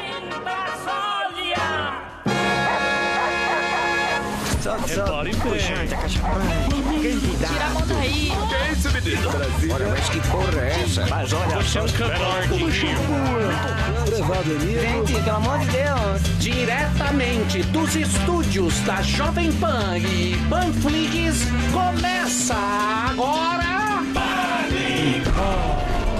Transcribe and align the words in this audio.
em 0.00 0.28
Brasília. 0.42 1.64
Tira 7.46 7.64
a 7.64 7.70
mão 7.70 7.82
daí. 7.86 8.32
Que 8.48 8.54
é 8.54 8.72
isso, 8.72 8.90
menino? 8.92 9.28
Olha, 9.74 9.88
mas 9.88 10.08
que 10.08 10.20
porra 10.28 10.60
é 10.60 10.80
essa? 10.82 11.06
Mas 11.06 11.32
olha 11.32 11.56
Você 11.56 11.78
é 11.78 11.82
um 11.82 11.88
cantor 11.88 12.42
Gente, 12.70 12.96
pelo 15.12 15.36
amor 15.36 15.58
de 15.58 15.66
Deus. 15.66 16.22
Diretamente 16.38 17.62
dos 17.64 17.94
estúdios 17.94 18.78
da 18.80 19.02
Jovem 19.02 19.52
Pan 19.52 19.98
e 19.98 20.36
Panflix, 20.48 21.44
começa 21.72 22.56
agora... 23.10 23.74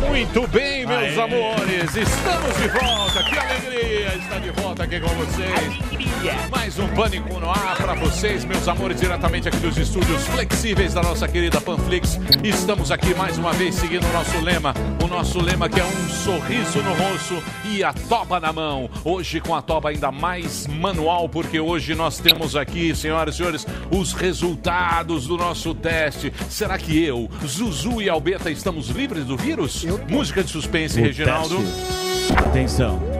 Muito 0.00 0.46
bem, 0.48 0.86
meus 0.86 1.00
Aê. 1.02 1.20
amores, 1.20 1.96
estamos 1.96 2.56
de 2.56 2.68
volta. 2.68 3.22
Que 3.24 3.38
alegria 3.38 4.14
estar 4.16 4.38
de 4.40 4.50
volta 4.50 4.82
aqui 4.84 5.00
com 5.00 5.08
vocês. 5.08 6.13
Mais 6.50 6.78
um 6.78 6.88
Pânico 6.88 7.38
no 7.38 7.50
ar 7.50 7.76
para 7.76 7.92
vocês, 7.94 8.46
meus 8.46 8.66
amores, 8.66 8.98
diretamente 8.98 9.46
aqui 9.46 9.58
dos 9.58 9.76
estúdios 9.76 10.26
flexíveis 10.28 10.94
da 10.94 11.02
nossa 11.02 11.28
querida 11.28 11.60
Panflix. 11.60 12.18
Estamos 12.42 12.90
aqui 12.90 13.14
mais 13.14 13.36
uma 13.36 13.52
vez 13.52 13.74
seguindo 13.74 14.06
o 14.06 14.12
nosso 14.12 14.40
lema, 14.40 14.72
o 15.04 15.06
nosso 15.06 15.38
lema 15.38 15.68
que 15.68 15.78
é 15.78 15.84
um 15.84 16.08
sorriso 16.08 16.80
no 16.80 16.94
rosto 16.94 17.42
e 17.66 17.84
a 17.84 17.92
toba 17.92 18.40
na 18.40 18.54
mão. 18.54 18.88
Hoje 19.04 19.38
com 19.38 19.54
a 19.54 19.60
toba 19.60 19.90
ainda 19.90 20.10
mais 20.10 20.66
manual, 20.66 21.28
porque 21.28 21.60
hoje 21.60 21.94
nós 21.94 22.18
temos 22.18 22.56
aqui, 22.56 22.94
senhoras 22.96 23.34
e 23.34 23.38
senhores, 23.38 23.66
os 23.90 24.14
resultados 24.14 25.26
do 25.26 25.36
nosso 25.36 25.74
teste. 25.74 26.32
Será 26.48 26.78
que 26.78 27.04
eu, 27.04 27.28
Zuzu 27.46 28.00
e 28.00 28.08
Albeta 28.08 28.50
estamos 28.50 28.88
livres 28.88 29.26
do 29.26 29.36
vírus? 29.36 29.84
Música 30.08 30.42
de 30.42 30.50
suspense, 30.50 30.98
O 30.98 31.04
Reginaldo. 31.04 31.58
Atenção. 32.34 33.13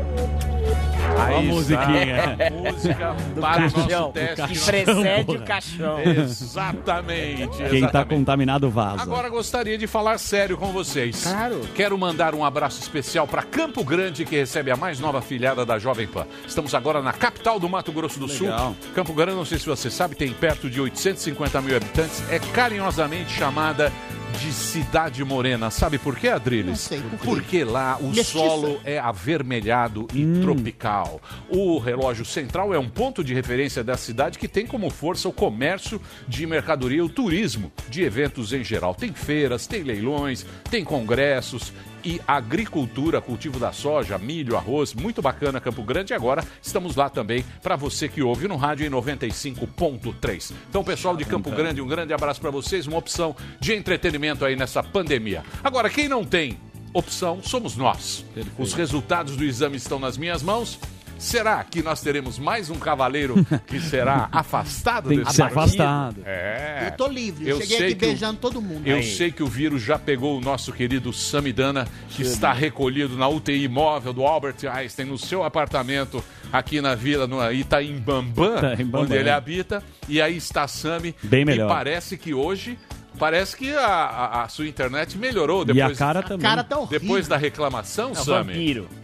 Aí 1.19 1.35
Ó 1.35 1.39
a 1.39 1.43
está. 1.43 1.55
musiquinha. 1.55 2.39
Música 2.53 3.17
para 3.41 3.59
o 3.59 3.63
nosso 3.63 3.75
caixão, 3.77 4.13
teste. 4.13 4.49
Que 4.49 4.59
precede 4.59 5.31
o 5.31 5.43
caixão. 5.45 6.01
Exatamente. 6.01 7.57
Quem 7.57 7.69
tá 7.69 7.77
exatamente. 7.77 8.09
contaminado 8.09 8.71
vaza. 8.71 9.03
Agora 9.03 9.29
gostaria 9.29 9.79
de 9.79 9.87
falar 9.87 10.19
sério 10.19 10.57
com 10.57 10.73
vocês. 10.73 11.23
Claro. 11.25 11.61
Quero 11.75 11.97
mandar 11.97 12.35
um 12.35 12.45
abraço 12.45 12.81
especial 12.81 13.27
para 13.27 13.43
Campo 13.43 13.85
Grande, 13.85 14.25
que 14.25 14.37
recebe 14.37 14.71
a 14.71 14.77
mais 14.77 14.99
nova 15.01 15.21
filhada 15.21 15.65
da 15.65 15.79
Jovem 15.79 16.07
Pan. 16.07 16.27
Estamos 16.47 16.75
agora 16.75 17.01
na 17.03 17.13
capital 17.13 17.59
do 17.61 17.69
Mato 17.69 17.93
Grosso 17.93 18.19
do 18.19 18.27
Legal. 18.27 18.75
Sul. 18.81 18.93
Campo 18.95 19.13
Grande, 19.13 19.37
não 19.37 19.45
sei 19.45 19.59
se 19.59 19.67
você 19.67 19.91
sabe, 19.91 20.15
tem 20.15 20.33
perto 20.33 20.69
de 20.69 20.81
850 20.81 21.61
mil 21.63 21.77
habitantes. 21.77 22.23
É 22.31 22.39
carinhosamente 22.39 23.31
chamada 23.33 23.93
de 24.39 24.53
Cidade 24.53 25.25
Morena. 25.25 25.71
Sabe 25.71 25.99
por 25.99 26.17
quê, 26.17 26.29
Adriles? 26.29 26.67
Não 26.67 26.77
sei 26.77 27.01
por 27.01 27.11
quê. 27.11 27.25
Porque 27.25 27.65
lá 27.65 27.97
o 28.01 28.09
Mestiça. 28.09 28.33
solo 28.33 28.81
é 28.85 28.99
avermelhado 28.99 30.07
e 30.13 30.25
tropical. 30.41 31.21
O 31.49 31.79
relógio 31.79 32.25
central 32.25 32.75
é 32.75 32.79
um 32.79 32.89
ponto 32.89 33.23
de 33.23 33.33
referência 33.35 33.83
da 33.85 33.97
cidade 33.97 34.39
que 34.39 34.49
tem 34.49 34.67
como 34.67 34.91
força 34.91 35.29
o 35.29 35.33
comércio 35.33 36.01
de 36.27 36.47
mercadoria 36.47 36.99
e 36.99 37.03
o 37.03 37.09
turismo 37.09 37.73
de 37.89 38.03
eventos 38.03 38.53
em 38.53 38.65
geral. 38.65 38.95
Tem 38.95 39.13
feiras, 39.13 39.67
tem 39.67 39.83
leilões, 39.83 40.45
tem 40.71 40.85
congressos 40.85 41.73
e 42.05 42.21
agricultura, 42.27 43.21
cultivo 43.21 43.59
da 43.59 43.73
soja, 43.73 44.19
milho, 44.19 44.57
arroz, 44.57 44.95
muito 44.95 45.23
bacana 45.23 45.61
Campo 45.61 45.83
Grande. 45.83 46.13
E 46.13 46.17
agora 46.17 46.45
estamos 46.63 46.97
lá 46.97 47.09
também 47.09 47.45
para 47.63 47.77
você 47.77 48.09
que 48.09 48.23
ouve 48.23 48.47
no 48.47 48.57
rádio 48.57 48.87
em 48.87 48.91
95.3. 48.91 50.53
Então, 50.69 50.85
pessoal 50.85 51.17
de 51.17 51.25
Campo 51.25 51.51
Grande, 51.51 51.81
um 51.81 51.87
grande 51.87 52.13
abraço 52.13 52.41
para 52.41 52.51
vocês, 52.51 52.87
uma 52.87 52.99
opção 52.99 53.35
de 53.59 53.75
entretenimento 53.75 54.45
aí 54.45 54.57
nessa 54.57 54.83
pandemia. 54.83 55.43
Agora, 55.63 55.89
quem 55.89 56.09
não 56.09 56.25
tem 56.25 56.59
opção 56.93 57.43
somos 57.43 57.77
nós. 57.77 58.25
Os 58.59 58.73
resultados 58.73 59.37
do 59.37 59.45
exame 59.45 59.77
estão 59.77 59.99
nas 59.99 60.17
minhas 60.17 60.43
mãos. 60.43 60.79
Será 61.19 61.65
que 61.65 61.83
nós 61.83 62.01
teremos 62.03 62.39
mais 62.39 62.69
um 62.69 62.75
cavaleiro 62.79 63.47
que 63.67 63.81
será 63.81 64.29
afastado 64.33 65.09
Tem 65.09 65.19
que 65.19 65.25
desse 65.25 65.37
ser 65.37 65.43
partido? 65.51 65.59
afastado. 65.83 66.17
É. 66.27 66.89
Eu 66.93 66.97
tô 66.97 67.07
livre. 67.09 67.49
Eu 67.49 67.61
Cheguei 67.61 67.77
sei 67.79 67.87
aqui 67.87 67.95
que 67.97 68.05
o- 68.05 68.09
beijando 68.09 68.39
todo 68.41 68.61
mundo. 68.61 68.87
Eu 68.87 69.03
sei 69.03 69.31
que 69.33 69.43
o 69.43 69.47
vírus 69.47 69.81
já 69.83 69.99
pegou 69.99 70.37
o 70.37 70.41
nosso 70.41 70.73
querido 70.73 71.13
Samidana, 71.13 71.87
que 72.11 72.23
está 72.23 72.53
recolhido 72.53 73.17
na 73.17 73.27
UTI 73.29 73.67
móvel 73.69 74.13
do 74.13 74.25
Albert 74.27 74.57
Einstein, 74.71 75.07
no 75.07 75.17
seu 75.19 75.43
apartamento 75.45 76.23
aqui 76.53 76.81
na 76.81 76.95
vila, 76.95 77.27
no 77.27 77.51
Itaim 77.53 77.97
Bambam, 77.99 78.59
Itaim 78.59 78.85
Bambam. 78.85 79.03
onde 79.03 79.15
ele 79.15 79.31
habita. 79.31 79.83
E 80.09 80.21
aí 80.21 80.37
está 80.37 80.69
Sami. 80.69 81.15
Bem 81.23 81.45
melhor. 81.45 81.67
E 81.71 81.73
parece 81.75 82.19
que 82.19 82.35
hoje. 82.35 82.79
Parece 83.19 83.57
que 83.57 83.73
a, 83.75 83.87
a- 83.87 84.43
a 84.45 84.49
sua 84.49 84.67
internet 84.67 85.17
melhorou 85.17 85.63
E 85.63 85.67
depois. 85.67 85.93
a 85.93 85.95
cara 86.05 86.23
também. 86.23 86.41
cara 86.41 86.65
tá 86.65 86.79
horrível. 86.79 87.01
Depois 87.01 87.29
da 87.29 87.37
reclamação, 87.37 88.15
Sami. 88.15 88.53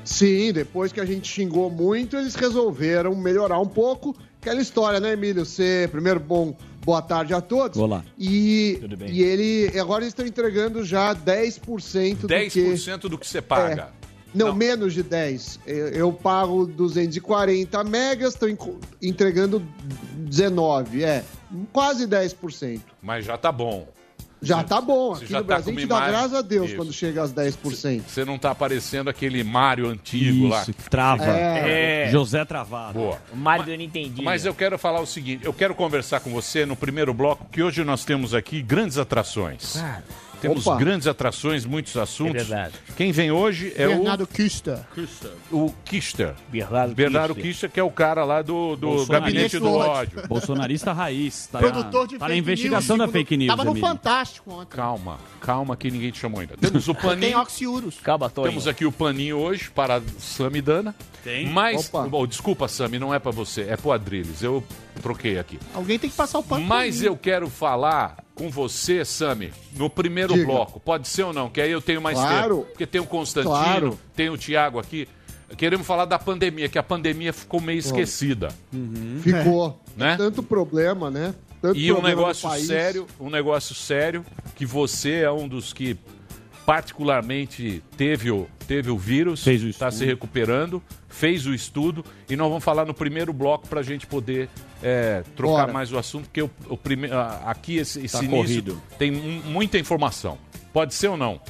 Sim, 0.04 0.52
depois 0.52 0.92
que 0.92 1.00
a 1.00 1.04
gente 1.04 1.28
xingou 1.28 1.70
muito, 1.70 2.16
eles 2.16 2.34
resolveram 2.34 3.14
melhorar 3.14 3.60
um 3.60 3.66
pouco. 3.68 4.16
Aquela 4.40 4.60
história, 4.60 4.98
né, 4.98 5.12
Emílio? 5.12 5.44
Você, 5.44 5.88
primeiro, 5.92 6.18
bom, 6.18 6.56
boa 6.84 7.00
tarde 7.02 7.34
a 7.34 7.40
todos. 7.40 7.78
Olá. 7.78 8.02
E, 8.18 8.78
Tudo 8.80 8.96
bem. 8.96 9.10
e 9.10 9.22
ele, 9.22 9.78
agora 9.78 10.02
eles 10.02 10.12
estão 10.12 10.26
entregando 10.26 10.82
já 10.84 11.14
10% 11.14 12.16
do 12.22 12.26
que... 12.26 12.34
10% 12.34 13.00
do 13.08 13.18
que 13.18 13.26
você 13.26 13.40
paga. 13.42 13.90
Não, 14.34 14.54
menos 14.54 14.94
de 14.94 15.02
10. 15.02 15.60
Eu, 15.66 15.88
eu 15.88 16.12
pago 16.12 16.64
240 16.64 17.82
megas, 17.84 18.34
estão 18.34 18.48
entregando 19.02 19.60
19, 20.14 21.02
é. 21.04 21.24
Quase 21.72 22.06
10%. 22.06 22.80
Mas 23.02 23.24
já 23.24 23.36
tá 23.36 23.50
bom. 23.52 23.88
Já 24.42 24.62
tá 24.62 24.80
bom. 24.80 25.14
Aqui 25.14 25.26
já 25.26 25.38
no 25.38 25.44
tá 25.44 25.54
Brasil, 25.54 25.72
a 25.72 25.74
gente 25.78 25.88
dá 25.88 25.96
imagem. 25.96 26.12
graças 26.14 26.34
a 26.34 26.42
Deus 26.42 26.66
Isso. 26.68 26.76
quando 26.76 26.92
chega 26.92 27.22
às 27.22 27.32
10%. 27.32 28.02
Você 28.06 28.24
não 28.24 28.38
tá 28.38 28.54
parecendo 28.54 29.10
aquele 29.10 29.44
Mário 29.44 29.88
antigo 29.88 30.48
lá. 30.48 30.62
Isso, 30.62 30.72
que 30.72 30.88
trava. 30.88 31.24
É. 31.24 32.08
José 32.10 32.44
travado. 32.44 32.98
Boa. 32.98 33.18
O 33.32 33.36
Mário 33.36 33.64
do 33.66 33.74
Nintendinho. 33.76 34.24
Mas 34.24 34.44
eu 34.46 34.54
quero 34.54 34.78
falar 34.78 35.00
o 35.00 35.06
seguinte, 35.06 35.44
eu 35.44 35.52
quero 35.52 35.74
conversar 35.74 36.20
com 36.20 36.30
você 36.30 36.64
no 36.64 36.74
primeiro 36.76 37.12
bloco, 37.12 37.46
que 37.50 37.62
hoje 37.62 37.84
nós 37.84 38.04
temos 38.04 38.34
aqui 38.34 38.62
grandes 38.62 38.98
atrações. 38.98 39.76
Temos 40.40 40.66
Opa. 40.66 40.76
grandes 40.76 41.06
atrações, 41.06 41.64
muitos 41.64 41.96
assuntos. 41.96 42.34
É 42.34 42.38
verdade. 42.44 42.74
Quem 42.96 43.12
vem 43.12 43.30
hoje 43.30 43.72
é 43.76 43.86
Bernardo 43.86 44.26
Kister. 44.26 44.78
o, 45.50 45.66
o 45.66 45.74
Kister. 45.84 46.34
Bernardo 46.48 46.94
Bernardo 46.94 47.34
Kister. 47.34 47.50
Kister, 47.52 47.70
que 47.70 47.80
é 47.80 47.82
o 47.82 47.90
cara 47.90 48.24
lá 48.24 48.40
do, 48.42 48.76
do 48.76 49.06
gabinete 49.06 49.58
do 49.58 49.68
Ódio. 49.70 50.26
Bolsonarista 50.26 50.92
raiz. 50.92 51.48
Tá 51.50 51.58
Produtor 51.58 52.06
de 52.06 52.18
tá 52.18 52.28
na 52.28 52.34
investigação 52.36 52.96
news, 52.96 53.06
da 53.08 53.12
fake 53.12 53.36
news, 53.36 53.48
Tava 53.48 53.64
no 53.64 53.70
Emílio. 53.72 53.88
Fantástico 53.88 54.52
ontem. 54.52 54.76
Calma, 54.76 55.18
calma 55.40 55.76
que 55.76 55.90
ninguém 55.90 56.10
te 56.10 56.18
chamou 56.18 56.40
ainda. 56.40 56.56
Temos 56.56 56.88
o 56.88 56.94
Tem 56.94 57.02
paninho. 57.02 57.38
oxiurus. 57.40 57.98
Calma. 58.02 58.30
Temos 58.30 58.66
aqui 58.66 58.86
o 58.86 58.92
paninho 58.92 59.36
hoje 59.38 59.70
para 59.70 60.02
Sami 60.18 60.62
Dana. 60.62 60.94
Tem? 61.22 61.46
Mas, 61.46 61.88
Opa. 61.88 62.08
bom, 62.08 62.26
desculpa, 62.26 62.66
Sami, 62.66 62.98
não 62.98 63.12
é 63.12 63.18
para 63.18 63.30
você, 63.30 63.62
é 63.62 63.76
pro 63.76 63.92
Adriles. 63.92 64.42
Eu 64.42 64.64
troquei 65.02 65.38
aqui. 65.38 65.58
Alguém 65.74 65.98
tem 65.98 66.08
que 66.08 66.16
passar 66.16 66.38
o 66.38 66.42
pano. 66.42 66.64
Mas 66.64 67.02
eu 67.02 67.16
quero 67.16 67.48
falar 67.48 68.16
com 68.40 68.48
você, 68.48 69.04
Sami, 69.04 69.52
no 69.76 69.90
primeiro 69.90 70.32
Diga. 70.32 70.46
bloco. 70.46 70.80
Pode 70.80 71.06
ser 71.06 71.24
ou 71.24 71.32
não? 71.32 71.50
Que 71.50 71.60
aí 71.60 71.70
eu 71.70 71.82
tenho 71.82 72.00
mais 72.00 72.18
Claro. 72.18 72.56
tempo. 72.60 72.68
Porque 72.70 72.86
tem 72.86 72.98
o 72.98 73.04
Constantino, 73.04 73.52
Claro. 73.54 74.00
tem 74.16 74.30
o 74.30 74.38
Tiago 74.38 74.78
aqui. 74.78 75.06
Queremos 75.58 75.86
falar 75.86 76.06
da 76.06 76.18
pandemia, 76.18 76.66
que 76.66 76.78
a 76.78 76.82
pandemia 76.82 77.34
ficou 77.34 77.60
meio 77.60 77.78
esquecida. 77.78 78.48
Ficou. 79.22 79.78
Né? 79.96 80.16
Tanto 80.16 80.42
problema, 80.42 81.10
né? 81.10 81.34
Tanto 81.60 81.76
E 81.78 81.92
um 81.92 82.00
negócio 82.00 82.48
sério, 82.64 83.06
um 83.20 83.28
negócio 83.28 83.74
sério, 83.74 84.24
que 84.56 84.64
você 84.64 85.16
é 85.16 85.30
um 85.30 85.46
dos 85.46 85.74
que 85.74 85.98
particularmente 86.66 87.82
teve 87.96 88.30
o, 88.30 88.46
teve 88.66 88.90
o 88.90 88.96
vírus, 88.98 89.46
está 89.46 89.90
se 89.90 90.04
recuperando, 90.04 90.82
fez 91.08 91.46
o 91.46 91.54
estudo, 91.54 92.04
e 92.28 92.36
nós 92.36 92.48
vamos 92.48 92.64
falar 92.64 92.84
no 92.84 92.94
primeiro 92.94 93.32
bloco 93.32 93.66
para 93.68 93.80
a 93.80 93.82
gente 93.82 94.06
poder 94.06 94.48
é, 94.82 95.22
trocar 95.36 95.62
Bora. 95.62 95.72
mais 95.72 95.92
o 95.92 95.98
assunto, 95.98 96.24
porque 96.24 96.42
o, 96.42 96.50
o 96.68 96.76
prime- 96.76 97.08
aqui 97.44 97.76
esse, 97.78 98.04
esse 98.04 98.16
Tá 98.18 98.24
início 98.24 98.62
corrido. 98.62 98.82
tem 98.98 99.10
mu- 99.10 99.42
muita 99.50 99.78
informação. 99.78 100.38
Pode 100.72 100.94
ser 100.94 101.08
ou 101.08 101.16
não, 101.16 101.40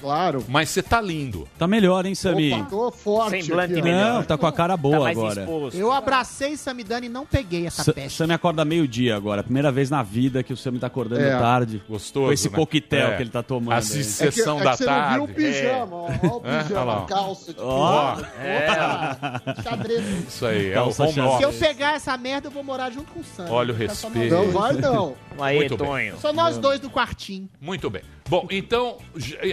Claro. 0.00 0.44
mas 0.48 0.68
você 0.70 0.82
tá 0.82 1.00
lindo. 1.00 1.48
Tá 1.58 1.66
melhor, 1.66 2.06
hein, 2.06 2.14
Sami? 2.14 2.52
Opa, 2.52 2.64
tô 2.70 2.90
forte 2.90 3.42
Semblante 3.42 3.72
aqui, 3.74 3.82
melhor. 3.82 4.14
Não, 4.14 4.22
tá 4.22 4.38
com 4.38 4.46
a 4.46 4.52
cara 4.52 4.74
Tá 4.74 4.76
boa 4.76 5.00
mais 5.00 5.16
agora. 5.18 5.40
exposto. 5.42 5.76
Eu 5.78 5.92
abracei 5.92 6.56
Samidana 6.56 7.06
e 7.06 7.08
não 7.08 7.26
peguei 7.26 7.66
essa 7.66 7.84
Sa- 7.84 7.92
peste. 7.92 8.16
Sami 8.16 8.32
acorda 8.32 8.64
meio-dia 8.64 9.16
agora. 9.16 9.42
Primeira 9.42 9.70
vez 9.70 9.90
na 9.90 10.02
vida 10.02 10.42
que 10.42 10.52
o 10.52 10.56
Sami 10.56 10.78
tá 10.78 10.86
acordando 10.86 11.22
É. 11.22 11.38
tarde. 11.38 11.82
Gostoso, 11.88 12.26
Com 12.26 12.32
esse 12.32 12.48
né? 12.50 12.56
coquetel 12.56 13.08
É. 13.08 13.16
que 13.16 13.22
ele 13.22 13.30
tá 13.30 13.42
tomando. 13.42 13.76
É 13.76 13.80
que, 13.80 14.04
sessão 14.04 14.56
é 14.56 14.58
que 14.60 14.64
da 14.64 14.76
você 14.76 14.84
tarde. 14.84 15.18
não 15.18 15.26
viu 15.26 15.34
o 15.34 15.36
pijama, 15.36 15.96
ó. 15.96 16.08
Ó 16.22 16.38
o 16.38 16.42
É, 16.46 16.62
pijama, 16.62 16.84
lá. 16.84 17.06
calça. 17.06 17.52
De 17.54 17.60
Ó. 17.60 18.12
Opa, 18.14 19.42
Xadrez. 19.62 20.04
Isso 20.28 20.46
aí, 20.46 20.68
é 20.72 20.80
o 20.80 20.84
Calça 20.84 21.04
home. 21.04 21.36
Se 21.38 21.42
eu 21.42 21.52
pegar 21.52 21.94
essa 21.94 22.16
merda, 22.16 22.48
eu 22.48 22.50
vou 22.50 22.62
morar 22.62 22.90
junto 22.90 23.10
com 23.12 23.20
o 23.20 23.24
Sam. 23.24 23.46
Olha 23.50 23.72
o 23.72 23.76
respeito. 23.76 24.16
nós 24.18 24.30
Não 24.30 24.40
dois. 24.42 24.52
vai, 24.52 24.72
não. 24.74 25.14
Aí, 25.38 25.56
Muito 25.58 25.76
bem. 25.76 25.86
Tonho. 25.86 26.14
Só 26.20 26.32
nós 26.32 26.58
dois 26.58 26.80
do 26.80 26.90
quartinho. 26.90 27.48
Muito 27.60 27.88
bem. 27.88 28.02
Bom, 28.28 28.46
então 28.50 28.98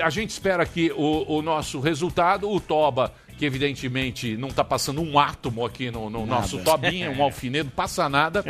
a 0.04 0.10
gente 0.10 0.37
espera 0.38 0.64
aqui 0.64 0.92
o, 0.96 1.38
o 1.38 1.42
nosso 1.42 1.80
resultado. 1.80 2.50
O 2.50 2.60
Toba, 2.60 3.14
que 3.38 3.46
evidentemente 3.46 4.38
não 4.38 4.50
está 4.50 4.64
passando 4.64 5.02
um 5.02 5.20
átomo 5.20 5.66
aqui 5.66 5.92
no, 5.92 6.10
no 6.10 6.26
nosso 6.26 6.60
Tobinha, 6.60 7.12
um 7.12 7.22
alfinedo, 7.24 7.70
passa 7.72 8.08
nada. 8.08 8.44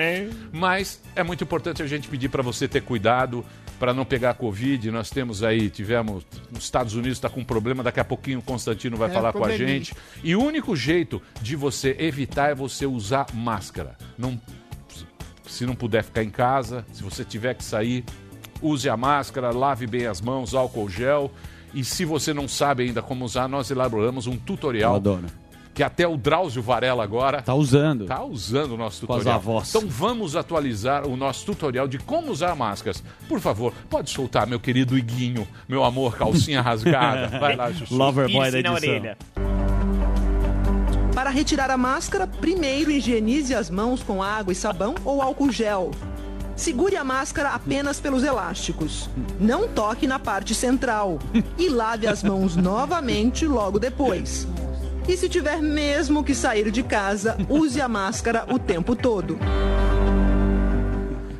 Mas 0.51 1.01
é 1.15 1.23
muito 1.23 1.43
importante 1.43 1.81
a 1.81 1.87
gente 1.87 2.07
pedir 2.07 2.29
para 2.29 2.43
você 2.43 2.67
ter 2.67 2.81
cuidado 2.81 3.43
para 3.79 3.93
não 3.93 4.05
pegar 4.05 4.33
Covid. 4.33 4.91
Nós 4.91 5.09
temos 5.09 5.43
aí, 5.43 5.69
tivemos, 5.69 6.25
nos 6.51 6.63
Estados 6.63 6.93
Unidos 6.93 7.17
está 7.17 7.29
com 7.29 7.41
um 7.41 7.45
problema, 7.45 7.83
daqui 7.83 7.99
a 7.99 8.05
pouquinho 8.05 8.39
o 8.39 8.41
Constantino 8.41 8.97
vai 8.97 9.09
É, 9.09 9.13
falar 9.13 9.33
com 9.33 9.45
a 9.45 9.55
gente. 9.55 9.95
E 10.23 10.35
o 10.35 10.43
único 10.43 10.75
jeito 10.75 11.21
de 11.41 11.55
você 11.55 11.95
evitar 11.99 12.51
é 12.51 12.55
você 12.55 12.85
usar 12.85 13.27
máscara. 13.33 13.95
Não, 14.17 14.39
se 15.45 15.65
não 15.65 15.75
puder 15.75 16.03
ficar 16.03 16.23
em 16.23 16.29
casa, 16.29 16.85
se 16.91 17.03
você 17.03 17.23
tiver 17.23 17.53
que 17.53 17.63
sair, 17.63 18.03
use 18.61 18.89
a 18.89 18.97
máscara, 18.97 19.51
lave 19.51 19.85
bem 19.85 20.07
as 20.07 20.19
mãos, 20.21 20.53
álcool 20.53 20.89
gel. 20.89 21.31
E 21.73 21.83
se 21.83 22.05
você 22.05 22.33
não 22.33 22.47
sabe 22.47 22.83
ainda 22.83 23.01
como 23.01 23.25
usar, 23.25 23.47
nós 23.47 23.69
elaboramos 23.71 24.25
um 24.27 24.33
Eu 24.33 24.39
tutorial 24.45 24.95
adoro. 24.95 25.25
que 25.73 25.83
até 25.83 26.07
o 26.07 26.17
Drauzio 26.17 26.61
Varela 26.63 27.03
agora 27.03 27.41
Tá 27.41 27.53
usando. 27.53 28.05
Tá 28.05 28.23
usando 28.23 28.71
o 28.71 28.77
nosso 28.77 29.05
Com 29.05 29.13
as 29.13 29.19
tutorial. 29.19 29.35
avós. 29.39 29.69
Então 29.75 29.87
vamos 29.87 30.35
atualizar 30.35 31.05
o 31.07 31.15
nosso 31.15 31.45
tutorial 31.45 31.87
de 31.87 31.99
como 31.99 32.31
usar 32.31 32.55
máscaras. 32.55 33.03
Por 33.29 33.39
favor, 33.39 33.73
pode 33.89 34.09
soltar, 34.09 34.47
meu 34.47 34.59
querido 34.59 34.97
Iguinho, 34.97 35.47
meu 35.67 35.83
amor, 35.83 36.15
calcinha 36.17 36.61
rasgada. 36.63 37.37
Vai 37.39 37.55
lá, 37.55 37.71
Jussu. 37.71 37.95
Loverboy 37.95 38.45
da 38.45 38.51
na 38.51 38.57
edição. 38.59 38.73
orelha. 38.73 39.17
Para 41.13 41.29
retirar 41.31 41.69
a 41.71 41.77
máscara, 41.77 42.27
primeiro 42.27 42.91
higienize 42.91 43.53
as 43.53 43.69
mãos 43.69 44.01
com 44.03 44.21
água 44.23 44.51
e 44.53 44.55
sabão 44.55 44.93
ou 45.03 45.21
álcool 45.21 45.51
gel. 45.51 45.91
Segure 46.57 46.97
a 46.97 47.03
máscara 47.03 47.51
apenas 47.51 47.99
pelos 47.99 48.23
elásticos. 48.23 49.07
Não 49.39 49.67
toque 49.67 50.07
na 50.07 50.17
parte 50.17 50.55
central. 50.55 51.19
E 51.55 51.69
lave 51.69 52.07
as 52.07 52.23
mãos 52.23 52.55
novamente 52.57 53.45
logo 53.45 53.77
depois. 53.77 54.47
E 55.07 55.15
se 55.15 55.29
tiver 55.29 55.61
mesmo 55.61 56.23
que 56.23 56.33
sair 56.33 56.71
de 56.71 56.81
casa, 56.81 57.37
use 57.47 57.79
a 57.79 57.87
máscara 57.87 58.43
o 58.49 58.57
tempo 58.57 58.95
todo. 58.95 59.37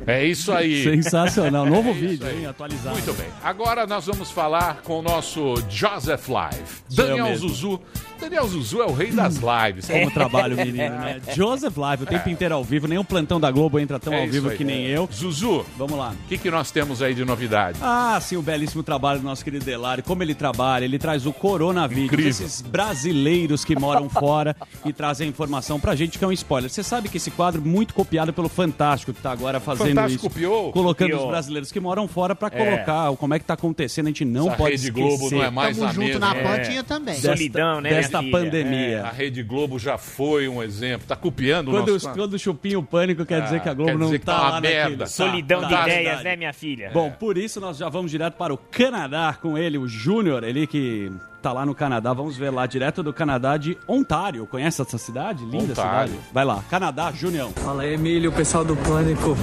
É 0.06 0.24
isso 0.24 0.52
aí. 0.52 0.84
Sensacional. 0.84 1.66
Novo 1.68 1.90
É 1.90 1.92
vídeo, 1.92 2.30
hein? 2.30 2.46
Atualizado. 2.46 2.96
Muito 2.96 3.12
bem. 3.12 3.26
Agora 3.42 3.86
nós 3.86 4.06
vamos 4.06 4.30
falar 4.30 4.82
com 4.82 5.00
o 5.00 5.02
nosso 5.02 5.56
Joseph 5.68 6.28
Live. 6.28 6.64
Daniel 6.88 7.26
mesmo. 7.26 7.48
Zuzu. 7.48 7.80
Daniel 8.20 8.46
Zuzu 8.48 8.82
é 8.82 8.86
o 8.86 8.92
rei 8.92 9.10
das 9.12 9.36
lives. 9.36 9.86
Como 9.88 10.10
trabalho, 10.10 10.56
menino, 10.56 10.76
né? 10.96 11.20
Joseph 11.34 11.76
Live, 11.76 12.02
o 12.02 12.06
tempo 12.06 12.28
inteiro 12.28 12.54
ao 12.54 12.64
vivo. 12.64 12.86
Nem 12.88 12.98
o 12.98 13.04
plantão 13.04 13.38
da 13.40 13.50
Globo 13.50 13.78
entra 13.78 13.98
tão 13.98 14.12
É 14.12 14.18
ao 14.18 14.24
isso 14.24 14.32
vivo 14.32 14.50
aí. 14.50 14.56
que 14.56 14.64
nem 14.64 14.86
eu. 14.86 15.08
Zuzu, 15.12 15.64
Vamos 15.76 15.96
lá. 15.96 16.10
o 16.24 16.28
que, 16.28 16.36
que 16.36 16.50
nós 16.50 16.70
temos 16.70 17.00
aí 17.00 17.14
de 17.14 17.24
novidade? 17.24 17.78
Ah, 17.82 18.18
sim, 18.20 18.36
o 18.36 18.42
belíssimo 18.42 18.82
trabalho 18.82 19.20
do 19.20 19.24
nosso 19.24 19.44
querido 19.44 19.64
Delari. 19.64 20.02
Como 20.02 20.22
ele 20.22 20.34
trabalha, 20.34 20.84
ele 20.84 20.98
traz 20.98 21.26
o 21.26 21.32
coronavírus. 21.32 22.04
Incrível. 22.12 22.28
Esses 22.30 22.60
brasileiros 22.60 23.64
que 23.64 23.76
moram 23.78 24.08
fora 24.10 24.56
e 24.84 24.92
trazem 24.92 25.26
a 25.26 25.30
informação 25.30 25.78
pra 25.78 25.94
gente, 25.94 26.18
que 26.18 26.24
é 26.24 26.28
um 26.28 26.32
spoiler. 26.32 26.68
Você 26.70 26.82
sabe 26.82 27.08
que 27.08 27.16
esse 27.18 27.30
quadro 27.30 27.60
é 27.60 27.64
muito 27.64 27.94
copiado 27.94 28.32
pelo 28.32 28.48
Fantástico, 28.48 29.12
que 29.12 29.20
tá 29.22 29.30
agora 29.30 29.60
fazendo 29.60 29.88
Fantástico 29.88 30.26
isso. 30.26 30.28
copiou? 30.34 30.72
Colocando 30.72 31.10
Copiou. 31.10 31.24
os 31.26 31.30
brasileiros 31.30 31.70
que 31.72 31.78
moram 31.80 32.08
fora 32.08 32.34
pra 32.34 32.50
colocar 32.50 33.10
o- 33.10 33.16
como 33.16 33.34
é 33.34 33.38
que 33.38 33.44
tá 33.44 33.54
acontecendo. 33.54 34.06
A 34.06 34.08
gente 34.10 34.24
não 34.24 34.48
Essa 34.48 34.56
pode 34.56 34.70
Rede 34.72 34.84
esquecer 34.88 35.18
Globo 35.18 35.30
não 35.36 35.42
é 35.44 35.50
mais 35.50 35.76
Tamo 35.76 35.88
a 35.88 35.92
junto 35.92 36.06
mesma. 36.06 36.20
na 36.20 36.34
É. 36.36 36.42
pan, 36.42 36.62
tinha 36.62 36.82
também. 36.84 37.14
Solidão, 37.20 37.80
né, 37.80 37.90
desta 38.10 38.22
pandemia. 38.30 39.02
A 39.04 39.10
Rede 39.10 39.42
Globo 39.42 39.78
já 39.78 39.98
foi 39.98 40.48
um 40.48 40.62
exemplo. 40.62 41.06
Tá 41.06 41.16
copiando 41.16 41.68
o 41.68 41.70
Quando, 41.72 41.92
nosso... 41.92 42.10
quando 42.10 42.34
o 42.34 42.38
chupinho 42.38 42.82
pânico 42.82 43.24
quer 43.24 43.42
dizer 43.42 43.60
que 43.60 43.68
a 43.68 43.74
Globo 43.74 43.96
não 43.98 44.10
tá 44.18 44.18
tá 44.18 44.40
uma 44.42 44.50
lá 44.50 44.60
merda. 44.60 44.88
naquele... 44.90 45.06
Solidão 45.06 45.60
de 45.62 45.68
Tá, 45.68 45.82
ideias, 45.82 46.04
verdade. 46.04 46.24
né, 46.24 46.36
minha 46.36 46.52
filha? 46.52 46.90
Bom, 46.92 47.10
por 47.10 47.36
isso 47.38 47.60
nós 47.60 47.76
já 47.76 47.88
vamos 47.88 48.10
direto 48.10 48.34
para 48.34 48.52
o 48.52 48.58
Canadá 48.58 49.36
com 49.40 49.56
ele, 49.58 49.78
o 49.78 49.86
Júnior, 49.88 50.42
ele 50.44 50.66
que 50.66 51.10
tá 51.42 51.52
lá 51.52 51.64
no 51.64 51.74
Canadá. 51.74 52.12
Vamos 52.12 52.36
ver 52.36 52.50
lá, 52.50 52.66
direto 52.66 53.02
do 53.02 53.12
Canadá 53.12 53.56
de 53.56 53.76
Ontário. 53.86 54.46
Conhece 54.46 54.82
essa 54.82 54.98
cidade? 54.98 55.44
Linda 55.44 55.72
Ontário. 55.72 56.08
cidade. 56.12 56.28
Vai 56.32 56.44
lá, 56.44 56.62
Canadá, 56.68 57.12
Junião. 57.12 57.52
Fala 57.52 57.82
aí, 57.82 57.94
Emílio, 57.94 58.32
pessoal 58.32 58.64
do 58.64 58.76
Pânico, 58.76 59.36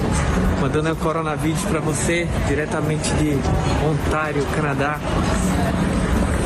mandando 0.61 0.91
o 0.91 0.95
coronavírus 0.95 1.61
pra 1.65 1.79
você, 1.79 2.27
diretamente 2.47 3.09
de 3.15 3.31
Ontário, 3.87 4.45
Canadá. 4.55 4.99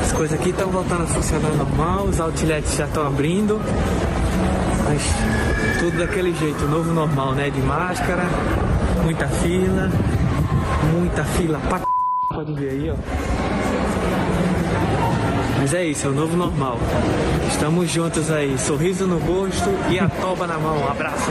As 0.09 0.17
coisas 0.17 0.39
aqui 0.39 0.49
estão 0.49 0.71
voltando 0.71 1.03
a 1.03 1.05
funcionar 1.05 1.51
normal, 1.51 2.05
os 2.05 2.19
outlets 2.19 2.75
já 2.75 2.85
estão 2.85 3.05
abrindo, 3.05 3.61
mas 4.83 5.03
tudo 5.79 5.99
daquele 5.99 6.33
jeito, 6.33 6.65
novo 6.65 6.91
normal, 6.91 7.33
né? 7.33 7.51
De 7.51 7.61
máscara, 7.61 8.23
muita 9.03 9.27
fila, 9.27 9.87
muita 10.91 11.23
fila 11.23 11.59
pra 11.69 11.77
c... 11.77 11.85
pode 12.33 12.53
ver 12.55 12.69
aí, 12.71 12.89
ó. 12.89 12.95
Mas 15.59 15.75
é 15.75 15.85
isso, 15.85 16.07
é 16.07 16.09
o 16.09 16.13
novo 16.13 16.35
normal. 16.35 16.79
Estamos 17.47 17.91
juntos 17.91 18.31
aí, 18.31 18.57
sorriso 18.57 19.05
no 19.05 19.19
rosto 19.19 19.69
e 19.91 19.99
a 19.99 20.09
toba 20.09 20.47
na 20.47 20.57
mão. 20.57 20.75
Um 20.85 20.87
abraço. 20.89 21.29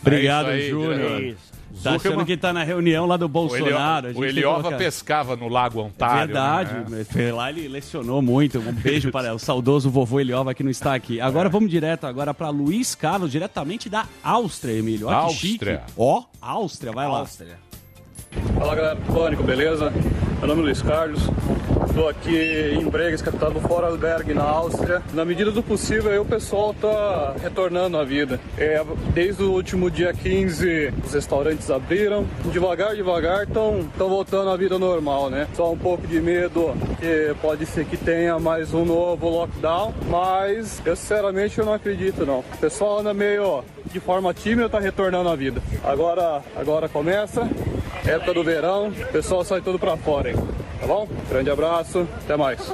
Obrigado, 0.00 0.48
É 0.48 0.56
isso 0.56 0.64
aí, 0.64 0.70
Júnior. 0.70 1.36
Tá 1.82 1.90
achando 1.90 2.02
Zuckerman- 2.02 2.24
que 2.26 2.36
tá 2.36 2.52
na 2.52 2.62
reunião 2.64 3.06
lá 3.06 3.16
do 3.16 3.26
O, 3.26 3.28
Bolsonaro. 3.28 4.06
a 4.06 4.10
Elio... 4.10 4.20
o 4.20 4.24
Eliova 4.24 4.56
colocar- 4.62 4.78
pescava 4.78 5.36
no 5.36 5.48
Lago 5.48 5.80
Ontário. 5.80 6.26
Verdade, 6.26 6.90
né? 6.90 7.32
lá 7.32 7.50
ele 7.50 7.68
lecionou 7.68 8.22
muito. 8.22 8.58
Um 8.58 8.72
beijo 8.72 9.10
para 9.10 9.34
o 9.34 9.38
saudoso 9.38 9.90
vovô 9.90 10.20
Eliova 10.20 10.54
que 10.54 10.62
não 10.62 10.70
está 10.70 10.94
aqui. 10.94 11.20
Agora 11.20 11.48
vamos 11.48 11.70
direto 11.70 12.06
agora 12.06 12.32
para 12.32 12.48
Luiz 12.50 12.94
Carlos, 12.94 13.30
diretamente 13.30 13.88
da 13.88 14.06
Áustria, 14.22 14.72
Emílio. 14.78 15.08
Olha 15.08 15.16
Áustria. 15.16 15.82
Ó, 15.96 16.22
Áustria, 16.40 16.92
vai 16.92 17.06
lá. 17.08 17.26
Fala 18.58 18.74
galera 18.74 18.94
do 18.94 19.12
Pânico, 19.12 19.42
beleza? 19.42 19.92
Meu 20.38 20.48
nome 20.48 20.60
é 20.62 20.64
Luiz 20.64 20.82
Carlos, 20.82 21.22
estou 21.86 22.08
aqui 22.08 22.76
em 22.78 22.84
Bregas, 22.88 23.22
capital 23.22 23.50
do 23.50 23.60
Vorarlberg, 23.60 24.34
na 24.34 24.42
Áustria. 24.42 25.00
Na 25.12 25.24
medida 25.24 25.50
do 25.50 25.62
possível, 25.62 26.20
o 26.20 26.24
pessoal 26.24 26.74
tá 26.74 27.34
retornando 27.40 27.96
à 27.96 28.04
vida. 28.04 28.38
É, 28.58 28.84
desde 29.14 29.42
o 29.42 29.52
último 29.52 29.90
dia 29.90 30.12
15, 30.12 30.92
os 31.04 31.14
restaurantes 31.14 31.70
abriram. 31.70 32.26
Devagar, 32.52 32.94
devagar, 32.94 33.44
estão 33.44 33.88
voltando 33.96 34.50
à 34.50 34.56
vida 34.56 34.78
normal, 34.78 35.30
né? 35.30 35.46
Só 35.54 35.72
um 35.72 35.78
pouco 35.78 36.06
de 36.06 36.20
medo 36.20 36.74
que 37.00 37.34
pode 37.40 37.64
ser 37.64 37.84
que 37.86 37.96
tenha 37.96 38.38
mais 38.38 38.74
um 38.74 38.84
novo 38.84 39.28
lockdown, 39.28 39.94
mas 40.10 40.82
eu 40.84 40.96
sinceramente 40.96 41.58
eu 41.58 41.64
não 41.64 41.72
acredito 41.72 42.26
não. 42.26 42.40
O 42.40 42.58
pessoal 42.60 42.98
anda 42.98 43.14
meio 43.14 43.64
de 43.92 44.00
forma 44.00 44.32
tímida, 44.34 44.68
tá 44.68 44.78
retornando 44.78 45.28
à 45.28 45.36
vida. 45.36 45.62
Agora, 45.84 46.42
agora 46.56 46.88
começa 46.88 47.48
época 48.06 48.34
do 48.34 48.44
verão, 48.44 48.88
o 48.88 49.12
pessoal 49.12 49.44
sai 49.44 49.60
tudo 49.60 49.78
pra 49.78 49.96
fora, 49.96 50.30
hein? 50.30 50.36
Tá 50.80 50.86
bom? 50.86 51.08
Grande 51.28 51.50
abraço, 51.50 52.06
até 52.24 52.36
mais. 52.36 52.72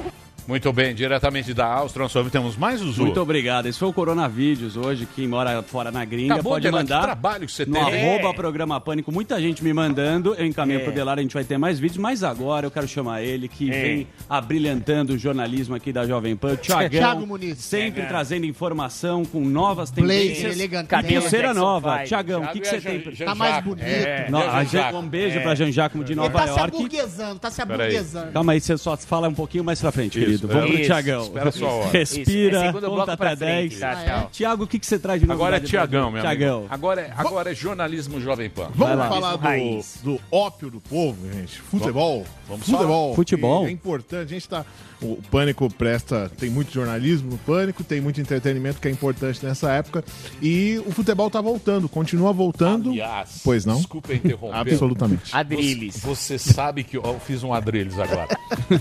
Muito 0.51 0.73
bem, 0.73 0.93
diretamente 0.93 1.53
da 1.53 1.65
Áustria, 1.65 2.03
nós 2.13 2.29
temos 2.29 2.57
mais 2.57 2.81
o 2.81 2.91
Zu. 2.91 3.03
Muito 3.03 3.21
obrigado. 3.21 3.67
Esse 3.67 3.79
foi 3.79 3.87
o 3.87 3.93
Coronavírus 3.93 4.75
hoje. 4.75 5.07
Quem 5.15 5.25
mora 5.25 5.63
fora 5.63 5.91
na 5.91 6.03
gringa 6.03 6.33
Acabou 6.33 6.51
pode 6.51 6.63
de 6.63 6.67
olhar 6.67 6.83
que 6.83 6.91
mandar 6.91 7.01
trabalho 7.03 7.45
que 7.45 7.53
você 7.53 7.65
no 7.65 7.73
tem. 7.73 7.81
arroba 7.83 8.27
É. 8.29 8.33
programa 8.33 8.81
Pânico. 8.81 9.13
Muita 9.13 9.39
gente 9.39 9.63
me 9.63 9.71
mandando. 9.71 10.35
Eu 10.35 10.45
encaminho 10.45 10.81
É. 10.81 10.83
pro 10.83 10.91
Delar, 10.91 11.17
a 11.19 11.21
gente 11.21 11.33
vai 11.33 11.45
ter 11.45 11.57
mais 11.57 11.79
vídeos. 11.79 11.99
Mas 11.99 12.21
agora 12.21 12.65
eu 12.65 12.71
quero 12.71 12.85
chamar 12.85 13.21
ele, 13.23 13.47
que 13.47 13.71
É. 13.71 13.81
vem 13.81 14.07
abrilhantando 14.29 15.13
o 15.13 15.17
jornalismo 15.17 15.73
aqui 15.73 15.93
da 15.93 16.05
Jovem 16.05 16.35
Pan. 16.35 16.57
Tiagão, 16.57 16.89
Thiago 16.89 17.25
Muniz. 17.25 17.57
sempre 17.59 18.01
É. 18.01 18.05
trazendo 18.07 18.45
informação 18.45 19.23
com 19.23 19.39
novas 19.45 19.89
tendências. 19.89 20.53
elegante. 20.53 20.87
Cabelo 20.87 21.21
Pulseira 21.21 21.53
nova. 21.53 21.93
Five. 21.99 22.07
Tiagão, 22.09 22.43
o 22.43 22.47
que, 22.49 22.59
Thiago 22.59 22.81
que 22.81 22.87
é 22.87 22.91
você 22.91 22.99
tem... 23.03 23.15
Jean 23.15 23.25
Tá 23.27 23.35
mais 23.35 23.63
bonito. 23.63 23.85
É, 23.85 24.27
Jean 24.29 24.37
a 24.37 24.63
Jacques. 24.65 24.71
Jean- 24.71 24.97
um 24.99 25.07
beijo 25.07 25.39
pra 25.39 25.55
Jean 25.55 25.71
Jacques 25.71 26.03
de 26.05 26.11
Ele 26.11 26.19
Nova 26.19 26.31
tá 26.39 26.43
se 26.47 26.59
York. 26.59 26.75
aburguesando, 26.75 27.39
tá 27.39 27.49
se 27.49 27.61
aburguesando. 27.61 28.31
Calma 28.33 28.51
aí, 28.51 28.59
você 28.59 28.77
só 28.77 28.97
fala 28.97 29.29
um 29.29 29.33
pouquinho 29.33 29.63
mais 29.63 29.79
pra 29.79 29.93
frente, 29.93 30.19
querido. 30.19 30.40
Vamos 30.47 30.65
pro 30.65 30.73
Isso. 30.75 30.85
Tiagão. 30.85 31.21
Espera 31.23 31.49
a 31.49 31.51
sua 31.51 31.69
hora. 31.69 31.89
Respira, 31.97 32.63
é 32.65 32.73
conta 32.73 33.13
até 33.13 33.35
frente, 33.35 33.77
10. 33.77 33.79
tá, 33.79 33.89
Ah, 33.91 34.01
é? 34.01 34.05
tchau. 34.05 34.29
Tiago, 34.31 34.63
o 34.63 34.67
que, 34.67 34.79
que 34.79 34.85
você 34.85 34.99
traz 34.99 35.19
de 35.21 35.27
novidade? 35.27 35.47
Agora 35.47 35.57
é 35.57 35.67
Tiagão, 35.67 36.11
meu 36.11 36.21
Tiagão. 36.21 36.57
amigo. 36.59 36.73
Agora 36.73 37.01
é, 37.01 37.13
agora 37.15 37.51
é 37.51 37.55
jornalismo 37.55 38.19
Jovem 38.21 38.49
Pan. 38.49 38.69
Vamos 38.75 39.07
falar 39.07 39.35
do, 39.37 39.81
do 40.03 40.21
ópio 40.31 40.69
do 40.69 40.79
povo, 40.81 41.31
gente. 41.31 41.59
Futebol. 41.61 42.17
Vamos 42.23 42.27
futebol. 42.57 43.15
Futebol. 43.15 43.65
É 43.67 43.71
importante. 43.71 44.21
A 44.21 44.33
gente 44.33 44.47
tá. 44.47 44.65
O 45.01 45.17
Pânico 45.31 45.67
presta. 45.73 46.31
Tem 46.37 46.49
muito 46.49 46.71
jornalismo 46.71 47.31
no 47.31 47.37
Pânico, 47.39 47.83
tem 47.83 47.99
muito 47.99 48.21
entretenimento 48.21 48.79
que 48.79 48.87
é 48.87 48.91
importante 48.91 49.43
nessa 49.43 49.71
época. 49.71 50.03
E 50.41 50.79
o 50.85 50.91
futebol 50.91 51.29
tá 51.29 51.41
voltando, 51.41 51.89
continua 51.89 52.31
voltando. 52.31 52.91
Aliás, 52.91 53.41
Pois 53.43 53.65
não? 53.65 53.77
Desculpa 53.77 54.13
interromper. 54.13 54.55
Absolutamente. 54.59 55.35
Adriles. 55.35 55.97
Você, 55.97 56.37
você 56.37 56.53
sabe 56.53 56.83
que. 56.83 56.97
Eu 56.97 57.19
fiz 57.25 57.41
um 57.43 57.51
Adriles 57.53 57.97
agora. 57.97 58.27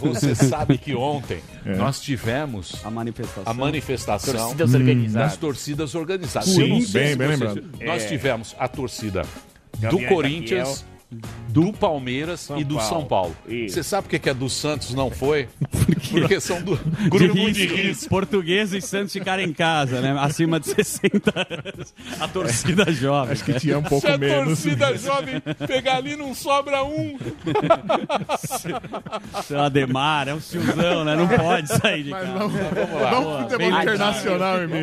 Você 0.00 0.34
sabe 0.34 0.76
que 0.76 0.94
ontem 0.94 1.40
É. 1.64 1.74
nós 1.76 2.00
tivemos 2.00 2.74
A 2.84 2.90
manifestação. 2.90 3.42
a 3.46 3.54
manifestação 3.54 4.34
Torcidas 4.34 4.70
das 4.72 4.74
organizadas. 4.80 5.36
torcidas 5.36 5.94
organizadas. 5.94 6.48
Sim, 6.50 6.84
bem, 6.92 7.16
bem 7.16 7.28
lembrado. 7.28 7.64
Nós 7.84 8.02
É. 8.02 8.06
tivemos 8.08 8.54
a 8.58 8.68
torcida 8.68 9.22
do 9.74 9.80
Gaviões 9.80 10.08
Corinthians, 10.08 10.84
do 11.48 11.72
Palmeiras 11.72 12.48
e 12.56 12.62
do 12.64 12.76
Paulo. 12.76 12.88
São 12.88 13.04
Paulo. 13.04 13.36
Isso. 13.48 13.74
Você 13.74 13.82
sabe 13.82 14.04
por 14.04 14.10
que, 14.10 14.18
que 14.20 14.30
a 14.30 14.32
do 14.32 14.48
Santos 14.48 14.94
não 14.94 15.10
foi? 15.10 15.48
Porque 16.10 16.40
são 16.40 16.60
do 16.62 16.76
de 16.76 17.08
grupo 17.08 17.34
risco, 17.34 17.52
de 17.52 17.66
risco. 17.66 18.08
Português 18.08 18.72
e 18.72 18.80
Santos 18.80 19.12
ficarem 19.12 19.48
em 19.48 19.52
casa, 19.52 20.00
né? 20.00 20.16
Acima 20.18 20.58
de 20.58 20.66
60 20.74 21.32
anos. 21.36 21.94
A 22.18 22.26
torcida 22.28 22.90
jovem. 22.92 23.32
Acho 23.32 23.44
que 23.44 23.54
tinha 23.54 23.78
um 23.78 23.82
pouco 23.82 24.06
Se 24.06 24.12
a 24.12 24.18
menos. 24.18 24.46
torcida 24.62 24.94
jovem 24.98 25.40
pegar 25.66 25.96
ali, 25.96 26.16
não 26.16 26.34
sobra 26.34 26.82
um. 26.84 27.16
Seu 29.44 29.60
Ademar, 29.60 30.28
é 30.28 30.34
um 30.34 30.40
tiozão, 30.40 31.04
né? 31.04 31.16
Não 31.16 31.28
pode 31.28 31.68
sair 31.68 32.04
de 32.04 32.10
Mas 32.10 32.22
casa. 32.26 32.38
vamos, 32.38 32.60
Vamos 32.60 33.02
lá. 33.02 33.10
vamos 33.10 33.42
futebol 33.42 33.58
bem 33.58 33.80
internacional, 33.80 34.58
irmão. 34.58 34.80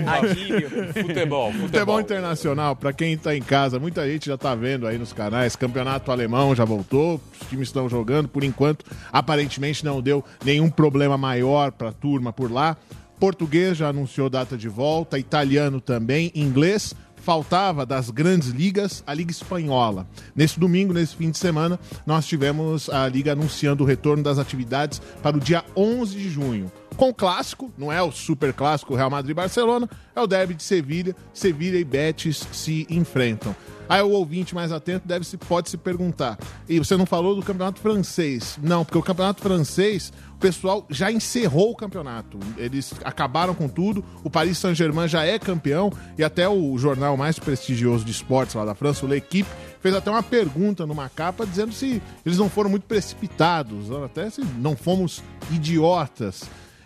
Futebol, 0.94 0.94
futebol. 0.94 1.52
Futebol 1.54 2.02
internacional, 2.02 2.76
pra 2.76 2.94
quem 2.94 3.18
tá 3.18 3.36
em 3.36 3.42
casa, 3.42 3.80
muita 3.80 4.08
gente 4.10 4.28
já 4.28 4.38
tá 4.38 4.54
vendo 4.56 4.88
aí 4.88 4.98
nos 4.98 5.14
canais, 5.14 5.56
campeonato 5.56 6.12
alemão 6.18 6.56
já 6.56 6.66
voltou, 6.66 7.22
os 7.40 7.48
times 7.48 7.68
estão 7.68 7.88
jogando, 7.88 8.28
por 8.28 8.44
enquanto, 8.44 8.86
aparentemente 9.12 9.86
não 9.86 10.02
deu 10.02 10.24
nenhum 10.44 10.70
problema 10.70 11.18
maior 11.18 11.72
para 11.72 11.90
a 11.90 11.94
turma 11.94 12.34
por 12.34 12.52
lá. 12.52 12.76
Português 13.20 13.78
já 13.78 13.90
anunciou 13.90 14.30
data 14.30 14.58
de 14.58 14.68
volta, 14.68 15.18
italiano 15.18 15.80
também, 15.80 16.32
inglês 16.36 16.94
faltava 17.28 17.86
das 17.86 18.10
grandes 18.10 18.50
ligas 18.50 19.04
a 19.06 19.14
Liga 19.14 19.32
Espanhola. 19.32 20.08
Nesse 20.34 20.58
domingo, 20.58 20.94
nesse 20.94 21.14
fim 21.14 21.30
de 21.30 21.38
semana, 21.38 21.78
nós 22.06 22.26
tivemos 22.26 22.90
a 22.90 23.06
Liga 23.10 23.34
anunciando 23.34 23.84
o 23.84 23.88
retorno 23.88 24.24
das 24.24 24.40
atividades 24.40 25.02
para 25.22 25.36
o 25.36 25.40
dia 25.40 25.66
11 25.76 26.18
de 26.18 26.30
junho. 26.30 26.72
Com 26.98 27.14
clássico, 27.14 27.72
não 27.78 27.94
é 27.94 28.02
o 28.02 28.12
super 28.12 28.52
clássico 28.52 28.96
Real 28.96 29.12
Madrid 29.12 29.30
e 29.30 29.34
Barcelona, 29.36 29.88
é 30.16 30.20
o 30.20 30.26
derby 30.26 30.56
de 30.56 30.64
Sevilha. 30.64 31.16
Sevilha 31.32 31.78
e 31.78 31.84
Betis 31.84 32.48
se 32.52 32.88
enfrentam. 32.90 33.56
Aí 33.88 34.02
o 34.02 34.10
ouvinte 34.10 34.56
mais 34.56 34.72
atento 34.72 35.08
deve 35.08 35.24
se, 35.24 35.38
pode 35.38 35.70
se 35.70 35.78
perguntar: 35.78 36.40
e 36.68 36.80
você 36.80 36.98
não 36.98 37.06
falou 37.06 37.36
do 37.36 37.44
campeonato 37.44 37.80
francês? 37.80 38.58
Não, 38.64 38.84
porque 38.84 38.98
o 38.98 39.04
campeonato 39.04 39.44
francês, 39.44 40.12
o 40.34 40.38
pessoal 40.40 40.88
já 40.90 41.12
encerrou 41.12 41.72
o 41.72 41.76
campeonato. 41.76 42.40
Eles 42.58 42.92
acabaram 43.06 43.54
com 43.54 43.70
tudo. 43.70 44.04
O 44.24 44.30
Paris 44.30 44.58
Saint-Germain 44.58 45.08
já 45.08 45.24
é 45.24 45.38
campeão 45.38 45.94
e 46.18 46.24
até 46.24 46.50
o 46.50 46.76
jornal 46.80 47.16
mais 47.16 47.38
prestigioso 47.38 48.04
de 48.04 48.12
esportes 48.12 48.56
lá 48.56 48.66
da 48.66 48.74
França, 48.74 49.06
o 49.06 49.08
L'Equipe, 49.08 49.50
fez 49.80 49.94
até 49.94 50.10
uma 50.10 50.24
pergunta 50.24 50.84
numa 50.88 51.08
capa 51.10 51.46
dizendo 51.46 51.72
se 51.72 52.02
eles 52.26 52.40
não 52.40 52.50
foram 52.50 52.72
muito 52.72 52.88
precipitados, 52.88 53.92
até 53.92 54.32
se 54.32 54.42
não 54.58 54.76
fomos 54.76 55.24
idiotas. 55.52 56.44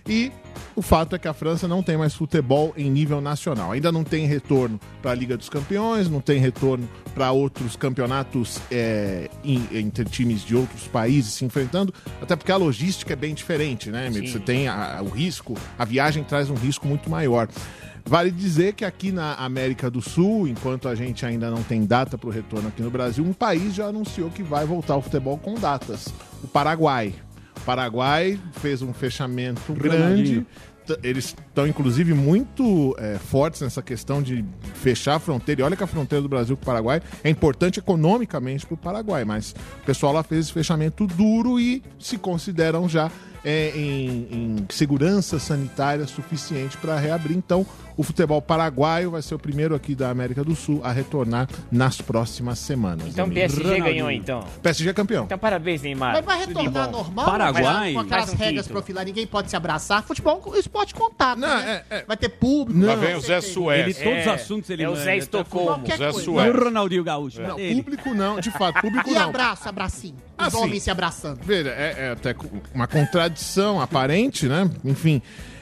E 0.08 0.32
o 0.76 0.82
fato 0.82 1.16
é 1.16 1.20
que 1.20 1.28
a 1.28 1.34
França 1.34 1.68
não 1.68 1.84
tem 1.84 1.96
mais 1.98 2.14
futebol 2.16 2.74
em 2.76 2.90
nível 2.90 3.22
nacional. 3.22 3.72
Ainda 3.72 3.92
não 3.92 4.04
tem 4.04 4.26
retorno 4.26 4.80
para 5.02 5.12
a 5.12 5.16
Liga 5.16 5.38
dos 5.38 5.48
Campeões, 5.50 6.10
não 6.10 6.20
tem 6.22 6.40
retorno 6.40 6.88
para 7.14 7.32
outros 7.32 7.76
campeonatos 7.76 8.60
é, 8.72 9.30
em- 9.44 9.68
entre 9.72 10.06
times 10.06 10.44
de 10.44 10.56
outros 10.56 10.88
países 10.88 11.34
se 11.34 11.46
enfrentando, 11.46 11.94
até 12.22 12.36
porque 12.36 12.52
a 12.52 12.58
logística 12.58 13.14
é 13.14 13.16
bem 13.16 13.34
diferente, 13.36 13.90
né? 13.92 14.10
Sim. 14.12 14.26
Você 14.28 14.40
tem 14.40 14.68
a- 14.68 15.00
o 15.04 15.10
risco, 15.10 15.56
a 15.78 15.86
viagem 15.86 16.24
traz 16.24 16.50
um 16.50 16.56
risco 16.56 16.88
muito 16.88 17.10
maior. 17.10 17.48
Vale 18.04 18.32
dizer 18.32 18.74
que 18.74 18.84
aqui 18.84 19.12
na 19.12 19.36
América 19.36 19.90
do 19.92 20.02
Sul, 20.02 20.48
enquanto 20.48 20.88
a 20.88 20.96
gente 20.96 21.24
ainda 21.24 21.52
não 21.52 21.62
tem 21.62 21.86
data 21.86 22.18
para 22.18 22.28
o 22.28 22.32
retorno 22.32 22.70
aqui 22.70 22.82
no 22.82 22.90
Brasil, 22.90 23.24
um 23.24 23.34
país 23.34 23.76
já 23.76 23.86
anunciou 23.86 24.32
que 24.32 24.42
vai 24.42 24.66
voltar 24.66 24.96
ao 24.96 25.02
futebol 25.04 25.38
com 25.38 25.54
datas: 25.54 26.08
o 26.44 26.48
Paraguai. 26.48 27.14
Paraguai 27.66 28.40
fez 28.54 28.82
um 28.82 28.94
fechamento 28.94 29.74
grande. 29.74 30.46
Eles 31.04 31.26
estão, 31.26 31.66
inclusive, 31.68 32.14
muito 32.14 32.96
é, 32.98 33.18
fortes 33.18 33.62
nessa 33.62 33.82
questão 33.82 34.22
de 34.22 34.44
fechar 34.74 35.16
a 35.16 35.20
fronteira. 35.20 35.62
E 35.62 35.64
olha 35.64 35.76
que 35.76 35.84
a 35.84 35.88
fronteira 35.88 36.22
do 36.22 36.28
Brasil 36.28 36.58
com 36.58 36.64
o 36.64 36.66
Paraguai 36.66 37.02
é 37.24 37.30
importante 37.30 37.80
economicamente 37.80 38.66
para 38.66 38.74
o 38.74 38.78
Paraguai, 38.78 39.24
mas 39.24 39.56
o 39.82 39.86
pessoal 39.86 40.12
lá 40.12 40.24
fez 40.24 40.46
esse 40.46 40.54
fechamento 40.54 41.08
duro 41.08 41.60
e 41.60 41.82
se 42.00 42.18
consideram 42.18 42.90
já 42.90 43.10
é, 43.44 43.72
em, 43.76 44.28
em 44.32 44.66
segurança 44.70 45.40
sanitária 45.40 46.06
suficiente 46.08 46.78
para 46.78 46.98
reabrir. 47.00 47.38
Então, 47.38 47.66
o 47.98 48.04
futebol 48.04 48.42
paraguaio 48.42 49.12
vai 49.12 49.22
ser 49.22 49.36
o 49.36 49.40
primeiro 49.40 49.76
aqui 49.76 49.94
da 49.96 50.10
América 50.10 50.44
do 50.44 50.56
Sul 50.56 50.82
a 50.84 50.92
retornar 50.92 51.48
nas 51.72 52.02
próximas 52.02 52.60
semanas. 52.60 53.08
Então 53.08 53.28
o. 53.28 53.32
PSG 53.32 53.80
ganhou, 53.82 54.10
então. 54.12 54.46
PSG 54.62 54.90
é 54.90 54.94
campeão. 54.94 55.26
Então 55.26 55.38
parabéns, 55.38 55.82
Neymar. 55.82 56.14
Mas 56.14 56.26
vai 56.26 56.40
retornar 56.40 56.90
normal? 56.92 57.26
Paraguai? 57.26 57.94
Com 57.94 58.00
aquelas 58.00 58.34
um 58.34 58.38
regras 58.38 58.68
profilar, 58.68 59.06
ninguém 59.06 59.26
pode 59.28 59.50
se 59.50 59.56
abraçar. 59.56 60.04
Futebol 60.04 60.42
é 60.46 60.50
um 60.50 60.56
esporte 60.56 60.94
contato. 60.94 61.40
né? 61.40 61.84
Vai 62.08 62.18
ter 62.18 62.30
público. 62.30 62.86
Lá 62.86 62.96
vai 62.96 63.08
vem 63.08 63.16
o 63.16 63.22
Zé 63.22 63.42
Suécio. 63.42 63.72
Ele, 63.72 63.94
todos 63.94 64.20
os 64.22 64.28
É, 64.28 64.30
assuntos 64.32 64.70
ele 64.70 64.84
é 64.84 64.90
o 64.90 64.96
Zé 64.96 65.02
até 65.02 65.18
Estocolmo. 65.18 65.86
Zé. 65.88 66.10
E 66.10 66.50
o 66.50 66.64
Ronaldinho 66.64 67.04
Gaúcho. 67.04 67.42
Não, 67.42 67.56
público 67.56 68.14
não, 68.14 68.40
de 68.40 68.52
fato, 68.52 68.80
público 68.82 69.10
E 69.10 69.14
não. 69.14 69.30
abraço, 69.30 69.68
abracinho. 69.68 70.16
Os 70.40 70.48
Assim. 70.48 70.58
homens 70.58 70.84
se 70.84 70.90
abraçando. 70.90 71.40
Veja, 71.44 71.70
é, 71.70 71.96
é 72.08 72.12
até 72.12 72.36
uma 72.74 72.88
contradição 72.88 73.80
aparente, 73.80 74.48
né? 74.48 74.70
Enfim, 74.84 75.22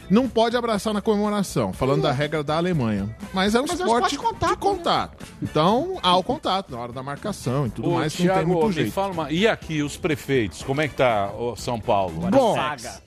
não 0.09 0.27
pode 0.27 0.55
abraçar 0.57 0.93
na 0.93 1.01
comemoração, 1.01 1.71
falando 1.73 2.01
da 2.01 2.11
regra 2.11 2.43
da 2.43 2.57
Alemanha. 2.57 3.15
Mas 3.33 3.53
é 3.55 3.59
um 3.61 3.65
Mas 3.67 3.79
é 3.79 3.83
um 3.83 3.85
esporte, 3.87 3.87
esporte 3.87 4.11
de 4.11 4.17
contato, 4.17 4.49
de 4.51 4.57
contato. 4.57 5.25
Então, 5.41 5.97
há 6.01 6.15
o 6.17 6.23
contato 6.23 6.71
na 6.71 6.79
hora 6.79 6.91
da 6.93 7.03
marcação 7.03 7.67
e 7.67 7.69
tudo 7.69 7.89
Ô, 7.89 7.93
mais, 7.95 8.15
que 8.15 8.23
não 8.23 8.27
tem 8.33 8.35
Thiago, 8.43 8.53
muito 8.53 8.67
me 8.67 8.73
jeito. 8.73 8.91
fala 8.91 9.13
uma... 9.13 9.31
E 9.31 9.47
aqui, 9.47 9.81
os 9.83 9.95
prefeitos? 9.97 10.63
Como 10.63 10.81
é 10.81 10.87
que 10.87 10.95
tá 10.95 11.31
o 11.31 11.55
São 11.55 11.79
Paulo? 11.79 12.21
Bom, 12.31 12.55
Saga. 12.55 13.01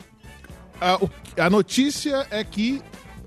a, 0.81 0.97
o- 0.97 1.11
a 1.39 1.51
notícia 1.51 2.27
é 2.31 2.45
que 2.45 2.81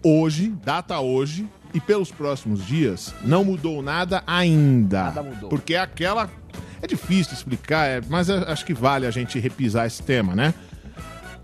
hoje, 0.03 0.49
data 0.63 0.99
hoje, 0.99 1.47
e 1.73 1.79
pelos 1.79 2.09
próximos 2.11 2.65
dias, 2.65 3.13
não 3.21 3.43
mudou 3.43 3.81
nada 3.81 4.23
ainda. 4.25 5.03
Nada 5.05 5.23
mudou. 5.23 5.49
Porque 5.49 5.73
é 5.75 5.79
aquela. 5.79 6.29
É 6.81 6.87
difícil 6.87 7.33
explicar, 7.33 7.85
é- 7.87 8.01
mas 8.07 8.29
é- 8.29 8.37
acho 8.51 8.63
que 8.65 8.73
vale 8.73 9.05
a 9.07 9.11
gente 9.11 9.39
repisar 9.39 9.85
esse 9.87 10.01
tema, 10.03 10.35
né? 10.35 10.53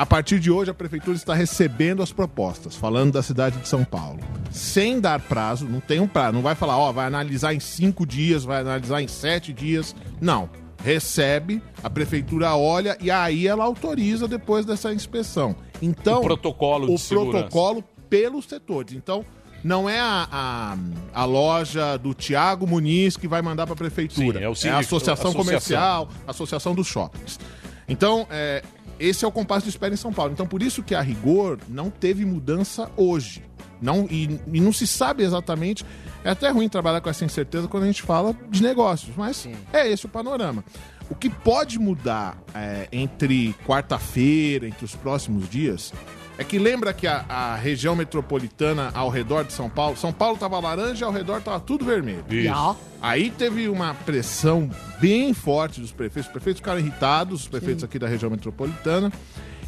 A 0.02 0.06
partir 0.08 0.40
de 0.40 0.50
hoje, 0.50 0.72
a 0.72 0.74
prefeitura 0.74 1.16
está 1.16 1.36
recebendo 1.36 2.02
as 2.02 2.12
propostas, 2.12 2.76
falando 2.76 3.12
da 3.12 3.22
cidade 3.22 3.60
de 3.60 3.68
São 3.68 3.84
Paulo. 3.84 4.20
Sem 4.50 5.00
dar 5.00 5.20
prazo, 5.20 5.68
não 5.68 5.80
tem 5.80 6.00
um 6.00 6.08
prazo, 6.08 6.34
não 6.34 6.42
vai 6.42 6.56
falar, 6.56 6.76
ó, 6.76 6.92
vai 6.92 7.06
analisar 7.06 7.54
em 7.54 7.60
cinco 7.60 8.04
dias, 8.04 8.44
vai 8.44 8.62
analisar 8.62 9.00
em 9.04 9.08
sete 9.08 9.54
dias. 9.54 9.96
Não. 10.20 10.50
Recebe, 10.84 11.62
a 11.84 11.90
prefeitura 11.92 12.56
olha 12.56 12.98
e 13.00 13.12
aí 13.12 13.46
ela 13.48 13.64
autoriza 13.64 14.28
depois 14.28 14.66
dessa 14.66 14.92
inspeção. 14.92 15.56
Então, 15.80 16.22
O 16.22 16.24
protocolo 16.24 16.88
de 16.88 16.94
o 16.94 16.98
segurança. 16.98 17.32
protocolo 17.38 17.84
pelos 18.10 18.46
setores. 18.46 18.94
Então, 18.96 19.24
não 19.64 19.88
é 19.88 20.00
a, 20.00 20.28
a, 20.32 20.78
a 21.14 21.26
loja 21.26 21.96
do 21.98 22.16
Tiago 22.16 22.66
Muniz 22.66 23.16
que 23.16 23.28
vai 23.28 23.44
mandar 23.44 23.68
para 23.68 23.74
a 23.76 23.78
prefeitura. 23.78 24.40
Sim, 24.40 24.46
é 24.46 24.48
o 24.48 24.50
é 24.50 24.54
a 24.54 24.56
síndico- 24.56 24.80
associação 24.80 25.30
associação. 25.30 25.46
comercial, 25.46 26.10
associação 26.28 26.74
dos 26.74 26.88
shoppings. 26.88 27.40
Então, 27.88 28.26
é, 28.32 28.64
esse 29.02 29.26
é 29.26 29.28
o 29.28 29.32
compasso 29.32 29.64
de 29.64 29.70
espera 29.70 29.94
em 29.94 29.98
São 29.98 30.14
Paulo. 30.14 30.32
Então, 30.32 30.46
por 30.46 30.62
isso 30.62 30.84
que 30.84 30.94
a 30.94 31.02
rigor 31.02 31.60
não 31.68 31.90
teve 31.90 32.24
mudança 32.24 32.90
hoje. 32.96 33.44
Não, 33.82 34.08
e, 34.12 34.40
e 34.54 34.62
não 34.62 34.72
se 34.72 34.86
sabe 34.86 35.24
exatamente. 35.24 35.84
É 36.24 36.30
até 36.30 36.50
ruim 36.50 36.70
trabalhar 36.70 37.02
com 37.02 37.10
essa 37.10 37.26
incerteza 37.26 37.68
quando 37.68 37.84
a 37.84 37.88
gente 37.88 38.04
fala 38.04 38.36
de 38.50 38.62
negócios, 38.62 39.16
mas 39.18 39.48
é 39.74 39.90
esse 39.90 40.06
o 40.06 40.10
panorama. 40.10 40.64
O 41.12 41.16
que 41.16 41.30
pode 41.30 41.78
mudar 41.78 42.42
é, 42.56 42.88
entre 42.90 43.54
quarta-feira, 43.68 44.66
entre 44.66 44.86
os 44.86 44.96
próximos 44.96 45.50
dias, 45.50 45.92
é 46.38 46.44
que 46.46 46.58
lembra 46.58 46.94
que 46.94 47.06
a, 47.06 47.26
a 47.28 47.56
região 47.58 47.98
metropolitana 47.98 48.92
ao 48.94 49.10
redor 49.10 49.44
de 49.44 49.52
São 49.52 49.70
Paulo, 49.70 49.98
São 49.98 50.14
Paulo 50.14 50.36
estava 50.36 50.58
laranja, 50.58 51.06
ao 51.06 51.12
redor 51.12 51.40
estava 51.40 51.60
tudo 51.60 51.84
vermelho. 51.84 52.24
Isso. 52.30 52.78
Aí 53.02 53.30
teve 53.30 53.68
uma 53.68 53.94
pressão 53.94 54.70
bem 55.02 55.34
forte 55.34 55.82
dos 55.82 55.92
prefeitos. 55.92 56.28
Os 56.28 56.32
prefeitos 56.32 56.60
ficaram 56.62 56.80
irritados, 56.80 57.42
os 57.42 57.48
prefeitos 57.50 57.84
aqui 57.84 58.00
da 58.00 58.08
região 58.08 58.32
metropolitana. 58.32 59.12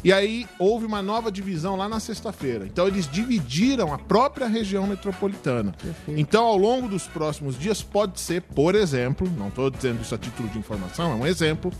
E 0.04 0.12
aí 0.12 0.46
houve 0.58 0.84
uma 0.84 1.00
nova 1.00 1.32
divisão 1.32 1.76
lá 1.76 1.88
na 1.88 1.98
sexta-feira. 1.98 2.66
Então 2.66 2.86
eles 2.86 3.08
dividiram 3.10 3.92
a 3.92 3.98
própria 3.98 4.46
região 4.46 4.86
metropolitana. 4.86 5.74
Então 6.06 6.44
ao 6.44 6.58
longo 6.58 6.88
dos 6.88 7.06
próximos 7.06 7.58
dias 7.58 7.82
pode 7.82 8.20
ser, 8.20 8.42
por 8.42 8.74
exemplo, 8.74 9.26
não 9.38 9.48
estou 9.48 9.70
dizendo 9.70 10.02
isso 10.02 10.14
a 10.14 10.18
título 10.18 10.48
de 10.50 10.58
informação, 10.58 11.12
é 11.12 11.14
um 11.14 11.26
exemplo, 11.26 11.72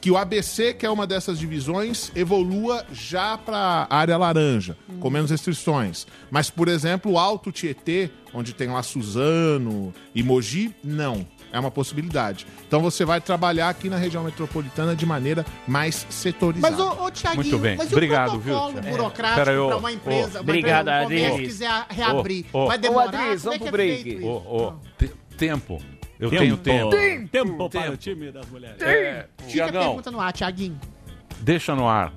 que 0.00 0.10
o 0.10 0.16
ABC, 0.16 0.74
que 0.74 0.84
é 0.84 0.90
uma 0.90 1.06
dessas 1.06 1.38
divisões, 1.38 2.12
evolua 2.14 2.84
já 2.92 3.38
para 3.38 3.86
a 3.88 3.96
área 3.96 4.16
laranja, 4.18 4.76
com 5.00 5.08
menos 5.08 5.30
restrições. 5.30 6.06
Mas, 6.30 6.50
por 6.50 6.68
exemplo, 6.68 7.12
o 7.12 7.18
Alto 7.18 7.50
Tietê, 7.50 8.10
onde 8.34 8.52
tem 8.52 8.68
lá 8.68 8.82
Suzano 8.82 9.94
e 10.14 10.22
Mogi, 10.22 10.74
não. 10.84 11.26
É 11.54 11.58
uma 11.60 11.70
possibilidade. 11.70 12.46
Então 12.66 12.80
você 12.80 13.04
vai 13.04 13.20
trabalhar 13.20 13.68
aqui 13.68 13.88
na 13.88 13.96
região 13.96 14.24
metropolitana 14.24 14.96
de 14.96 15.06
maneira 15.06 15.46
mais 15.68 16.04
setorizada. 16.10 16.76
Mas, 16.76 16.80
ô, 16.84 17.04
ô 17.04 17.10
Tiaguinho, 17.10 17.42
Muito 17.44 17.58
bem. 17.58 17.76
mas 17.76 17.92
Obrigado, 17.92 18.34
e 18.34 18.36
o 18.36 18.40
viu, 18.40 18.72
burocrático 18.90 19.60
ô, 19.60 19.66
para 19.68 19.76
uma 19.76 19.92
empresa, 19.92 20.28
ô, 20.28 20.32
uma 20.32 20.40
obrigado, 20.40 20.88
empresa, 20.88 21.00
um 21.00 21.04
comércio 21.04 21.26
Adriles. 21.32 21.52
quiser 21.52 21.86
reabrir? 21.90 22.46
Ô, 22.52 22.58
ô. 22.58 22.66
Vai 22.66 22.76
Ô, 22.76 22.80
demorar? 22.80 23.08
Adriles, 23.08 23.42
Como 23.42 23.54
é 23.54 23.58
vamos 23.58 23.66
é 23.66 23.70
pro 23.70 23.70
break. 23.70 24.24
Ô, 24.24 24.28
ô, 24.28 24.72
te- 24.98 25.12
tempo. 25.38 25.80
Eu 26.18 26.30
Tempo. 26.30 26.42
tenho 26.42 26.56
tempo. 26.56 26.90
Tempo. 26.90 27.28
Tempo 27.28 27.70
para 27.70 27.90
o 27.92 27.96
time 27.96 28.30
das 28.32 28.48
mulheres. 28.48 28.80
É, 28.82 29.26
Fica 29.46 29.66
a 29.66 29.72
pergunta 29.72 30.10
no 30.10 30.20
ar, 30.20 30.32
Tiaguinho. 30.32 30.78
deixa 31.40 31.74
no 31.74 31.88
ar. 31.88 32.12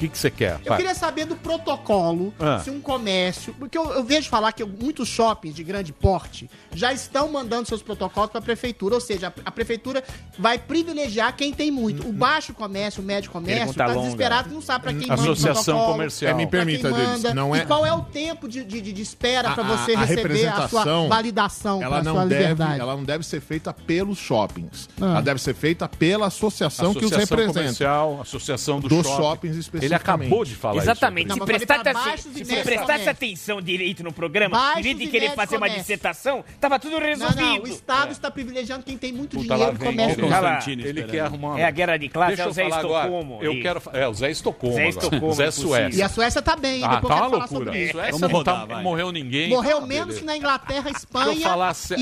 O 0.00 0.02
que 0.02 0.08
que 0.08 0.16
você 0.16 0.30
quer? 0.30 0.52
Eu 0.64 0.68
Vai. 0.70 0.78
queria 0.78 0.94
saber 0.94 1.26
do 1.26 1.36
protocolo, 1.36 2.32
Ah. 2.40 2.58
se 2.64 2.70
um 2.70 2.80
comércio. 2.80 3.54
Porque 3.58 3.76
eu, 3.76 3.84
eu 3.92 4.02
vejo 4.02 4.30
falar 4.30 4.50
que 4.52 4.64
muitos 4.64 5.06
shoppings 5.08 5.54
de 5.54 5.62
grande 5.62 5.92
porte 5.92 6.48
já 6.74 6.90
estão 6.90 7.30
mandando 7.30 7.68
seus 7.68 7.82
protocolos 7.82 8.30
para 8.30 8.38
a 8.38 8.42
prefeitura. 8.42 8.94
Ou 8.94 9.00
seja, 9.00 9.26
a, 9.28 9.32
a 9.44 9.50
prefeitura 9.50 10.02
vai 10.38 10.58
privilegiar 10.58 11.36
quem 11.36 11.52
tem 11.52 11.70
muito. 11.70 12.08
O 12.08 12.12
baixo 12.14 12.54
comércio, 12.54 13.02
o 13.02 13.04
médio 13.04 13.30
comércio, 13.30 13.72
está 13.72 13.88
longa. 13.88 14.00
desesperado, 14.00 14.48
não 14.54 14.62
sabe 14.62 14.84
para 14.84 14.94
quem 14.94 15.06
manda 15.06 15.20
o 15.20 15.24
Associação 15.32 15.74
protocolo, 15.74 15.92
comercial. 15.92 16.30
É, 16.32 16.34
me 16.34 16.46
permita, 16.46 16.88
manda, 16.90 17.34
não 17.34 17.54
é- 17.54 17.58
E 17.58 17.66
qual 17.66 17.84
é 17.84 17.92
o 17.92 18.00
tempo 18.00 18.48
de, 18.48 18.64
de, 18.64 18.80
de 18.80 19.02
espera 19.02 19.50
para 19.50 19.62
você 19.64 19.94
a- 19.94 20.00
a 20.00 20.04
receber 20.04 20.46
a 20.48 20.66
sua 20.66 21.08
validação 21.08 21.82
ela 21.82 22.02
não 22.02 22.14
sua 22.14 22.24
deve, 22.26 22.40
liberdade? 22.40 22.80
ela 22.80 22.96
não 22.96 23.04
deve 23.04 23.22
ser 23.26 23.42
feita 23.42 23.70
pelos 23.74 24.16
shoppings. 24.16 24.88
Ah. 24.98 25.04
Ela 25.10 25.20
deve 25.20 25.42
ser 25.42 25.52
feita 25.54 25.86
pela 25.86 26.28
associação, 26.28 26.94
que 26.94 27.04
os 27.04 27.12
Associação 27.12 27.36
representa. 27.36 27.60
comercial, 27.60 28.20
associação 28.22 28.80
dos, 28.80 28.88
Dos 28.88 29.06
shopping. 29.06 29.22
shoppings 29.22 29.56
especificamente. 29.56 29.89
Ele 29.90 29.94
acabou 29.96 30.44
de 30.44 30.54
falar 30.54 30.76
Exatamente. 30.82 31.28
Não, 31.28 31.34
Se 31.34 31.40
mas 31.40 31.46
falei 31.46 31.58
prestasse, 31.66 31.82
pra 31.82 31.92
assim- 32.00 32.08
baixos 32.10 32.26
e 32.26 32.44
se 32.44 32.50
médios 32.52 32.62
prestasse 32.64 33.08
atenção 33.08 33.60
direito 33.62 34.02
no 34.02 34.12
programa, 34.12 34.56
em 34.56 34.60
Baixos 34.60 34.82
vez 34.82 34.98
de 34.98 35.06
querer 35.08 35.32
fazer 35.34 35.56
uma 35.56 35.68
dissertação, 35.68 36.44
tava 36.60 36.78
tudo 36.78 36.92
Não, 36.98 37.06
resolvido. 37.06 37.40
não, 37.40 37.62
o 37.62 37.66
Estado 37.68 38.12
está 38.12 38.30
privilegiando 38.30 38.84
quem 38.84 38.96
tem 38.96 39.12
muito 39.12 39.36
Puta, 39.36 39.54
dinheiro 39.54 39.74
e 39.74 39.78
vem 39.78 39.90
comércio. 39.90 40.72
ele. 40.72 40.88
Ele 40.88 41.02
quer 41.04 41.20
arrumar 41.20 41.48
uma- 41.50 41.60
É 41.60 41.64
a 41.64 41.70
guerra 41.70 41.96
de 41.96 42.08
classe, 42.08 42.28
Deixa 42.36 42.42
é 42.42 42.46
o 42.46 42.48
eu 42.48 42.52
Zé 42.52 42.64
agora. 42.66 43.06
Estocolmo. 43.06 43.38
Eu 43.42 43.60
quero. 43.62 43.82
É, 43.92 44.08
o 44.08 44.14
Zé 44.14 44.30
Estocolmo. 44.30 44.76
Zé. 44.76 44.88
Estocolmo, 44.88 45.32
Zé 45.34 45.42
impossível. 45.44 45.68
Suécia. 45.70 45.98
E 45.98 46.02
a 46.02 46.08
Suécia 46.08 46.42
tá 46.42 46.56
bem, 46.56 46.82
Ah, 46.84 47.00
tá 47.00 47.26
uma 47.26 47.26
loucura. 47.38 47.76
isso. 47.78 47.92
Suécia 47.92 48.28
não, 48.28 48.44
tá, 48.44 48.66
morreu 48.82 49.12
ninguém. 49.12 49.48
Morreu 49.50 49.78
Ah, 49.78 49.86
menos 49.86 50.18
que 50.18 50.24
na 50.24 50.36
Inglaterra, 50.36 50.90
eu 50.90 50.92
Espanha 50.96 51.32
e 51.32 51.42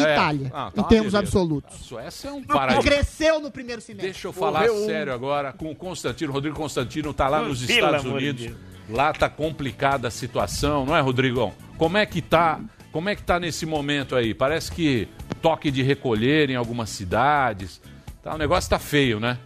é. 0.02 0.12
Itália, 0.12 0.50
Ah, 0.54 0.70
em 0.72 0.82
tá, 0.82 0.82
termos 0.84 1.12
beleza. 1.12 1.18
absolutos. 1.18 1.74
A 1.74 1.84
Suécia 1.84 2.28
é 2.28 2.32
um 2.32 2.42
paraíso. 2.42 2.82
cresceu 2.82 3.40
no 3.40 3.50
primeiro 3.50 3.80
semestre. 3.80 4.10
Deixa 4.10 4.28
eu 4.28 4.32
falar 4.32 4.68
sério 4.68 5.12
agora 5.12 5.52
com 5.52 5.70
o 5.70 5.74
Constantino. 5.74 6.32
Rodrigo 6.32 6.56
Constantino 6.56 7.12
tá 7.12 7.28
lá 7.28 7.42
nos 7.42 7.62
Estados 7.62 7.77
de 7.80 8.08
Unidos. 8.08 8.46
Deus. 8.46 8.56
Lá 8.88 9.12
tá 9.12 9.28
complicada 9.28 10.08
a 10.08 10.10
situação, 10.10 10.86
não 10.86 10.96
é, 10.96 11.00
Rodrigão? 11.00 11.52
Como 11.76 11.96
é 11.96 12.06
que 12.06 12.22
tá? 12.22 12.60
Como 12.90 13.08
é 13.08 13.14
que 13.14 13.22
tá 13.22 13.38
nesse 13.38 13.66
momento 13.66 14.16
aí? 14.16 14.32
Parece 14.32 14.72
que 14.72 15.08
toque 15.42 15.70
de 15.70 15.82
recolher 15.82 16.50
em 16.50 16.56
algumas 16.56 16.88
cidades. 16.90 17.80
Tá, 18.22 18.34
o 18.34 18.38
negócio 18.38 18.68
tá 18.70 18.78
feio, 18.78 19.20
né? 19.20 19.38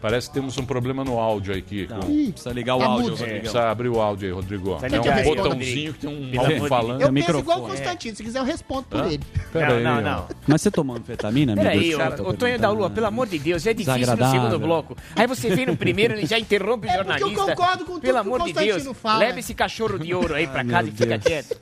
Parece 0.00 0.28
que 0.28 0.34
temos 0.34 0.56
um 0.56 0.64
problema 0.64 1.04
no 1.04 1.18
áudio 1.18 1.52
aí 1.52 1.58
aqui. 1.60 1.86
com- 1.88 2.30
precisa 2.30 2.52
ligar 2.52 2.76
o 2.76 2.78
Tá 2.78 2.86
áudio, 2.86 3.04
mudo. 3.10 3.16
Rodrigão. 3.16 3.40
Precisa 3.40 3.70
abrir 3.70 3.88
o 3.88 4.00
áudio 4.00 4.28
aí, 4.28 4.32
Rodrigo. 4.34 4.76
Precisa 4.76 4.86
É 4.86 4.98
ligar 5.00 5.14
um 5.14 5.18
aí, 5.18 5.24
botãozinho 5.36 5.92
que 5.94 5.98
tem 5.98 6.10
um 6.10 6.30
de 6.30 6.38
alto-falante. 6.38 7.02
Eu 7.04 7.12
penso 7.12 7.38
igual 7.38 7.58
o 7.58 7.68
Constantino, 7.68 8.16
se 8.16 8.22
quiser 8.22 8.38
eu 8.38 8.44
respondo 8.44 8.82
por 8.84 9.06
ele. 9.06 9.20
Pera 9.52 9.74
aí, 9.74 9.82
não, 9.82 10.00
não. 10.00 10.26
Mas 10.46 10.62
você 10.62 10.70
tomou 10.70 10.96
anfetamina, 10.96 11.52
amigo? 11.52 11.66
Peraí, 11.68 11.94
ô, 11.94 12.32
Tonho 12.34 12.58
da 12.58 12.70
Lua, 12.70 12.88
pelo 12.90 13.06
amor 13.06 13.26
de 13.26 13.38
Deus, 13.38 13.66
é 13.66 13.74
difícil 13.74 14.16
no 14.16 14.30
segundo 14.30 14.58
bloco. 14.58 14.96
Aí 15.16 15.26
você 15.26 15.54
vem 15.54 15.66
no 15.66 15.76
primeiro 15.76 16.18
e 16.18 16.26
já 16.26 16.38
interrompe 16.38 16.86
o 16.86 16.90
É 16.90 16.98
porque 17.04 17.22
eu 17.24 17.28
jornalista. 17.30 17.56
concordo 17.56 17.84
com 17.84 17.92
tudo 17.94 18.02
Pelo 18.02 18.12
que 18.12 18.18
o 18.18 18.20
amor 18.34 18.38
de 18.46 18.52
Constantino 18.54 18.84
Deus, 18.84 18.96
fala. 18.98 19.18
leve 19.18 19.40
esse 19.40 19.54
cachorro 19.54 19.98
de 19.98 20.14
ouro 20.14 20.34
aí 20.34 20.46
pra 20.46 20.64
casa 20.64 20.82
meu 20.84 20.92
e 20.92 20.96
fica 20.96 21.18
quieto. 21.18 21.56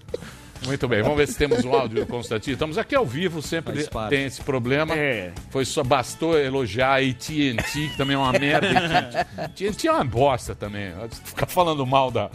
Muito 0.65 0.89
bem, 0.89 1.03
vamos 1.03 1.17
ver 1.17 1.29
se 1.29 1.37
temos 1.37 1.65
um 1.65 1.73
áudio 1.73 2.01
do 2.01 2.07
Constantino. 2.07 2.55
Estamos 2.55 2.79
aqui 2.79 2.95
ao 2.95 3.07
vivo, 3.07 3.41
sempre 3.43 3.87
tem 4.09 4.25
esse 4.25 4.41
problema. 4.43 4.95
É. 4.95 5.33
Foi 5.51 5.65
só 5.65 5.83
bastou 5.85 6.39
elogiar 6.39 6.95
a 6.95 6.97
AT&T, 6.97 7.57
que 7.73 7.97
também 7.97 8.15
é 8.15 8.19
uma 8.19 8.33
merda. 8.33 9.27
AT&T 9.39 9.87
é 9.87 9.93
uma 9.93 10.05
bosta 10.05 10.55
também. 10.55 10.93
Ficar 11.25 11.47
falando 11.47 11.87
mal 11.87 12.11
da, 12.11 12.31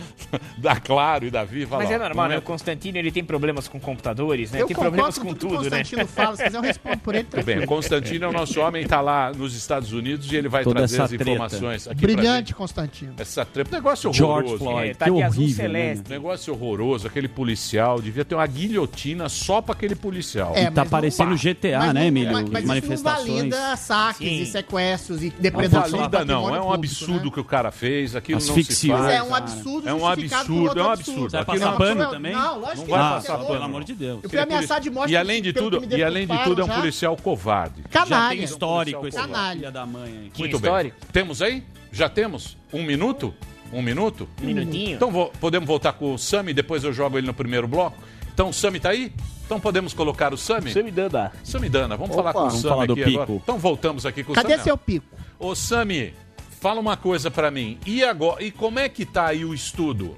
da 0.57 0.75
Claro 0.79 1.25
e 1.25 1.31
da 1.31 1.43
Viva 1.43 1.77
Mas 1.77 1.89
lá. 1.89 1.95
é 1.95 1.97
normal, 1.97 2.27
né? 2.29 2.37
O 2.37 2.41
Constantino, 2.41 2.97
ele 2.97 3.11
tem 3.11 3.23
problemas 3.23 3.67
com 3.67 3.79
computadores, 3.79 4.51
né? 4.51 4.61
Eu 4.61 4.67
tem 4.67 4.75
problemas 4.75 5.17
com 5.17 5.27
com 5.27 5.33
tudo 5.33 5.57
tudo, 5.57 5.69
né? 5.69 5.79
Constantino 5.79 6.07
fala, 6.07 6.35
se 6.37 6.43
quiser 6.43 6.57
eu 6.57 6.61
respondo 6.61 6.97
por 6.99 7.15
ele. 7.15 7.27
Muito 7.31 7.45
bem, 7.45 7.59
o 7.59 7.67
Constantino 7.67 8.25
é 8.25 8.27
o 8.27 8.31
nosso 8.31 8.59
homem, 8.59 8.83
está 8.83 9.01
lá 9.01 9.31
nos 9.33 9.55
Estados 9.55 9.91
Unidos 9.91 10.31
e 10.31 10.35
ele 10.35 10.47
vai 10.47 10.63
Toda 10.63 10.77
trazer 10.77 11.01
as 11.01 11.11
informações 11.13 11.87
aqui 11.87 12.01
Brilhante, 12.01 12.53
Constantino. 12.53 13.13
Essa 13.17 13.45
treta, 13.45 13.75
negócio 13.75 14.11
George 14.13 14.49
horroroso. 14.53 14.57
Floyd, 14.63 14.89
É, 14.89 14.93
tá 14.93 15.05
que 15.05 15.11
de 15.11 15.23
azul 15.23 15.43
horrível, 15.43 15.69
né? 15.69 15.79
celeste. 15.79 16.09
Negócio 16.09 16.53
horroroso, 16.53 17.07
aquele 17.07 17.27
policial 17.27 17.99
devia 18.11 18.25
ter 18.25 18.35
uma 18.35 18.45
guilhotina 18.45 19.27
só 19.29 19.61
pra 19.61 19.73
aquele 19.73 19.95
policial. 19.95 20.53
É, 20.55 20.65
E 20.65 20.71
tá 20.71 20.85
parecendo 20.85 21.31
não- 21.31 21.37
GTA, 21.37 21.79
mas 21.79 21.93
né, 21.93 21.99
não- 22.01 22.07
Emílio? 22.07 22.31
Mas, 22.33 22.43
mas 22.43 22.51
isso 22.53 22.61
não 22.61 22.67
Manifestações. 22.67 23.27
valida 23.37 23.75
saques 23.77 24.27
Sim. 24.27 24.41
e 24.41 24.45
sequestros 24.45 25.23
e 25.23 25.29
Não 25.29 25.35
depredação 25.39 25.91
do 25.91 25.97
valida, 25.97 26.25
não. 26.25 26.41
É 26.55 26.59
um 26.59 26.63
público, 26.65 26.73
absurdo 26.73 27.25
né? 27.25 27.31
que 27.31 27.39
o 27.39 27.43
cara 27.43 27.71
fez. 27.71 28.15
Aquilo 28.15 28.37
Asfixiou. 28.37 28.97
não 28.97 29.05
se 29.05 29.09
faz. 29.11 29.19
É 29.19 29.23
um 29.23 29.35
absurdo 29.35 29.89
É 29.89 29.93
um 29.93 30.07
absurdo, 30.07 30.79
é 30.79 30.83
um 30.83 30.89
absurdo. 30.91 31.29
Vai 31.31 31.45
passar 31.45 31.65
não- 31.71 31.77
pano 31.77 32.03
Não, 32.03 32.11
também? 32.11 32.33
Não, 32.33 32.59
lógico 32.59 32.77
Não 32.77 32.85
que 32.85 32.91
vai 32.91 32.99
não, 32.99 33.09
passar 33.09 33.33
louco. 33.33 33.47
pano. 33.47 33.59
Pelo 33.59 33.65
amor 33.69 33.83
de 33.83 33.93
Deus. 33.93 34.19
Eu 34.23 34.29
fui 34.29 34.39
ameaçado 34.39 34.83
de 34.83 34.89
morte 34.89 35.11
E 35.11 35.17
além 35.17 35.41
de 35.41 35.53
tudo, 35.53 35.81
e 35.97 36.03
além 36.03 36.27
de 36.27 36.37
tudo 36.43 36.61
é 36.61 36.63
um 36.63 36.67
já. 36.67 36.73
policial 36.75 37.17
covarde. 37.17 37.81
Já 37.89 38.03
Canalha. 38.05 38.35
tem 38.35 38.43
histórico 38.43 39.07
esse 39.07 39.17
Canalha. 39.17 39.71
da 39.71 39.85
mãe 39.85 40.31
Muito 40.37 40.59
bem. 40.59 40.93
Temos 41.11 41.41
aí? 41.41 41.63
Já 41.91 42.07
temos? 42.09 42.57
Um 42.73 42.83
minuto? 42.83 43.33
Um 43.71 43.81
minuto? 43.81 44.27
Um 44.41 44.45
minutinho. 44.47 44.95
Então 44.95 45.11
vo- 45.11 45.31
podemos 45.39 45.67
voltar 45.67 45.93
com 45.93 46.13
o 46.13 46.17
Sami, 46.17 46.53
depois 46.53 46.83
eu 46.83 46.91
jogo 46.91 47.17
ele 47.17 47.27
no 47.27 47.33
primeiro 47.33 47.67
bloco. 47.67 47.97
Então 48.33 48.49
o 48.49 48.53
Sami 48.53 48.79
tá 48.79 48.89
aí? 48.89 49.13
Então 49.45 49.59
podemos 49.59 49.93
colocar 49.93 50.33
o 50.33 50.37
Sami? 50.37 50.71
Samidana. 50.71 51.31
Samidana, 51.43 51.95
vamos 51.97 52.15
Opa. 52.15 52.31
falar 52.31 52.33
com 52.33 52.47
o 52.47 52.51
Sami 52.59 52.69
falar 52.69 52.85
do 52.87 52.93
aqui 52.93 53.03
pico. 53.03 53.21
agora. 53.21 53.39
Então 53.43 53.57
voltamos 53.57 54.05
aqui 54.05 54.23
com 54.23 54.31
o 54.31 54.35
Cadê 54.35 54.51
Sami. 54.53 54.63
seu 54.63 54.77
pico? 54.77 55.05
Ô 55.39 55.55
Sami, 55.55 56.13
fala 56.59 56.79
uma 56.79 56.95
coisa 56.97 57.29
pra 57.31 57.49
mim. 57.51 57.77
E 57.85 58.03
agora? 58.03 58.43
E 58.43 58.51
como 58.51 58.79
é 58.79 58.87
que 58.89 59.05
tá 59.05 59.27
aí 59.27 59.43
o 59.45 59.53
estudo? 59.53 60.17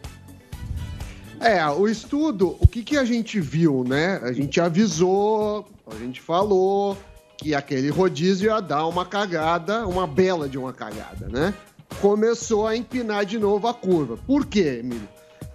É, 1.39 1.65
o 1.67 1.87
estudo, 1.87 2.55
o 2.59 2.67
que, 2.67 2.83
que 2.83 2.95
a 2.97 3.03
gente 3.03 3.39
viu, 3.39 3.83
né? 3.85 4.19
A 4.23 4.31
gente 4.31 4.61
avisou, 4.61 5.67
a 5.91 5.95
gente 5.95 6.21
falou 6.21 6.97
que 7.37 7.53
aquele 7.53 7.89
rodízio 7.89 8.49
ia 8.49 8.61
dar 8.61 8.85
uma 8.87 9.05
cagada, 9.05 9.85
uma 9.85 10.07
bela 10.07 10.47
de 10.47 10.57
uma 10.57 10.71
cagada, 10.71 11.27
né? 11.27 11.53
Começou 12.01 12.67
a 12.67 12.75
empinar 12.75 13.25
de 13.25 13.37
novo 13.39 13.67
a 13.67 13.73
curva. 13.73 14.17
Por 14.27 14.45
quê, 14.45 14.79
Emílio? 14.81 15.07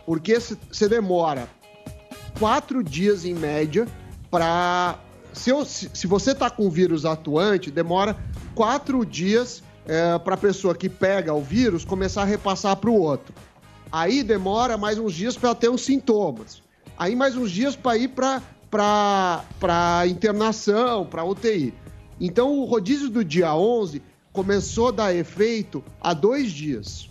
Porque 0.06 0.38
você 0.40 0.88
demora 0.88 1.48
quatro 2.38 2.82
dias 2.82 3.24
em 3.24 3.34
média 3.34 3.86
para. 4.30 4.98
Se, 5.32 5.50
se- 5.66 6.06
você 6.06 6.34
tá 6.34 6.48
com 6.48 6.66
o 6.66 6.70
vírus 6.70 7.04
atuante, 7.04 7.70
demora 7.70 8.16
quatro 8.54 9.04
dias 9.04 9.62
para 10.24 10.34
a 10.34 10.38
pessoa 10.38 10.74
que 10.74 10.88
pega 10.88 11.32
o 11.34 11.42
vírus 11.42 11.84
começar 11.84 12.22
a 12.22 12.26
repassar 12.26 12.76
para 12.76 12.90
o 12.90 12.98
outro. 13.00 13.34
Aí 13.92 14.22
demora 14.22 14.76
mais 14.76 14.98
uns 14.98 15.14
dias 15.14 15.36
para 15.36 15.54
ter 15.54 15.68
os 15.68 15.82
sintomas. 15.82 16.62
Aí 16.98 17.14
mais 17.14 17.36
uns 17.36 17.50
dias 17.50 17.76
para 17.76 17.96
ir 17.96 18.08
para 18.08 20.06
internação, 20.08 21.06
para 21.06 21.24
UTI. 21.24 21.72
Então 22.20 22.58
o 22.58 22.64
rodízio 22.64 23.08
do 23.08 23.24
dia 23.24 23.54
11 23.54 24.02
começou 24.32 24.88
a 24.88 24.92
dar 24.92 25.14
efeito 25.14 25.82
há 26.00 26.12
dois 26.14 26.50
dias. 26.50 27.08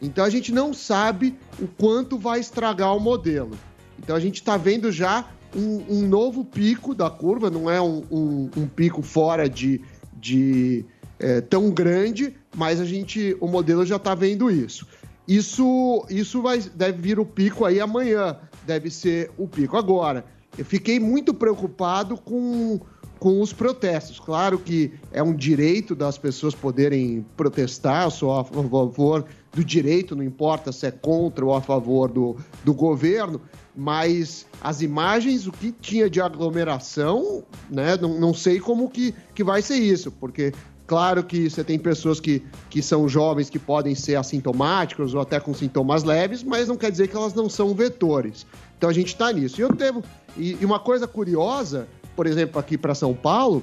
Então 0.00 0.24
a 0.24 0.30
gente 0.30 0.52
não 0.52 0.74
sabe 0.74 1.36
o 1.58 1.66
quanto 1.66 2.18
vai 2.18 2.40
estragar 2.40 2.94
o 2.96 3.00
modelo. 3.00 3.52
Então 3.98 4.14
a 4.14 4.20
gente 4.20 4.36
está 4.36 4.56
vendo 4.56 4.90
já 4.92 5.28
um, 5.56 5.98
um 5.98 6.06
novo 6.08 6.44
pico 6.44 6.94
da 6.94 7.08
curva, 7.08 7.50
não 7.50 7.70
é 7.70 7.80
um, 7.80 8.02
um- 8.10 8.50
um 8.56 8.66
pico 8.66 9.02
fora 9.02 9.48
de, 9.48 9.80
de 10.14 10.84
é, 11.18 11.40
tão 11.40 11.70
grande, 11.70 12.34
mas 12.54 12.80
a 12.80 12.84
gente, 12.84 13.36
o 13.40 13.46
modelo 13.46 13.86
já 13.86 13.96
está 13.96 14.14
vendo 14.14 14.50
isso. 14.50 14.86
Isso, 15.26 16.04
isso 16.10 16.42
vai, 16.42 16.58
deve 16.58 17.00
vir 17.00 17.18
o 17.18 17.24
pico 17.24 17.64
aí 17.64 17.80
amanhã, 17.80 18.36
deve 18.66 18.90
ser 18.90 19.30
o 19.38 19.48
pico. 19.48 19.76
Agora, 19.76 20.24
eu 20.58 20.64
fiquei 20.64 21.00
muito 21.00 21.32
preocupado 21.32 22.16
com, 22.18 22.78
com 23.24 23.40
os 23.40 23.54
protestos. 23.54 24.20
Claro 24.20 24.58
que 24.58 24.92
é 25.10 25.22
um 25.22 25.32
direito 25.34 25.94
das 25.94 26.18
pessoas 26.18 26.54
poderem 26.54 27.24
protestar, 27.34 28.04
eu 28.04 28.10
sou 28.10 28.38
a 28.38 28.44
favor 28.44 29.24
do 29.50 29.64
direito, 29.64 30.14
não 30.14 30.22
importa 30.22 30.70
se 30.70 30.86
é 30.86 30.90
contra 30.90 31.42
ou 31.42 31.54
a 31.54 31.62
favor 31.62 32.12
do, 32.12 32.36
do 32.62 32.74
governo, 32.74 33.40
mas 33.74 34.44
as 34.60 34.82
imagens, 34.82 35.46
o 35.46 35.52
que 35.52 35.72
tinha 35.72 36.10
de 36.10 36.20
aglomeração, 36.20 37.42
né, 37.70 37.96
não, 37.96 38.20
não 38.20 38.34
sei 38.34 38.60
como 38.60 38.90
que, 38.90 39.14
que 39.34 39.42
vai 39.42 39.62
ser 39.62 39.76
isso, 39.76 40.12
porque 40.12 40.52
claro 40.86 41.24
que 41.24 41.48
você 41.48 41.64
tem 41.64 41.78
pessoas 41.78 42.20
que, 42.20 42.42
que 42.68 42.82
são 42.82 43.08
jovens 43.08 43.48
que 43.48 43.58
podem 43.58 43.94
ser 43.94 44.16
assintomáticas 44.16 45.14
ou 45.14 45.20
até 45.22 45.40
com 45.40 45.54
sintomas 45.54 46.04
leves, 46.04 46.42
mas 46.42 46.68
não 46.68 46.76
quer 46.76 46.90
dizer 46.90 47.08
que 47.08 47.16
elas 47.16 47.32
não 47.32 47.48
são 47.48 47.74
vetores. 47.74 48.46
Então 48.76 48.90
a 48.90 48.92
gente 48.92 49.08
está 49.08 49.32
nisso. 49.32 49.58
E 49.58 49.62
eu 49.62 49.72
devo. 49.72 50.04
E, 50.36 50.58
e 50.60 50.64
uma 50.64 50.78
coisa 50.78 51.06
curiosa, 51.06 51.88
por 52.14 52.26
exemplo, 52.26 52.58
aqui 52.58 52.76
para 52.78 52.94
São 52.94 53.14
Paulo, 53.14 53.62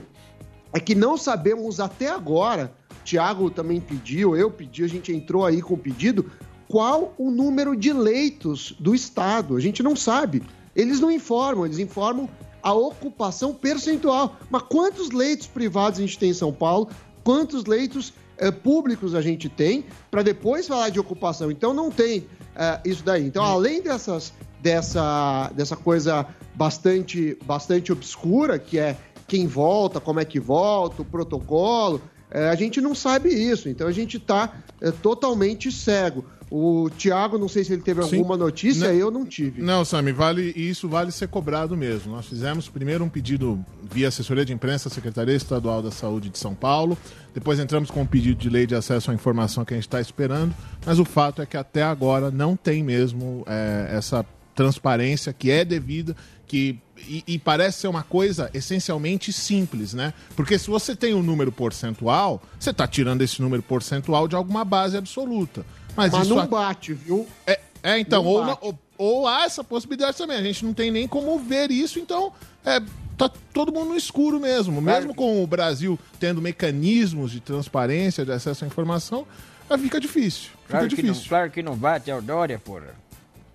é 0.74 0.80
que 0.80 0.96
não 0.96 1.18
sabemos 1.18 1.80
até 1.80 2.10
agora, 2.10 2.74
Tiago 3.04 3.50
também 3.50 3.80
pediu, 3.82 4.36
eu 4.36 4.50
pedi, 4.50 4.84
a 4.84 4.88
gente 4.88 5.12
entrou 5.12 5.46
aí 5.46 5.62
com 5.62 5.74
o 5.74 5.78
pedido, 5.78 6.32
qual 6.68 7.14
o 7.18 7.30
número 7.30 7.76
de 7.76 7.92
leitos 7.92 8.74
do 8.80 8.96
Estado. 8.96 9.58
A 9.58 9.60
gente 9.60 9.84
não 9.84 9.96
sabe. 9.96 10.42
Eles 10.74 11.02
não 11.02 11.12
informam, 11.12 11.66
eles 11.66 11.80
informam 11.80 12.30
a 12.64 12.74
ocupação 12.74 13.54
percentual. 13.54 14.38
Mas 14.50 14.62
quantos 14.64 15.12
leitos 15.12 15.48
privados 15.48 16.00
a 16.00 16.02
gente 16.02 16.18
tem 16.18 16.30
em 16.30 16.34
São 16.34 16.54
Paulo? 16.54 16.88
Quantos 17.24 17.66
leitos 17.66 18.14
eh, 18.38 18.52
públicos 18.52 19.14
a 19.14 19.22
gente 19.22 19.50
tem? 19.50 19.86
Para 20.10 20.24
depois 20.24 20.68
falar 20.68 20.90
de 20.90 21.00
ocupação. 21.00 21.52
Então 21.52 21.74
não 21.74 21.92
tem 21.92 22.26
eh, 22.56 22.80
isso 22.86 23.04
daí. 23.04 23.26
Então, 23.26 23.44
além 23.44 23.82
dessas, 23.82 24.32
dessa, 24.62 25.52
dessa 25.56 25.76
coisa 25.76 26.26
bastante, 26.56 27.38
bastante 27.46 27.92
obscura, 27.92 28.60
que 28.60 28.78
é 28.78 28.98
quem 29.28 29.48
volta, 29.48 30.00
como 30.00 30.20
é 30.20 30.26
que 30.26 30.40
volta, 30.40 31.02
o 31.02 31.06
protocolo, 31.06 32.02
eh, 32.30 32.50
a 32.50 32.56
gente 32.56 32.82
não 32.82 32.94
sabe 32.94 33.30
isso. 33.30 33.70
Então 33.70 33.88
a 33.88 33.92
gente 33.92 34.18
está 34.18 34.54
totalmente 35.02 35.72
cego. 35.72 36.26
O 36.54 36.90
Tiago, 36.90 37.38
não 37.38 37.48
sei 37.48 37.64
se 37.64 37.72
ele 37.72 37.82
teve 37.82 38.04
Sim. 38.04 38.18
alguma 38.18 38.36
notícia, 38.36 38.90
Não. 38.90 38.94
eu 38.94 39.10
não 39.10 39.26
tive. 39.26 39.62
Não, 39.62 39.86
Sami, 39.86 40.12
vale, 40.12 40.52
e 40.54 40.70
isso 40.70 40.90
vale 40.90 41.10
ser 41.10 41.30
cobrado 41.30 41.78
mesmo. 41.78 42.12
Nós 42.12 42.26
fizemos 42.26 42.68
primeiro 42.68 43.06
um 43.06 43.10
pedido 43.10 43.64
via 43.82 44.10
assessoria 44.10 44.44
de 44.44 44.52
imprensa 44.52 44.90
Secretaria 44.90 45.34
Estadual 45.34 45.82
da 45.82 45.92
Saúde 45.92 46.30
de 46.30 46.38
São 46.38 46.54
Paulo, 46.54 46.98
depois 47.34 47.58
entramos 47.58 47.90
com 47.90 48.02
um 48.02 48.06
pedido 48.06 48.38
de 48.38 48.50
lei 48.50 48.68
de 48.68 48.76
acesso 48.76 49.12
à 49.12 49.14
informação 49.14 49.64
que 49.64 49.74
a 49.74 49.78
gente 49.78 49.88
está 49.88 50.02
esperando, 50.02 50.54
mas 50.86 51.00
o 51.00 51.06
fato 51.06 51.42
é 51.42 51.46
que 51.46 51.56
até 51.56 51.84
agora 51.84 52.30
não 52.30 52.58
tem 52.58 52.84
mesmo 52.84 53.46
é, 53.48 53.96
essa 53.96 54.26
transparência 54.56 55.34
que 55.34 55.50
é 55.52 55.64
devida, 55.66 56.16
que 56.48 56.78
e, 56.98 57.24
e 57.26 57.40
parece 57.40 57.80
ser 57.80 57.88
uma 57.88 58.04
coisa 58.04 58.50
essencialmente 58.54 59.34
simples, 59.34 59.94
né? 59.94 60.14
Porque 60.36 60.58
se 60.60 60.70
você 60.70 60.96
tem 60.96 61.14
um 61.16 61.24
número 61.24 61.52
percentual, 61.52 62.42
você 62.60 62.70
está 62.70 62.88
tirando 62.88 63.22
esse 63.22 63.42
número 63.42 63.64
percentual 63.64 64.28
de 64.28 64.36
alguma 64.36 64.64
base 64.64 64.96
absoluta. 64.98 65.66
Mas, 65.96 66.12
Mas 66.12 66.26
isso 66.28 66.36
não 66.36 66.46
bate, 66.48 66.94
viu? 66.94 67.28
É, 67.48 67.60
é, 67.82 68.00
então, 68.00 68.24
ou, 68.24 68.46
não- 68.46 68.58
ou, 68.62 68.80
ou 68.98 69.28
há 69.28 69.44
essa 69.46 69.64
possibilidade 69.64 70.18
também. 70.18 70.38
A 70.38 70.44
gente 70.44 70.64
não 70.64 70.74
tem 70.74 70.92
nem 70.92 71.08
como 71.08 71.40
ver 71.40 71.72
isso, 71.72 71.98
então 72.00 72.32
é, 72.64 72.80
tá 73.18 73.30
todo 73.54 73.72
mundo 73.74 73.90
no 73.90 73.98
escuro 73.98 74.40
mesmo. 74.40 74.80
Mesmo 74.82 75.16
com 75.16 75.44
o 75.44 75.48
Brasil 75.48 75.98
tendo 76.20 76.42
mecanismos 76.42 77.32
de 77.32 77.40
transparência, 77.40 78.24
de 78.24 78.32
acesso 78.32 78.64
à 78.64 78.68
informação, 78.68 79.26
é, 79.70 79.78
fica 79.78 80.00
difícil. 80.00 80.50
Fica 80.66 80.68
Claro 80.68 80.88
que, 80.88 81.02
não, 81.02 81.12
difícil. 81.14 81.30
claro 81.30 81.50
que 81.52 81.64
não 81.64 81.76
bate, 81.76 82.12
é 82.12 82.16
o 82.16 82.22
Dória, 82.22 82.60
porra. 82.60 82.94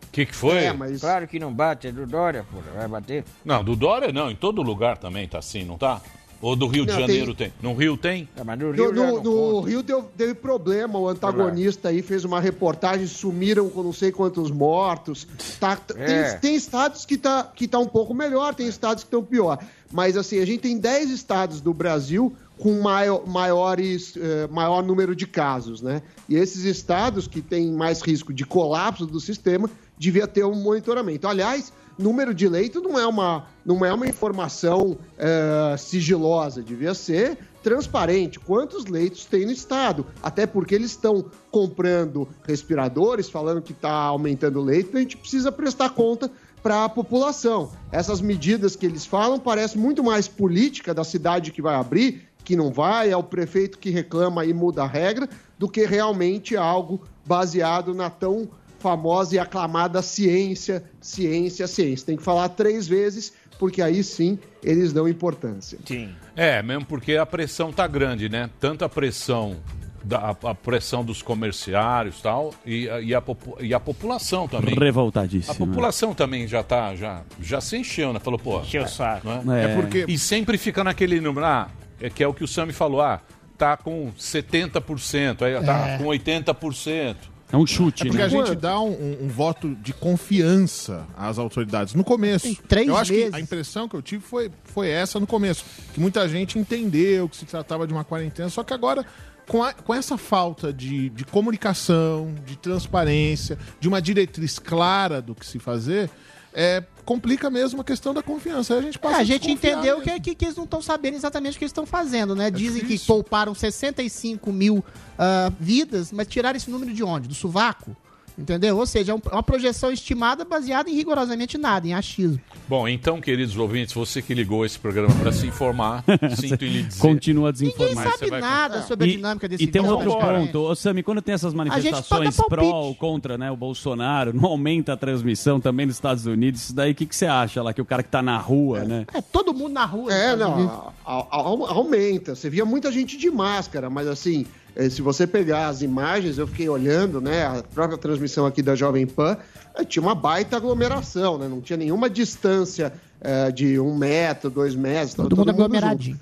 O 0.08 0.12
que, 0.12 0.26
que 0.26 0.34
foi? 0.34 0.58
É, 0.64 0.72
mas- 0.72 1.00
Claro 1.00 1.26
que 1.28 1.38
não 1.38 1.52
bate, 1.52 1.88
é 1.88 1.92
do 1.92 2.06
Dória, 2.06 2.44
porra. 2.50 2.64
Vai 2.74 2.88
bater. 2.88 3.24
Não, 3.44 3.62
do 3.62 3.76
Dória 3.76 4.12
não, 4.12 4.30
em 4.30 4.36
todo 4.36 4.62
lugar 4.62 4.96
também 4.98 5.28
tá 5.28 5.38
assim, 5.38 5.64
não 5.64 5.76
tá? 5.76 6.00
Ou 6.40 6.54
do 6.54 6.66
Rio 6.66 6.84
de 6.84 6.92
Não, 6.92 7.00
Janeiro 7.00 7.34
tem. 7.34 7.50
No 7.62 7.72
Rio 7.74 7.96
tem? 7.96 8.28
É, 8.36 8.44
mas 8.44 8.58
no 8.58 8.70
No, 8.72 8.92
no- 8.92 9.22
no 9.22 9.60
Rio 9.60 9.82
deu, 9.82 10.02
teve 10.16 10.34
problema, 10.34 10.98
o 10.98 11.08
antagonista 11.08 11.88
aí 11.88 12.02
fez 12.02 12.26
uma 12.26 12.38
reportagem, 12.40 13.06
sumiram 13.06 13.70
com 13.70 13.82
não 13.82 13.92
sei 13.92 14.12
quantos 14.12 14.50
mortos. 14.50 15.26
Tá, 15.58 15.78
É. 15.96 16.30
tem, 16.32 16.40
tem 16.40 16.54
estados 16.54 17.06
que 17.06 17.16
tá, 17.16 17.50
que 17.54 17.66
tá 17.66 17.78
um 17.78 17.86
pouco 17.88 18.12
melhor, 18.12 18.54
tem 18.54 18.66
estados 18.68 19.02
que 19.02 19.08
estão 19.08 19.24
pior. 19.24 19.58
Mas 19.90 20.14
assim, 20.16 20.38
a 20.38 20.44
gente 20.44 20.60
tem 20.60 20.76
10 20.78 21.10
estados 21.10 21.60
do 21.62 21.72
Brasil 21.72 22.34
com 22.58 22.80
maior, 22.82 23.26
maiores, 23.26 24.14
eh, 24.16 24.46
maior 24.50 24.82
número 24.82 25.16
de 25.16 25.26
casos, 25.26 25.80
né? 25.80 26.02
E 26.28 26.36
esses 26.36 26.64
estados 26.64 27.26
que 27.26 27.40
têm 27.40 27.70
mais 27.72 28.02
risco 28.02 28.32
de 28.32 28.44
colapso 28.44 29.06
do 29.06 29.20
sistema 29.20 29.70
devia 29.98 30.26
ter 30.26 30.44
um 30.44 30.54
monitoramento. 30.54 31.26
Aliás, 31.26 31.72
número 31.98 32.34
de 32.34 32.48
leito 32.48 32.80
não 32.80 32.98
é 32.98 33.06
uma, 33.06 33.46
não 33.64 33.84
é 33.84 33.92
uma 33.92 34.06
informação 34.06 34.96
eh, 35.18 35.76
sigilosa, 35.78 36.62
devia 36.62 36.94
ser 36.94 37.38
transparente. 37.62 38.38
Quantos 38.38 38.86
leitos 38.86 39.24
tem 39.24 39.44
no 39.44 39.50
estado? 39.50 40.06
Até 40.22 40.46
porque 40.46 40.74
eles 40.74 40.92
estão 40.92 41.24
comprando 41.50 42.28
respiradores, 42.46 43.28
falando 43.28 43.62
que 43.62 43.72
está 43.72 43.90
aumentando 43.90 44.60
o 44.60 44.64
leito, 44.64 44.90
então 44.90 45.00
a 45.00 45.02
gente 45.02 45.16
precisa 45.16 45.50
prestar 45.50 45.90
conta 45.90 46.30
para 46.62 46.84
a 46.84 46.88
população. 46.88 47.72
Essas 47.90 48.20
medidas 48.20 48.76
que 48.76 48.86
eles 48.86 49.06
falam 49.06 49.38
parecem 49.38 49.80
muito 49.80 50.02
mais 50.02 50.28
política 50.28 50.92
da 50.92 51.04
cidade 51.04 51.50
que 51.50 51.62
vai 51.62 51.74
abrir, 51.74 52.28
que 52.44 52.54
não 52.54 52.70
vai, 52.72 53.10
é 53.10 53.16
o 53.16 53.22
prefeito 53.22 53.78
que 53.78 53.90
reclama 53.90 54.44
e 54.44 54.52
muda 54.54 54.84
a 54.84 54.86
regra, 54.86 55.28
do 55.58 55.68
que 55.68 55.84
realmente 55.84 56.56
algo 56.56 57.02
baseado 57.24 57.94
na 57.94 58.10
tão 58.10 58.48
famosa 58.78 59.34
e 59.34 59.38
aclamada 59.38 60.02
ciência, 60.02 60.82
ciência, 61.00 61.66
ciência. 61.66 62.06
Tem 62.06 62.16
que 62.16 62.22
falar 62.22 62.48
três 62.50 62.86
vezes, 62.86 63.32
porque 63.58 63.80
aí 63.82 64.02
sim 64.04 64.38
eles 64.62 64.92
dão 64.92 65.08
importância. 65.08 65.78
Sim. 65.86 66.10
É, 66.34 66.62
mesmo 66.62 66.84
porque 66.84 67.16
a 67.16 67.24
pressão 67.26 67.72
tá 67.72 67.86
grande, 67.86 68.28
né? 68.28 68.50
Tanto 68.60 68.84
a 68.84 68.88
pressão 68.88 69.56
da 70.04 70.18
a, 70.42 70.50
a 70.50 70.54
pressão 70.54 71.04
dos 71.04 71.20
comerciários 71.20 72.20
tal, 72.20 72.54
e, 72.64 72.88
a- 72.88 73.00
e, 73.00 73.12
a, 73.14 73.22
e 73.60 73.74
a 73.74 73.80
população 73.80 74.46
também. 74.46 74.76
A 74.76 74.80
Revoltadíssimo. 74.84 75.66
população 75.66 76.14
também 76.14 76.46
já 76.46 76.62
tá, 76.62 76.94
já, 76.94 77.22
já 77.40 77.60
se 77.60 77.76
encheu, 77.76 78.12
né? 78.12 78.20
Falou, 78.20 78.38
pô. 78.38 78.60
Encheu 78.60 78.84
o 78.84 78.88
saco. 78.88 79.26
não 79.44 79.52
É. 79.54 79.72
É 79.72 79.74
porque 79.74 80.04
E 80.06 80.16
sempre 80.16 80.58
fica 80.58 80.84
naquele 80.84 81.20
número, 81.20 81.44
ah, 81.46 81.68
é 82.00 82.08
que 82.08 82.22
é 82.22 82.28
o 82.28 82.32
que 82.34 82.44
o 82.44 82.48
Sami 82.48 82.72
falou, 82.72 83.00
ah, 83.00 83.20
tá 83.58 83.76
com 83.76 84.12
70%, 84.16 85.42
aí 85.42 85.64
tá 85.64 85.88
É. 85.88 85.98
com 85.98 86.04
80%. 86.04 87.16
É 87.52 87.56
um 87.56 87.66
chute, 87.66 88.02
É 88.02 88.06
porque 88.06 88.18
né? 88.18 88.24
a 88.24 88.28
gente 88.28 88.54
dá 88.56 88.80
um, 88.80 88.90
um- 88.90 89.18
um 89.24 89.28
voto 89.28 89.74
de 89.76 89.92
confiança 89.92 91.06
às 91.16 91.38
autoridades 91.38 91.94
no 91.94 92.02
começo. 92.02 92.44
Tem 92.44 92.54
três 92.68 92.88
eu 92.88 92.96
acho 92.96 93.12
meses. 93.12 93.30
que 93.30 93.36
a 93.36 93.40
impressão 93.40 93.88
que 93.88 93.94
eu 93.94 94.02
tive 94.02 94.22
foi, 94.22 94.50
foi 94.64 94.88
essa 94.90 95.20
no 95.20 95.26
começo. 95.26 95.64
Que 95.94 96.00
muita 96.00 96.28
gente 96.28 96.58
entendeu 96.58 97.28
que 97.28 97.36
se 97.36 97.44
tratava 97.44 97.86
de 97.86 97.92
uma 97.92 98.04
quarentena, 98.04 98.48
só 98.48 98.64
que 98.64 98.74
agora, 98.74 99.04
com, 99.46 99.62
a- 99.62 99.72
com 99.72 99.94
essa 99.94 100.18
falta 100.18 100.72
de, 100.72 101.08
de 101.10 101.24
comunicação, 101.24 102.34
de 102.44 102.56
transparência, 102.56 103.56
de 103.78 103.86
uma 103.88 104.02
diretriz 104.02 104.58
clara 104.58 105.22
do 105.22 105.34
que 105.34 105.46
se 105.46 105.58
fazer, 105.60 106.10
é, 106.52 106.82
complica 107.06 107.48
mesmo 107.48 107.80
a 107.80 107.84
questão 107.84 108.12
da 108.12 108.22
confiança. 108.22 108.74
Aí 108.74 108.80
a 108.80 108.82
gente 108.82 108.96
É, 108.96 109.00
passa 109.00 109.18
a 109.18 109.24
gente 109.24 109.50
entendeu 109.50 110.00
que, 110.02 110.20
que, 110.20 110.34
que 110.34 110.44
eles 110.44 110.56
não 110.56 110.64
estão 110.64 110.82
sabendo 110.82 111.14
exatamente 111.14 111.54
o 111.54 111.58
que 111.58 111.64
eles 111.64 111.70
estão 111.70 111.86
fazendo, 111.86 112.34
né? 112.34 112.50
Dizem 112.50 112.84
que 112.84 112.98
pouparam 112.98 113.54
65 113.54 114.52
mil 114.52 114.84
ah, 115.16 115.50
vidas, 115.58 116.12
mas 116.12 116.26
tiraram 116.26 116.56
esse 116.56 116.70
número 116.70 116.92
de 116.92 117.02
onde? 117.04 117.28
Do 117.28 117.34
sovaco? 117.34 117.96
Entendeu? 118.38 118.76
Ou 118.76 118.84
seja, 118.84 119.12
é 119.12 119.14
um- 119.14 119.20
é 119.30 119.34
uma 119.34 119.42
projeção 119.42 119.90
estimada 119.90 120.44
baseada 120.44 120.90
em 120.90 120.94
rigorosamente 120.94 121.56
nada, 121.56 121.86
em 121.88 121.94
achismo. 121.94 122.38
Bom, 122.68 122.86
então, 122.86 123.20
queridos 123.20 123.56
ouvintes, 123.56 123.94
você 123.94 124.20
que 124.20 124.34
ligou 124.34 124.64
esse 124.66 124.78
programa 124.78 125.14
para 125.14 125.32
se 125.32 125.46
informar, 125.46 126.04
sinto 126.36 126.64
em 126.64 126.68
lhe 126.68 126.82
dizer. 126.82 127.00
Continua 127.00 127.50
Ninguém 127.52 127.72
desinformado. 127.72 128.18
sabe 128.18 128.30
nada 128.32 128.82
sobre 128.82 129.08
a 129.08 129.12
dinâmica 129.12 129.48
desse 129.48 129.64
E 129.64 129.66
tem 129.66 129.80
um 129.80 129.88
outro 129.88 130.18
ponto, 130.18 130.58
ô 130.58 130.74
Sami, 130.74 131.02
quando 131.02 131.22
tem 131.22 131.34
essas 131.34 131.54
manifestações 131.54 132.36
pró 132.48 132.64
ou 132.82 132.94
contra 132.94 133.38
né, 133.38 133.50
o 133.50 133.56
Bolsonaro, 133.56 134.32
não 134.36 134.50
aumenta 134.50 134.92
a 134.92 134.96
transmissão 134.96 135.58
também 135.60 135.86
nos 135.86 135.94
Estados 135.96 136.26
Unidos, 136.26 136.62
isso 136.64 136.74
daí 136.74 136.92
o 136.92 136.94
que, 136.94 137.06
que 137.06 137.16
você 137.16 137.26
acha 137.26 137.62
lá? 137.62 137.72
Que 137.72 137.80
o 137.80 137.84
cara 137.86 138.02
que 138.02 138.10
tá 138.10 138.20
na 138.20 138.36
rua, 138.36 138.84
né? 138.84 139.06
É, 139.14 139.22
todo 139.22 139.54
mundo 139.54 139.72
na 139.72 139.84
rua. 139.86 140.12
É, 140.12 140.36
não, 140.36 140.92
a- 141.06 141.12
a- 141.20 141.26
aumenta. 141.38 142.34
Você 142.34 142.50
via 142.50 142.64
muita 142.64 142.92
gente 142.92 143.16
de 143.16 143.30
máscara, 143.30 143.88
mas 143.88 144.06
assim, 144.06 144.44
se 144.90 145.00
você 145.02 145.26
pegar 145.26 145.68
as 145.68 145.82
imagens, 145.82 146.38
eu 146.38 146.46
fiquei 146.46 146.68
olhando, 146.68 147.20
né, 147.20 147.44
a 147.46 147.62
própria 147.62 147.96
transmissão 147.98 148.46
aqui 148.46 148.62
da 148.62 148.74
Jovem 148.74 149.06
Pan, 149.06 149.36
eh, 149.74 149.84
tinha 149.84 150.02
uma 150.02 150.14
baita 150.14 150.56
aglomeração, 150.56 151.38
né, 151.38 151.48
não 151.48 151.60
tinha 151.60 151.76
nenhuma 151.76 152.10
distância 152.10 152.92
eh, 153.20 153.50
de 153.50 153.78
um 153.80 153.96
metro, 153.96 154.50
dois 154.50 154.74
metros. 154.74 155.14
tava 155.14 155.28
Todo 155.28 155.38
mundo 155.38 155.48
junto. 155.48 155.62
aglomeradinho. 155.62 156.20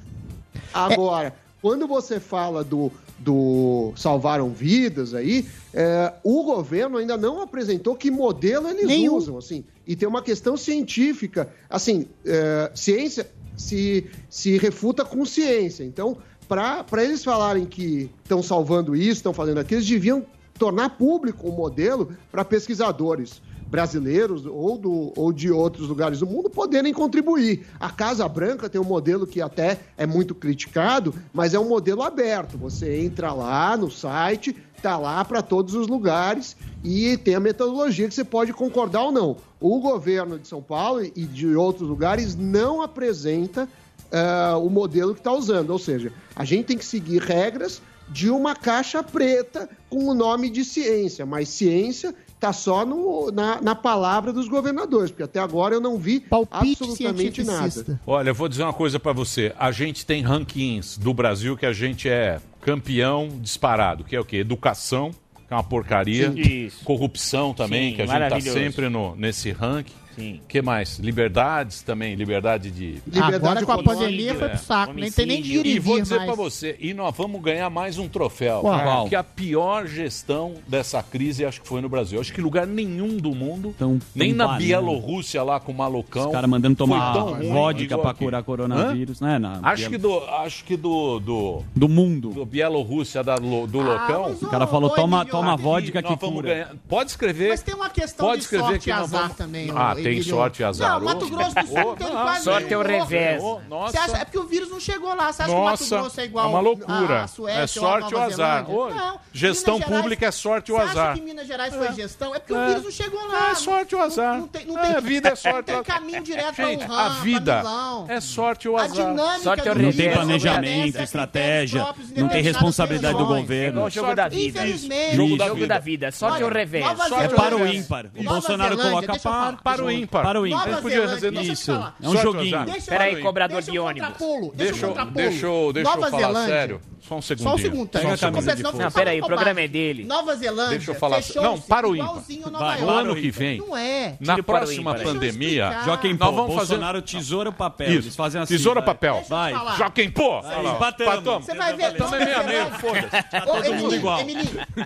Agora, 0.73 1.35
quando 1.64 1.87
você 1.87 2.21
fala 2.21 2.62
do, 2.62 2.93
do 3.19 3.93
salvaram 3.97 4.51
vidas 4.51 5.14
aí, 5.14 5.47
é, 5.73 6.12
o 6.23 6.43
governo 6.45 6.99
ainda 6.99 7.17
não 7.17 7.40
apresentou 7.40 7.97
que 7.97 8.11
modelo 8.11 8.69
eles 8.69 8.87
Nenhum. 8.87 9.14
usam, 9.14 9.38
assim. 9.38 9.64
E 9.87 9.97
tem 9.97 10.07
uma 10.07 10.21
questão 10.21 10.57
científica, 10.57 11.49
assim, 11.71 12.07
é, 12.27 12.71
ciência 12.75 13.27
se, 13.57 14.07
se 14.29 14.59
refuta 14.59 15.05
com 15.05 15.25
ciência. 15.25 15.85
Então, 15.85 16.19
para 16.49 17.05
eles 17.05 17.25
falarem 17.25 17.65
que 17.65 18.11
estão 18.23 18.43
salvando 18.43 18.95
isso, 18.95 19.13
estão 19.13 19.33
fazendo 19.33 19.59
aquilo, 19.59 19.81
eles 19.81 19.89
deviam 19.89 20.25
tornar 20.59 20.91
público 20.91 21.49
o 21.49 21.53
modelo 21.53 22.11
para 22.31 22.45
pesquisadores 22.45 23.43
brasileiros 23.67 24.47
ou, 24.47 24.79
do, 24.79 25.13
ou 25.17 25.33
de 25.33 25.51
outros 25.51 25.89
lugares 25.89 26.21
do 26.21 26.27
mundo 26.27 26.49
poderem 26.49 26.93
contribuir. 26.93 27.67
A 27.81 27.91
Casa 27.91 28.29
Branca 28.29 28.69
tem 28.69 28.81
um 28.81 28.85
modelo 28.85 29.27
que 29.27 29.41
até 29.41 29.81
é 29.97 30.07
muito 30.07 30.33
criticado, 30.33 31.13
mas 31.33 31.55
é 31.55 31.59
um 31.59 31.69
modelo 31.69 32.03
aberto. 32.03 32.57
Você 32.59 33.01
entra 33.01 33.33
lá 33.33 33.77
no 33.77 33.91
site, 33.91 34.55
tá 34.81 34.97
lá 34.97 35.25
para 35.25 35.43
todos 35.43 35.75
os 35.75 35.89
lugares 35.89 36.57
e 36.85 37.17
tem 37.17 37.35
a 37.35 37.41
metodologia 37.41 38.07
que 38.07 38.15
você 38.15 38.23
pode 38.23 38.53
concordar 38.53 39.03
ou 39.03 39.11
não. 39.11 39.37
O 39.59 39.81
governo 39.81 40.39
de 40.39 40.47
São 40.47 40.63
Paulo 40.63 41.03
e 41.03 41.25
de 41.25 41.57
outros 41.57 41.89
lugares 41.89 42.37
não 42.37 42.81
apresenta 42.81 43.69
ah, 44.12 44.57
o 44.59 44.69
modelo 44.71 45.14
que 45.14 45.21
está 45.21 45.33
usando. 45.33 45.71
Ou 45.71 45.79
seja, 45.79 46.12
a 46.35 46.45
gente 46.45 46.67
tem 46.67 46.79
que 46.79 46.85
seguir 46.85 47.21
regras 47.23 47.81
de 48.09 48.29
uma 48.31 48.55
caixa 48.55 49.03
preta 49.03 49.69
com 49.88 50.05
o 50.09 50.14
nome 50.14 50.51
de 50.51 50.62
ciência, 50.64 51.25
mas 51.25 51.49
ciência 51.49 52.14
está 52.35 52.53
só 52.53 52.85
no- 52.85 53.31
na, 53.33 53.62
na 53.62 53.75
palavra 53.75 54.31
dos 54.31 54.47
governadores, 54.49 55.11
porque 55.11 55.23
até 55.23 55.40
agora 55.40 55.75
eu 55.75 55.81
não 55.81 55.97
vi 55.99 56.23
absolutamente 56.51 57.43
nada. 57.45 58.01
Olha, 58.07 58.29
eu 58.29 58.35
vou 58.35 58.49
dizer 58.49 58.62
uma 58.62 58.73
coisa 58.75 59.01
para 59.01 59.12
você. 59.12 59.55
A 59.59 59.73
gente 59.73 60.05
tem 60.05 60.23
rankings 60.23 60.99
do 61.01 61.14
Brasil 61.14 61.57
que 61.57 61.64
a 61.64 61.73
gente 61.73 62.07
é 62.09 62.38
campeão 62.61 63.29
disparado, 63.40 64.05
que 64.05 64.14
é 64.14 64.21
o 64.21 64.25
quê? 64.25 64.37
Educação, 64.38 65.11
que 65.47 65.53
é 65.53 65.57
uma 65.57 65.62
porcaria. 65.64 66.31
Sim. 66.33 66.40
Isso. 66.40 66.85
Corrupção 66.85 67.55
também, 67.55 67.90
Sim, 67.90 67.97
que 67.97 68.03
a 68.03 68.07
gente 68.07 68.12
tá 68.14 68.21
maravilhoso. 68.21 68.59
sempre 68.59 68.88
no, 68.90 69.17
nesse 69.17 69.51
ranking. 69.51 69.93
Sim. 70.14 70.40
que 70.48 70.61
mais? 70.62 70.98
Liberdades 70.98 71.83
também, 71.83 72.14
liberdade 72.14 72.70
de... 72.70 73.03
Agora 73.20 73.64
com 73.64 73.72
a 73.72 73.83
pandemia 73.83 74.35
foi 74.35 74.48
pro 74.48 74.59
saco, 74.59 74.92
nem 74.92 75.11
tem 75.11 75.27
nem 75.27 75.42
dinheiro 75.42 75.68
E 75.68 75.79
vou 75.79 76.00
dizer 76.00 76.16
mais. 76.16 76.27
pra 76.27 76.35
você, 76.37 76.77
e 76.81 76.92
nós 76.94 77.14
vamos 77.16 77.40
ganhar 77.42 77.68
mais 77.70 77.98
um 77.98 78.09
troféu. 78.09 78.61
Qual? 78.61 79.09
Que 79.09 79.16
a 79.16 79.24
pior 79.24 79.87
gestão 79.87 80.55
dessa 80.66 81.03
crise 81.03 81.44
acho 81.44 81.61
que 81.61 81.68
foi 81.68 81.81
no 81.81 81.88
Brasil. 81.88 82.20
Acho 82.20 82.33
que 82.33 82.40
lugar 82.40 82.66
nenhum 82.66 83.16
do 83.16 83.35
mundo, 83.35 83.74
nem 84.14 84.31
tão 84.31 84.37
na 84.38 84.44
banana. 84.44 84.59
Bielorrússia 84.59 85.42
lá 85.42 85.59
com 85.61 85.72
o 85.72 85.74
malucão. 85.74 86.27
Os 86.27 86.33
caras 86.33 86.48
mandando 86.50 86.77
tomar 86.77 87.12
tão 87.12 87.35
ruim 87.35 87.48
vodka 87.48 87.98
pra 87.98 88.11
aqui. 88.11 88.24
curar 88.24 88.42
coronavírus, 88.42 89.20
né? 89.20 89.38
Na 89.38 89.61
Acho 89.62 89.88
que 89.90 89.98
do, 89.98 90.18
acho 90.24 90.64
que 90.64 90.77
do, 90.77 91.18
do, 91.20 91.62
do 91.74 91.88
mundo. 91.88 92.31
do 92.31 92.44
Bielorrússia 92.44 93.22
da, 93.22 93.37
do 93.37 93.48
loucão. 93.81 94.33
O 94.40 94.46
cara 94.46 94.66
falou, 94.66 94.90
toma, 94.90 95.24
toma 95.24 95.57
vodka 95.57 96.03
que 96.03 96.16
cura. 96.16 96.48
ganhar. 96.48 96.72
Pode 96.88 97.11
escrever. 97.11 97.48
Mas 97.50 97.62
tem 97.62 97.74
uma 97.74 97.90
questão 97.90 98.27
Pode 98.27 98.38
de 98.38 98.44
escrever 98.44 98.64
sorte 98.64 98.85
que 98.85 98.90
e 98.90 98.92
azar 98.92 99.35
também, 99.35 99.70
Ah, 99.74 99.94
tem 100.05 100.23
sorte 100.23 100.62
e 100.62 100.64
azar. 100.64 100.99
Não, 100.99 101.07
Mato 101.07 101.29
Grosso 101.29 101.55
do 101.55 101.67
Sul 101.67 101.97
teve 101.97 102.11
quase 102.11 102.45
Sorte 102.45 102.73
é 102.73 102.79
o 102.79 102.83
revés. 102.83 103.43
Você 103.43 103.99
acha, 103.99 104.17
é 104.19 104.25
porque 104.25 104.38
o 104.38 104.45
vírus 104.45 104.71
não 104.71 104.81
chegou 104.81 105.14
lá. 105.14 105.33
Você 105.33 105.43
acha 105.43 105.53
Nossa, 105.53 105.85
que 105.85 105.90
o 105.90 105.97
Mato 105.97 106.03
Grosso 106.03 106.21
é 106.21 106.25
igual 106.25 106.47
é 106.47 106.49
uma 106.49 106.61
loucura. 106.61 107.23
A, 107.23 107.27
Suécia, 107.27 107.61
é 107.61 107.67
sorte 107.67 108.14
ou, 108.14 108.21
ou 108.21 108.27
azar. 108.27 108.69
Não, 108.69 109.21
gestão 109.33 109.79
Gerais, 109.79 109.97
pública 109.97 110.27
é 110.27 110.31
sorte 110.31 110.73
ou 110.73 110.79
azar. 110.79 110.93
Você 110.93 111.01
acha 111.01 111.14
que 111.14 111.25
Minas 111.25 111.47
Gerais 111.47 111.75
foi 111.75 111.87
é. 111.87 111.93
gestão? 111.93 112.35
É 112.35 112.38
porque 112.38 112.53
o 112.53 112.57
é. 112.57 112.69
vírus 112.69 112.85
não 112.85 112.90
chegou 112.90 113.27
lá. 113.27 113.51
É 113.51 113.55
sorte 113.55 113.95
ou 113.95 114.03
azar. 114.03 114.38
Não, 114.38 114.49
tem, 114.49 114.67
não 114.67 114.75
tem, 114.75 114.93
é, 114.93 114.97
a 114.97 115.01
vida 115.01 115.29
é 115.29 115.35
sorte. 115.35 115.73
ou 115.73 115.79
azar. 115.81 115.85
tem 115.85 115.95
caminho 115.95 116.23
direto 116.23 116.55
Gente, 116.55 116.85
a 116.85 117.09
vida 117.09 117.62
é 118.09 118.21
sorte 118.21 118.69
ou 118.69 118.77
azar. 118.77 118.90
A 118.90 119.11
dinâmica 119.11 119.75
não 119.75 119.93
tem 119.93 120.12
planejamento, 120.12 121.01
estratégia, 121.01 121.87
não 122.17 122.29
tem 122.29 122.43
responsabilidade 122.43 123.19
do 123.19 123.27
governo. 123.27 123.81
É 123.81 123.85
o 123.85 123.90
jogo 123.90 124.14
da 124.14 124.29
vida. 124.29 124.61
Infelizmente. 124.61 125.17
Jogo 125.17 125.67
da 125.67 125.79
vida. 125.79 126.11
Sorte 126.12 126.43
ou 126.43 126.51
revés. 126.51 126.87
É 127.21 127.29
para 127.29 127.57
o 127.57 127.67
ímpar. 127.67 128.07
O 128.17 128.23
Bolsonaro 128.23 128.77
coloca 128.77 129.19
par, 129.19 129.57
para 129.62 129.85
o 129.85 129.90
ímpar 129.90 129.94
ímpar. 129.95 130.23
Para 130.23 130.41
o 130.41 130.47
ímpar. 130.47 130.69
Nova 130.69 130.83
podia 130.83 131.09
fazer 131.09 131.35
isso. 131.35 131.73
É 131.73 132.09
um 132.09 132.17
joguinho. 132.17 132.65
Peraí, 132.87 133.21
cobrador 133.21 133.63
de 133.63 133.79
ônibus. 133.79 134.15
Deixa 134.55 134.87
eu, 134.87 134.95
deixa 135.13 135.47
eu, 135.47 135.73
deixa 135.73 135.91
eu 135.91 136.11
falar 136.11 136.47
sério. 136.47 136.81
Só 137.07 137.17
um 137.17 137.23
segundo. 137.23 137.45
Só 137.45 137.55
um 137.55 137.59
segundo, 137.59 137.89
tá? 137.89 138.01
Só 138.01 138.09
um 138.09 138.17
camisa 138.17 138.57
de 138.57 138.63
não, 138.63 138.73
pera 138.73 138.91
peraí, 138.91 139.21
o 139.21 139.27
programa 139.27 139.61
é 139.61 139.69
dele. 139.69 140.05
Nova 140.05 140.35
Zelândia. 140.37 140.79
Deixa 140.79 140.91
eu 140.91 140.95
falar. 140.95 141.21
Não, 141.37 141.61
para 141.61 141.87
o 141.87 141.95
ímpar. 141.95 142.23
Vai, 142.51 142.81
no 142.81 142.89
ano 142.89 143.15
que 143.15 143.31
vem. 143.31 143.59
Não 143.59 143.77
é. 143.77 144.17
Na 144.21 144.43
próxima 144.43 144.95
pandemia. 144.95 145.69
Assim, 145.69 145.85
Joaquim 145.85 146.17
Pô, 146.17 146.33
Bolsonaro, 146.33 147.03
tesoura 147.03 147.51
ou 147.51 147.55
papel. 147.55 148.01
isso 148.01 148.13
fazem 148.13 148.41
assim. 148.41 148.57
tesoura 148.57 148.81
papel 148.81 149.23
Vai. 149.29 149.53
Joaquim 149.77 150.11
Pô. 150.11 150.41
Batamos. 150.79 151.45
Você 151.45 151.55
vai 151.55 151.77
ver. 151.77 151.95
Tamo 151.95 152.15
é 152.15 152.19
tá 152.19 152.25
meio 152.25 152.41
a 152.41 152.43
meio, 152.43 152.71
foda-se. 152.79 153.31
Tá 153.31 153.41
todo 153.43 153.75
mundo 153.75 153.95
igual. 153.95 154.21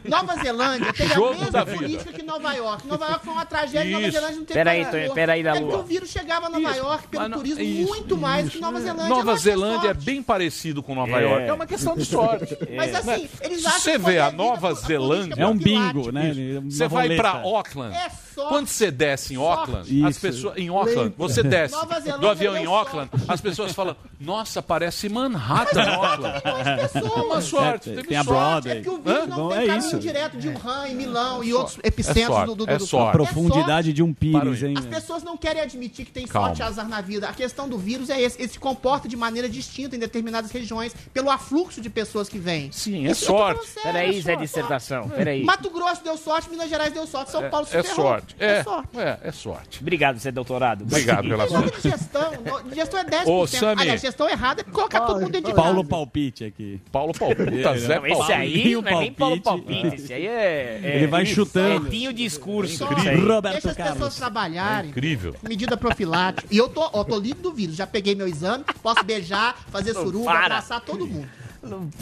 Nova 0.05 0.37
Zelândia 0.43 0.93
tem 0.93 1.07
a 1.07 1.31
mesma 1.31 1.67
política 1.67 2.13
que 2.13 2.23
Nova 2.23 2.53
York. 2.53 2.87
Nova 2.87 3.07
York 3.07 3.25
foi 3.25 3.33
uma 3.33 3.47
tragédia, 3.47 3.93
Nova 3.93 4.11
Zelândia 4.11 4.37
não 4.37 4.45
teve 4.45 4.61
Peraí, 5.01 5.15
peraí 5.15 5.43
da 5.43 5.57
é 5.57 5.61
Lua. 5.61 5.79
o 5.79 5.83
vírus 5.83 6.11
chegava 6.11 6.47
a 6.47 6.51
Nova 6.51 6.71
isso. 6.71 6.79
York 6.79 7.09
pelo 7.09 7.29
não, 7.29 7.39
turismo 7.39 7.63
isso, 7.63 7.89
muito 7.89 8.15
isso, 8.15 8.17
mais 8.17 8.49
que 8.49 8.61
Nova 8.61 8.79
é. 8.79 8.81
Zelândia. 8.81 9.09
Nova 9.09 9.37
Zelândia 9.37 9.89
é 9.89 9.95
bem 9.95 10.23
parecido 10.23 10.83
com 10.83 10.95
Nova 10.95 11.19
York. 11.21 11.43
É, 11.43 11.47
é 11.49 11.53
uma 11.53 11.67
questão 11.67 11.97
de 11.97 12.05
sorte. 12.05 12.57
Mas 12.77 12.95
assim, 12.95 13.29
eles 13.43 13.65
acham 13.65 13.81
Você 13.81 13.99
vê 13.99 14.19
a 14.19 14.31
Nova 14.31 14.75
Zelândia. 14.75 15.43
É 15.43 15.47
um 15.47 15.57
bingo, 15.57 16.11
né? 16.13 16.33
Você 16.65 16.89
vai 16.89 17.17
para 17.17 17.31
Auckland. 17.31 17.97
É 17.97 18.28
quando 18.49 18.67
você 18.67 18.91
desce 18.91 19.35
em 19.35 19.37
Auckland, 19.37 20.05
as 20.05 20.19
pessoas. 20.19 20.57
Em 20.57 20.69
Auckland, 20.69 21.15
você 21.17 21.43
desce 21.43 21.75
do 22.21 22.29
avião 22.29 22.57
em 22.57 22.67
Auckland, 22.67 23.11
as 23.27 23.41
pessoas 23.41 23.73
falam: 23.73 23.97
Nossa, 24.21 24.63
parece 24.63 25.09
Manhattan, 25.09 25.83
Auckland. 25.83 26.41
Pessoas, 26.93 27.13
é 27.17 27.21
uma 27.21 27.39
é, 27.39 27.41
sorte, 27.41 27.91
é, 27.91 28.03
tem 28.03 28.23
sorte. 28.23 28.69
a 28.69 28.75
É 28.75 28.81
que 28.81 28.89
o 28.89 29.03
Hã? 29.05 29.27
não 29.27 29.37
Bom, 29.37 29.49
tem 29.51 29.59
é 29.59 29.67
caminho 29.67 29.89
isso. 29.89 29.99
direto 29.99 30.37
de 30.39 30.49
é. 30.49 30.53
Wuhan, 30.53 30.89
em 30.89 30.95
Milão 30.95 31.43
e 31.43 31.55
outros 31.55 31.79
epicentros 31.83 32.47
do, 32.47 32.55
do, 32.55 32.67
do, 32.67 32.71
é 32.71 32.79
sorte. 32.79 33.09
A 33.09 33.13
profundidade 33.13 33.93
de 33.93 34.03
um 34.03 34.13
pires, 34.13 34.63
hein? 34.63 34.75
As 34.77 34.87
pessoas 34.87 35.23
não 35.23 35.37
querem 35.37 35.63
admitir 35.63 36.05
que 36.05 36.13
tem 36.13 36.27
Calma. 36.27 36.49
sorte 36.49 36.61
e 36.61 36.63
azar 36.63 36.89
na 36.89 37.01
vida. 37.01 37.29
A 37.29 37.33
questão 37.33 37.69
do 37.69 37.79
vírus 37.79 38.11
é 38.11 38.21
esse. 38.21 38.41
Ele 38.41 38.49
se 38.49 38.59
comporta 38.59 39.09
de 39.09 39.17
maneira 39.17 39.49
distinta 39.49 39.97
em 39.97 39.99
determinadas 39.99 40.51
regiões, 40.51 40.95
pelo 41.13 41.31
afluxo 41.31 41.81
de 41.81 41.91
pessoas 41.91 42.29
que 42.29 42.39
vêm. 42.39 42.71
Sim, 42.73 43.07
é 43.07 43.15
sorte. 43.15 43.67
Peraí, 43.83 44.21
Zé 44.21 44.37
Dissertação. 44.37 45.09
Peraí. 45.09 45.45
Mato 45.45 45.71
Grosso 45.71 46.03
deu 46.03 46.17
sorte, 46.17 46.51
Minas 46.51 46.69
Gerais 46.69 46.93
deu 46.93 47.07
sorte, 47.07 47.31
São 47.31 47.49
Paulo 47.49 47.67
se 47.67 47.77
é 47.77 47.83
sorte 47.83 48.28
sorte. 48.29 48.37
É, 48.39 48.59
é 48.59 48.63
sorte. 48.63 48.99
É, 48.99 49.19
é 49.23 49.33
sorte. 49.33 49.81
Obrigado, 49.81 50.19
você 50.19 50.31
doutorado. 50.31 50.83
Obrigado 50.83 51.29
pela 51.29 51.49
sua. 51.49 51.63
Digestão, 51.71 52.33
digestão 52.69 53.01
é 53.01 53.05
10%. 53.05 53.27
Ô, 53.27 53.47
Sammy. 53.47 53.83
Aliás, 53.83 54.01
gestão 54.01 54.29
errada 54.29 54.61
é 54.61 54.65
colocar 54.65 55.01
todo 55.03 55.21
mundo 55.21 55.33
dentro 55.33 55.51
de 55.51 55.57
Paulo 55.57 55.85
Palpite 55.85 56.45
aqui. 56.45 56.81
Paulo 56.91 57.13
Palpite, 57.13 57.59
é, 57.59 57.63
tá 57.63 57.73
né? 57.73 57.79
Zé 57.79 57.95
Palpite. 57.95 58.23
Esse 58.23 58.33
aí 58.33 58.75
não 58.75 58.89
é 58.89 59.01
nem 59.01 59.13
Paulo 59.13 59.41
Palpite, 59.41 59.95
esse 59.95 60.13
aí 60.13 60.27
é... 60.27 60.81
é 60.83 60.97
Ele 60.97 61.07
vai 61.07 61.25
chutando. 61.25 61.87
É 61.87 62.13
discurso. 62.13 62.85
Incrível. 62.85 63.43
Deixa 63.43 63.71
as 63.71 63.77
pessoas 63.77 64.17
trabalharem. 64.17 64.89
É 64.89 64.91
incrível. 64.91 65.35
Medida 65.43 65.77
profilática. 65.77 66.47
E 66.51 66.57
eu 66.57 66.69
tô, 66.69 66.83
ó, 66.93 67.05
tô 67.05 67.19
livre 67.19 67.43
do 67.43 67.53
vírus. 67.53 67.77
Já 67.77 67.87
peguei 67.87 68.15
meu 68.15 68.27
exame, 68.27 68.65
posso 68.83 69.03
beijar, 69.05 69.57
fazer 69.71 69.95
suruba, 69.95 70.33
abraçar 70.33 70.81
todo 70.81 71.07
mundo. 71.07 71.29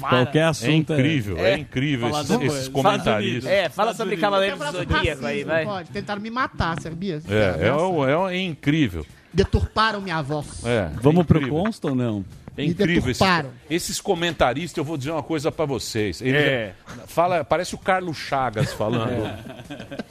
Qualquer 0.01 0.39
é 0.39 0.43
assunto. 0.45 0.93
É 0.93 0.97
incrível, 0.97 1.39
é, 1.39 1.51
é 1.53 1.59
incrível 1.59 2.09
esses, 2.11 2.31
esses 2.31 2.69
comentaristas. 2.69 3.51
É, 3.51 3.69
fala 3.69 3.93
sobre 3.93 4.15
Unidos. 4.15 4.21
Cavaleiros 4.21 4.59
do 4.59 4.73
Zodíaco 4.73 5.27
aí, 5.27 5.45
vai. 5.45 5.65
Pode, 5.65 5.91
tentaram 5.91 6.21
me 6.21 6.31
matar, 6.31 6.81
sabia? 6.81 7.23
É, 7.29 7.67
é, 7.67 8.33
é, 8.33 8.37
é 8.37 8.41
incrível. 8.41 9.07
Deturparam 9.33 10.01
minha 10.01 10.23
voz. 10.23 10.65
É, 10.65 10.91
Vamos 11.01 11.23
é 11.23 11.25
pro 11.25 11.49
consta 11.49 11.89
ou 11.89 11.95
não? 11.95 12.25
É 12.57 12.65
incrível. 12.65 13.11
Esse, 13.11 13.25
esses 13.69 14.01
comentaristas, 14.01 14.77
eu 14.79 14.85
vou 14.85 14.97
dizer 14.97 15.11
uma 15.11 15.23
coisa 15.23 15.53
para 15.53 15.67
vocês. 15.67 16.23
Ele 16.23 16.37
é. 16.37 16.75
fala, 17.07 17.45
parece 17.45 17.75
o 17.75 17.79
Carlos 17.79 18.17
Chagas 18.17 18.73
falando. 18.73 19.27
É. 19.27 19.39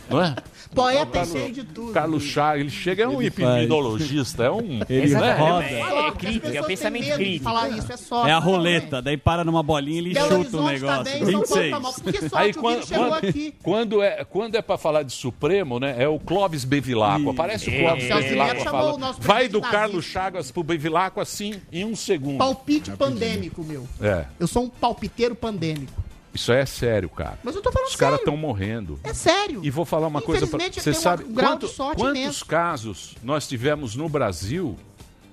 Não 0.09 0.21
é? 0.21 0.35
Poeta 0.73 1.19
é 1.19 1.25
cheio 1.25 1.53
de 1.53 1.63
tudo. 1.63 1.91
Carlos 1.91 2.23
Chagas, 2.23 2.61
ele 2.61 2.69
chega, 2.69 3.03
é 3.03 3.07
um 3.07 3.21
epidemiologista, 3.21 4.43
é 4.43 4.51
um. 4.51 4.81
Ele 4.87 5.13
é, 5.13 5.33
roda. 5.33 5.65
É, 5.65 6.11
crítica, 6.11 6.49
é 6.49 6.61
o 6.61 6.65
pensamento 6.65 7.15
crítico. 7.15 7.43
Falar 7.43 7.69
isso, 7.69 7.91
é, 7.91 8.29
é 8.29 8.31
a 8.31 8.39
roleta, 8.39 9.01
daí 9.01 9.17
para 9.17 9.43
numa 9.43 9.63
bolinha 9.63 9.95
e 9.95 10.05
ele 10.05 10.15
chuta 10.15 10.57
o 10.57 10.67
negócio. 10.67 11.25
26. 11.25 11.71
Mal, 11.71 11.93
sorte, 11.93 12.19
Aí 12.33 12.53
quando, 12.53 12.87
quando, 12.87 13.53
quando, 13.63 14.03
é, 14.03 14.23
quando 14.25 14.55
é 14.55 14.61
para 14.61 14.77
falar 14.77 15.03
de 15.03 15.13
Supremo, 15.13 15.79
né? 15.79 15.95
É 15.97 16.07
o 16.07 16.19
Clóvis 16.19 16.63
Bevilacqua. 16.63 17.33
Parece 17.33 17.69
o 17.69 17.79
Clóvis 17.79 18.07
Bevilacqua 18.07 18.65
falando. 18.65 19.15
Vai 19.19 19.47
do 19.47 19.61
Carlos 19.61 20.05
Chagas 20.05 20.51
pro 20.51 20.63
Bevilacqua 20.63 21.21
assim 21.21 21.61
em 21.71 21.85
um 21.85 21.95
segundo. 21.95 22.34
Palpite 22.37 22.91
pandêmico, 22.91 23.63
meu. 23.63 23.87
É. 24.01 24.25
Eu 24.39 24.47
sou 24.47 24.63
um 24.63 24.69
palpiteiro 24.69 25.35
pandêmico. 25.35 26.05
Isso 26.35 26.51
é 26.51 26.65
sério, 26.65 27.09
cara. 27.09 27.39
Mas 27.41 27.55
eu 27.55 27.61
tô 27.61 27.71
falando 27.71 27.87
Os 27.87 27.95
caras 27.95 28.19
estão 28.19 28.35
morrendo. 28.35 28.99
É 29.03 29.13
sério. 29.13 29.61
E 29.63 29.69
vou 29.69 29.85
falar 29.85 30.07
uma 30.07 30.21
coisa 30.21 30.45
pra 30.45 30.59
você. 30.59 30.93
sabe 30.93 31.23
um 31.23 31.33
quanto, 31.33 31.67
quantos 31.95 32.43
casos 32.43 33.15
nós 33.23 33.47
tivemos 33.47 33.95
no 33.95 34.09
Brasil? 34.09 34.77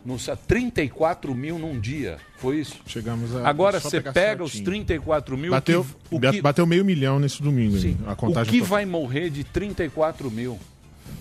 Nos 0.04 0.28
34 0.48 1.32
mil 1.32 1.60
num 1.60 1.78
dia. 1.78 2.18
Foi 2.38 2.56
isso? 2.58 2.76
Chegamos 2.86 3.36
a. 3.36 3.48
Agora 3.48 3.78
você 3.78 4.00
pega 4.00 4.12
certinho. 4.12 4.44
os 4.44 4.60
34 4.60 5.38
mil. 5.38 5.52
Bateu, 5.52 5.86
que, 6.10 6.42
bateu 6.42 6.66
meio 6.66 6.84
milhão 6.84 7.20
nesse 7.20 7.40
domingo. 7.40 7.78
Sim. 7.78 7.96
A 8.06 8.16
contagem 8.16 8.50
o 8.50 8.52
que 8.52 8.58
total. 8.58 8.70
vai 8.70 8.84
morrer 8.84 9.30
de 9.30 9.44
34 9.44 10.28
mil? 10.28 10.58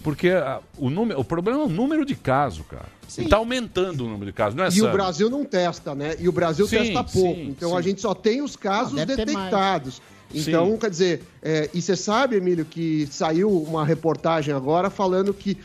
Porque 0.04 0.30
a, 0.30 0.60
o, 0.78 0.90
número, 0.90 1.20
o 1.20 1.24
problema 1.24 1.60
é 1.60 1.64
o 1.64 1.70
número 1.70 2.06
de 2.06 2.16
casos, 2.16 2.66
cara. 2.68 2.90
Sim. 3.08 3.26
E 3.26 3.30
tá 3.30 3.38
aumentando 3.38 4.06
o 4.06 4.08
número 4.08 4.26
de 4.28 4.34
casos, 4.34 4.56
não 4.56 4.64
é 4.64 4.70
E 4.70 4.72
sabe? 4.72 4.88
o 4.88 4.92
Brasil 4.92 5.30
não 5.30 5.44
testa, 5.44 5.94
né? 5.94 6.16
E 6.20 6.28
o 6.30 6.32
Brasil 6.32 6.68
sim, 6.68 6.78
testa 6.78 7.04
pouco. 7.04 7.36
Sim, 7.36 7.50
então 7.50 7.76
a 7.76 7.82
gente 7.82 8.02
só 8.02 8.14
tem 8.14 8.42
os 8.42 8.56
casos 8.56 9.00
ah, 9.00 9.06
detectados. 9.06 10.02
Então, 10.34 10.78
quer 10.78 10.90
dizer, 10.90 11.24
é, 11.42 11.70
e 11.74 11.82
você 11.82 11.96
sabe, 11.96 12.38
Emílio, 12.38 12.64
que 12.64 13.06
saiu 13.12 13.50
uma 13.50 13.86
reportagem 13.86 14.54
agora 14.54 14.90
falando 14.90 15.34
que 15.34 15.58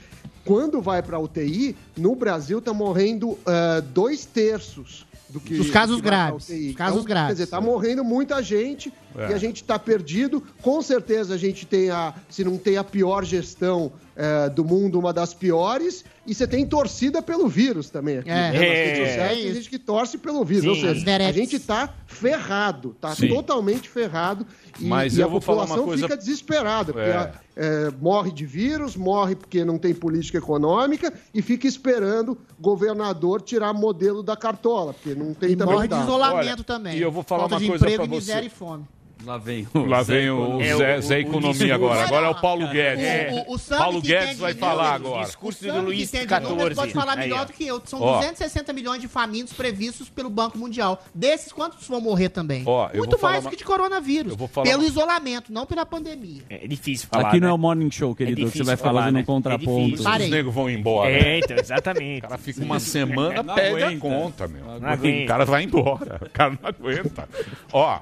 quando 0.45 0.81
vai 0.81 1.03
para 1.03 1.19
UTI, 1.19 1.77
no 1.97 2.15
Brasil 2.15 2.61
tá 2.61 2.73
morrendo 2.73 3.31
uh, 3.31 3.83
dois 3.93 4.25
terços 4.25 5.07
do 5.29 5.41
que 5.41 5.55
os 5.55 5.71
casos 5.71 5.97
que 5.97 6.03
graves. 6.03 6.49
Os 6.49 6.75
casos 6.77 6.95
então, 6.95 7.05
graves. 7.05 7.29
Quer 7.29 7.33
dizer, 7.33 7.47
tá 7.49 7.61
morrendo 7.61 8.05
muita 8.05 8.43
gente 8.43 8.93
é. 9.17 9.31
e 9.31 9.35
a 9.35 9.39
gente 9.39 9.65
tá 9.65 9.79
perdido. 9.79 10.43
Com 10.63 10.81
certeza 10.81 11.35
a 11.35 11.37
gente 11.37 11.67
tem 11.67 11.91
a, 11.91 12.15
se 12.31 12.45
não 12.45 12.57
tem 12.57 12.77
a 12.77 12.85
pior 12.85 13.25
gestão 13.25 13.93
é, 14.17 14.49
do 14.49 14.65
mundo 14.65 14.99
uma 14.99 15.13
das 15.13 15.35
piores, 15.35 16.05
e 16.27 16.35
você 16.35 16.47
tem 16.47 16.67
torcida 16.67 17.21
pelo 17.21 17.47
vírus 17.47 17.91
também 17.91 18.19
aqui. 18.19 18.31
É, 18.31 18.51
né? 18.51 18.57
É. 18.57 19.07
sociais, 19.07 19.39
tem 19.39 19.51
é 19.51 19.55
gente 19.55 19.71
que 19.71 19.79
torce 19.79 20.17
pelo 20.17 20.43
vírus. 20.45 20.63
Sim. 20.65 20.69
Ou 20.71 20.95
seja, 20.95 21.17
a 21.17 21.33
gente 21.33 21.59
tá 21.61 21.93
ferrado, 22.07 22.97
tá 22.99 23.15
Sim. 23.15 23.29
totalmente 23.29 23.89
ferrado. 23.89 24.47
E, 24.81 24.87
Mas 24.87 25.17
e 25.17 25.23
a 25.23 25.29
população 25.29 25.85
coisa... 25.85 26.03
fica 26.03 26.17
desesperada, 26.17 26.93
porque. 26.93 27.09
É. 27.09 27.33
é, 27.57 27.91
morre 28.01 28.33
de 28.33 28.47
vírus, 28.47 28.97
morre 28.97 29.37
porque 29.37 29.65
não 29.65 29.79
tem 29.79 29.95
política 29.95 30.39
econômica 30.39 31.13
e 31.35 31.43
fica 31.43 31.67
esperando 31.67 32.39
governador 32.59 33.43
tirar 33.43 33.73
modelo 33.73 34.23
da 34.23 34.37
cartola, 34.37 34.95
porque 34.95 35.15
não 35.15 35.35
tem 35.35 35.53
e 35.53 35.57
também. 35.57 35.75
Morre 35.75 35.89
de 35.89 36.01
isolamento 36.01 36.47
Olha, 36.47 36.65
também. 36.65 36.97
E 36.97 37.03
eu 37.03 37.13
vou 37.13 37.23
falar 37.23 37.49
Falta 37.49 37.57
uma 37.57 37.79
coisa 37.79 37.97
para 37.97 38.07
você. 38.07 38.41
E 38.41 38.49
fome. 38.49 38.85
Lá 39.25 39.39
vem 39.39 39.67
o, 39.73 39.87
Lá 39.87 40.03
vem 40.03 40.31
o 40.31 40.59
Zé, 40.59 40.67
é 40.69 40.77
Zé, 40.77 41.01
Zé 41.01 41.21
Economia 41.21 41.75
agora. 41.75 42.05
Agora 42.05 42.27
é 42.27 42.29
o 42.29 42.35
Paulo 42.35 42.69
Guedes. 42.69 43.05
É, 43.05 43.31
o, 43.33 43.39
é. 43.39 43.45
o, 43.49 43.55
o 43.55 43.59
Paulo 43.59 44.01
Guedes 44.03 44.39
vai 44.39 44.55
falar 44.55 44.95
agora. 44.95 45.23
O 45.23 45.25
discurso 45.25 45.65
do 45.65 45.81
Luiz 45.81 46.11
XIV. 46.11 46.25
entende 46.25 46.75
pode 46.75 46.93
falar 46.93 47.17
melhor 47.17 47.47
do 47.47 47.53
que 47.53 47.67
eu. 47.67 47.81
São 47.85 48.01
Ó. 48.01 48.17
260 48.17 48.73
milhões 48.73 49.01
de 49.01 49.09
famintos 49.09 49.53
previstos 49.55 50.11
pelo 50.11 50.29
Banco 50.29 50.59
Mundial. 50.59 51.03
Desses, 51.15 51.51
quantos 51.51 51.87
vão 51.89 52.01
morrer 52.01 52.29
também? 52.29 52.63
Ó, 52.67 52.89
eu 52.93 52.99
Muito 52.99 53.17
vou 53.17 53.21
mais 53.23 53.39
falar 53.39 53.41
do 53.41 53.51
que 53.51 53.57
de 53.57 53.65
coronavírus. 53.65 54.33
Eu 54.33 54.39
vou 54.39 54.49
falar 54.49 54.67
pelo 54.67 54.83
uma- 54.83 54.89
isolamento, 54.89 55.53
não 55.53 55.65
pela 55.65 55.87
pandemia. 55.87 56.43
É 56.51 56.67
difícil 56.67 57.09
falar. 57.11 57.29
Aqui 57.29 57.41
não 57.41 57.49
é 57.49 57.51
né? 57.51 57.55
o 57.55 57.59
Morning 57.59 57.91
Show, 57.91 58.15
querido, 58.15 58.51
que 58.51 58.59
você 58.59 58.65
vai 58.65 58.77
falar, 58.77 59.01
fazendo 59.03 59.15
né? 59.15 59.21
um 59.23 59.25
contraponto. 59.25 59.95
Os 59.95 60.29
negros 60.29 60.55
vão 60.55 60.69
embora. 60.69 61.11
Né? 61.11 61.19
É, 61.19 61.39
então, 61.39 61.57
exatamente. 61.57 62.19
O 62.19 62.29
cara 62.29 62.39
fica 62.39 62.63
uma 62.63 62.79
semana, 62.81 63.43
pega 63.55 63.89
a 63.89 63.99
conta, 63.99 64.47
meu. 64.47 64.63
O 64.67 65.27
cara 65.27 65.45
vai 65.45 65.65
embora. 65.65 66.21
O 66.27 66.31
cara 66.31 66.51
não 66.51 66.69
aguenta. 66.69 67.29
Ó, 67.73 67.99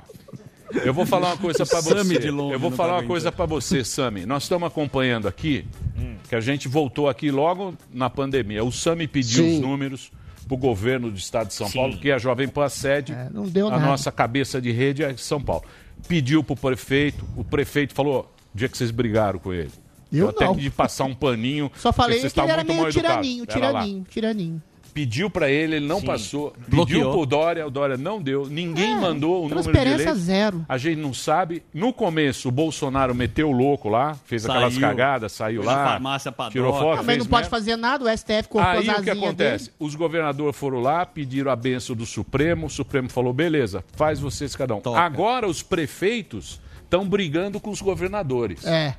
eu 0.72 0.94
vou 0.94 1.05
falar 1.05 1.29
uma 1.29 1.37
coisa 1.37 1.66
para 1.66 1.81
você. 1.81 2.29
eu 2.29 2.59
vou 2.59 2.70
falar 2.70 2.94
tá 2.94 2.98
uma 3.00 3.07
coisa 3.07 3.31
para 3.31 3.46
você, 3.46 3.85
Sami. 3.85 4.27
Nós 4.27 4.44
estamos 4.44 4.66
acompanhando 4.66 5.29
aqui, 5.29 5.66
hum. 5.96 6.16
que 6.29 6.35
a 6.35 6.40
gente 6.40 6.68
voltou 6.68 7.09
aqui 7.09 7.31
logo 7.31 7.74
na 7.92 8.09
pandemia. 8.09 8.64
O 8.64 8.72
Sami 8.72 9.07
pediu 9.07 9.44
Sim. 9.44 9.55
os 9.55 9.61
números 9.61 10.12
para 10.46 10.55
o 10.55 10.59
governo 10.59 11.11
do 11.11 11.16
estado 11.16 11.48
de 11.48 11.55
São 11.55 11.68
Sim. 11.68 11.79
Paulo, 11.79 11.98
que 11.98 12.11
é 12.11 12.14
a 12.14 12.18
Jovem 12.18 12.48
Pan 12.48 12.68
sede, 12.68 13.12
é, 13.12 13.16
a 13.16 13.70
nada. 13.70 13.79
nossa 13.79 14.11
cabeça 14.11 14.61
de 14.61 14.70
rede 14.72 15.03
é 15.03 15.16
São 15.16 15.40
Paulo. 15.40 15.64
Pediu 16.09 16.42
para 16.42 16.53
o 16.53 16.57
prefeito, 16.57 17.24
o 17.37 17.44
prefeito 17.44 17.94
falou, 17.94 18.31
dia 18.55 18.68
que 18.68 18.77
vocês 18.77 18.90
brigaram 18.90 19.38
com 19.38 19.53
ele. 19.53 19.70
Eu, 20.12 20.27
eu 20.27 20.29
até 20.29 20.44
não. 20.44 20.55
de 20.55 20.70
passar 20.70 21.05
um 21.05 21.14
paninho. 21.14 21.70
Só 21.77 21.92
falei 21.92 22.20
que 22.20 22.40
ele 22.40 22.50
era 22.50 22.62
meio 22.62 22.90
tiraninho, 22.90 23.46
tiraninho, 23.46 23.46
tiraninho, 23.46 24.07
tiraninho. 24.09 24.62
Pediu 24.94 25.28
pra 25.28 25.50
ele, 25.50 25.74
ele 25.76 25.87
não 25.87 25.98
Sim. 25.98 26.07
passou. 26.07 26.52
Pediu 26.52 26.68
Bloqueou. 26.70 27.12
pro 27.12 27.26
Dória, 27.26 27.66
o 27.66 27.70
Dória 27.70 27.96
não 27.96 28.22
deu. 28.22 28.46
Ninguém 28.48 28.92
É, 28.92 28.96
mandou 29.00 29.40
o 29.40 29.48
número 29.48 29.57
de 29.59 29.64
transparência 29.64 30.02
eleitos. 30.04 30.22
zero. 30.22 30.64
A 30.68 30.78
gente 30.78 31.00
não 31.00 31.12
sabe. 31.12 31.64
No 31.74 31.92
começo, 31.92 32.48
o 32.48 32.52
Bolsonaro 32.52 33.12
meteu 33.12 33.48
o 33.48 33.52
louco 33.52 33.88
lá, 33.88 34.14
fez 34.24 34.46
aquelas 34.48 34.72
Saiu. 34.74 34.80
cagadas, 34.88 35.33
saiu 35.33 35.64
lá. 35.64 35.85
farmácia 35.85 36.30
pra 36.30 36.48
tirou 36.48 36.72
foto, 36.72 36.92
Ah, 36.92 36.96
mas 36.98 37.07
fez 37.07 37.18
não 37.18 37.26
pode 37.26 37.42
merda. 37.42 37.50
fazer 37.50 37.76
nada, 37.76 38.04
o 38.04 38.09
STF 38.16 38.48
cortou 38.48 38.70
Aí 38.70 38.88
as 38.88 38.98
o 38.98 39.02
que 39.02 39.11
acontece? 39.11 39.64
dele. 39.66 39.76
Os 39.80 39.94
governadores 39.96 40.57
foram 40.57 40.78
lá, 40.80 41.04
pediram 41.04 41.50
a 41.50 41.57
benção 41.57 41.96
do 41.96 42.07
Supremo, 42.07 42.66
o 42.66 42.70
Supremo 42.70 43.09
falou, 43.11 43.33
beleza, 43.33 43.85
faz 43.96 44.20
vocês 44.20 44.54
cada 44.54 44.76
um. 44.76 44.80
Agora 44.96 45.48
os 45.48 45.61
prefeitos 45.61 46.61
estão 46.85 47.04
brigando 47.09 47.59
com 47.59 47.70
os 47.70 47.83
governadores. 47.83 48.64
É. 48.64 48.94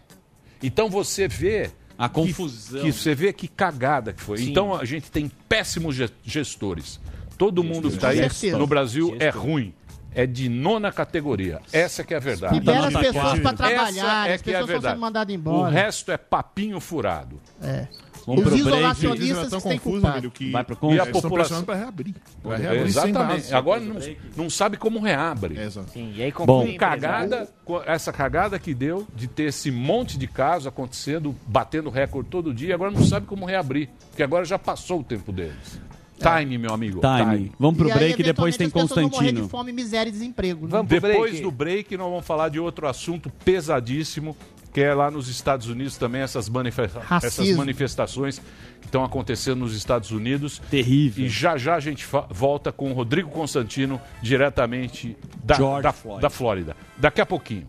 Então 0.62 0.90
você 0.90 1.28
vê 1.28 1.72
A 1.98 2.08
que- 2.10 2.16
confusão. 2.16 2.82
Que, 2.82 2.92
você 2.92 3.16
vê 3.16 3.32
que 3.34 3.48
cagada 3.48 4.12
que 4.14 4.22
foi. 4.22 4.38
Sim. 4.40 4.52
Então 4.52 4.76
a 4.76 4.84
gente 4.86 5.10
tem 5.12 5.30
péssimos 5.50 5.96
ge- 5.96 6.10
gestores. 6.24 7.00
Todo 7.38 7.64
mundo 7.64 7.90
que 7.90 7.96
está 7.96 8.10
aí 8.10 8.18
Certeza. 8.18 8.58
no 8.58 8.66
Brasil 8.68 9.16
é 9.20 9.30
ruim. 9.30 9.74
É 10.18 10.26
de 10.26 10.48
nona 10.48 10.94
categoria. 10.94 11.60
Essa 11.74 12.02
que 12.02 12.14
é 12.14 12.18
a 12.18 12.20
verdade. 12.22 12.54
Libera 12.54 12.88
as 12.88 12.94
pessoas 12.94 13.38
Essa 13.40 13.54
trabalhar, 13.54 14.30
é 14.30 14.34
as 14.36 14.42
que 14.42 14.50
é 14.50 14.54
a 14.54 14.60
pessoas 14.60 14.62
estão 14.62 14.66
verdade. 14.68 14.94
sendo 14.94 15.02
mandadas 15.02 15.34
O 15.34 15.36
embora. 15.38 15.72
resto 15.74 16.10
é 16.12 16.18
papinho 16.18 16.80
furado. 16.80 17.38
É. 17.62 17.88
Vamos 18.26 18.46
Os 18.48 18.54
isolacionistas 18.60 19.50
tão 19.50 19.62
que 19.62 19.70
têm 19.70 19.78
confuso, 19.78 19.94
culpado. 20.02 20.14
Emílio, 20.16 20.32
que 20.32 20.52
Vai 20.52 20.64
pro 20.64 20.78
E 20.92 21.00
a 21.00 21.04
estão 21.04 21.22
população- 21.22 21.64
para 21.64 21.76
reabrir. 21.76 22.16
Vai 22.44 22.60
reabrir 22.60 22.82
Exatamente. 22.86 23.54
Agora 23.54 23.80
não, 23.82 23.96
não 24.36 24.50
sabe 24.50 24.78
como 24.78 25.00
reabre. 25.00 25.58
É, 25.58 25.66
exato. 25.66 25.92
Sim, 25.92 26.12
e 26.16 26.24
aí 26.24 26.34
Bom. 26.46 26.76
cagada, 26.76 27.48
essa 27.86 28.12
cagada 28.12 28.58
que 28.58 28.74
deu 28.74 29.08
de 29.16 29.28
ter 29.28 29.44
esse 29.44 29.70
monte 29.70 30.18
de 30.18 30.28
casos 30.28 30.66
acontecendo, 30.68 31.36
batendo 31.46 31.90
recorde 31.90 32.30
todo 32.30 32.54
dia, 32.54 32.74
agora 32.74 32.90
não 32.92 33.04
sabe 33.04 33.28
como 33.28 33.46
reabrir, 33.46 33.90
porque 34.10 34.24
agora 34.24 34.44
já 34.44 34.58
passou 34.58 35.02
o 35.02 35.04
tempo 35.04 35.32
deles. 35.32 35.80
Time, 36.18 36.58
meu 36.58 36.74
amigo. 36.74 37.02
Time. 37.02 37.52
Vamos 37.60 37.78
pro 37.78 37.90
E 37.90 37.92
aí, 37.92 37.98
break 37.98 38.22
e 38.22 38.24
depois 38.24 38.56
tem 38.56 38.68
as 38.68 38.74
pessoas 38.74 38.90
vão 38.90 39.04
morrer 39.04 39.10
Constantino. 39.18 39.42
de 39.44 39.50
fome, 39.50 39.72
miséria 39.74 40.10
e 40.10 40.12
desemprego. 40.14 40.66
Né? 40.66 40.72
Vamos 40.72 40.88
Depois 40.88 41.14
break. 41.32 41.42
do 41.42 41.52
break, 41.52 41.98
nós 41.98 42.10
vamos 42.10 42.26
falar 42.26 42.48
de 42.50 42.58
outro 42.60 42.88
assunto 42.88 43.30
pesadíssimo, 43.44 44.36
que 44.76 44.82
é 44.82 44.94
lá 44.94 45.10
nos 45.10 45.30
Estados 45.30 45.70
Unidos 45.70 45.96
também, 45.96 46.22
essas, 46.22 46.50
manifesta- 46.50 47.00
Racismo. 47.00 47.46
essas 47.46 47.56
manifestações 47.56 48.40
que 48.82 48.88
estão 48.88 49.06
acontecendo 49.06 49.60
nos 49.60 49.74
Estados 49.74 50.12
Unidos. 50.12 50.62
Terrível. 50.70 51.26
E 51.26 51.30
já 51.30 51.56
já 51.58 51.76
a 51.76 51.80
gente 51.80 52.06
volta 52.30 52.74
com 52.74 52.92
o 52.92 52.94
Rodrigo 52.94 53.30
Constantino, 53.30 54.02
diretamente 54.22 55.16
da, 55.42 55.56
da, 55.56 55.94
da 56.20 56.30
Flórida. 56.30 56.76
Daqui 56.98 57.22
a 57.22 57.26
pouquinho. 57.26 57.66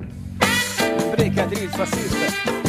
Fascista. 1.76 2.65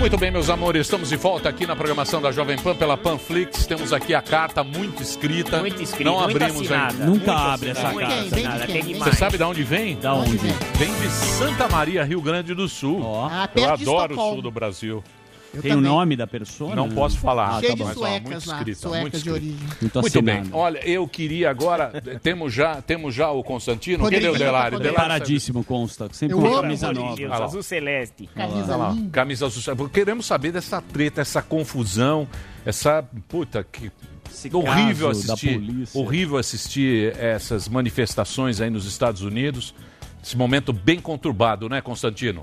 Muito 0.00 0.16
bem, 0.16 0.30
meus 0.30 0.48
amores, 0.48 0.86
estamos 0.86 1.10
de 1.10 1.16
volta 1.16 1.50
aqui 1.50 1.66
na 1.66 1.76
programação 1.76 2.22
da 2.22 2.32
Jovem 2.32 2.56
Pan 2.56 2.74
pela 2.74 2.96
Panflix. 2.96 3.66
Temos 3.66 3.92
aqui 3.92 4.14
a 4.14 4.22
carta 4.22 4.64
muito 4.64 5.02
escrita. 5.02 5.60
Muito 5.60 5.82
escrita, 5.82 6.10
Não 6.10 6.22
muito 6.22 6.42
abrimos 6.42 6.72
ainda. 6.72 6.92
Nunca 6.94 7.04
Muito 7.06 7.30
abre 7.30 7.68
essa 7.68 7.92
carta. 7.92 8.06
Vem 8.30 8.30
quem? 8.30 8.66
tem 8.66 8.82
Vem 8.82 8.94
Você 8.94 9.12
sabe 9.12 9.36
de 9.36 9.42
onde 9.44 9.62
vem? 9.62 9.96
Da 9.96 10.14
onde? 10.14 10.38
Vem 10.38 10.90
de 10.94 11.08
Santa 11.10 11.68
Maria, 11.68 12.02
Rio 12.02 12.22
Grande 12.22 12.54
do 12.54 12.66
Sul. 12.66 13.02
Ó. 13.02 13.28
Ah, 13.30 13.46
Eu 13.54 13.70
adoro 13.70 14.14
o 14.14 14.30
sul 14.32 14.42
do 14.42 14.50
Brasil. 14.50 15.04
Eu 15.52 15.62
Tem 15.62 15.72
o 15.72 15.76
também. 15.76 15.90
nome 15.90 16.16
da 16.16 16.26
pessoa? 16.26 16.76
Não 16.76 16.88
posso 16.88 17.18
falar. 17.18 17.56
Ah, 17.56 17.60
Cheio 17.60 17.70
tá 17.70 17.74
de 17.76 17.82
bom. 17.82 17.88
Mas, 17.88 17.96
ó, 17.96 18.00
suecas 18.00 18.30
muito 18.30 18.48
lá, 18.48 18.56
escrita, 18.58 18.78
suecas 18.80 19.00
muito 19.00 19.18
de 19.22 19.30
origem. 19.30 19.56
Muito, 19.80 20.00
Muito 20.00 20.22
bem. 20.22 20.42
Olha, 20.52 20.78
eu 20.88 21.08
queria 21.08 21.50
agora. 21.50 21.92
temos 22.22 22.52
já, 22.54 22.80
temos 22.80 23.14
já 23.14 23.30
o 23.30 23.42
Constantino. 23.42 24.04
Cadê 24.04 24.16
Rodriguinho 24.16 24.34
o 24.34 24.38
Delari? 24.38 24.76
tá 24.76 24.80
Preparadíssimo, 24.82 25.64
consta. 25.64 26.08
Sempre 26.12 26.36
Eu 26.36 26.60
camisa 26.60 26.88
de 26.88 27.00
nova. 27.00 27.16
Deus, 27.16 27.32
Ah 27.32 27.44
azul 27.44 27.62
celeste. 27.62 28.28
Camisa 28.34 28.76
linda. 28.76 29.10
camisa 29.10 29.46
azul. 29.46 29.88
Queremos 29.88 30.26
saber 30.26 30.52
dessa 30.52 30.80
treta, 30.80 31.20
essa 31.20 31.42
confusão, 31.42 32.28
essa 32.64 33.02
puta 33.28 33.64
que 33.64 33.90
Esse 34.30 34.48
horrível 34.54 35.10
assistir, 35.10 35.54
polícia. 35.54 36.00
horrível 36.00 36.36
assistir 36.38 37.12
essas 37.18 37.68
manifestações 37.68 38.60
aí 38.60 38.70
nos 38.70 38.86
Estados 38.86 39.22
Unidos. 39.22 39.74
Esse 40.22 40.36
momento 40.36 40.72
bem 40.72 41.00
conturbado, 41.00 41.68
né, 41.68 41.80
Constantino? 41.80 42.42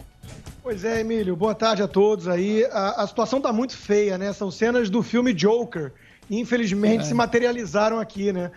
Pois 0.67 0.83
é, 0.83 0.99
Emílio, 0.99 1.33
boa 1.33 1.55
tarde 1.55 1.81
a 1.81 1.87
todos 1.87 2.27
aí. 2.27 2.65
A, 2.65 3.03
a 3.03 3.07
situação 3.07 3.39
tá 3.39 3.53
muito 3.53 3.77
feia, 3.77 4.17
né? 4.17 4.33
São 4.33 4.51
cenas 4.51 4.89
do 4.89 5.01
filme 5.01 5.31
Joker. 5.31 5.93
Infelizmente 6.29 7.07
se 7.07 7.13
materializaram 7.13 8.01
aqui, 8.01 8.33
né? 8.33 8.51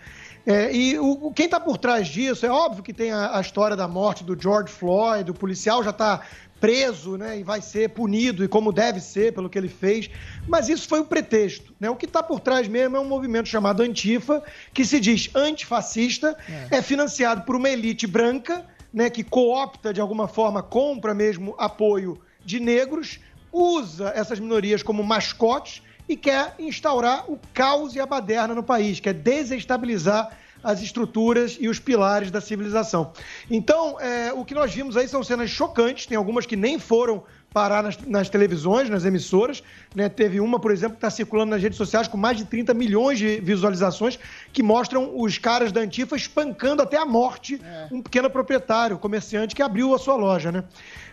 É, 0.45 0.75
e 0.75 0.99
o, 0.99 1.31
quem 1.31 1.47
tá 1.47 1.57
por 1.57 1.77
trás 1.77 2.09
disso, 2.09 2.45
é 2.45 2.49
óbvio 2.49 2.83
que 2.83 2.91
tem 2.91 3.13
a, 3.13 3.37
a 3.37 3.39
história 3.39 3.77
da 3.77 3.87
morte 3.87 4.25
do 4.25 4.37
George 4.37 4.73
Floyd, 4.73 5.31
o 5.31 5.33
policial 5.33 5.81
já 5.85 5.93
tá 5.93 6.19
preso, 6.59 7.15
né, 7.15 7.39
e 7.39 7.43
vai 7.43 7.61
ser 7.61 7.89
punido, 7.91 8.43
e 8.43 8.47
como 8.47 8.73
deve 8.73 8.99
ser 8.99 9.33
pelo 9.33 9.49
que 9.49 9.57
ele 9.57 9.69
fez, 9.69 10.09
mas 10.47 10.67
isso 10.67 10.89
foi 10.89 10.99
o 10.99 11.05
pretexto, 11.05 11.73
né? 11.79 11.89
O 11.89 11.95
que 11.95 12.05
está 12.05 12.21
por 12.21 12.41
trás 12.41 12.67
mesmo 12.67 12.97
é 12.97 12.99
um 12.99 13.07
movimento 13.07 13.47
chamado 13.47 13.81
Antifa, 13.81 14.43
que 14.73 14.83
se 14.83 14.99
diz 14.99 15.29
antifascista, 15.33 16.37
é 16.69 16.81
financiado 16.81 17.43
por 17.43 17.55
uma 17.55 17.69
elite 17.69 18.05
branca, 18.05 18.65
né, 18.93 19.09
que 19.09 19.23
coopta 19.23 19.93
de 19.93 20.01
alguma 20.01 20.27
forma, 20.27 20.61
compra 20.61 21.13
mesmo 21.13 21.55
apoio 21.57 22.19
de 22.43 22.59
negros, 22.59 23.19
usa 23.51 24.11
essas 24.15 24.39
minorias 24.39 24.83
como 24.83 25.03
mascotes 25.03 25.81
e 26.07 26.15
quer 26.15 26.55
instaurar 26.59 27.29
o 27.31 27.39
caos 27.53 27.95
e 27.95 27.99
a 27.99 28.05
baderna 28.05 28.55
no 28.55 28.63
país, 28.63 28.99
quer 28.99 29.13
desestabilizar 29.13 30.37
as 30.63 30.81
estruturas 30.81 31.57
e 31.59 31.67
os 31.67 31.79
pilares 31.79 32.29
da 32.29 32.39
civilização. 32.39 33.13
Então, 33.49 33.99
é, 33.99 34.31
o 34.31 34.45
que 34.45 34.53
nós 34.53 34.73
vimos 34.73 34.95
aí 34.95 35.07
são 35.07 35.23
cenas 35.23 35.49
chocantes, 35.49 36.05
tem 36.05 36.17
algumas 36.17 36.45
que 36.45 36.55
nem 36.55 36.77
foram 36.77 37.23
parar 37.53 37.83
nas, 37.83 37.97
nas 37.99 38.29
televisões, 38.29 38.89
nas 38.89 39.03
emissoras. 39.05 39.61
né? 39.93 40.07
Teve 40.07 40.39
uma, 40.39 40.59
por 40.59 40.71
exemplo, 40.71 40.93
que 40.93 40.97
está 40.97 41.09
circulando 41.09 41.51
nas 41.51 41.61
redes 41.61 41.77
sociais 41.77 42.07
com 42.07 42.17
mais 42.17 42.37
de 42.37 42.45
30 42.45 42.73
milhões 42.73 43.19
de 43.19 43.39
visualizações, 43.41 44.17
que 44.53 44.63
mostram 44.63 45.11
os 45.19 45.37
caras 45.37 45.71
da 45.71 45.81
Antifa 45.81 46.15
espancando 46.15 46.81
até 46.81 46.97
a 46.97 47.05
morte 47.05 47.61
um 47.91 48.01
pequeno 48.01 48.29
proprietário, 48.29 48.97
comerciante 48.97 49.53
que 49.53 49.61
abriu 49.61 49.93
a 49.93 49.99
sua 49.99 50.15
loja. 50.15 50.51
Né? 50.51 50.63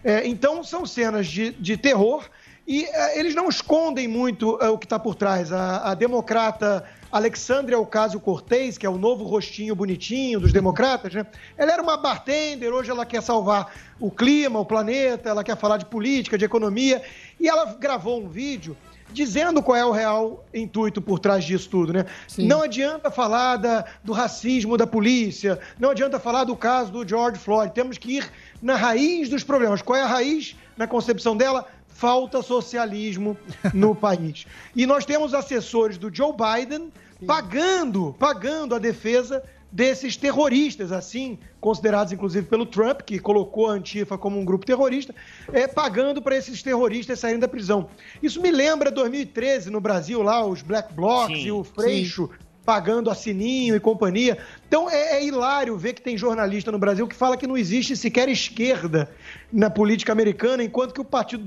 É, 0.04 0.26
então, 0.26 0.62
são 0.62 0.86
cenas 0.86 1.26
de, 1.26 1.50
de 1.52 1.76
terror 1.76 2.24
e 2.68 2.84
eh, 2.84 3.18
eles 3.18 3.34
não 3.34 3.48
escondem 3.48 4.06
muito 4.06 4.58
eh, 4.60 4.68
o 4.68 4.76
que 4.76 4.84
está 4.84 4.98
por 4.98 5.14
trás. 5.14 5.50
A, 5.50 5.90
a 5.90 5.94
democrata 5.94 6.84
Alexandria 7.10 7.78
Ocasio-Cortez, 7.78 8.76
que 8.76 8.84
é 8.86 8.90
o 8.90 8.98
novo 8.98 9.24
rostinho 9.24 9.74
bonitinho 9.74 10.38
dos 10.40 10.52
democratas, 10.52 11.14
né? 11.14 11.26
ela 11.56 11.72
era 11.72 11.82
uma 11.82 11.96
bartender, 11.96 12.72
hoje 12.72 12.90
ela 12.90 13.06
quer 13.06 13.22
salvar 13.22 13.72
o 13.98 14.10
clima, 14.10 14.58
o 14.58 14.64
planeta, 14.66 15.28
ela 15.30 15.42
quer 15.42 15.56
falar 15.56 15.78
de 15.78 15.86
política, 15.86 16.36
de 16.36 16.44
economia, 16.44 17.02
e 17.40 17.48
ela 17.48 17.64
gravou 17.78 18.20
um 18.22 18.28
vídeo 18.28 18.76
dizendo 19.10 19.62
qual 19.62 19.74
é 19.74 19.84
o 19.86 19.90
real 19.90 20.44
intuito 20.52 21.00
por 21.00 21.18
trás 21.18 21.42
disso 21.42 21.70
tudo, 21.70 21.94
né? 21.94 22.04
Não 22.46 22.60
adianta 22.62 23.10
falar 23.10 23.56
da- 23.56 23.86
do 24.04 24.12
racismo 24.12 24.76
da 24.76 24.86
polícia, 24.86 25.58
não 25.78 25.88
adianta 25.90 26.20
falar 26.20 26.44
do 26.44 26.54
caso 26.54 26.92
do 26.92 27.08
George 27.08 27.38
Floyd, 27.38 27.72
temos 27.72 27.96
que 27.96 28.18
ir 28.18 28.30
na 28.60 28.76
raiz 28.76 29.30
dos 29.30 29.42
problemas. 29.42 29.80
Qual 29.80 29.98
é 29.98 30.02
a 30.02 30.06
raiz, 30.06 30.54
na 30.76 30.86
concepção 30.86 31.34
dela? 31.34 31.66
Falta 31.98 32.42
socialismo 32.42 33.36
no 33.74 33.92
país. 34.06 34.46
E 34.76 34.86
nós 34.86 35.04
temos 35.04 35.34
assessores 35.34 35.98
do 35.98 36.14
Joe 36.14 36.32
Biden 36.32 36.92
pagando, 37.26 38.14
pagando 38.16 38.72
a 38.76 38.78
defesa 38.78 39.42
desses 39.72 40.16
terroristas, 40.16 40.92
assim, 40.92 41.40
considerados 41.60 42.12
inclusive 42.12 42.46
pelo 42.46 42.64
Trump, 42.64 43.00
que 43.00 43.18
colocou 43.18 43.66
a 43.66 43.72
Antifa 43.72 44.16
como 44.16 44.38
um 44.38 44.44
grupo 44.44 44.64
terrorista, 44.64 45.12
é, 45.52 45.66
pagando 45.66 46.22
para 46.22 46.36
esses 46.36 46.62
terroristas 46.62 47.18
saírem 47.18 47.40
da 47.40 47.48
prisão. 47.48 47.88
Isso 48.22 48.40
me 48.40 48.52
lembra 48.52 48.92
2013 48.92 49.68
no 49.68 49.80
Brasil, 49.80 50.22
lá, 50.22 50.46
os 50.46 50.62
Black 50.62 50.94
Blocs 50.94 51.36
Sim, 51.36 51.46
e 51.46 51.50
o 51.50 51.64
Freixo 51.64 52.30
pagando 52.64 53.10
a 53.10 53.14
Sininho 53.14 53.74
e 53.74 53.80
companhia. 53.80 54.36
Então 54.68 54.90
é, 54.90 55.16
é 55.16 55.24
hilário 55.24 55.76
ver 55.76 55.94
que 55.94 56.02
tem 56.02 56.16
jornalista 56.16 56.70
no 56.70 56.78
Brasil 56.78 57.08
que 57.08 57.16
fala 57.16 57.34
que 57.34 57.46
não 57.46 57.56
existe 57.56 57.96
sequer 57.96 58.28
esquerda 58.28 59.10
na 59.50 59.68
política 59.68 60.12
americana, 60.12 60.62
enquanto 60.62 60.92
que 60.92 61.00
o 61.00 61.04
Partido 61.04 61.42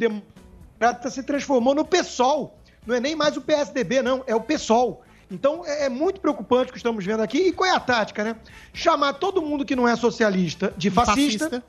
Democrata 0.81 1.11
se 1.11 1.21
transformou 1.21 1.75
no 1.75 1.85
PSOL. 1.85 2.57
Não 2.87 2.95
é 2.95 2.99
nem 2.99 3.15
mais 3.15 3.37
o 3.37 3.41
PSDB, 3.41 4.01
não, 4.01 4.23
é 4.25 4.35
o 4.35 4.41
PSOL. 4.41 5.03
Então 5.29 5.63
é, 5.63 5.85
é 5.85 5.89
muito 5.89 6.19
preocupante 6.19 6.69
o 6.69 6.73
que 6.73 6.79
estamos 6.79 7.05
vendo 7.05 7.21
aqui. 7.21 7.37
E 7.37 7.51
qual 7.51 7.69
é 7.69 7.75
a 7.75 7.79
tática, 7.79 8.23
né? 8.23 8.35
Chamar 8.73 9.13
todo 9.13 9.43
mundo 9.43 9.63
que 9.63 9.75
não 9.75 9.87
é 9.87 9.95
socialista 9.95 10.73
de 10.75 10.89
fascista. 10.89 11.49
Fascista. 11.49 11.63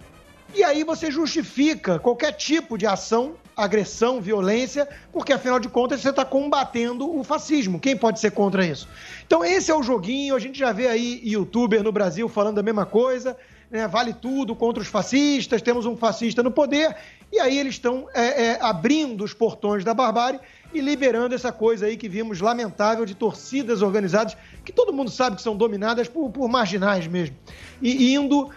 E 0.55 0.65
aí 0.65 0.83
você 0.83 1.11
justifica 1.11 1.99
qualquer 1.99 2.33
tipo 2.33 2.79
de 2.79 2.87
ação, 2.87 3.35
agressão, 3.55 4.21
violência, 4.21 4.89
porque 5.13 5.33
afinal 5.33 5.61
de 5.61 5.69
contas 5.69 6.01
você 6.01 6.09
está 6.09 6.25
combatendo 6.25 7.15
o 7.15 7.23
fascismo. 7.23 7.79
Quem 7.79 7.97
pode 7.97 8.19
ser 8.19 8.31
contra 8.31 8.65
isso? 8.65 8.89
Então 9.27 9.45
esse 9.45 9.71
é 9.71 9.75
o 9.75 9.83
joguinho, 9.83 10.35
a 10.35 10.39
gente 10.39 10.59
já 10.59 10.73
vê 10.73 10.89
aí 10.89 11.21
youtuber 11.23 11.83
no 11.83 11.93
Brasil 11.93 12.29
falando 12.29 12.59
a 12.59 12.63
mesma 12.63 12.85
coisa, 12.85 13.37
né? 13.71 13.89
vale 13.89 14.13
tudo 14.13 14.55
contra 14.55 14.83
os 14.83 14.89
fascistas, 14.89 15.63
temos 15.63 15.87
um 15.87 15.97
fascista 15.97 16.43
no 16.43 16.51
poder, 16.51 16.95
e 17.33 17.41
aí 17.41 17.59
eles 17.59 17.75
estão 17.75 18.07
é, 18.15 18.45
é, 18.45 18.59
abrindo 18.61 19.25
os 19.25 19.33
portões 19.33 19.83
da 19.83 19.95
barbárie 19.95 20.39
e 20.73 20.81
liberando 20.81 21.35
essa 21.35 21.51
coisa 21.51 21.87
aí 21.87 21.97
que 21.97 22.09
vimos 22.09 22.41
lamentável 22.41 23.07
de 23.07 23.15
torcidas 23.15 23.81
organizadas, 23.83 24.37
que 24.65 24.73
todo 24.73 24.93
mundo 24.93 25.11
sabe 25.11 25.37
que 25.37 25.43
são 25.43 25.57
dominadas 25.57 26.09
por, 26.09 26.31
por 26.31 26.49
marginais 26.49 27.07
mesmo, 27.07 27.37
e 27.81 28.15
indo 28.15 28.51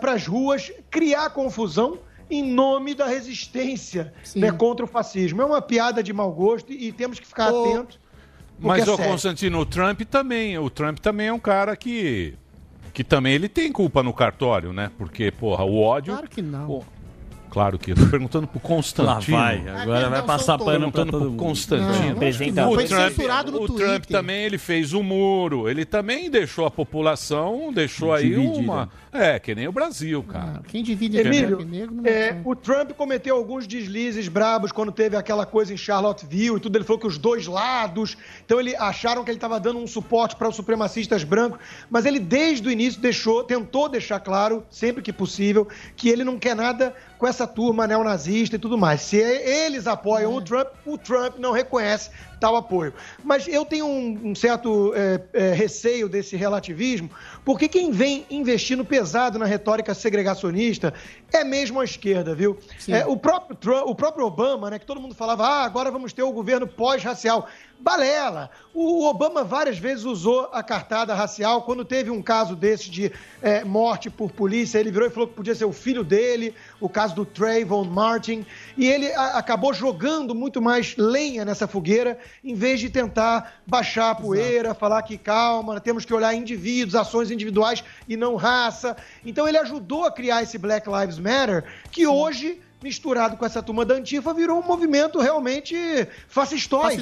para 0.00 0.12
as 0.12 0.26
ruas 0.26 0.70
criar 0.90 1.30
confusão 1.30 1.98
em 2.30 2.42
nome 2.42 2.94
da 2.94 3.06
resistência 3.06 4.12
né, 4.34 4.50
contra 4.50 4.84
o 4.84 4.88
fascismo. 4.88 5.42
É 5.42 5.44
uma 5.44 5.60
piada 5.60 6.02
de 6.02 6.12
mau 6.12 6.32
gosto 6.32 6.72
e, 6.72 6.88
e 6.88 6.92
temos 6.92 7.20
que 7.20 7.26
ficar 7.26 7.48
atentos. 7.48 7.98
porque 8.54 8.66
Mas 8.66 8.88
é 8.88 8.90
o 8.90 8.96
sério. 8.96 9.12
Constantino, 9.12 9.60
o 9.60 9.66
Trump 9.66 10.00
também, 10.02 10.58
o 10.58 10.70
Trump 10.70 10.98
também 10.98 11.28
é 11.28 11.32
um 11.32 11.38
cara 11.38 11.76
que 11.76 12.34
que 12.92 13.02
também 13.02 13.32
ele 13.32 13.48
tem 13.48 13.72
culpa 13.72 14.02
no 14.02 14.12
cartório, 14.12 14.72
né? 14.72 14.90
Porque, 14.98 15.30
porra, 15.30 15.64
o 15.64 15.80
ódio. 15.80 16.12
Claro 16.12 16.28
que 16.28 16.42
não. 16.42 16.84
Claro 17.52 17.78
que 17.78 17.90
eu 17.90 17.94
tô 17.96 18.06
perguntando 18.06 18.46
pro 18.46 18.58
Constantino. 18.58 19.36
Lá 19.36 19.42
vai, 19.44 19.68
agora 19.68 20.08
vai 20.08 20.22
passar 20.22 20.56
pano 20.58 20.90
todo 20.90 21.10
pro 21.10 21.20
mundo. 21.20 21.36
Constantino. 21.36 22.06
Não, 22.06 22.12
Apresenta- 22.12 22.66
o 22.66 22.74
Foi 22.74 22.84
Trump, 22.84 23.08
censurado 23.10 23.52
no 23.52 23.62
o 23.62 23.68
Trump 23.68 24.04
também 24.06 24.44
ele 24.44 24.56
fez 24.56 24.94
o 24.94 25.02
muro, 25.02 25.68
ele 25.68 25.84
também 25.84 26.30
deixou 26.30 26.64
a 26.64 26.70
população, 26.70 27.70
deixou 27.72 28.12
aí 28.14 28.34
uma, 28.36 28.88
é, 29.12 29.38
que 29.38 29.54
nem 29.54 29.68
o 29.68 29.72
Brasil, 29.72 30.22
cara. 30.22 30.62
Quem 30.66 30.82
divide 30.82 31.18
Emílio, 31.18 31.60
e 31.60 31.64
negro 31.64 31.94
não 31.94 32.06
é, 32.06 32.40
o 32.44 32.56
Trump 32.56 32.92
cometeu 32.92 33.36
alguns 33.36 33.66
deslizes 33.66 34.26
brabos 34.26 34.72
quando 34.72 34.90
teve 34.90 35.16
aquela 35.16 35.44
coisa 35.44 35.74
em 35.74 35.76
Charlottesville 35.76 36.56
e 36.56 36.60
tudo. 36.60 36.76
Ele 36.76 36.84
falou 36.84 36.98
que 36.98 37.06
os 37.06 37.18
dois 37.18 37.46
lados. 37.46 38.16
Então, 38.44 38.58
ele 38.58 38.74
acharam 38.76 39.22
que 39.22 39.30
ele 39.30 39.36
estava 39.36 39.60
dando 39.60 39.78
um 39.78 39.86
suporte 39.86 40.34
para 40.34 40.48
os 40.48 40.56
supremacistas 40.56 41.24
brancos. 41.24 41.60
Mas 41.90 42.06
ele, 42.06 42.18
desde 42.18 42.66
o 42.66 42.70
início, 42.70 43.00
deixou, 43.00 43.44
tentou 43.44 43.88
deixar 43.88 44.18
claro, 44.18 44.64
sempre 44.70 45.02
que 45.02 45.12
possível, 45.12 45.68
que 45.94 46.08
ele 46.08 46.24
não 46.24 46.38
quer 46.38 46.56
nada 46.56 46.94
com 47.18 47.26
essa 47.26 47.46
turma 47.46 47.86
neonazista 47.86 48.56
e 48.56 48.58
tudo 48.58 48.78
mais. 48.78 49.02
Se 49.02 49.16
eles 49.16 49.86
apoiam 49.86 50.34
o 50.34 50.40
Trump, 50.40 50.68
o 50.86 50.96
Trump 50.96 51.36
não 51.38 51.52
reconhece 51.52 52.10
tal 52.42 52.56
apoio. 52.56 52.92
Mas 53.22 53.46
eu 53.46 53.64
tenho 53.64 53.86
um, 53.86 54.30
um 54.30 54.34
certo 54.34 54.92
é, 54.96 55.20
é, 55.32 55.52
receio 55.52 56.08
desse 56.08 56.34
relativismo, 56.34 57.08
porque 57.44 57.68
quem 57.68 57.92
vem 57.92 58.26
investindo 58.28 58.84
pesado 58.84 59.38
na 59.38 59.46
retórica 59.46 59.94
segregacionista 59.94 60.92
é 61.32 61.44
mesmo 61.44 61.78
a 61.78 61.84
esquerda, 61.84 62.34
viu? 62.34 62.58
É, 62.88 63.06
o, 63.06 63.16
próprio 63.16 63.54
Trump, 63.54 63.86
o 63.86 63.94
próprio 63.94 64.26
Obama, 64.26 64.70
né, 64.70 64.78
que 64.80 64.84
todo 64.84 65.00
mundo 65.00 65.14
falava, 65.14 65.46
ah, 65.46 65.64
agora 65.64 65.88
vamos 65.88 66.12
ter 66.12 66.24
o 66.24 66.32
governo 66.32 66.66
pós-racial. 66.66 67.48
Balela! 67.82 68.48
O 68.72 69.04
Obama 69.06 69.42
várias 69.44 69.76
vezes 69.76 70.04
usou 70.04 70.48
a 70.52 70.62
cartada 70.62 71.12
racial. 71.14 71.62
Quando 71.62 71.84
teve 71.84 72.10
um 72.10 72.22
caso 72.22 72.54
desse 72.56 72.88
de 72.88 73.12
é, 73.42 73.64
morte 73.64 74.08
por 74.08 74.30
polícia, 74.30 74.78
ele 74.78 74.90
virou 74.90 75.08
e 75.08 75.10
falou 75.10 75.28
que 75.28 75.34
podia 75.34 75.54
ser 75.54 75.64
o 75.64 75.72
filho 75.72 76.02
dele, 76.04 76.54
o 76.80 76.88
caso 76.88 77.14
do 77.14 77.26
Trayvon 77.26 77.84
Martin. 77.84 78.46
E 78.78 78.86
ele 78.86 79.12
a- 79.12 79.36
acabou 79.36 79.74
jogando 79.74 80.34
muito 80.34 80.62
mais 80.62 80.96
lenha 80.96 81.44
nessa 81.44 81.66
fogueira, 81.66 82.18
em 82.42 82.54
vez 82.54 82.78
de 82.80 82.88
tentar 82.88 83.60
baixar 83.66 84.10
a 84.10 84.14
poeira, 84.14 84.74
falar 84.74 85.02
que 85.02 85.18
calma, 85.18 85.80
temos 85.80 86.04
que 86.04 86.14
olhar 86.14 86.32
indivíduos, 86.34 86.94
ações 86.94 87.30
individuais 87.30 87.82
e 88.08 88.16
não 88.16 88.36
raça. 88.36 88.96
Então 89.26 89.46
ele 89.48 89.58
ajudou 89.58 90.04
a 90.04 90.12
criar 90.12 90.42
esse 90.42 90.56
Black 90.56 90.88
Lives 90.88 91.18
Matter, 91.18 91.64
que 91.90 92.06
hoje, 92.06 92.60
misturado 92.82 93.36
com 93.36 93.44
essa 93.44 93.62
turma 93.62 93.84
da 93.84 93.94
Antifa, 93.94 94.32
virou 94.32 94.58
um 94.58 94.62
movimento 94.66 95.18
realmente. 95.20 95.74
Fascistoide. 96.28 96.96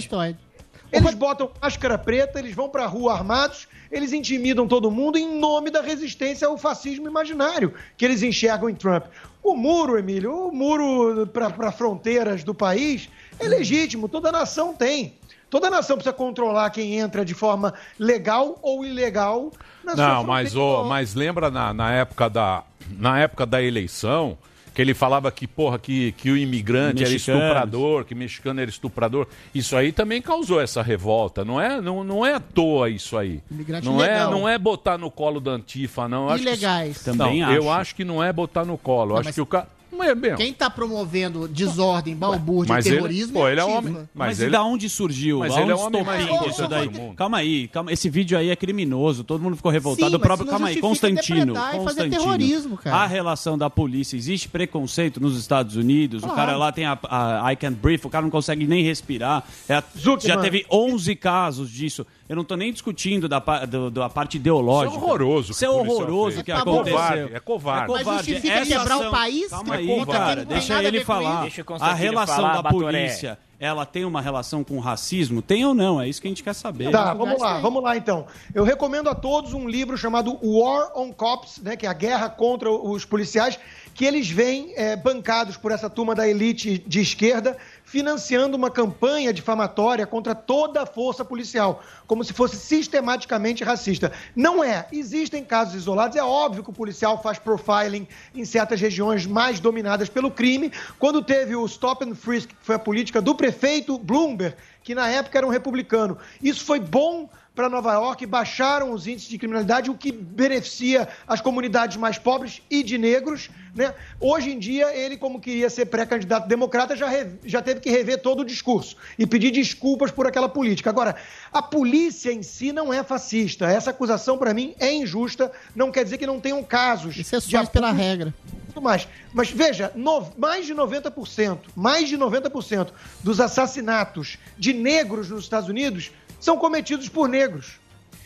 Eles 0.92 1.14
botam 1.14 1.50
máscara 1.60 1.96
preta, 1.96 2.38
eles 2.38 2.54
vão 2.54 2.68
pra 2.68 2.86
rua 2.86 3.12
armados, 3.12 3.68
eles 3.90 4.12
intimidam 4.12 4.66
todo 4.66 4.90
mundo 4.90 5.16
em 5.18 5.38
nome 5.38 5.70
da 5.70 5.80
resistência 5.80 6.46
ao 6.46 6.58
fascismo 6.58 7.06
imaginário 7.08 7.74
que 7.96 8.04
eles 8.04 8.22
enxergam 8.22 8.68
em 8.68 8.74
Trump. 8.74 9.04
O 9.42 9.56
muro, 9.56 9.98
Emílio, 9.98 10.48
o 10.48 10.52
muro 10.52 11.26
para 11.26 11.72
fronteiras 11.72 12.44
do 12.44 12.54
país 12.54 13.08
é 13.38 13.48
legítimo, 13.48 14.08
toda 14.08 14.30
nação 14.30 14.74
tem. 14.74 15.14
Toda 15.48 15.68
nação 15.68 15.96
precisa 15.96 16.12
controlar 16.12 16.70
quem 16.70 16.98
entra 16.98 17.24
de 17.24 17.34
forma 17.34 17.74
legal 17.98 18.58
ou 18.62 18.84
ilegal 18.84 19.50
na 19.82 19.96
sua 19.96 20.06
Não, 20.06 20.24
mas, 20.24 20.54
ô, 20.54 20.84
mas 20.84 21.14
lembra 21.14 21.50
na, 21.50 21.74
na 21.74 21.92
época 21.92 22.30
da, 22.30 22.62
na 22.98 23.18
época 23.18 23.44
da 23.44 23.60
eleição 23.60 24.38
que 24.74 24.80
ele 24.80 24.94
falava 24.94 25.30
que, 25.32 25.46
porra, 25.46 25.78
que, 25.78 26.12
que 26.12 26.30
o 26.30 26.36
imigrante 26.36 27.02
era 27.04 27.12
estuprador, 27.12 28.04
que 28.04 28.14
mexicano 28.14 28.60
era 28.60 28.70
estuprador. 28.70 29.26
Isso 29.54 29.76
aí 29.76 29.92
também 29.92 30.22
causou 30.22 30.60
essa 30.60 30.82
revolta. 30.82 31.44
Não 31.44 31.60
é, 31.60 31.80
não, 31.80 32.04
não 32.04 32.24
é 32.24 32.34
à 32.34 32.40
toa 32.40 32.88
isso 32.88 33.16
aí. 33.16 33.40
Imigrante 33.50 33.86
Não 33.86 34.02
é, 34.02 34.20
não 34.24 34.48
é 34.48 34.58
botar 34.58 34.96
no 34.98 35.10
colo 35.10 35.40
da 35.40 35.52
Antifa, 35.52 36.08
não. 36.08 36.24
Eu 36.26 36.30
acho 36.30 36.42
que- 36.44 36.48
Ilegais. 36.48 37.02
Também 37.02 37.40
não, 37.40 37.52
Eu 37.52 37.62
acho. 37.70 37.80
acho 37.80 37.94
que 37.96 38.04
não 38.04 38.22
é 38.22 38.32
botar 38.32 38.64
no 38.64 38.78
colo. 38.78 39.10
Eu 39.10 39.14
Não, 39.14 39.16
acho 39.20 39.28
mas 39.28 39.34
que 39.34 39.40
o 39.40 39.46
cara. 39.46 39.68
Não 39.92 40.04
é 40.04 40.14
bem. 40.14 40.34
Quem 40.36 40.52
tá 40.52 40.70
promovendo 40.70 41.46
desordem, 41.48 42.14
balbúrdia 42.14 42.72
e 42.72 42.76
mas 42.76 42.86
ele- 42.86 42.96
terrorismo 42.96 43.32
pô, 43.34 43.48
ele 43.48 43.60
é 43.60 43.64
um 43.64 43.68
Antifa. 43.76 43.78
homem- 43.78 43.92
Mas, 43.94 44.08
Mas 44.14 44.38
e 44.38 44.42
ele- 44.44 44.50
da 44.52 44.62
onde 44.62 44.88
surgiu? 44.88 45.38
Mas 45.40 45.56
ele 45.56 45.70
é 45.70 45.74
o 45.74 45.78
homem 45.78 46.04
mais 46.04 46.20
estopim 46.20 46.34
importante 46.36 46.60
isso 46.60 46.68
daí? 46.68 46.88
do 46.88 46.92
mundo. 47.00 47.14
Calma 47.16 47.38
aí, 47.38 47.68
calma. 47.68 47.92
Esse 47.92 48.08
vídeo 48.08 48.38
aí 48.38 48.50
é 48.50 48.56
criminoso. 48.56 49.24
Todo 49.24 49.42
mundo 49.42 49.56
ficou 49.56 49.70
revoltado. 49.70 50.08
Sim, 50.10 50.16
o 50.16 50.18
mas 50.18 50.26
próprio, 50.26 50.48
calma 50.48 50.68
aí, 50.68 50.80
Constantino. 50.80 51.54
Constantino. 51.54 52.10
terrorismo, 52.18 52.76
cara. 52.76 52.96
A 52.96 53.06
relação 53.06 53.58
da 53.58 53.68
polícia. 53.68 54.16
Existe 54.16 54.48
preconceito 54.48 55.20
nos 55.20 55.38
Estados 55.38 55.76
Unidos. 55.76 56.22
O 56.22 56.26
Claro. 56.26 56.36
cara 56.40 56.56
lá 56.56 56.72
tem 56.72 56.84
a, 56.86 56.98
a 57.08 57.52
I 57.52 57.56
can't 57.56 57.76
breathe, 57.76 58.04
o 58.06 58.10
cara 58.10 58.22
não 58.22 58.30
consegue 58.30 58.66
nem 58.66 58.82
respirar. 58.84 59.44
É 59.68 59.74
a- 59.74 59.84
já 60.20 60.36
teve 60.38 60.64
11 60.70 61.14
casos 61.16 61.70
disso. 61.70 62.06
Eu 62.30 62.36
não 62.36 62.44
tô 62.44 62.54
nem 62.54 62.72
discutindo 62.72 63.28
da, 63.28 63.40
do- 63.40 63.90
da 63.90 64.08
parte 64.08 64.36
ideológica. 64.36 64.94
Isso 64.96 65.04
é 65.04 65.04
horroroso 65.04 65.50
Isso 65.50 65.64
é 65.64 65.68
horroroso 65.68 66.44
que 66.44 66.52
É 66.52 66.54
aconteceu. 66.54 66.92
covarde, 66.96 67.34
é 67.34 67.40
covarde. 67.40 67.92
Mas 67.92 68.06
justifica 68.06 68.64
quebrar 68.64 68.98
o 68.98 69.10
país? 69.10 69.48
Calma 69.50 69.74
aí, 69.74 69.86
quem 69.88 70.04
cara. 70.06 70.44
Deixa 70.44 70.80
ele 70.84 71.04
falar. 71.04 71.42
Deixa 71.42 71.64
a 71.80 71.92
relação 71.92 72.36
falar, 72.36 72.52
da 72.54 72.62
Batoré. 72.62 72.98
polícia, 73.00 73.36
ela 73.58 73.84
tem 73.84 74.04
uma 74.04 74.22
relação 74.22 74.62
com 74.62 74.78
racismo? 74.78 75.42
Tem 75.42 75.64
ou 75.66 75.74
não? 75.74 76.00
É 76.00 76.08
isso 76.08 76.22
que 76.22 76.28
a 76.28 76.30
gente 76.30 76.44
quer 76.44 76.54
saber. 76.54 76.92
Tá, 76.92 77.12
vamos 77.14 77.40
lá, 77.40 77.58
vamos 77.58 77.82
lá 77.82 77.96
então. 77.96 78.24
Eu 78.54 78.62
recomendo 78.62 79.08
a 79.10 79.14
todos 79.16 79.52
um 79.52 79.68
livro 79.68 79.98
chamado 79.98 80.38
War 80.40 80.92
on 80.96 81.12
Cops, 81.12 81.58
né, 81.60 81.76
que 81.76 81.84
é 81.84 81.88
a 81.88 81.92
guerra 81.92 82.30
contra 82.30 82.70
os 82.70 83.04
policiais, 83.04 83.58
que 83.92 84.04
eles 84.04 84.30
vêm 84.30 84.72
é, 84.76 84.94
bancados 84.94 85.56
por 85.56 85.72
essa 85.72 85.90
turma 85.90 86.14
da 86.14 86.28
elite 86.28 86.78
de 86.86 87.00
esquerda, 87.00 87.56
financiando 87.90 88.56
uma 88.56 88.70
campanha 88.70 89.32
difamatória 89.32 90.06
contra 90.06 90.32
toda 90.32 90.82
a 90.82 90.86
força 90.86 91.24
policial, 91.24 91.82
como 92.06 92.22
se 92.22 92.32
fosse 92.32 92.54
sistematicamente 92.54 93.64
racista. 93.64 94.12
Não 94.36 94.62
é. 94.62 94.86
Existem 94.92 95.44
casos 95.44 95.74
isolados. 95.74 96.16
É 96.16 96.22
óbvio 96.22 96.62
que 96.62 96.70
o 96.70 96.72
policial 96.72 97.20
faz 97.20 97.40
profiling 97.40 98.06
em 98.32 98.44
certas 98.44 98.80
regiões 98.80 99.26
mais 99.26 99.58
dominadas 99.58 100.08
pelo 100.08 100.30
crime. 100.30 100.72
Quando 101.00 101.20
teve 101.20 101.56
o 101.56 101.66
Stop 101.66 102.08
and 102.08 102.14
Frisk, 102.14 102.50
que 102.50 102.56
foi 102.64 102.76
a 102.76 102.78
política 102.78 103.20
do 103.20 103.34
prefeito 103.34 103.98
Bloomberg, 103.98 104.54
que 104.84 104.94
na 104.94 105.08
época 105.08 105.38
era 105.38 105.46
um 105.46 105.50
republicano, 105.50 106.16
isso 106.40 106.64
foi 106.64 106.78
bom 106.78 107.28
para 107.60 107.68
Nova 107.68 107.92
York, 107.92 108.24
baixaram 108.24 108.90
os 108.90 109.06
índices 109.06 109.28
de 109.28 109.36
criminalidade, 109.36 109.90
o 109.90 109.94
que 109.94 110.10
beneficia 110.10 111.06
as 111.28 111.42
comunidades 111.42 111.98
mais 111.98 112.16
pobres 112.16 112.62
e 112.70 112.82
de 112.82 112.96
negros. 112.96 113.50
Né? 113.74 113.92
Hoje 114.18 114.50
em 114.50 114.58
dia, 114.58 114.96
ele, 114.96 115.18
como 115.18 115.38
queria 115.38 115.68
ser 115.68 115.84
pré-candidato 115.84 116.48
democrata, 116.48 116.96
já, 116.96 117.06
re- 117.06 117.32
já 117.44 117.60
teve 117.60 117.80
que 117.80 117.90
rever 117.90 118.22
todo 118.22 118.40
o 118.40 118.44
discurso 118.46 118.96
e 119.18 119.26
pedir 119.26 119.50
desculpas 119.50 120.10
por 120.10 120.26
aquela 120.26 120.48
política. 120.48 120.88
Agora, 120.88 121.16
a 121.52 121.60
polícia 121.60 122.32
em 122.32 122.42
si 122.42 122.72
não 122.72 122.90
é 122.94 123.04
fascista. 123.04 123.66
Essa 123.70 123.90
acusação, 123.90 124.38
para 124.38 124.54
mim, 124.54 124.74
é 124.78 124.90
injusta. 124.90 125.52
Não 125.76 125.92
quer 125.92 126.02
dizer 126.02 126.16
que 126.16 126.26
não 126.26 126.40
tenham 126.40 126.62
casos. 126.64 127.18
Exceções 127.18 127.68
pela 127.68 127.92
regra. 127.92 128.32
Mais. 128.80 129.06
Mas 129.34 129.50
veja, 129.50 129.92
no- 129.94 130.26
mais 130.38 130.64
de 130.64 130.74
90%, 130.74 131.58
mais 131.76 132.08
de 132.08 132.16
90% 132.16 132.88
dos 133.22 133.38
assassinatos 133.38 134.38
de 134.56 134.72
negros 134.72 135.28
nos 135.28 135.42
Estados 135.44 135.68
Unidos 135.68 136.10
são 136.40 136.56
cometidos 136.56 137.08
por 137.08 137.28
negros. 137.28 137.78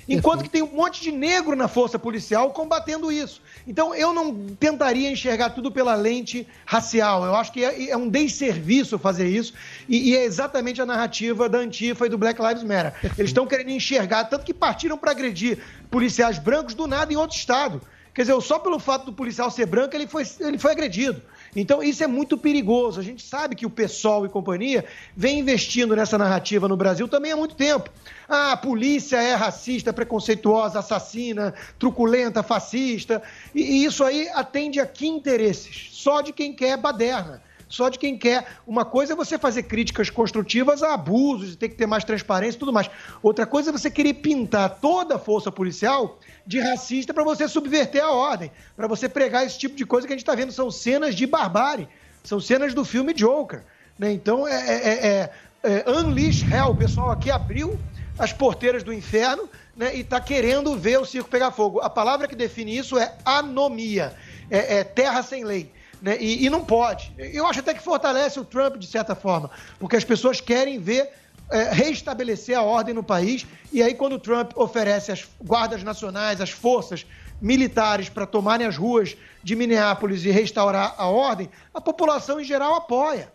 Enquanto 0.08 0.42
que 0.42 0.50
tem 0.50 0.62
um 0.62 0.74
monte 0.74 1.00
de 1.00 1.10
negro 1.10 1.56
na 1.56 1.66
força 1.66 1.98
policial 1.98 2.50
combatendo 2.50 3.10
isso. 3.10 3.40
Então 3.66 3.94
eu 3.94 4.12
não 4.12 4.34
tentaria 4.60 5.10
enxergar 5.10 5.50
tudo 5.50 5.70
pela 5.72 5.94
lente 5.94 6.46
racial. 6.66 7.24
Eu 7.24 7.34
acho 7.34 7.52
que 7.52 7.64
é, 7.64 7.90
é 7.90 7.96
um 7.96 8.08
desserviço 8.08 8.98
fazer 8.98 9.28
isso. 9.28 9.54
E, 9.88 10.10
e 10.10 10.16
é 10.16 10.24
exatamente 10.24 10.80
a 10.80 10.86
narrativa 10.86 11.48
da 11.48 11.58
Antifa 11.58 12.06
e 12.06 12.10
do 12.10 12.18
Black 12.18 12.40
Lives 12.40 12.62
Matter. 12.62 12.92
Eles 13.16 13.30
estão 13.30 13.46
querendo 13.46 13.70
enxergar, 13.70 14.24
tanto 14.24 14.44
que 14.44 14.52
partiram 14.52 14.98
para 14.98 15.10
agredir 15.10 15.58
policiais 15.90 16.38
brancos 16.38 16.74
do 16.74 16.86
nada 16.86 17.12
em 17.12 17.16
outro 17.16 17.36
estado. 17.36 17.80
Quer 18.12 18.22
dizer, 18.22 18.40
só 18.42 18.58
pelo 18.58 18.78
fato 18.78 19.06
do 19.06 19.12
policial 19.12 19.50
ser 19.50 19.66
branco, 19.66 19.96
ele 19.96 20.06
foi, 20.06 20.24
ele 20.38 20.58
foi 20.58 20.70
agredido. 20.70 21.20
Então, 21.56 21.82
isso 21.82 22.02
é 22.02 22.06
muito 22.06 22.36
perigoso. 22.36 22.98
A 22.98 23.02
gente 23.02 23.22
sabe 23.22 23.54
que 23.54 23.66
o 23.66 23.70
PSOL 23.70 24.26
e 24.26 24.28
companhia 24.28 24.84
vem 25.16 25.38
investindo 25.38 25.94
nessa 25.94 26.18
narrativa 26.18 26.66
no 26.66 26.76
Brasil 26.76 27.06
também 27.06 27.32
há 27.32 27.36
muito 27.36 27.54
tempo. 27.54 27.90
Ah, 28.28 28.52
a 28.52 28.56
polícia 28.56 29.22
é 29.22 29.34
racista, 29.34 29.92
preconceituosa, 29.92 30.78
assassina, 30.78 31.54
truculenta, 31.78 32.42
fascista. 32.42 33.22
E, 33.54 33.60
e 33.62 33.84
isso 33.84 34.02
aí 34.02 34.28
atende 34.30 34.80
a 34.80 34.86
que 34.86 35.06
interesses? 35.06 35.88
Só 35.92 36.20
de 36.20 36.32
quem 36.32 36.52
quer 36.52 36.76
baderna. 36.76 37.42
Só 37.68 37.88
de 37.88 37.98
quem 37.98 38.16
quer. 38.16 38.46
Uma 38.66 38.84
coisa 38.84 39.12
é 39.12 39.16
você 39.16 39.38
fazer 39.38 39.64
críticas 39.64 40.10
construtivas 40.10 40.82
a 40.82 40.94
abusos, 40.94 41.56
ter 41.56 41.68
que 41.68 41.74
ter 41.74 41.86
mais 41.86 42.04
transparência 42.04 42.56
e 42.56 42.60
tudo 42.60 42.72
mais. 42.72 42.90
Outra 43.22 43.46
coisa 43.46 43.70
é 43.70 43.72
você 43.72 43.90
querer 43.90 44.14
pintar 44.14 44.78
toda 44.80 45.16
a 45.16 45.18
força 45.18 45.50
policial 45.50 46.18
de 46.46 46.60
racista 46.60 47.12
para 47.14 47.24
você 47.24 47.48
subverter 47.48 48.02
a 48.04 48.12
ordem, 48.12 48.50
para 48.76 48.86
você 48.86 49.08
pregar 49.08 49.44
esse 49.46 49.58
tipo 49.58 49.74
de 49.76 49.84
coisa 49.86 50.06
que 50.06 50.12
a 50.12 50.16
gente 50.16 50.22
está 50.22 50.34
vendo. 50.34 50.52
São 50.52 50.70
cenas 50.70 51.14
de 51.14 51.26
barbárie, 51.26 51.88
são 52.22 52.40
cenas 52.40 52.74
do 52.74 52.84
filme 52.84 53.12
Joker. 53.14 53.62
né? 53.98 54.10
Então, 54.12 54.46
é, 54.46 54.52
é- 54.54 55.06
é- 55.06 55.30
é, 55.62 55.90
Unleash 55.90 56.42
Hell. 56.42 56.70
O 56.72 56.76
pessoal 56.76 57.10
aqui 57.10 57.30
abriu 57.30 57.78
as 58.18 58.32
porteiras 58.32 58.82
do 58.82 58.92
inferno 58.92 59.48
né, 59.76 59.94
e 59.96 60.00
está 60.00 60.20
querendo 60.20 60.76
ver 60.76 61.00
o 61.00 61.04
circo 61.04 61.28
pegar 61.30 61.50
fogo. 61.50 61.80
A 61.80 61.88
palavra 61.90 62.28
que 62.28 62.36
define 62.36 62.76
isso 62.76 62.98
é 62.98 63.14
anomia, 63.24 64.14
é, 64.50 64.78
é 64.78 64.84
terra 64.84 65.22
sem 65.22 65.44
lei. 65.44 65.72
Né, 66.04 66.18
e, 66.20 66.44
e 66.44 66.50
não 66.50 66.62
pode. 66.62 67.14
Eu 67.16 67.46
acho 67.46 67.60
até 67.60 67.72
que 67.72 67.82
fortalece 67.82 68.38
o 68.38 68.44
Trump, 68.44 68.76
de 68.76 68.86
certa 68.86 69.14
forma, 69.14 69.50
porque 69.78 69.96
as 69.96 70.04
pessoas 70.04 70.38
querem 70.38 70.78
ver 70.78 71.10
é, 71.50 71.72
reestabelecer 71.72 72.58
a 72.58 72.62
ordem 72.62 72.94
no 72.94 73.02
país. 73.02 73.46
E 73.72 73.82
aí, 73.82 73.94
quando 73.94 74.12
o 74.16 74.18
Trump 74.18 74.52
oferece 74.54 75.10
às 75.10 75.26
guardas 75.42 75.82
nacionais, 75.82 76.42
às 76.42 76.50
forças 76.50 77.06
militares 77.40 78.10
para 78.10 78.26
tomarem 78.26 78.66
as 78.66 78.76
ruas 78.76 79.16
de 79.42 79.56
Minneapolis 79.56 80.26
e 80.26 80.30
restaurar 80.30 80.94
a 80.98 81.06
ordem, 81.06 81.48
a 81.72 81.80
população 81.80 82.38
em 82.38 82.44
geral 82.44 82.74
apoia. 82.74 83.32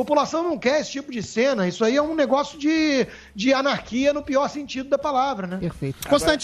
A 0.00 0.02
população 0.02 0.42
não 0.42 0.56
quer 0.56 0.80
esse 0.80 0.92
tipo 0.92 1.12
de 1.12 1.22
cena. 1.22 1.68
Isso 1.68 1.84
aí 1.84 1.94
é 1.94 2.00
um 2.00 2.14
negócio 2.14 2.58
de, 2.58 3.06
de 3.34 3.52
anarquia 3.52 4.14
no 4.14 4.22
pior 4.22 4.48
sentido 4.48 4.88
da 4.88 4.96
palavra, 4.96 5.46
né? 5.46 5.58
Perfeito. 5.58 5.98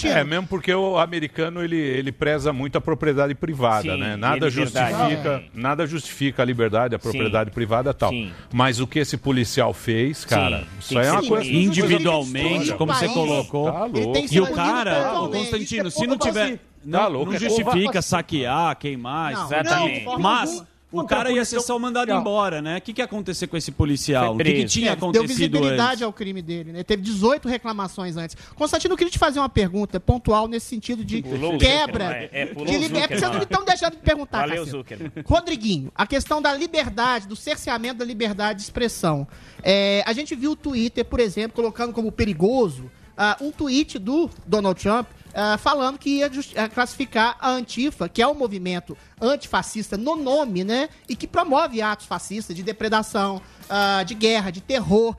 É, 0.07 0.23
mesmo 0.23 0.47
porque 0.47 0.75
o 0.75 0.99
americano 0.99 1.65
ele, 1.65 1.79
ele 1.79 2.13
preza 2.13 2.53
muito 2.53 2.77
a 2.77 2.83
propriedade 2.83 3.35
privada, 3.35 3.95
Sim, 3.95 3.99
né? 3.99 4.15
Nada 4.15 4.47
liberdade. 4.47 4.91
justifica, 4.93 5.45
nada 5.55 5.87
justifica 5.87 6.43
a 6.43 6.45
liberdade, 6.45 6.95
a 6.97 6.99
propriedade 6.99 7.51
privada 7.51 7.93
e 7.93 7.95
tal. 7.95 8.11
Sim. 8.11 8.31
Mas 8.53 8.79
o 8.79 8.87
que 8.87 8.99
esse 8.99 9.17
policial 9.17 9.73
fez, 9.73 10.27
cara, 10.27 10.59
Sim, 10.59 10.67
isso 10.79 10.99
aí 10.99 11.07
é 11.07 11.13
uma 11.13 11.27
coisa 11.27 11.51
individualmente, 11.51 12.75
como 12.75 12.93
você 12.93 13.09
colocou. 13.09 13.73
Tá 13.73 13.87
louco. 13.87 14.27
E 14.31 14.39
o 14.39 14.53
cara, 14.53 15.19
o 15.23 15.31
Constantino, 15.31 15.91
se 15.91 16.07
não 16.07 16.19
tiver. 16.19 16.61
Não, 16.85 17.01
Tá 17.01 17.07
louco, 17.09 17.31
não 17.31 17.37
é 17.37 17.41
justifica 17.41 18.03
saquear, 18.03 18.77
queimar, 18.77 19.33
Não, 19.33 19.47
exatamente. 19.47 20.05
não, 20.05 20.19
Mas 20.21 20.63
o 21.03 21.07
cara 21.07 21.31
ia 21.31 21.45
ser 21.45 21.61
só 21.61 21.79
mandado 21.79 22.09
não. 22.09 22.21
embora, 22.21 22.61
né? 22.63 22.79
O 22.79 22.81
que, 22.81 22.93
que 22.93 23.01
ia 23.01 23.05
acontecer 23.05 23.47
com 23.47 23.57
esse 23.57 23.71
policial? 23.73 24.35
O 24.35 24.39
que, 24.39 24.45
que 24.53 24.65
tinha 24.65 24.91
É, 24.91 24.93
acontecido 24.93 25.27
Deu 25.27 25.37
visibilidade 25.37 25.93
antes? 25.93 26.03
ao 26.03 26.13
crime 26.13 26.43
dele, 26.43 26.73
né? 26.73 26.83
Teve 26.83 27.03
18 27.03 27.49
reclamações 27.49 28.17
antes. 28.17 28.37
Constantino, 28.55 28.95
eu 28.95 28.99
queria 28.99 29.11
te 29.11 29.19
fazer 29.19 29.39
uma 29.39 29.49
pergunta 29.49 29.99
pontual 30.01 30.47
nesse 30.49 30.67
sentido 30.67 31.05
de 31.05 31.23
Pulou 31.23 31.59
quebra. 31.59 32.05
É, 32.15 32.29
é, 32.33 32.47
pulou 32.47 32.67
de 32.67 32.77
o 32.77 32.81
liber- 32.81 33.03
É 33.03 33.07
porque 33.09 33.19
vocês 33.21 33.33
não 33.33 33.43
estão 33.43 33.65
deixando 33.65 33.93
de 33.93 33.99
perguntar, 34.03 34.47
Valeu. 34.47 34.65
Zuckerman. 34.65 35.13
Rodriguinho, 35.25 35.91
a 35.95 36.07
questão 36.07 36.41
da 36.43 36.53
liberdade, 36.55 37.27
do 37.29 37.37
cerceamento 37.37 37.99
da 37.99 38.05
liberdade 38.05 38.59
de 38.59 38.65
expressão. 38.65 39.27
É, 39.63 40.03
a 40.07 40.13
gente 40.13 40.35
viu 40.35 40.53
o 40.53 40.57
Twitter, 40.57 41.05
por 41.05 41.21
exemplo, 41.21 41.55
colocando 41.57 41.93
como 41.93 42.11
perigoso 42.13 42.91
ah, 43.17 43.37
um 43.41 43.51
tweet 43.51 43.99
do 43.99 44.31
Donald 44.47 44.81
Trump 44.81 45.07
ah, 45.39 45.59
falando 45.59 45.99
que 45.99 46.21
ia 46.21 46.31
ah, 46.57 46.67
classificar 46.67 47.37
a 47.39 47.51
Antifa, 47.51 48.09
que 48.09 48.23
é 48.23 48.27
um 48.27 48.33
movimento 48.33 48.97
antifascista 49.21 49.95
no 49.95 50.17
nome, 50.17 50.65
né? 50.65 50.89
E 51.07 51.15
que 51.15 51.27
promove 51.27 51.83
atos 51.83 52.07
fascistas 52.07 52.57
de 52.57 52.63
depredação, 52.63 53.43
ah, 53.69 54.03
de 54.03 54.15
guerra, 54.15 54.51
de 54.51 54.63
terror, 54.63 55.15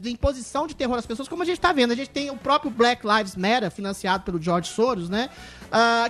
de 0.00 0.10
imposição 0.10 0.66
de 0.66 0.74
terror 0.74 0.96
às 0.96 1.04
pessoas, 1.04 1.28
como 1.28 1.42
a 1.42 1.44
gente 1.44 1.58
está 1.58 1.70
vendo. 1.70 1.92
A 1.92 1.94
gente 1.94 2.08
tem 2.08 2.30
o 2.30 2.36
próprio 2.38 2.70
Black 2.70 3.06
Lives 3.06 3.36
Matter, 3.36 3.70
financiado 3.70 4.24
pelo 4.24 4.40
George 4.40 4.70
Soros, 4.70 5.10
né? 5.10 5.28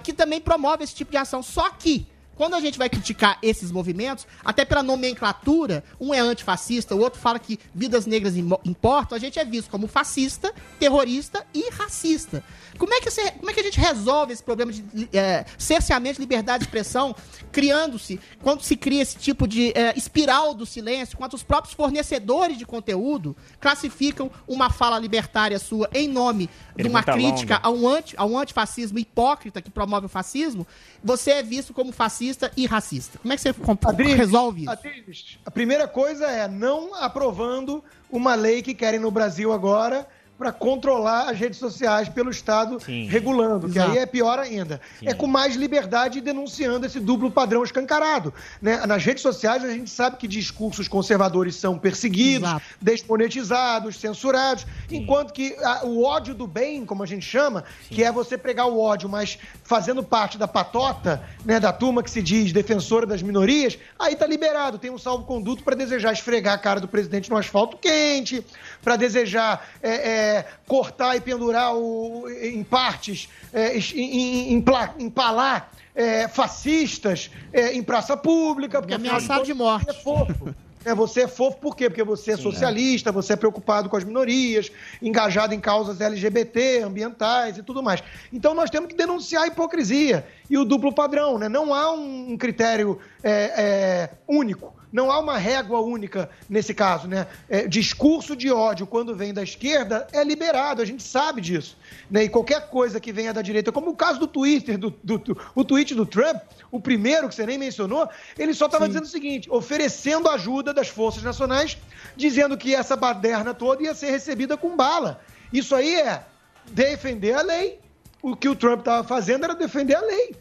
Que 0.04 0.12
também 0.12 0.40
promove 0.40 0.84
esse 0.84 0.94
tipo 0.94 1.10
de 1.10 1.16
ação. 1.16 1.42
Só 1.42 1.68
que 1.70 2.06
quando 2.34 2.54
a 2.54 2.60
gente 2.60 2.78
vai 2.78 2.88
criticar 2.88 3.38
esses 3.42 3.70
movimentos, 3.70 4.26
até 4.44 4.64
pela 4.64 4.82
nomenclatura, 4.82 5.84
um 6.00 6.12
é 6.14 6.18
antifascista, 6.20 6.94
o 6.94 7.00
outro 7.00 7.20
fala 7.20 7.38
que 7.38 7.58
vidas 7.74 8.06
negras 8.06 8.34
importam, 8.64 9.16
a 9.16 9.20
gente 9.20 9.38
é 9.38 9.44
visto 9.44 9.70
como 9.70 9.86
fascista, 9.86 10.52
terrorista 10.78 11.46
e 11.52 11.68
racista. 11.70 12.42
Como 12.78 12.92
é 12.94 13.00
que, 13.00 13.10
você- 13.10 13.30
como 13.32 13.50
é 13.50 13.54
que 13.54 13.60
a 13.60 13.62
gente 13.62 13.78
resolve 13.78 14.32
esse 14.32 14.42
problema 14.42 14.72
de 14.72 14.82
é, 15.12 15.44
cerceamento 15.58 16.14
de 16.16 16.20
liberdade 16.22 16.60
de 16.60 16.68
expressão, 16.68 17.14
criando-se, 17.52 18.18
quando 18.40 18.62
se 18.62 18.76
cria 18.76 19.02
esse 19.02 19.18
tipo 19.18 19.46
de 19.46 19.70
é, 19.76 19.92
espiral 19.96 20.54
do 20.54 20.64
silêncio, 20.64 21.18
quando 21.18 21.34
os 21.34 21.42
próprios 21.42 21.74
fornecedores 21.74 22.56
de 22.56 22.64
conteúdo 22.64 23.36
classificam 23.60 24.30
uma 24.48 24.70
fala 24.70 24.98
libertária 24.98 25.58
sua 25.58 25.88
em 25.92 26.08
nome 26.08 26.48
de 26.74 26.88
uma 26.88 27.02
crítica 27.02 27.60
longa. 27.62 27.68
a 27.68 27.70
um, 27.70 27.88
anti, 27.88 28.14
a 28.16 28.24
um 28.24 28.38
antifascismo 28.38 28.98
hipócrita 28.98 29.60
que 29.60 29.70
promove 29.70 30.06
o 30.06 30.08
fascismo, 30.08 30.66
você 31.04 31.32
é 31.32 31.42
visto 31.42 31.74
como 31.74 31.92
fascista 31.92 32.21
e 32.56 32.66
racista. 32.66 33.18
Como 33.18 33.32
é 33.32 33.36
que 33.36 33.42
você 33.42 33.54
Adriles, 33.84 34.16
resolve 34.16 34.62
isso? 34.62 34.70
Adriles, 34.70 35.38
a 35.44 35.50
primeira 35.50 35.88
coisa 35.88 36.26
é 36.26 36.48
não 36.48 36.94
aprovando 36.94 37.82
uma 38.10 38.34
lei 38.34 38.62
que 38.62 38.74
querem 38.74 39.00
no 39.00 39.10
Brasil 39.10 39.52
agora 39.52 40.06
para 40.42 40.50
controlar 40.52 41.30
as 41.30 41.38
redes 41.38 41.56
sociais 41.60 42.08
pelo 42.08 42.28
Estado 42.28 42.78
regulando, 43.08 43.68
que 43.68 43.78
Exato. 43.78 43.92
aí 43.92 43.98
é 43.98 44.06
pior 44.06 44.40
ainda. 44.40 44.80
É 45.00 45.14
com 45.14 45.28
mais 45.28 45.54
liberdade 45.54 46.18
e 46.18 46.20
denunciando 46.20 46.84
esse 46.84 46.98
duplo 46.98 47.30
padrão 47.30 47.62
escancarado. 47.62 48.34
né? 48.60 48.84
Nas 48.86 49.04
redes 49.04 49.22
sociais 49.22 49.62
a 49.62 49.68
gente 49.68 49.88
sabe 49.88 50.16
que 50.16 50.26
discursos 50.26 50.88
conservadores 50.88 51.54
são 51.54 51.78
perseguidos, 51.78 52.50
desmonetizados, 52.80 53.96
censurados, 54.00 54.66
enquanto 54.90 55.32
que 55.32 55.54
a- 55.62 55.84
o 55.84 56.02
ódio 56.02 56.34
do 56.34 56.46
bem, 56.48 56.84
como 56.84 57.04
a 57.04 57.06
gente 57.06 57.24
chama, 57.24 57.62
que 57.88 58.02
é 58.02 58.10
você 58.10 58.36
pregar 58.36 58.66
o 58.66 58.80
ódio, 58.80 59.08
mas 59.08 59.38
fazendo 59.62 60.02
parte 60.02 60.36
da 60.36 60.48
patota, 60.48 61.22
né, 61.44 61.60
da 61.60 61.72
turma 61.72 62.02
que 62.02 62.10
se 62.10 62.20
diz 62.20 62.50
defensora 62.52 63.06
das 63.06 63.22
minorias, 63.22 63.78
aí 63.96 64.16
tá 64.16 64.26
liberado, 64.26 64.76
tem 64.76 64.90
um 64.90 64.98
salvo-conduto 64.98 65.62
para 65.62 65.76
desejar 65.76 66.12
esfregar 66.12 66.54
a 66.54 66.58
cara 66.58 66.80
do 66.80 66.88
presidente 66.88 67.30
no 67.30 67.36
asfalto 67.36 67.76
quente, 67.76 68.44
para 68.82 68.96
desejar 68.96 69.68
é, 69.80 69.90
é, 69.90 70.31
cortar 70.66 71.16
e 71.16 71.20
pendurar 71.20 71.74
o- 71.74 72.28
em 72.28 72.62
partes, 72.64 73.28
é, 73.52 73.76
em- 73.76 74.52
em- 74.54 74.64
empalar 74.98 75.70
é, 75.94 76.26
fascistas 76.26 77.30
é, 77.52 77.72
em 77.74 77.82
praça 77.82 78.16
pública, 78.16 78.80
porque 78.80 78.94
ameaçado 78.94 79.44
de 79.44 79.52
morte. 79.54 79.90
É 79.90 79.92
fofo. 79.92 80.54
É, 80.84 80.92
você 80.96 81.22
é 81.22 81.28
fofo 81.28 81.58
por 81.58 81.76
quê? 81.76 81.88
Porque 81.88 82.02
você 82.02 82.32
é 82.32 82.36
socialista, 82.36 83.12
você 83.12 83.34
é 83.34 83.36
preocupado 83.36 83.88
com 83.88 83.96
as 83.96 84.02
minorias, 84.02 84.68
engajado 85.00 85.54
em 85.54 85.60
causas 85.60 86.00
LGBT, 86.00 86.80
ambientais 86.82 87.56
e 87.56 87.62
tudo 87.62 87.80
mais. 87.84 88.02
Então 88.32 88.52
nós 88.52 88.68
temos 88.68 88.88
que 88.88 88.96
denunciar 88.96 89.44
a 89.44 89.46
hipocrisia 89.46 90.26
e 90.50 90.58
o 90.58 90.64
duplo 90.64 90.92
padrão, 90.92 91.38
né? 91.38 91.48
Não 91.48 91.72
há 91.72 91.92
um 91.92 92.36
critério 92.36 92.98
é, 93.22 93.30
é, 93.56 94.10
único. 94.26 94.74
Não 94.92 95.10
há 95.10 95.18
uma 95.18 95.38
régua 95.38 95.80
única 95.80 96.28
nesse 96.48 96.74
caso, 96.74 97.08
né? 97.08 97.26
É, 97.48 97.66
discurso 97.66 98.36
de 98.36 98.50
ódio, 98.52 98.86
quando 98.86 99.14
vem 99.16 99.32
da 99.32 99.42
esquerda, 99.42 100.06
é 100.12 100.22
liberado, 100.22 100.82
a 100.82 100.84
gente 100.84 101.02
sabe 101.02 101.40
disso. 101.40 101.76
Né? 102.10 102.24
E 102.24 102.28
qualquer 102.28 102.68
coisa 102.68 103.00
que 103.00 103.10
venha 103.10 103.32
da 103.32 103.40
direita, 103.40 103.72
como 103.72 103.90
o 103.90 103.96
caso 103.96 104.20
do 104.20 104.26
Twitter, 104.26 104.76
do, 104.76 104.90
do- 105.02 105.16
do- 105.18 105.40
o 105.54 105.64
tweet 105.64 105.94
do 105.94 106.04
Trump, 106.04 106.42
o 106.70 106.78
primeiro 106.78 107.26
que 107.28 107.34
você 107.34 107.46
nem 107.46 107.56
mencionou, 107.56 108.06
ele 108.38 108.52
só 108.52 108.66
estava 108.66 108.86
dizendo 108.86 109.04
o 109.04 109.08
seguinte: 109.08 109.48
oferecendo 109.50 110.28
ajuda 110.28 110.74
das 110.74 110.88
forças 110.88 111.22
nacionais, 111.22 111.78
dizendo 112.14 112.56
que 112.58 112.74
essa 112.74 112.94
baderna 112.94 113.54
toda 113.54 113.82
ia 113.82 113.94
ser 113.94 114.10
recebida 114.10 114.56
com 114.58 114.76
bala. 114.76 115.20
Isso 115.50 115.74
aí 115.74 115.94
é 115.94 116.22
defender 116.70 117.32
a 117.34 117.40
lei. 117.42 117.80
O 118.22 118.36
que 118.36 118.48
o 118.48 118.54
Trump 118.54 118.80
estava 118.80 119.02
fazendo 119.08 119.44
era 119.44 119.54
defender 119.54 119.94
a 119.94 120.00
lei. 120.02 120.36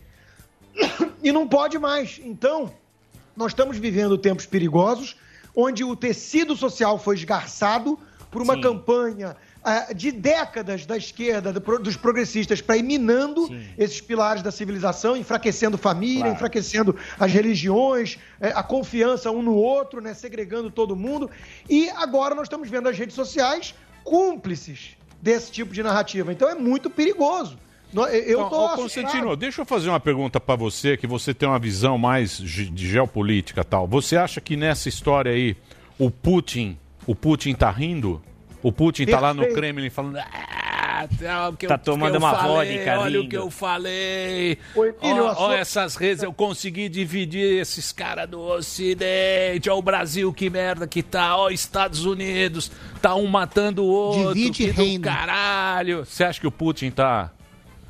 E 1.23 1.31
não 1.31 1.47
pode 1.47 1.77
mais. 1.77 2.19
Então, 2.23 2.73
nós 3.35 3.51
estamos 3.51 3.77
vivendo 3.77 4.17
tempos 4.17 4.45
perigosos, 4.45 5.15
onde 5.55 5.83
o 5.83 5.95
tecido 5.95 6.55
social 6.55 6.97
foi 6.97 7.15
esgarçado 7.15 7.97
por 8.29 8.41
uma 8.41 8.59
campanha 8.61 9.35
ah, 9.63 9.93
de 9.93 10.09
décadas 10.11 10.85
da 10.85 10.95
esquerda, 10.95 11.51
do 11.51 11.79
dos 11.79 11.97
progressistas, 11.97 12.61
para 12.61 12.77
ir 12.77 12.83
minando 12.83 13.49
esses 13.77 13.99
pilares 13.99 14.41
da 14.41 14.51
civilização, 14.51 15.17
enfraquecendo 15.17 15.77
família, 15.77 16.21
Claro. 16.21 16.35
enfraquecendo 16.35 16.95
as 17.19 17.31
religiões, 17.31 18.17
eh, 18.39 18.53
a 18.55 18.63
confiança 18.63 19.29
um 19.29 19.41
no 19.41 19.53
outro, 19.53 19.99
né, 20.01 20.13
segregando 20.13 20.71
todo 20.71 20.95
mundo. 20.95 21.29
E 21.69 21.89
agora 21.89 22.33
nós 22.33 22.43
estamos 22.43 22.69
vendo 22.69 22.87
as 22.87 22.97
redes 22.97 23.13
sociais 23.15 23.75
cúmplices 24.03 24.95
desse 25.21 25.51
tipo 25.51 25.73
de 25.73 25.83
narrativa. 25.83 26.31
Então 26.31 26.49
é 26.49 26.55
muito 26.55 26.89
perigoso. 26.89 27.57
Eu 27.93 28.45
Então, 28.45 28.49
tô. 28.49 28.69
Constantino, 28.75 29.35
deixa 29.35 29.61
eu 29.61 29.65
fazer 29.65 29.89
uma 29.89 29.99
pergunta 29.99 30.39
pra 30.39 30.55
você, 30.55 30.95
que 30.95 31.05
você 31.07 31.33
tem 31.33 31.47
uma 31.49 31.59
visão 31.59 31.97
mais 31.97 32.37
de 32.37 32.71
geopolítica 32.87 33.61
e 33.61 33.63
tal. 33.65 33.87
Você 33.87 34.15
acha 34.15 34.39
que 34.39 34.55
nessa 34.55 34.87
história 34.87 35.31
aí 35.31 35.55
o 35.99 36.09
Putin, 36.09 36.77
o 37.05 37.13
Putin 37.15 37.53
tá 37.53 37.69
rindo? 37.69 38.21
O 38.63 38.71
Putin 38.71 39.05
tá 39.05 39.19
lá 39.19 39.33
no 39.33 39.39
Perfeito. 39.41 39.59
Kremlin 39.59 39.89
falando. 39.89 40.17
"Ah, 40.17 41.07
tá, 41.19 41.49
o 41.49 41.53
que 41.57 41.65
Tá 41.67 41.73
eu- 41.73 41.79
tomando 41.79 42.11
que 42.11 42.15
eu 42.17 42.21
uma 42.21 42.35
falei, 42.35 42.75
vodka, 42.77 42.99
Olha 42.99 43.17
o 43.17 43.21
lindo." 43.23 43.29
que 43.29 43.37
eu 43.37 43.49
falei. 43.51 44.57
Oi, 44.75 44.93
filho, 45.01 45.23
Ó, 45.23 45.27
a 45.29 45.35
sua- 45.35 45.45
ó 45.47 45.51
essas 45.53 45.95
redes, 45.95 46.21
eu 46.23 46.31
consegui 46.31 46.87
dividir 46.87 47.59
esses 47.59 47.91
caras 47.91 48.29
do 48.29 48.39
Ocidente. 48.39 49.67
Ó, 49.69 49.77
o 49.77 49.81
Brasil, 49.81 50.31
que 50.31 50.49
merda 50.49 50.85
que 50.87 51.01
tá. 51.01 51.35
Ó, 51.37 51.49
Estados 51.49 52.05
Unidos, 52.05 52.71
tá 53.01 53.15
um 53.15 53.25
matando 53.27 53.83
o 53.83 53.87
outro. 53.87 54.33
Divide 54.35 54.51
que 54.51 54.71
do 54.71 54.81
reino. 54.83 55.03
caralho. 55.03 56.05
Você 56.05 56.23
acha 56.23 56.39
que 56.39 56.47
o 56.47 56.51
Putin 56.51 56.91
tá. 56.91 57.31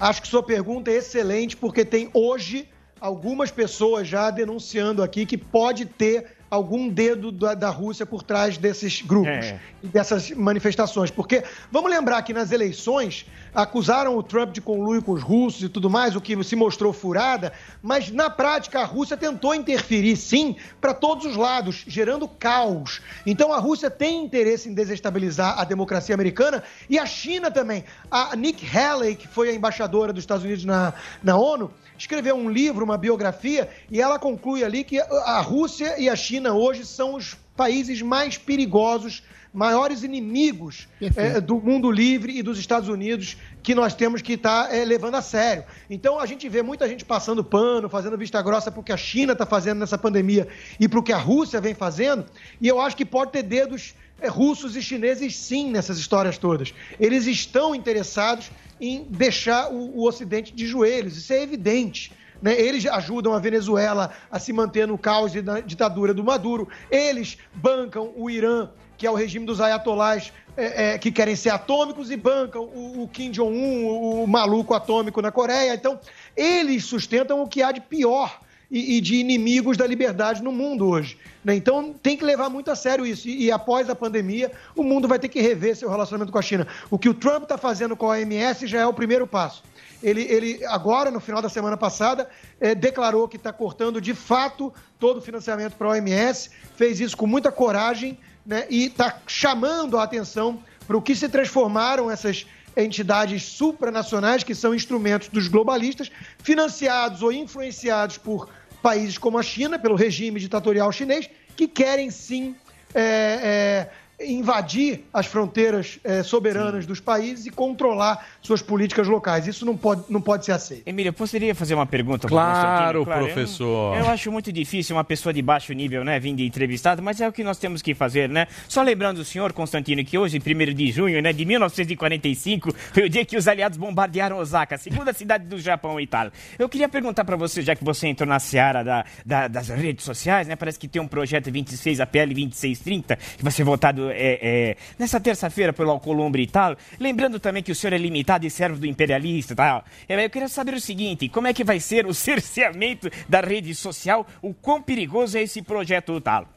Acho 0.02 0.20
que 0.24 0.28
sua 0.28 0.42
pergunta 0.42 0.90
é 0.90 0.96
excelente, 0.96 1.56
porque 1.56 1.86
tem 1.86 2.10
hoje 2.12 2.68
algumas 3.00 3.52
pessoas 3.52 4.08
já 4.08 4.32
denunciando 4.32 5.04
aqui 5.04 5.28
que 5.28 5.38
pode 5.38 5.86
ter 5.86 6.38
algum 6.52 6.90
dedo 6.90 7.32
da, 7.32 7.54
da 7.54 7.70
Rússia 7.70 8.06
por 8.06 8.22
trás 8.22 8.58
desses 8.58 9.02
grupos 9.02 9.46
É. 9.46 9.60
e 9.82 9.88
dessas 9.88 10.32
manifestações. 10.32 11.10
Porque 11.10 11.46
vamos 11.72 11.90
lembrar 11.90 12.22
que 12.24 12.34
nas 12.34 12.52
eleições 12.52 13.26
acusaram 13.56 14.18
o 14.18 14.22
Trump 14.22 14.52
de 14.52 14.60
conluio 14.60 15.02
com 15.02 15.14
os 15.14 15.24
russos 15.24 15.64
e 15.64 15.70
tudo 15.70 15.90
mais, 15.90 16.14
o 16.14 16.20
que 16.20 16.42
se 16.44 16.56
mostrou 16.58 16.92
furada, 16.92 17.54
mas 17.82 18.12
na 18.12 18.30
prática 18.30 18.82
a 18.82 18.84
Rússia 18.84 19.16
tentou 19.16 19.56
interferir, 19.56 20.18
sim, 20.18 20.58
para 20.82 20.94
todos 20.94 21.26
os 21.26 21.38
lados, 21.38 21.84
gerando 21.88 22.28
caos. 22.28 23.02
Então 23.26 23.54
a 23.54 23.58
Rússia 23.58 23.90
tem 23.90 24.22
interesse 24.26 24.68
em 24.68 24.74
desestabilizar 24.74 25.58
a 25.58 25.64
democracia 25.64 26.14
americana 26.14 26.64
e 26.90 27.00
a 27.00 27.06
China 27.06 27.50
também. 27.50 27.86
A 28.10 28.36
Nick 28.36 28.66
Haley, 28.78 29.16
que 29.16 29.28
foi 29.28 29.50
a 29.50 29.54
embaixadora 29.54 30.12
dos 30.12 30.24
Estados 30.24 30.44
Unidos 30.44 30.66
na, 30.66 30.94
na 31.24 31.38
ONU, 31.38 31.72
escreveu 32.02 32.36
um 32.36 32.50
livro, 32.50 32.84
uma 32.84 32.98
biografia, 32.98 33.70
e 33.90 34.02
ela 34.02 34.18
conclui 34.18 34.64
ali 34.64 34.84
que 34.84 35.00
a 35.00 35.40
Rússia 35.40 36.00
e 36.00 36.10
a 36.10 36.16
China 36.16 36.54
hoje 36.54 36.84
são 36.84 37.14
os 37.16 37.38
países 37.56 38.02
mais 38.02 38.38
perigosos, 38.38 39.22
maiores 39.54 40.02
inimigos 40.02 40.88
eh, 41.00 41.40
do 41.42 41.60
mundo 41.60 41.92
livre 41.92 42.38
e 42.38 42.42
dos 42.42 42.58
Estados 42.58 42.88
Unidos 42.90 43.38
que 43.62 43.76
nós 43.76 43.94
temos 43.94 44.22
que 44.22 44.34
estar 44.34 44.70
levando 44.88 45.16
a 45.16 45.22
sério. 45.22 45.64
Então 45.90 46.20
a 46.20 46.26
gente 46.26 46.48
vê 46.50 46.62
muita 46.64 46.88
gente 46.88 47.06
passando 47.06 47.44
pano, 47.44 47.90
fazendo 47.90 48.18
vista 48.18 48.42
grossa 48.42 48.72
pro 48.72 48.82
que 48.82 48.94
a 48.94 48.98
China 48.98 49.34
está 49.34 49.46
fazendo 49.46 49.80
nessa 49.80 49.98
pandemia 49.98 50.48
e 50.80 50.88
pro 50.88 51.04
que 51.04 51.14
a 51.14 51.18
Rússia 51.18 51.62
vem 51.62 51.76
fazendo, 51.76 52.26
e 52.60 52.68
eu 52.68 52.80
acho 52.80 52.96
que 52.96 53.06
pode 53.06 53.32
ter 53.32 53.44
dedos 53.44 53.94
eh, 54.22 54.28
russos 54.28 54.76
e 54.76 54.82
chineses 54.82 55.36
sim 55.36 55.70
nessas 55.70 56.00
histórias 56.00 56.38
todas. 56.38 56.74
Eles 57.00 57.28
estão 57.28 57.76
interessados 57.76 58.50
em 58.82 59.06
deixar 59.08 59.72
o, 59.72 60.00
o 60.00 60.08
Ocidente 60.08 60.52
de 60.52 60.66
joelhos, 60.66 61.16
isso 61.16 61.32
é 61.32 61.44
evidente. 61.44 62.12
né? 62.42 62.60
Eles 62.60 62.86
ajudam 62.88 63.34
a 63.34 63.40
Venezuela 63.40 64.12
a 64.32 64.40
se 64.40 64.52
manter 64.52 64.88
no 64.88 64.98
caos 64.98 65.36
e 65.36 65.42
na 65.42 65.60
ditadura 65.60 66.14
do 66.14 66.24
Maduro. 66.24 66.68
Eles 66.90 67.38
bancam 67.54 68.12
o 68.16 68.28
Irã, 68.28 68.70
que 68.98 69.06
é 69.06 69.12
o 69.12 69.14
regime 69.14 69.46
dos 69.46 69.62
ayatolás 69.62 70.34
é, 70.58 70.94
é, 70.94 70.98
que 70.98 71.12
querem 71.12 71.36
ser 71.36 71.52
atômicos, 71.52 72.10
e 72.12 72.18
bancam 72.18 72.64
o, 72.64 73.04
o 73.04 73.08
Kim 73.08 73.32
Jong-un, 73.32 73.86
o, 73.86 74.24
o 74.24 74.28
maluco 74.28 74.74
atômico 74.74 75.22
na 75.22 75.32
Coreia. 75.32 75.76
Então, 75.76 76.00
eles 76.36 76.84
sustentam 76.86 77.42
o 77.42 77.48
que 77.48 77.62
há 77.62 77.72
de 77.72 77.82
pior 77.82 78.42
e, 78.72 78.98
e 78.98 79.02
de 79.02 79.16
inimigos 79.16 79.76
da 79.76 79.86
liberdade 79.86 80.42
no 80.42 80.52
mundo 80.52 80.88
hoje. 80.88 81.18
né? 81.44 81.54
Então 81.54 81.94
tem 82.02 82.16
que 82.16 82.24
levar 82.24 82.50
muito 82.50 82.72
a 82.72 82.76
sério 82.76 83.06
isso. 83.06 83.28
E, 83.28 83.46
e 83.46 83.52
após 83.52 83.90
a 83.90 83.96
pandemia, 83.96 84.52
o 84.76 84.82
mundo 84.82 85.08
vai 85.08 85.20
ter 85.20 85.28
que 85.28 85.42
rever 85.42 85.76
seu 85.76 85.90
relacionamento 85.90 86.32
com 86.32 86.40
a 86.40 86.42
China. 86.42 86.66
O 86.90 86.98
que 86.98 87.10
o 87.10 87.14
Trump 87.14 87.44
está 87.44 87.58
fazendo 87.58 87.98
com 87.98 88.06
a 88.06 88.12
OMS 88.12 88.66
já 88.66 88.80
é 88.80 88.86
o 88.86 88.94
primeiro 88.94 89.28
passo. 89.28 89.62
Ele, 90.02 90.22
ele 90.22 90.66
agora, 90.66 91.12
no 91.12 91.20
final 91.20 91.42
da 91.42 91.50
semana 91.50 91.78
passada, 91.78 92.28
eh, 92.60 92.74
declarou 92.74 93.28
que 93.28 93.38
está 93.38 93.54
cortando 93.54 94.02
de 94.02 94.16
fato 94.16 94.74
todo 94.98 95.18
o 95.18 95.22
financiamento 95.22 95.76
para 95.76 95.88
a 95.88 95.92
OMS, 95.92 96.50
fez 96.76 97.00
isso 97.00 97.16
com 97.16 97.28
muita 97.28 97.52
coragem 97.52 98.18
né, 98.44 98.66
e 98.70 98.86
está 98.86 99.20
chamando 99.28 100.00
a 100.00 100.04
atenção 100.04 100.60
para 100.88 100.98
o 100.98 101.02
que 101.02 101.16
se 101.16 101.30
transformaram 101.30 102.10
essas 102.10 102.48
entidades 102.76 103.44
supranacionais, 103.44 104.44
que 104.44 104.56
são 104.56 104.74
instrumentos 104.74 105.28
dos 105.28 105.48
globalistas, 105.48 106.10
financiados 106.42 107.22
ou 107.22 107.32
influenciados 107.32 108.18
por 108.18 108.50
países 108.82 109.18
como 109.18 109.38
a 109.38 109.44
China, 109.44 109.78
pelo 109.78 109.96
regime 109.96 110.40
ditatorial 110.40 110.92
chinês, 110.92 111.30
que 111.56 111.68
querem 111.68 112.10
sim 112.10 112.56
é, 112.94 113.02
é, 113.02 113.90
invadir 114.26 115.02
as 115.14 115.26
fronteiras 115.26 116.00
é, 116.04 116.24
soberanas 116.24 116.86
dos 116.86 117.00
países 117.00 117.46
e 117.46 117.50
controlar 117.50 118.26
suas 118.42 118.62
políticas 118.62 119.08
locais. 119.08 119.48
Isso 119.48 119.66
não 119.66 119.76
pode, 119.78 120.04
não 120.10 120.22
pode 120.22 120.46
ser 120.46 120.52
aceito. 120.54 120.84
Emílio, 120.88 121.10
eu 121.10 121.14
poderia 121.14 121.54
fazer 121.56 121.74
uma 121.76 121.86
pergunta 121.86 122.28
pro 122.28 122.30
Claro, 122.30 123.00
Constantino? 123.06 123.22
eu- 123.22 123.26
professor. 123.34 123.98
Eu, 123.98 124.10
acho 124.10 124.32
muito 124.32 124.52
difícil 124.52 124.96
uma 124.96 125.04
pessoa 125.04 125.34
de 125.34 125.42
baixo 125.42 125.74
nível, 125.74 126.04
né, 126.04 126.20
vir 126.20 126.36
de 126.36 126.46
entrevistado, 126.46 127.02
mas 127.02 127.20
é 127.22 127.28
o 127.28 127.32
que 127.32 127.44
nós 127.44 127.58
temos 127.58 127.82
que 127.82 127.94
fazer, 127.94 128.30
né? 128.30 128.48
Só 128.68 128.82
lembrando 128.82 129.20
o 129.20 129.26
senhor, 129.26 129.54
Constantino, 129.54 130.04
que 130.04 130.18
hoje, 130.18 130.40
1 130.40 130.74
de 130.74 130.92
junho, 130.92 131.22
né, 131.22 131.32
de 131.34 131.46
1945, 131.46 132.74
foi 132.94 133.04
o 133.06 133.10
dia 133.10 133.26
que 133.26 133.38
os 133.38 133.48
aliados 133.48 133.78
bombardearam 133.78 134.38
Osaka, 134.38 134.76
a 134.76 134.78
segunda 134.78 135.14
cidade 135.14 135.46
do 135.46 135.60
Japão 135.60 136.00
e 136.00 136.08
tal. 136.08 136.30
Eu 136.58 136.68
queria 136.70 136.90
perguntar 136.90 137.24
pra 137.26 137.36
você, 137.36 137.62
já 137.62 137.76
que 137.76 137.84
você 137.84 138.08
entrou 138.08 138.28
na 138.28 138.40
seara 138.40 138.84
da, 138.84 139.06
da- 139.26 139.48
das 139.48 139.70
redes 139.70 140.06
sociais, 140.06 140.48
né, 140.48 140.56
parece 140.56 140.80
que 140.80 140.88
tem 140.88 141.02
um 141.02 141.08
projeto 141.08 141.52
26, 141.52 142.00
a 142.00 142.06
PL 142.06 142.34
2630, 142.34 143.16
que 143.16 143.44
vai 143.44 143.52
ser 143.52 143.64
votado 143.64 144.11
é, 144.12 144.40
é, 144.42 144.78
nessa 144.98 145.20
terça-feira 145.20 145.74
pelo 145.74 145.92
Alcolumbre 145.92 146.44
e 146.44 146.48
tal. 146.48 146.76
Lembrando 147.00 147.40
também 147.40 147.64
que 147.64 147.72
o 147.72 147.76
senhor 147.76 147.94
é 147.94 147.98
limitado 147.98 148.46
e 148.46 148.50
servo 148.50 148.80
do 148.80 148.86
imperialista 148.86 149.54
e 149.54 149.56
tal. 149.56 149.84
É, 150.08 150.26
Eu 150.26 150.30
queria 150.30 150.48
saber 150.48 150.74
o 150.74 150.82
seguinte, 150.82 151.30
como 151.30 151.48
é 151.48 151.54
que 151.54 151.64
vai 151.64 151.80
ser 151.80 152.06
o 152.06 152.14
cerceamento 152.16 153.10
da 153.28 153.42
rede 153.42 153.74
social? 153.74 154.26
O 154.42 154.54
quão 154.54 154.82
perigoso 154.82 155.38
é 155.38 155.42
esse 155.42 155.62
projeto 155.62 156.20
tal? 156.22 156.48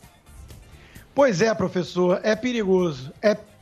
Pois 1.15 1.41
é, 1.41 1.55
professor, 1.55 2.21
é 2.23 2.35
perigoso. 2.35 3.13
É 3.23 3.35
perigoso 3.35 3.54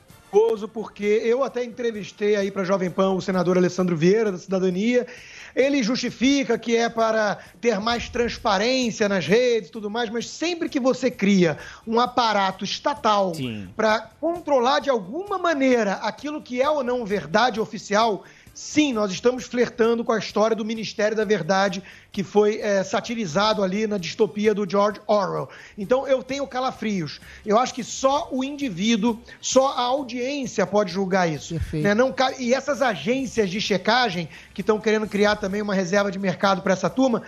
porque 0.66 1.04
eu 1.04 1.44
até 1.44 1.62
entrevistei 1.62 2.36
aí 2.36 2.50
para 2.50 2.64
Jovem 2.64 2.90
Pan 2.90 3.12
o 3.12 3.20
senador 3.20 3.58
Alessandro 3.58 3.94
Vieira, 3.94 4.32
da 4.32 4.38
Cidadania. 4.38 5.06
Ele 5.54 5.82
justifica 5.82 6.58
que 6.58 6.74
é 6.74 6.88
para 6.88 7.38
ter 7.60 7.78
mais 7.78 8.08
transparência 8.08 9.06
nas 9.06 9.26
redes 9.26 9.68
e 9.68 9.72
tudo 9.72 9.90
mais, 9.90 10.08
mas 10.08 10.26
sempre 10.26 10.70
que 10.70 10.80
você 10.80 11.10
cria 11.10 11.58
um 11.86 12.00
aparato 12.00 12.64
estatal 12.64 13.32
para 13.76 14.10
controlar 14.18 14.80
de 14.80 14.88
alguma 14.88 15.36
maneira 15.36 15.94
aquilo 15.96 16.40
que 16.40 16.62
é 16.62 16.70
ou 16.70 16.82
não 16.82 17.04
verdade 17.04 17.60
oficial, 17.60 18.24
Sim, 18.54 18.92
nós 18.92 19.10
estamos 19.10 19.44
flertando 19.44 20.04
com 20.04 20.12
a 20.12 20.18
história 20.18 20.54
do 20.54 20.64
Ministério 20.64 21.16
da 21.16 21.24
Verdade, 21.24 21.82
que 22.10 22.22
foi 22.22 22.60
eh, 22.60 22.84
satirizado 22.84 23.62
ali 23.62 23.86
na 23.86 23.96
distopia 23.96 24.54
do 24.54 24.68
George 24.68 25.00
Orwell. 25.06 25.48
Então 25.76 26.06
eu 26.06 26.22
tenho 26.22 26.46
calafrios. 26.46 27.18
Eu 27.46 27.58
acho 27.58 27.72
que 27.72 27.82
só 27.82 28.28
o 28.30 28.44
indivíduo, 28.44 29.18
só 29.40 29.68
a 29.68 29.82
audiência 29.82 30.66
pode 30.66 30.92
julgar 30.92 31.26
isso. 31.28 31.58
né? 31.72 31.94
Não 31.94 32.14
E 32.38 32.52
essas 32.52 32.82
agências 32.82 33.48
de 33.48 33.60
checagem, 33.60 34.28
que 34.52 34.60
estão 34.60 34.78
querendo 34.78 35.06
criar 35.06 35.36
também 35.36 35.62
uma 35.62 35.74
reserva 35.74 36.12
de 36.12 36.18
mercado 36.18 36.60
para 36.60 36.74
essa 36.74 36.90
turma, 36.90 37.22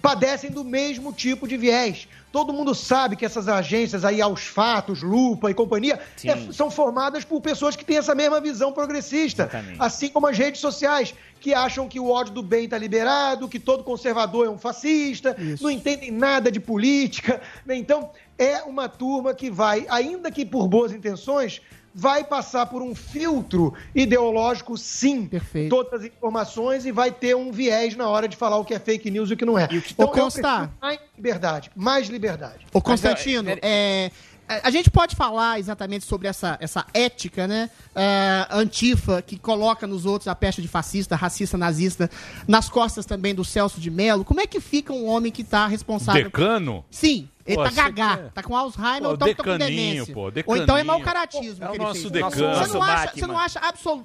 padecem 0.00 0.50
do 0.50 0.64
mesmo 0.64 1.12
tipo 1.12 1.48
de 1.48 1.56
viés. 1.56 2.08
Todo 2.30 2.52
mundo 2.52 2.74
sabe 2.74 3.16
que 3.16 3.24
essas 3.24 3.48
agências 3.48 4.04
aí, 4.04 4.20
aos 4.20 4.42
fatos, 4.42 5.02
Lupa 5.02 5.50
e 5.50 5.54
companhia, 5.54 5.98
é- 6.24 6.52
são 6.52 6.70
formadas 6.70 7.24
por 7.24 7.40
pessoas 7.40 7.74
que 7.74 7.84
têm 7.84 7.96
essa 7.96 8.14
mesma 8.14 8.40
visão 8.40 8.70
progressista. 8.72 9.44
Exatamente. 9.44 9.76
Assim 9.80 10.08
como 10.08 10.26
as 10.26 10.36
redes 10.36 10.60
sociais, 10.60 11.14
que 11.40 11.54
acham 11.54 11.88
que 11.88 11.98
o 11.98 12.10
ódio 12.10 12.34
do 12.34 12.42
bem 12.42 12.64
está 12.64 12.76
liberado, 12.76 13.48
que 13.48 13.58
todo 13.58 13.82
conservador 13.82 14.46
é 14.46 14.50
um 14.50 14.58
fascista, 14.58 15.36
não 15.60 15.70
entendem 15.70 16.10
nada 16.10 16.50
de 16.50 16.60
política. 16.60 17.40
né? 17.64 17.76
Então, 17.76 18.10
é 18.36 18.62
uma 18.62 18.88
turma 18.88 19.32
que 19.32 19.50
vai, 19.50 19.86
ainda 19.88 20.30
que 20.30 20.44
por 20.44 20.68
boas 20.68 20.92
intenções, 20.92 21.62
vai 21.94 22.24
passar 22.24 22.66
por 22.66 22.82
um 22.82 22.94
filtro 22.94 23.74
ideológico, 23.94 24.76
sim, 24.76 25.28
todas 25.68 26.00
as 26.00 26.06
informações 26.06 26.86
e 26.86 26.92
vai 26.92 27.10
ter 27.10 27.34
um 27.34 27.50
viés 27.50 27.96
na 27.96 28.08
hora 28.08 28.28
de 28.28 28.36
falar 28.36 28.56
o 28.56 28.64
que 28.64 28.74
é 28.74 28.78
fake 28.78 29.10
news 29.10 29.30
e 29.30 29.34
o 29.34 29.36
que 29.36 29.44
não 29.44 29.58
é. 29.58 29.68
Então, 29.70 30.06
Ô, 30.06 30.08
eu 30.08 30.08
Consta. 30.08 30.40
prefiro 30.40 30.72
mais 30.80 31.00
liberdade, 31.16 31.70
mais 31.74 32.08
liberdade. 32.08 32.66
Ô, 32.72 32.80
Constantino, 32.80 33.50
é, 33.62 34.10
a 34.48 34.68
a 34.68 34.70
gente 34.70 34.90
pode 34.90 35.14
falar 35.14 35.58
exatamente 35.58 36.06
sobre 36.06 36.26
essa, 36.26 36.56
essa 36.60 36.86
ética, 36.94 37.46
né? 37.46 37.68
é, 37.94 38.46
antifa, 38.50 39.20
que 39.20 39.38
coloca 39.38 39.86
nos 39.86 40.06
outros 40.06 40.26
a 40.26 40.34
peste 40.34 40.62
de 40.62 40.68
fascista, 40.68 41.14
racista, 41.14 41.58
nazista, 41.58 42.10
nas 42.46 42.68
costas 42.68 43.04
também 43.04 43.34
do 43.34 43.44
Celso 43.44 43.78
de 43.78 43.90
Mello. 43.90 44.24
Como 44.24 44.40
é 44.40 44.46
que 44.46 44.58
fica 44.58 44.92
um 44.92 45.06
homem 45.06 45.30
que 45.30 45.44
tá 45.44 45.66
responsável... 45.66 46.24
Decano? 46.24 46.84
Sim, 46.90 47.28
ele 47.48 47.56
Pô, 47.56 47.64
tá 47.64 47.70
gagá, 47.70 48.16
quer- 48.18 48.30
tá 48.32 48.42
com 48.42 48.54
Alzheimer 48.56 49.00
Pô, 49.02 49.08
ou 49.08 49.14
então 49.14 49.34
tá 49.34 49.42
com 49.44 49.58
demência. 49.58 50.14
pô, 50.14 50.30
ou 50.46 50.56
então 50.56 50.76
é 50.76 50.84
mau 50.84 51.00
caratismo. 51.00 51.64
É 51.64 51.70
o 51.70 51.76
nosso 51.78 52.10
decano. 52.10 52.30
Você 52.30 52.42
não 52.42 52.50
Nosso 52.52 52.82
acha, 52.82 53.06
Batman. 53.06 53.12
você 53.20 53.26
não 53.26 53.38
acha 53.38 53.60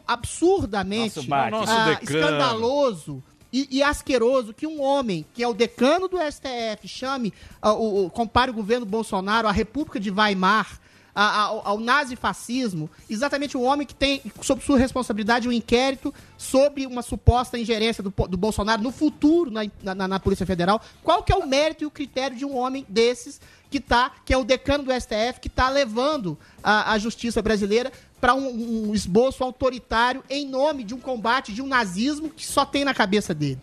absurdamente 0.07 1.27
Nosso 1.27 1.71
ah, 1.71 1.99
escandaloso 2.01 3.21
e, 3.51 3.67
e 3.69 3.83
asqueroso 3.83 4.53
que 4.53 4.65
um 4.65 4.81
homem 4.81 5.25
que 5.33 5.43
é 5.43 5.47
o 5.47 5.53
decano 5.53 6.07
do 6.07 6.17
STF 6.17 6.87
chame, 6.87 7.33
ah, 7.61 7.73
o, 7.73 8.09
compare 8.09 8.49
o 8.49 8.53
governo 8.53 8.85
Bolsonaro 8.85 9.47
à 9.47 9.51
República 9.51 9.99
de 9.99 10.09
Weimar, 10.09 10.79
ao, 11.21 11.67
ao 11.67 11.79
nazifascismo, 11.79 12.89
exatamente 13.09 13.57
um 13.57 13.63
homem 13.63 13.85
que 13.85 13.93
tem 13.93 14.21
sob 14.41 14.63
sua 14.63 14.77
responsabilidade 14.77 15.47
um 15.47 15.51
inquérito 15.51 16.13
sobre 16.37 16.85
uma 16.87 17.01
suposta 17.01 17.57
ingerência 17.59 18.01
do, 18.03 18.11
do 18.27 18.37
Bolsonaro 18.37 18.81
no 18.81 18.91
futuro 18.91 19.51
na, 19.51 19.61
na- 19.93 20.07
na 20.07 20.19
Polícia 20.19 20.45
Federal. 20.45 20.81
Qual 21.03 21.21
que 21.23 21.31
é 21.31 21.35
o 21.35 21.45
mérito 21.47 21.83
e 21.83 21.87
o 21.87 21.91
critério 21.91 22.35
de 22.37 22.45
um 22.45 22.57
homem 22.57 22.85
desses 22.89 23.39
que 23.69 23.79
tá, 23.79 24.11
que 24.23 24.33
é 24.33 24.37
o 24.37 24.43
decano 24.43 24.83
do 24.83 24.91
STF, 24.93 25.39
que 25.41 25.47
está 25.47 25.69
levando 25.69 26.37
a, 26.63 26.93
a 26.93 26.97
justiça 26.99 27.41
brasileira 27.41 27.91
para 28.21 28.33
um, 28.35 28.89
um 28.89 28.93
esboço 28.93 29.43
autoritário 29.43 30.23
em 30.29 30.47
nome 30.47 30.83
de 30.83 30.93
um 30.93 30.99
combate 30.99 31.51
de 31.51 31.61
um 31.61 31.67
nazismo 31.67 32.29
que 32.29 32.45
só 32.45 32.65
tem 32.65 32.85
na 32.85 32.93
cabeça 32.93 33.33
dele. 33.33 33.59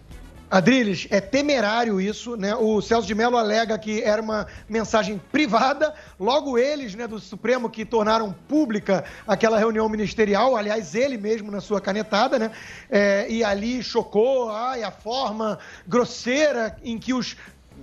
Adriles, 0.50 1.06
é 1.10 1.20
temerário 1.20 2.00
isso, 2.00 2.36
né? 2.36 2.56
O 2.56 2.82
Celso 2.82 3.06
de 3.06 3.14
Mello 3.14 3.36
alega 3.36 3.78
que 3.78 4.02
era 4.02 4.20
uma 4.20 4.48
mensagem 4.68 5.20
privada, 5.30 5.94
logo 6.18 6.58
eles, 6.58 6.94
né, 6.96 7.06
do 7.06 7.20
Supremo, 7.20 7.70
que 7.70 7.84
tornaram 7.84 8.34
pública 8.48 9.04
aquela 9.26 9.58
reunião 9.58 9.88
ministerial, 9.88 10.56
aliás, 10.56 10.96
ele 10.96 11.16
mesmo 11.16 11.52
na 11.52 11.60
sua 11.60 11.80
canetada, 11.80 12.36
né? 12.36 12.50
É, 12.90 13.26
e 13.30 13.44
ali 13.44 13.80
chocou 13.80 14.50
ai, 14.50 14.82
a 14.82 14.90
forma 14.90 15.56
grosseira 15.86 16.76
em 16.82 16.98
que 16.98 17.14
os 17.14 17.36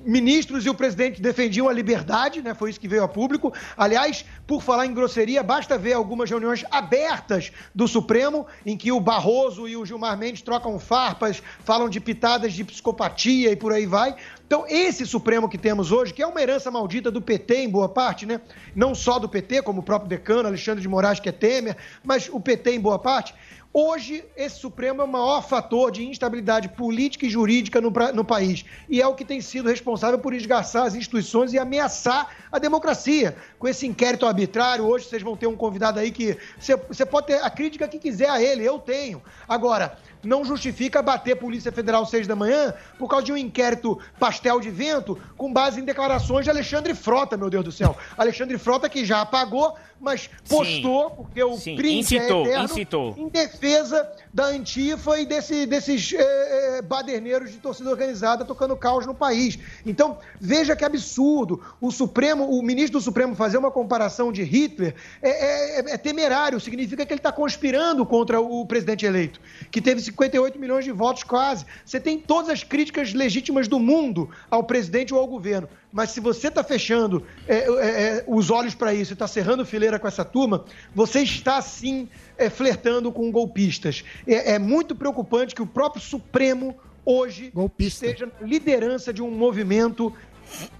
ministros 0.08 0.66
e 0.66 0.70
o 0.70 0.74
presidente 0.74 1.22
defendiam 1.22 1.68
a 1.68 1.74
liberdade, 1.74 2.42
né? 2.42 2.54
Foi 2.54 2.70
isso 2.70 2.80
que 2.80 2.88
veio 2.88 3.04
a 3.04 3.08
público. 3.08 3.54
Aliás, 3.76 4.24
por 4.48 4.64
falar 4.64 4.86
em 4.86 4.94
grosseria, 4.94 5.44
basta 5.44 5.78
ver 5.78 5.94
algumas 5.94 6.30
reuniões 6.30 6.64
abertas 6.72 7.52
do 7.76 7.88
Supremo, 7.88 8.48
em 8.66 8.78
que 8.78 8.92
o 8.92 9.02
Barroso 9.02 9.68
e 9.68 9.76
o 9.76 9.86
Gilmar 9.86 10.18
Mendes 10.18 10.42
trocam 10.42 10.80
farpas, 10.80 11.44
falam 11.64 11.90
de 11.90 12.00
pitadas 12.00 12.54
de 12.54 12.64
psicopatia 12.64 13.52
e 13.52 13.56
por 13.56 13.74
aí 13.74 13.86
vai. 13.86 14.16
Então, 14.46 14.64
esse 14.70 15.06
Supremo 15.06 15.50
que 15.50 15.58
temos 15.58 15.92
hoje, 15.92 16.14
que 16.14 16.24
é 16.24 16.28
uma 16.28 16.42
herança 16.42 16.72
maldita 16.72 17.12
do 17.12 17.22
PT, 17.22 17.64
em 17.64 17.70
boa 17.70 17.90
parte, 17.90 18.26
né? 18.26 18.40
Não 18.74 18.96
só 18.96 19.20
do 19.20 19.28
PT, 19.28 19.62
como 19.62 19.82
o 19.82 19.84
próprio 19.84 20.08
decano 20.08 20.48
Alexandre 20.48 20.82
de 20.82 20.88
Moraes, 20.88 21.20
que 21.20 21.28
é 21.28 21.34
Temer, 21.34 21.76
mas 22.02 22.30
o 22.32 22.40
PT 22.40 22.72
em 22.72 22.80
boa 22.80 22.98
parte. 22.98 23.36
Hoje, 23.74 24.24
esse 24.36 24.60
Supremo 24.60 25.02
é 25.02 25.06
o 25.06 25.08
maior 25.08 25.48
fator 25.48 25.92
de 25.92 26.04
instabilidade 26.04 26.70
política 26.70 27.26
e 27.26 27.30
jurídica 27.30 27.80
no, 27.80 27.92
no 28.14 28.26
país. 28.26 28.66
E 28.90 29.02
é 29.02 29.08
o 29.08 29.14
que 29.14 29.24
tem 29.24 29.40
sido 29.42 29.70
responsável 29.70 30.18
por 30.18 30.34
esgarçar 30.34 30.86
as 30.86 30.96
instituições 30.96 31.54
e 31.54 31.60
ameaçar 31.60 32.36
a 32.52 32.58
democracia. 32.58 33.36
Com 33.60 33.68
esse 33.68 33.86
inquérito 33.86 34.26
arbitrário, 34.26 34.86
hoje 34.86 35.06
vocês 35.06 35.22
vão 35.22 35.38
ter 35.38 35.48
um 35.48 35.56
convidado 35.56 36.00
aí 36.00 36.12
que 36.12 36.38
você 36.60 37.06
pode 37.06 37.28
ter 37.28 37.44
a 37.44 37.50
crítica 37.50 37.88
que 37.88 38.00
quiser 38.00 38.30
a 38.30 38.42
ele, 38.42 38.64
eu 38.64 38.80
tenho. 38.80 39.22
Agora, 39.48 39.98
não 40.28 40.44
justifica 40.44 41.02
bater 41.02 41.36
Polícia 41.38 41.72
Federal 41.72 42.04
às 42.04 42.10
seis 42.10 42.28
da 42.28 42.36
manhã 42.36 42.74
por 43.00 43.08
causa 43.08 43.26
de 43.26 43.32
um 43.32 43.38
inquérito 43.38 43.98
pastel 44.20 44.60
de 44.60 44.70
vento 44.70 45.18
com 45.38 45.52
base 45.52 45.80
em 45.80 45.86
declarações 45.86 46.44
de 46.44 46.50
Alexandre 46.52 46.94
Frota, 46.94 47.38
meu 47.38 47.50
Deus 47.50 47.64
do 47.64 47.72
céu. 47.72 47.96
Alexandre 48.18 48.58
Frota 48.58 48.90
que 48.90 49.06
já 49.06 49.22
apagou, 49.22 49.74
mas 50.00 50.30
postou, 50.48 51.10
porque 51.12 51.44
o 51.44 51.58
Sim, 51.58 51.76
print 51.76 52.00
incitou, 52.16 52.46
é 52.46 52.50
eterno, 52.50 52.66
incitou. 52.66 53.16
em 53.18 53.30
defesa 53.30 54.08
da 54.32 54.46
Antifa 54.46 55.18
e 55.20 55.26
desse- 55.26 55.66
desses 55.66 56.14
eh, 56.16 56.82
baderneiros 56.84 57.52
de 57.52 57.58
torcida 57.58 57.90
organizada 57.90 58.46
tocando 58.46 58.76
caos 58.76 59.08
no 59.08 59.16
país. 59.16 59.58
Então, 59.86 60.20
veja 60.40 60.76
que 60.76 60.86
absurdo. 60.86 61.60
O 61.82 61.90
Supremo, 61.92 62.46
o 62.48 62.62
ministro 62.62 63.00
do 63.00 63.04
Supremo 63.04 63.34
fazer 63.34 63.58
uma 63.58 63.72
comparação 63.72 64.32
de 64.32 64.44
Hitler 64.44 64.94
é, 65.22 65.80
é- 65.80 65.94
é 65.94 65.98
temerário, 65.98 66.60
significa 66.60 67.04
que 67.04 67.14
ele 67.14 67.20
está 67.20 67.32
conspirando 67.32 68.06
contra 68.06 68.40
o 68.40 68.66
presidente 68.68 69.04
eleito, 69.06 69.40
que 69.72 69.82
teve 69.82 70.00
58 70.18 70.60
milhões 70.60 70.84
de 70.84 70.92
votos 70.92 71.24
quase. 71.24 71.66
Você 71.86 72.00
tem 72.00 72.18
todas 72.20 72.50
as 72.50 72.64
críticas 72.64 73.14
legítimas 73.14 73.68
do 73.68 73.80
mundo 73.80 74.30
ao 74.50 74.64
presidente 74.64 75.14
ou 75.14 75.20
ao 75.20 75.28
governo. 75.28 75.70
Mas 75.94 76.10
se 76.10 76.20
você 76.20 76.48
está 76.48 76.64
fechando 76.64 77.24
é, 77.48 77.56
é, 77.56 77.60
é, 77.60 78.24
os 78.28 78.50
olhos 78.50 78.74
para 78.74 78.94
isso 78.94 79.12
e 79.12 79.14
está 79.14 79.28
cerrando 79.28 79.66
fileira 79.66 80.00
com 80.00 80.08
essa 80.08 80.26
turma, 80.26 80.66
você 80.94 81.22
está 81.22 81.62
sim 81.62 82.10
é, 82.38 82.50
flertando 82.50 83.12
com 83.12 83.32
golpistas. 83.32 84.04
É, 84.26 84.54
é 84.54 84.60
muito 84.60 84.96
preocupante 84.96 85.54
que 85.54 85.62
o 85.62 85.68
próprio 85.68 86.02
Supremo 86.02 86.76
hoje 87.06 87.54
esteja 87.80 88.26
na 88.26 88.46
liderança 88.46 89.14
de 89.14 89.22
um 89.22 89.32
movimento 89.32 90.14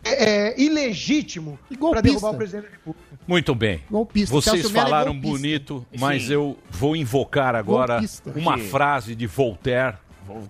é, 0.04 0.50
é, 0.50 0.62
ilegítimo 0.62 1.60
para 1.80 2.02
derrubar 2.02 2.32
o 2.32 2.38
presidente 2.38 2.66
da 2.66 2.72
República. 2.72 3.07
Muito 3.28 3.54
bem. 3.54 3.82
Golpista. 3.92 4.34
Vocês 4.34 4.66
é 4.66 4.70
falaram 4.70 5.12
golpista. 5.14 5.38
bonito, 5.38 5.86
mas 6.00 6.24
Sim. 6.24 6.34
eu 6.34 6.58
vou 6.70 6.96
invocar 6.96 7.56
agora 7.56 7.96
Golpista. 7.96 8.32
uma 8.36 8.58
frase 8.58 9.16
de 9.16 9.28
Voltaire. 9.28 9.96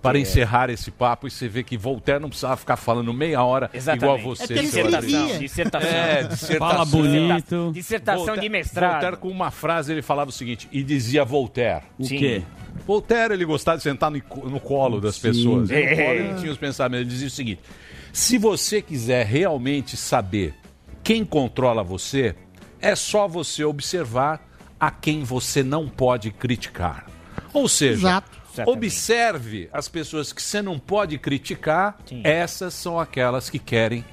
Para 0.02 0.18
encerrar 0.18 0.70
esse 0.70 0.90
papo, 0.90 1.28
e 1.28 1.30
você 1.30 1.46
vê 1.46 1.62
que 1.62 1.78
Voltaire 1.78 2.20
não 2.20 2.28
precisava 2.28 2.56
ficar 2.56 2.76
falando 2.76 3.14
meia 3.14 3.44
hora 3.44 3.70
Exatamente. 3.72 4.02
igual 4.02 4.18
você. 4.36 4.54
É. 4.54 4.96
Adriano. 4.96 5.38
Dissertação. 5.38 5.88
É, 5.88 6.22
dissertação. 6.24 6.58
Fala 6.58 6.84
bonito. 6.84 7.70
Dissertação 7.72 8.36
de 8.36 8.48
mestrado. 8.48 8.90
Voltaire, 8.94 9.16
com 9.18 9.28
uma 9.28 9.52
frase, 9.52 9.92
ele 9.92 10.02
falava 10.02 10.30
o 10.30 10.32
seguinte, 10.32 10.68
e 10.72 10.82
dizia 10.82 11.24
Voltaire. 11.24 11.84
O 11.96 12.04
Sim. 12.04 12.18
quê? 12.18 12.42
Voltaire, 12.84 13.34
ele 13.34 13.44
gostava 13.44 13.76
de 13.76 13.84
sentar 13.84 14.10
no, 14.10 14.20
no 14.50 14.58
colo 14.58 15.00
das 15.00 15.14
Sim. 15.14 15.28
pessoas. 15.28 15.70
E 15.70 15.72
no 15.74 15.78
É. 15.78 15.94
colo 15.94 16.18
ele 16.18 16.34
tinha 16.40 16.50
os 16.50 16.58
pensamentos. 16.58 17.02
Ele 17.02 17.10
dizia 17.10 17.28
o 17.28 17.30
seguinte, 17.30 17.60
se 18.12 18.36
você 18.36 18.82
quiser 18.82 19.24
realmente 19.26 19.96
saber 19.96 20.54
quem 21.04 21.24
controla 21.24 21.84
você, 21.84 22.34
é 22.80 22.94
só 22.96 23.26
você 23.28 23.64
observar 23.64 24.40
a 24.78 24.90
quem 24.90 25.24
você 25.24 25.62
não 25.62 25.88
pode 25.88 26.30
criticar. 26.30 27.06
Ou 27.52 27.68
seja, 27.68 27.94
Exato. 27.98 28.38
observe 28.66 29.68
as 29.72 29.88
pessoas 29.88 30.32
que 30.32 30.42
você 30.42 30.62
não 30.62 30.78
pode 30.78 31.18
criticar, 31.18 31.98
essas 32.24 32.74
são 32.74 32.98
aquelas 32.98 33.48
que 33.50 33.58
querem 33.58 34.04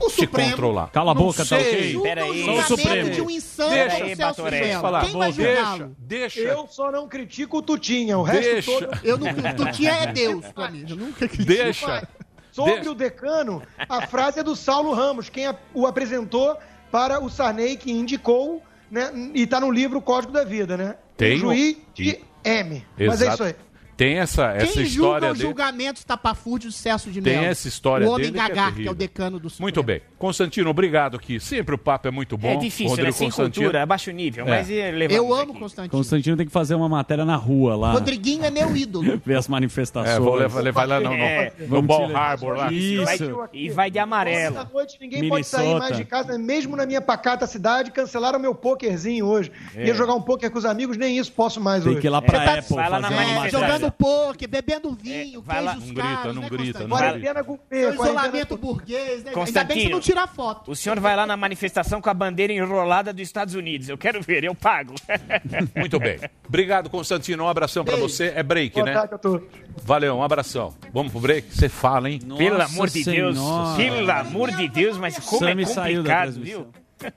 O 0.00 0.08
te 0.08 0.22
Supremo. 0.22 0.50
controlar. 0.50 0.86
Cala 0.88 1.10
a 1.10 1.14
boca, 1.14 1.44
tá 1.44 1.56
ok? 1.56 1.92
Julga 1.92 2.08
Pera 2.08 2.26
o 2.26 2.30
aí. 2.32 2.62
Supremo. 2.62 3.10
de 3.10 3.20
um 3.20 3.30
insano 3.30 3.70
Deixa, 3.70 3.96
Celso 3.96 4.16
Batoré, 4.42 4.78
falar. 4.80 5.04
Quem 5.04 5.12
vai 5.18 5.32
Deixa, 5.32 5.54
julgá-lo? 5.64 5.96
deixa. 5.98 6.40
Eu 6.40 6.66
só 6.68 6.90
não 6.92 7.08
critico 7.08 7.58
o 7.58 7.62
Tutinha, 7.62 8.16
o 8.18 8.22
resto 8.22 8.50
Deixa. 8.52 8.70
todo... 8.86 9.00
Eu 9.04 9.18
não, 9.18 9.26
o 9.28 9.56
Tutinha 9.56 9.90
é 9.92 10.06
Deus 10.12 10.46
pra 10.54 10.70
mim. 10.70 10.84
Eu 10.88 10.96
nunca 10.96 11.26
critico. 11.28 11.44
Deixa. 11.44 12.08
Sobre 12.52 12.74
Deixa. 12.76 12.90
o 12.90 12.94
decano, 12.94 13.62
a 13.88 14.06
frase 14.06 14.40
é 14.40 14.42
do 14.42 14.56
Saulo 14.56 14.92
Ramos, 14.92 15.28
quem 15.28 15.46
a- 15.46 15.54
o 15.74 15.86
apresentou 15.86 16.56
para 16.90 17.22
o 17.22 17.28
Sarney, 17.28 17.76
que 17.76 17.90
indicou, 17.92 18.62
né? 18.90 19.10
E 19.34 19.42
está 19.42 19.60
no 19.60 19.70
livro 19.70 20.00
Código 20.00 20.32
da 20.32 20.44
Vida, 20.44 20.76
né? 20.76 20.96
Tem 21.16 21.36
Um 21.36 21.40
juiz 21.40 21.76
o- 21.76 21.80
de 21.94 22.20
M. 22.44 22.84
Mas 22.98 23.20
é 23.20 23.26
Exato. 23.26 23.34
isso 23.34 23.42
aí. 23.44 23.54
Tem 23.98 24.16
essa, 24.20 24.52
essa 24.52 24.74
Quem 24.74 24.84
julga 24.86 24.88
história 25.16 25.32
os 25.32 25.38
julgamentos 25.40 26.04
tapafúrdios 26.04 26.72
de 26.74 26.78
Celso 26.78 27.10
de 27.10 27.20
Tem 27.20 27.34
Mello? 27.34 27.46
essa 27.48 27.66
história 27.66 28.06
O 28.06 28.12
homem 28.12 28.26
dele 28.30 28.38
que 28.38 28.44
é 28.44 28.48
gagar, 28.48 28.72
que 28.72 28.86
é, 28.86 28.90
o 28.92 28.94
decano 28.94 29.40
do 29.40 29.50
Supremo. 29.50 29.64
Muito 29.64 29.82
bem. 29.82 30.00
Constantino, 30.16 30.70
obrigado 30.70 31.16
aqui. 31.16 31.40
Sempre 31.40 31.74
o 31.74 31.78
papo 31.78 32.06
é 32.06 32.10
muito 32.12 32.38
bom. 32.38 32.46
É 32.48 32.56
difícil, 32.56 32.90
Rodrigo 32.90 33.08
né? 33.08 33.12
Sem 33.12 33.26
Constantino. 33.28 33.64
cultura, 33.64 33.80
é 33.82 33.86
baixo 33.86 34.10
nível, 34.12 34.46
É. 34.46 34.50
mas 34.50 34.70
é, 34.70 34.94
Eu 35.10 35.34
amo 35.34 35.50
aqui. 35.50 35.60
Constantino. 35.60 35.90
Constantino 35.90 36.36
tem 36.36 36.46
que 36.46 36.52
fazer 36.52 36.76
uma 36.76 36.88
matéria 36.88 37.24
na 37.24 37.34
rua 37.34 37.74
lá. 37.74 37.90
Rodriguinho 37.90 38.44
é 38.44 38.50
meu 38.52 38.76
ídolo. 38.76 39.20
Ver 39.26 39.34
as 39.36 39.48
manifestações. 39.48 40.14
É, 40.14 40.20
vou 40.20 40.36
levar, 40.36 40.60
levar 40.60 40.86
lá 40.86 41.00
no, 41.00 41.10
no, 41.10 41.14
É. 41.16 41.52
no 41.58 41.82
Ball 41.82 42.16
Harbor 42.16 42.56
lá. 42.56 42.72
Isso. 42.72 43.48
E 43.52 43.68
vai 43.68 43.90
de 43.90 43.98
amarelo. 43.98 44.58
Essa 44.58 44.70
noite 44.72 44.96
ninguém 45.00 45.28
pode 45.28 45.44
sair 45.44 45.62
Minnesota. 45.62 45.84
mais 45.86 45.96
de 45.96 46.04
casa, 46.04 46.38
mesmo 46.38 46.76
na 46.76 46.86
minha 46.86 47.00
pacata 47.00 47.48
cidade. 47.48 47.90
Cancelaram 47.90 48.38
meu 48.38 48.54
pokerzinho 48.54 49.26
hoje. 49.26 49.50
É. 49.74 49.86
Ia 49.88 49.94
jogar 49.94 50.14
um 50.14 50.22
poker 50.22 50.52
com 50.52 50.58
os 50.58 50.64
amigos, 50.64 50.96
nem 50.96 51.18
isso 51.18 51.32
posso 51.32 51.60
mais 51.60 51.82
Tem 51.82 51.90
hoje. 51.94 52.00
que 52.00 52.06
ir 52.06 52.10
lá 52.10 52.22
pra 52.22 52.38
tá- 52.44 52.54
Apple 52.60 52.76
vai 52.76 52.88
lá 52.88 53.00
na 53.00 53.10
manifestação. 53.10 53.87
Jogando 53.88 53.92
pôquer, 53.92 54.48
bebendo 54.48 54.90
vinho, 54.92 55.40
vai 55.42 55.62
lá- 55.62 55.74
Não 55.74 55.80
grita, 55.80 56.02
caros, 56.02 56.34
não 56.34 56.42
né, 56.42 56.48
grita, 56.48 56.78
não 56.80 57.44
com 57.44 57.56
P, 57.56 57.80
Seu 57.80 57.92
isolamento 57.94 58.56
burguês, 58.56 59.24
né? 59.24 59.32
Ainda 59.34 59.64
bem 59.64 59.76
que 59.78 59.82
você 59.84 59.88
não 59.88 60.00
tira 60.00 60.26
foto. 60.26 60.70
O 60.70 60.76
senhor 60.76 60.98
vai 61.00 61.14
lá 61.16 61.26
na 61.26 61.36
manifestação 61.36 62.00
com 62.00 62.10
a 62.10 62.14
bandeira 62.14 62.52
enrolada 62.52 63.12
dos 63.12 63.22
Estados 63.22 63.54
Unidos. 63.54 63.88
Eu 63.88 63.98
quero 63.98 64.20
ver, 64.22 64.44
eu 64.44 64.54
pago. 64.54 64.94
Muito 65.74 65.98
bem. 65.98 66.18
Obrigado, 66.46 66.90
Constantino. 66.90 67.44
Um 67.44 67.48
abração 67.48 67.84
pra 67.84 67.94
Beijo. 67.96 68.08
você. 68.08 68.32
É 68.34 68.42
break, 68.42 68.74
Boa 68.74 68.86
né? 68.86 68.92
tarde 68.92 69.14
a 69.14 69.18
todos. 69.18 69.48
Valeu, 69.84 70.16
um 70.16 70.22
abração. 70.22 70.74
Vamos 70.92 71.12
pro 71.12 71.20
break? 71.20 71.54
Você 71.54 71.68
fala, 71.68 72.10
hein? 72.10 72.20
Pelo 72.36 72.60
amor 72.60 72.88
de 72.88 73.04
Deus. 73.04 73.36
Senhora. 73.36 73.76
Pelo 73.76 74.10
amor 74.10 74.50
de 74.52 74.68
Deus, 74.68 74.96
mas 74.98 75.18
como 75.18 75.38
Sammy 75.46 75.62
é 75.62 75.66
saiu 75.66 76.02
da 76.02 76.24
complicado, 76.24 76.44
viu? 76.44 76.66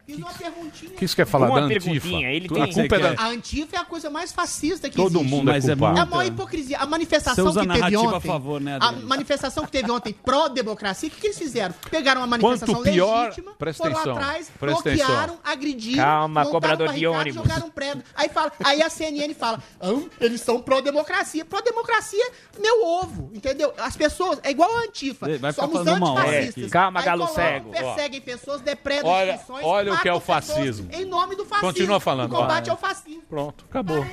Fiz 0.06 0.18
uma 0.18 0.32
perguntinha. 0.34 0.92
O 0.92 0.96
que 0.96 1.08
você 1.08 1.16
quer 1.16 1.26
falar 1.26 1.48
Uma 1.50 1.62
da 1.62 1.66
Antifa? 1.68 2.08
ele 2.08 2.48
Tu- 2.48 2.54
tem- 2.54 2.64
a 2.64 2.74
culpa 2.74 2.96
é 2.96 3.00
da... 3.00 3.22
A 3.24 3.28
Antifa 3.30 3.76
é 3.76 3.80
a 3.80 3.86
coisa 3.86 4.10
mais 4.10 4.32
fascista 4.32 4.90
que 4.90 4.96
Todo 4.96 5.18
existe. 5.18 5.30
mundo 5.36 5.50
é 5.50 5.54
Mas 5.54 5.68
é 5.68 5.76
culpado. 5.76 5.98
É 5.98 6.02
a 6.02 6.06
maior 6.06 6.26
hipocrisia. 6.26 6.78
A 6.78 6.86
manifestação 6.86 7.44
Você 7.46 7.50
usa 7.50 7.62
que 7.62 7.68
teve 7.68 7.80
narrativa 7.80 8.02
a 8.14 8.18
ontem. 8.18 8.28
favor, 8.28 8.62
né, 8.62 8.78
a 8.80 8.92
manifestação 8.92 9.66
que 9.66 9.72
teve 9.72 9.92
ontem 9.92 10.14
pró-democracia, 10.14 11.10
o 11.10 11.12
que, 11.12 11.20
que 11.22 11.28
eles 11.28 11.38
fizeram? 11.38 11.74
Pegaram 11.90 12.22
uma 12.22 12.28
manifestação 12.28 12.76
Quanto 12.76 12.92
pior- 12.92 13.24
legítima, 13.26 13.52
Presta 13.58 13.84
foram 13.84 13.96
atenção, 13.96 14.14
atrás, 14.18 14.52
presta 14.60 14.84
bloquearam, 14.84 15.14
atenção. 15.34 15.40
agrediram, 15.44 16.04
Calma, 16.04 16.46
cobrador 16.46 16.94
de 16.94 17.08
ônibus. 17.08 17.42
jogaram 17.42 17.68
um 17.68 17.72
prédio. 17.72 18.04
Aí, 18.16 18.30
fala, 18.30 18.52
aí 18.64 18.82
a 18.82 18.90
CNN 18.90 19.34
fala, 19.34 19.62
"Ah, 19.80 19.90
eles 20.20 20.42
são 20.42 20.62
pró-democracia. 20.62 21.44
Pró-democracia, 21.46 22.24
meu 22.60 22.86
ovo, 22.86 23.32
entendeu? 23.34 23.74
As 23.78 23.96
pessoas, 23.98 24.40
é 24.44 24.52
igual 24.52 24.70
a 24.78 24.82
Antifa, 24.84 25.28
Vai 25.40 25.54
somos 25.54 25.88
antifascistas. 25.88 26.70
Calma, 26.72 27.00
Aí 27.00 27.06
galo 27.06 27.28
cego. 27.28 27.72
Perseguem 27.72 28.22
pessoas, 28.22 28.62
depredam 28.62 29.10
Olha- 29.10 29.34
instituições, 29.36 29.66
olha 29.72 29.94
o 29.94 30.00
que 30.00 30.08
é 30.10 30.14
o 30.14 30.20
fascismo. 30.20 30.90
Em 30.92 31.06
nome 31.06 31.36
do 31.36 31.44
fascismo. 31.46 31.68
Continua 31.68 32.00
falando, 32.00 32.34
O 32.34 32.38
combate 32.38 32.66
vai. 32.66 32.72
ao 32.72 32.78
fascismo. 32.78 33.22
Pronto, 33.30 33.66
acabou. 33.70 34.06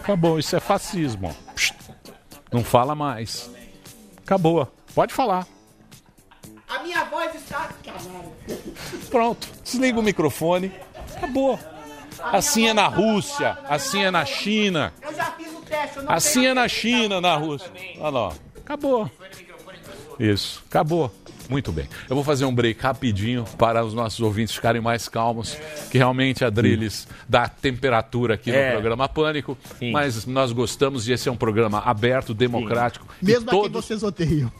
Acabou, 0.00 0.38
isso 0.38 0.56
é 0.56 0.60
fascismo. 0.60 1.34
Psst. 1.54 1.74
Não 2.52 2.62
fala 2.64 2.94
mais. 2.94 3.50
Acabou. 4.24 4.66
Pode 4.94 5.12
falar. 5.14 5.46
A 6.68 6.82
minha 6.82 7.04
voz 7.04 7.34
está... 7.34 7.70
Pronto. 9.10 9.48
Desliga 9.62 9.98
o 9.98 10.02
microfone. 10.02 10.72
Acabou. 11.16 11.58
Assim 12.22 12.68
é 12.68 12.72
na 12.74 12.86
Rússia, 12.86 13.58
assim 13.68 14.04
é 14.04 14.10
na 14.10 14.24
China, 14.24 14.92
Eu 15.02 15.12
já 15.12 15.24
fiz 15.32 15.48
o 15.52 15.60
teste, 15.62 15.98
assim 16.06 16.46
é 16.46 16.54
na 16.54 16.68
China, 16.68 17.20
na 17.20 17.34
Rússia. 17.34 17.70
Olha 17.98 18.10
lá. 18.10 18.32
Acabou. 18.58 19.10
Isso, 20.20 20.62
acabou. 20.68 21.10
Muito 21.48 21.70
bem. 21.72 21.86
Eu 22.08 22.14
vou 22.14 22.24
fazer 22.24 22.44
um 22.44 22.54
break 22.54 22.80
rapidinho 22.82 23.44
para 23.58 23.84
os 23.84 23.94
nossos 23.94 24.20
ouvintes 24.20 24.54
ficarem 24.54 24.80
mais 24.80 25.08
calmos, 25.08 25.56
que 25.90 25.98
realmente 25.98 26.44
a 26.44 26.50
Drilis 26.50 27.06
dá 27.28 27.48
temperatura 27.48 28.34
aqui 28.34 28.50
É. 28.50 28.66
no 28.68 28.72
programa 28.72 29.08
Pânico, 29.08 29.56
Sim. 29.78 29.90
mas 29.92 30.24
nós 30.26 30.52
gostamos 30.52 31.04
de 31.04 31.12
esse 31.12 31.28
é 31.28 31.32
um 31.32 31.36
programa 31.36 31.80
aberto, 31.80 32.32
democrático. 32.34 33.06
e 33.20 33.24
Mesmo 33.26 33.50
todos 33.50 33.84
vocês 33.84 34.02
odeiam. 34.02 34.50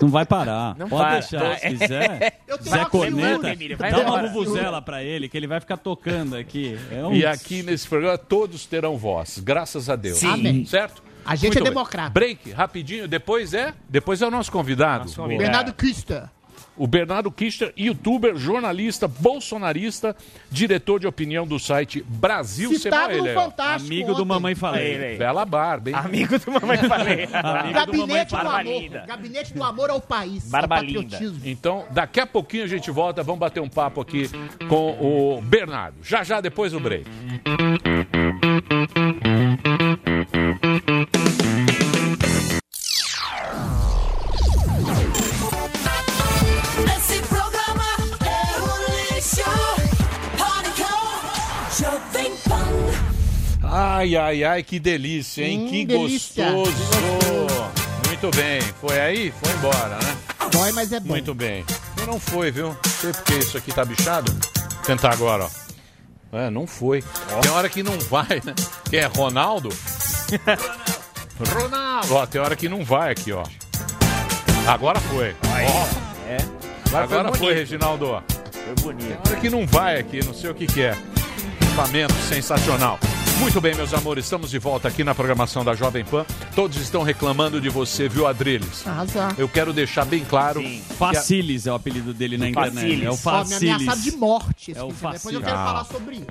Não 0.00 0.08
vai 0.10 0.26
parar. 0.26 0.76
Não 0.76 0.88
Pode 0.90 1.02
para. 1.02 1.12
deixar. 1.20 1.58
Se 1.58 1.68
quiser, 1.76 2.40
Zé 2.62 2.76
uma 2.76 2.90
Corneta, 2.90 3.50
Emílio, 3.52 3.78
dá 3.78 3.86
uma 3.88 4.00
embora. 4.02 4.28
vuvuzela 4.28 4.82
pra 4.82 5.02
ele, 5.02 5.26
que 5.26 5.34
ele 5.36 5.46
vai 5.46 5.58
ficar 5.58 5.78
tocando 5.78 6.36
aqui. 6.36 6.78
É 6.92 7.02
um- 7.02 7.14
E 7.14 7.24
aqui 7.24 7.62
nesse 7.62 7.88
programa 7.88 8.18
todos 8.18 8.66
terão 8.66 8.98
voz, 8.98 9.38
graças 9.38 9.88
a 9.88 9.96
Deus. 9.96 10.18
Sim. 10.18 10.28
Amém. 10.28 10.64
Certo? 10.66 11.02
A 11.26 11.34
gente 11.34 11.46
Muito 11.46 11.58
é 11.58 11.62
bem. 11.62 11.70
democrata. 11.70 12.10
Break, 12.10 12.50
rapidinho, 12.52 13.08
depois 13.08 13.52
é, 13.52 13.74
depois 13.88 14.22
é 14.22 14.26
o 14.26 14.30
nosso 14.30 14.50
convidado. 14.52 15.04
Nosso 15.04 15.16
convidado. 15.20 15.42
Bernardo 15.42 15.72
Custer. 15.74 16.24
O 16.78 16.86
Bernardo 16.86 17.30
Kister, 17.30 17.72
youtuber, 17.74 18.36
jornalista, 18.36 19.08
bolsonarista, 19.08 20.14
diretor 20.50 21.00
de 21.00 21.06
opinião 21.06 21.46
do 21.46 21.58
site 21.58 22.04
Brasil 22.06 22.68
Citado 22.78 23.14
Semana. 23.14 23.16
no 23.16 23.24
Ele 23.24 23.28
é, 23.30 23.38
ó. 23.38 23.44
Fantástico 23.44 23.86
Amigo 23.94 24.08
do 24.08 24.12
ontem. 24.16 24.24
Mamãe 24.26 24.54
Falei. 24.54 25.16
Bela 25.16 25.44
barba, 25.46 25.88
hein? 25.88 25.96
Amigo 25.96 26.38
do 26.38 26.52
Mamãe 26.52 26.76
Falei. 26.76 27.26
Gabinete 27.72 28.28
do, 28.28 28.36
Barba 28.36 28.60
amor. 28.60 28.62
linda. 28.64 29.04
Gabinete 29.06 29.54
do 29.54 29.64
amor 29.64 29.88
ao 29.88 30.00
país. 30.02 30.50
Barba 30.50 30.76
ao 30.76 30.82
linda. 30.82 31.00
patriotismo. 31.02 31.40
Então, 31.46 31.86
daqui 31.92 32.20
a 32.20 32.26
pouquinho 32.26 32.64
a 32.64 32.68
gente 32.68 32.90
volta, 32.90 33.22
vamos 33.22 33.40
bater 33.40 33.60
um 33.60 33.70
papo 33.70 34.02
aqui 34.02 34.28
com 34.68 34.90
o 35.00 35.40
Bernardo. 35.40 35.96
Já 36.02 36.22
já 36.24 36.42
depois 36.42 36.72
do 36.72 36.80
break. 36.80 37.08
Ai, 53.96 54.14
ai, 54.14 54.44
ai, 54.44 54.62
que 54.62 54.78
delícia, 54.78 55.42
hein? 55.42 55.60
Hum, 55.64 55.70
que 55.70 55.86
delícia. 55.86 56.52
gostoso. 56.52 56.76
Muito 58.06 58.36
bem. 58.36 58.60
Foi 58.78 59.00
aí? 59.00 59.32
Foi 59.42 59.50
embora, 59.54 59.96
né? 59.96 60.16
Dói, 60.52 60.70
mas 60.72 60.92
é 60.92 61.00
bom. 61.00 61.14
Muito 61.14 61.34
bem. 61.34 61.64
E 62.02 62.06
não 62.06 62.20
foi, 62.20 62.50
viu? 62.50 62.68
Não 62.68 62.78
sei 62.84 63.12
porque 63.14 63.32
isso 63.36 63.56
aqui 63.56 63.72
tá 63.72 63.86
bichado. 63.86 64.30
Vou 64.30 64.82
tentar 64.82 65.14
agora, 65.14 65.46
ó. 65.46 66.36
É, 66.36 66.50
não 66.50 66.66
foi. 66.66 67.02
Tem 67.40 67.50
hora 67.50 67.70
que 67.70 67.82
não 67.82 67.98
vai, 68.00 68.42
né? 68.44 68.54
Quem 68.90 68.98
é 68.98 69.06
Ronaldo? 69.06 69.70
Ronaldo. 71.54 72.14
Ó, 72.14 72.26
tem 72.26 72.38
hora 72.38 72.54
que 72.54 72.68
não 72.68 72.84
vai 72.84 73.12
aqui, 73.12 73.32
ó. 73.32 73.44
Agora 74.66 75.00
foi. 75.00 75.34
Ó. 75.42 76.28
É. 76.28 76.36
Agora, 76.94 77.30
foi, 77.30 77.38
bonito. 77.38 77.54
Reginaldo. 77.54 78.22
Foi 78.52 78.74
bonito. 78.82 79.22
Tem 79.22 79.32
hora 79.32 79.40
que 79.40 79.48
não 79.48 79.66
vai 79.66 79.98
aqui, 79.98 80.22
não 80.22 80.34
sei 80.34 80.50
o 80.50 80.54
que 80.54 80.66
que 80.66 80.82
é. 80.82 80.94
Equipamento 81.62 82.12
sensacional. 82.28 83.00
Muito 83.40 83.60
bem, 83.60 83.74
meus 83.74 83.92
amores, 83.92 84.24
estamos 84.24 84.50
de 84.50 84.58
volta 84.58 84.88
aqui 84.88 85.04
na 85.04 85.14
programação 85.14 85.64
da 85.64 85.74
Jovem 85.74 86.04
Pan. 86.04 86.24
Todos 86.54 86.78
estão 86.78 87.02
reclamando 87.02 87.60
de 87.60 87.68
você, 87.68 88.08
viu, 88.08 88.26
Adriles? 88.26 88.86
Arrasar. 88.86 89.34
Eu 89.38 89.48
quero 89.48 89.72
deixar 89.72 90.04
bem 90.04 90.24
claro. 90.24 90.60
a- 90.60 90.94
Facilis 90.94 91.66
é 91.66 91.72
o 91.72 91.74
apelido 91.74 92.12
dele 92.14 92.38
na 92.38 92.48
internet. 92.48 92.74
Facilis. 92.74 93.04
É 93.04 93.10
o 93.10 93.12
Ó, 93.12 93.44
me 93.44 93.54
ameaçaram 93.54 93.78
de 93.78 93.84
Facilis. 93.84 94.16
morte. 94.18 94.70
É 94.76 94.82
o 94.82 94.90
semana. 94.90 94.90
Depois 94.90 95.14
eu 95.14 95.20
Facilis. 95.20 95.44
quero 95.44 95.58
Ah. 95.58 95.64
falar 95.66 95.84
sobre 95.84 96.16
isso. 96.16 96.26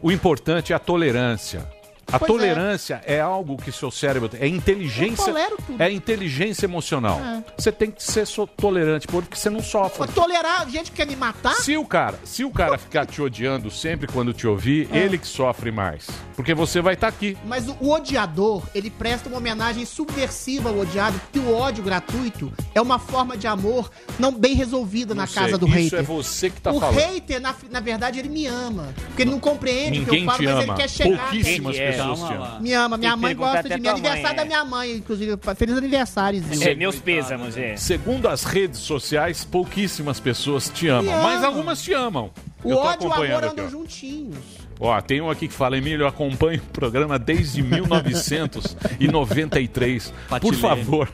O 0.00 0.12
importante 0.12 0.72
é 0.72 0.76
a 0.76 0.78
tolerância. 0.78 1.66
A 2.12 2.18
Pois 2.18 2.30
é. 2.30 2.34
tolerância 2.34 3.02
é. 3.06 3.20
algo 3.20 3.56
que 3.56 3.72
seu 3.72 3.90
cérebro 3.90 4.28
tem. 4.28 4.40
É 4.40 4.46
inteligência. 4.46 5.22
Eu 5.22 5.26
tolero 5.26 5.56
tudo. 5.66 5.82
É 5.82 5.90
inteligência 5.90 6.66
emocional. 6.66 7.20
É. 7.20 7.42
Você 7.56 7.72
tem 7.72 7.90
que 7.90 8.02
ser 8.02 8.26
so- 8.26 8.46
tolerante, 8.46 9.06
porque 9.06 9.36
você 9.36 9.50
não 9.50 9.62
sofre. 9.62 10.06
Tolerar 10.08 10.68
gente 10.68 10.90
que 10.90 10.96
quer 10.98 11.06
me 11.06 11.16
matar? 11.16 11.54
Se 11.56 11.76
o 11.76 11.84
cara, 11.84 12.18
se 12.24 12.44
o 12.44 12.50
cara 12.50 12.76
ficar 12.78 13.06
te 13.06 13.20
odiando 13.22 13.70
sempre 13.70 14.06
quando 14.06 14.32
te 14.32 14.46
ouvir, 14.46 14.88
É. 14.92 14.98
ele 14.98 15.18
que 15.18 15.26
sofre 15.26 15.70
mais. 15.70 16.06
Porque 16.36 16.54
você 16.54 16.80
vai 16.80 16.94
estar 16.94 17.08
aqui. 17.08 17.36
Mas 17.44 17.68
o, 17.68 17.76
o 17.80 17.90
odiador, 17.92 18.62
ele 18.74 18.90
presta 18.90 19.28
uma 19.28 19.38
homenagem 19.38 19.84
subversiva 19.84 20.68
ao 20.70 20.78
odiado, 20.78 21.18
porque 21.20 21.38
o 21.38 21.54
ódio 21.54 21.82
gratuito 21.82 22.52
é 22.74 22.80
uma 22.80 22.98
forma 22.98 23.36
de 23.36 23.46
amor 23.46 23.90
não 24.18 24.32
bem 24.32 24.54
resolvida 24.54 25.14
na 25.14 25.22
Não 25.22 25.26
sei, 25.28 25.42
casa 25.42 25.58
do 25.58 25.66
isso 25.66 25.76
hater. 25.76 25.98
é 26.00 26.02
você 26.02 26.50
que 26.50 26.60
tá 26.60 26.72
o 26.72 26.80
falando. 26.80 26.96
hater, 26.96 27.40
na, 27.40 27.54
na 27.70 27.80
verdade, 27.80 28.18
ele 28.18 28.28
me 28.28 28.46
ama. 28.46 28.92
Porque 29.06 29.22
ele 29.22 29.30
não 29.30 29.40
compreende 29.40 30.00
o 30.00 30.04
que 30.04 30.10
Ninguém 30.10 30.24
eu 30.24 30.30
falo, 30.30 30.42
mas 30.44 30.52
ama. 30.54 30.62
ele 30.62 30.72
quer 30.74 30.88
chegar. 30.90 31.18
Pouquíssimas 31.30 31.76
é? 31.76 31.86
pessoas 31.90 31.93
Calma 31.96 32.58
minha 32.96 33.10
que 33.12 33.16
mãe 33.16 33.34
gosta 33.34 33.62
de 33.62 33.74
mim. 33.76 33.82
mãe, 33.82 33.90
Aniversário 33.90 34.26
é. 34.32 34.34
da 34.34 34.44
minha 34.44 34.64
mãe, 34.64 34.92
inclusive. 34.96 35.38
Feliz 35.56 35.76
aniversário, 35.76 36.40
Zil. 36.42 36.68
É, 36.68 36.74
meus 36.74 36.96
pêsames, 36.98 37.56
é. 37.56 37.76
Segundo 37.76 38.28
as 38.28 38.44
redes 38.44 38.80
sociais, 38.80 39.44
pouquíssimas 39.44 40.20
pessoas 40.20 40.68
te 40.68 40.88
amam, 40.88 41.22
mas 41.22 41.42
algumas 41.44 41.82
te 41.82 41.92
amam. 41.92 42.30
O 42.62 42.70
Eu 42.70 42.76
tô 42.76 42.82
ódio 42.82 43.02
e 43.02 43.06
o 43.06 43.12
acompanhando 43.12 43.32
amor 43.34 43.44
aqui, 43.44 43.52
andam 43.52 43.66
ó. 43.66 43.68
juntinhos. 43.70 44.63
Ó, 44.86 45.00
tem 45.00 45.20
um 45.20 45.30
aqui 45.30 45.48
que 45.48 45.54
fala, 45.54 45.76
Emílio, 45.78 46.02
eu 46.04 46.08
acompanho 46.08 46.60
o 46.60 46.72
programa 46.72 47.18
desde 47.18 47.62
1993. 47.62 50.12
Por 50.40 50.54
favor, 50.54 51.08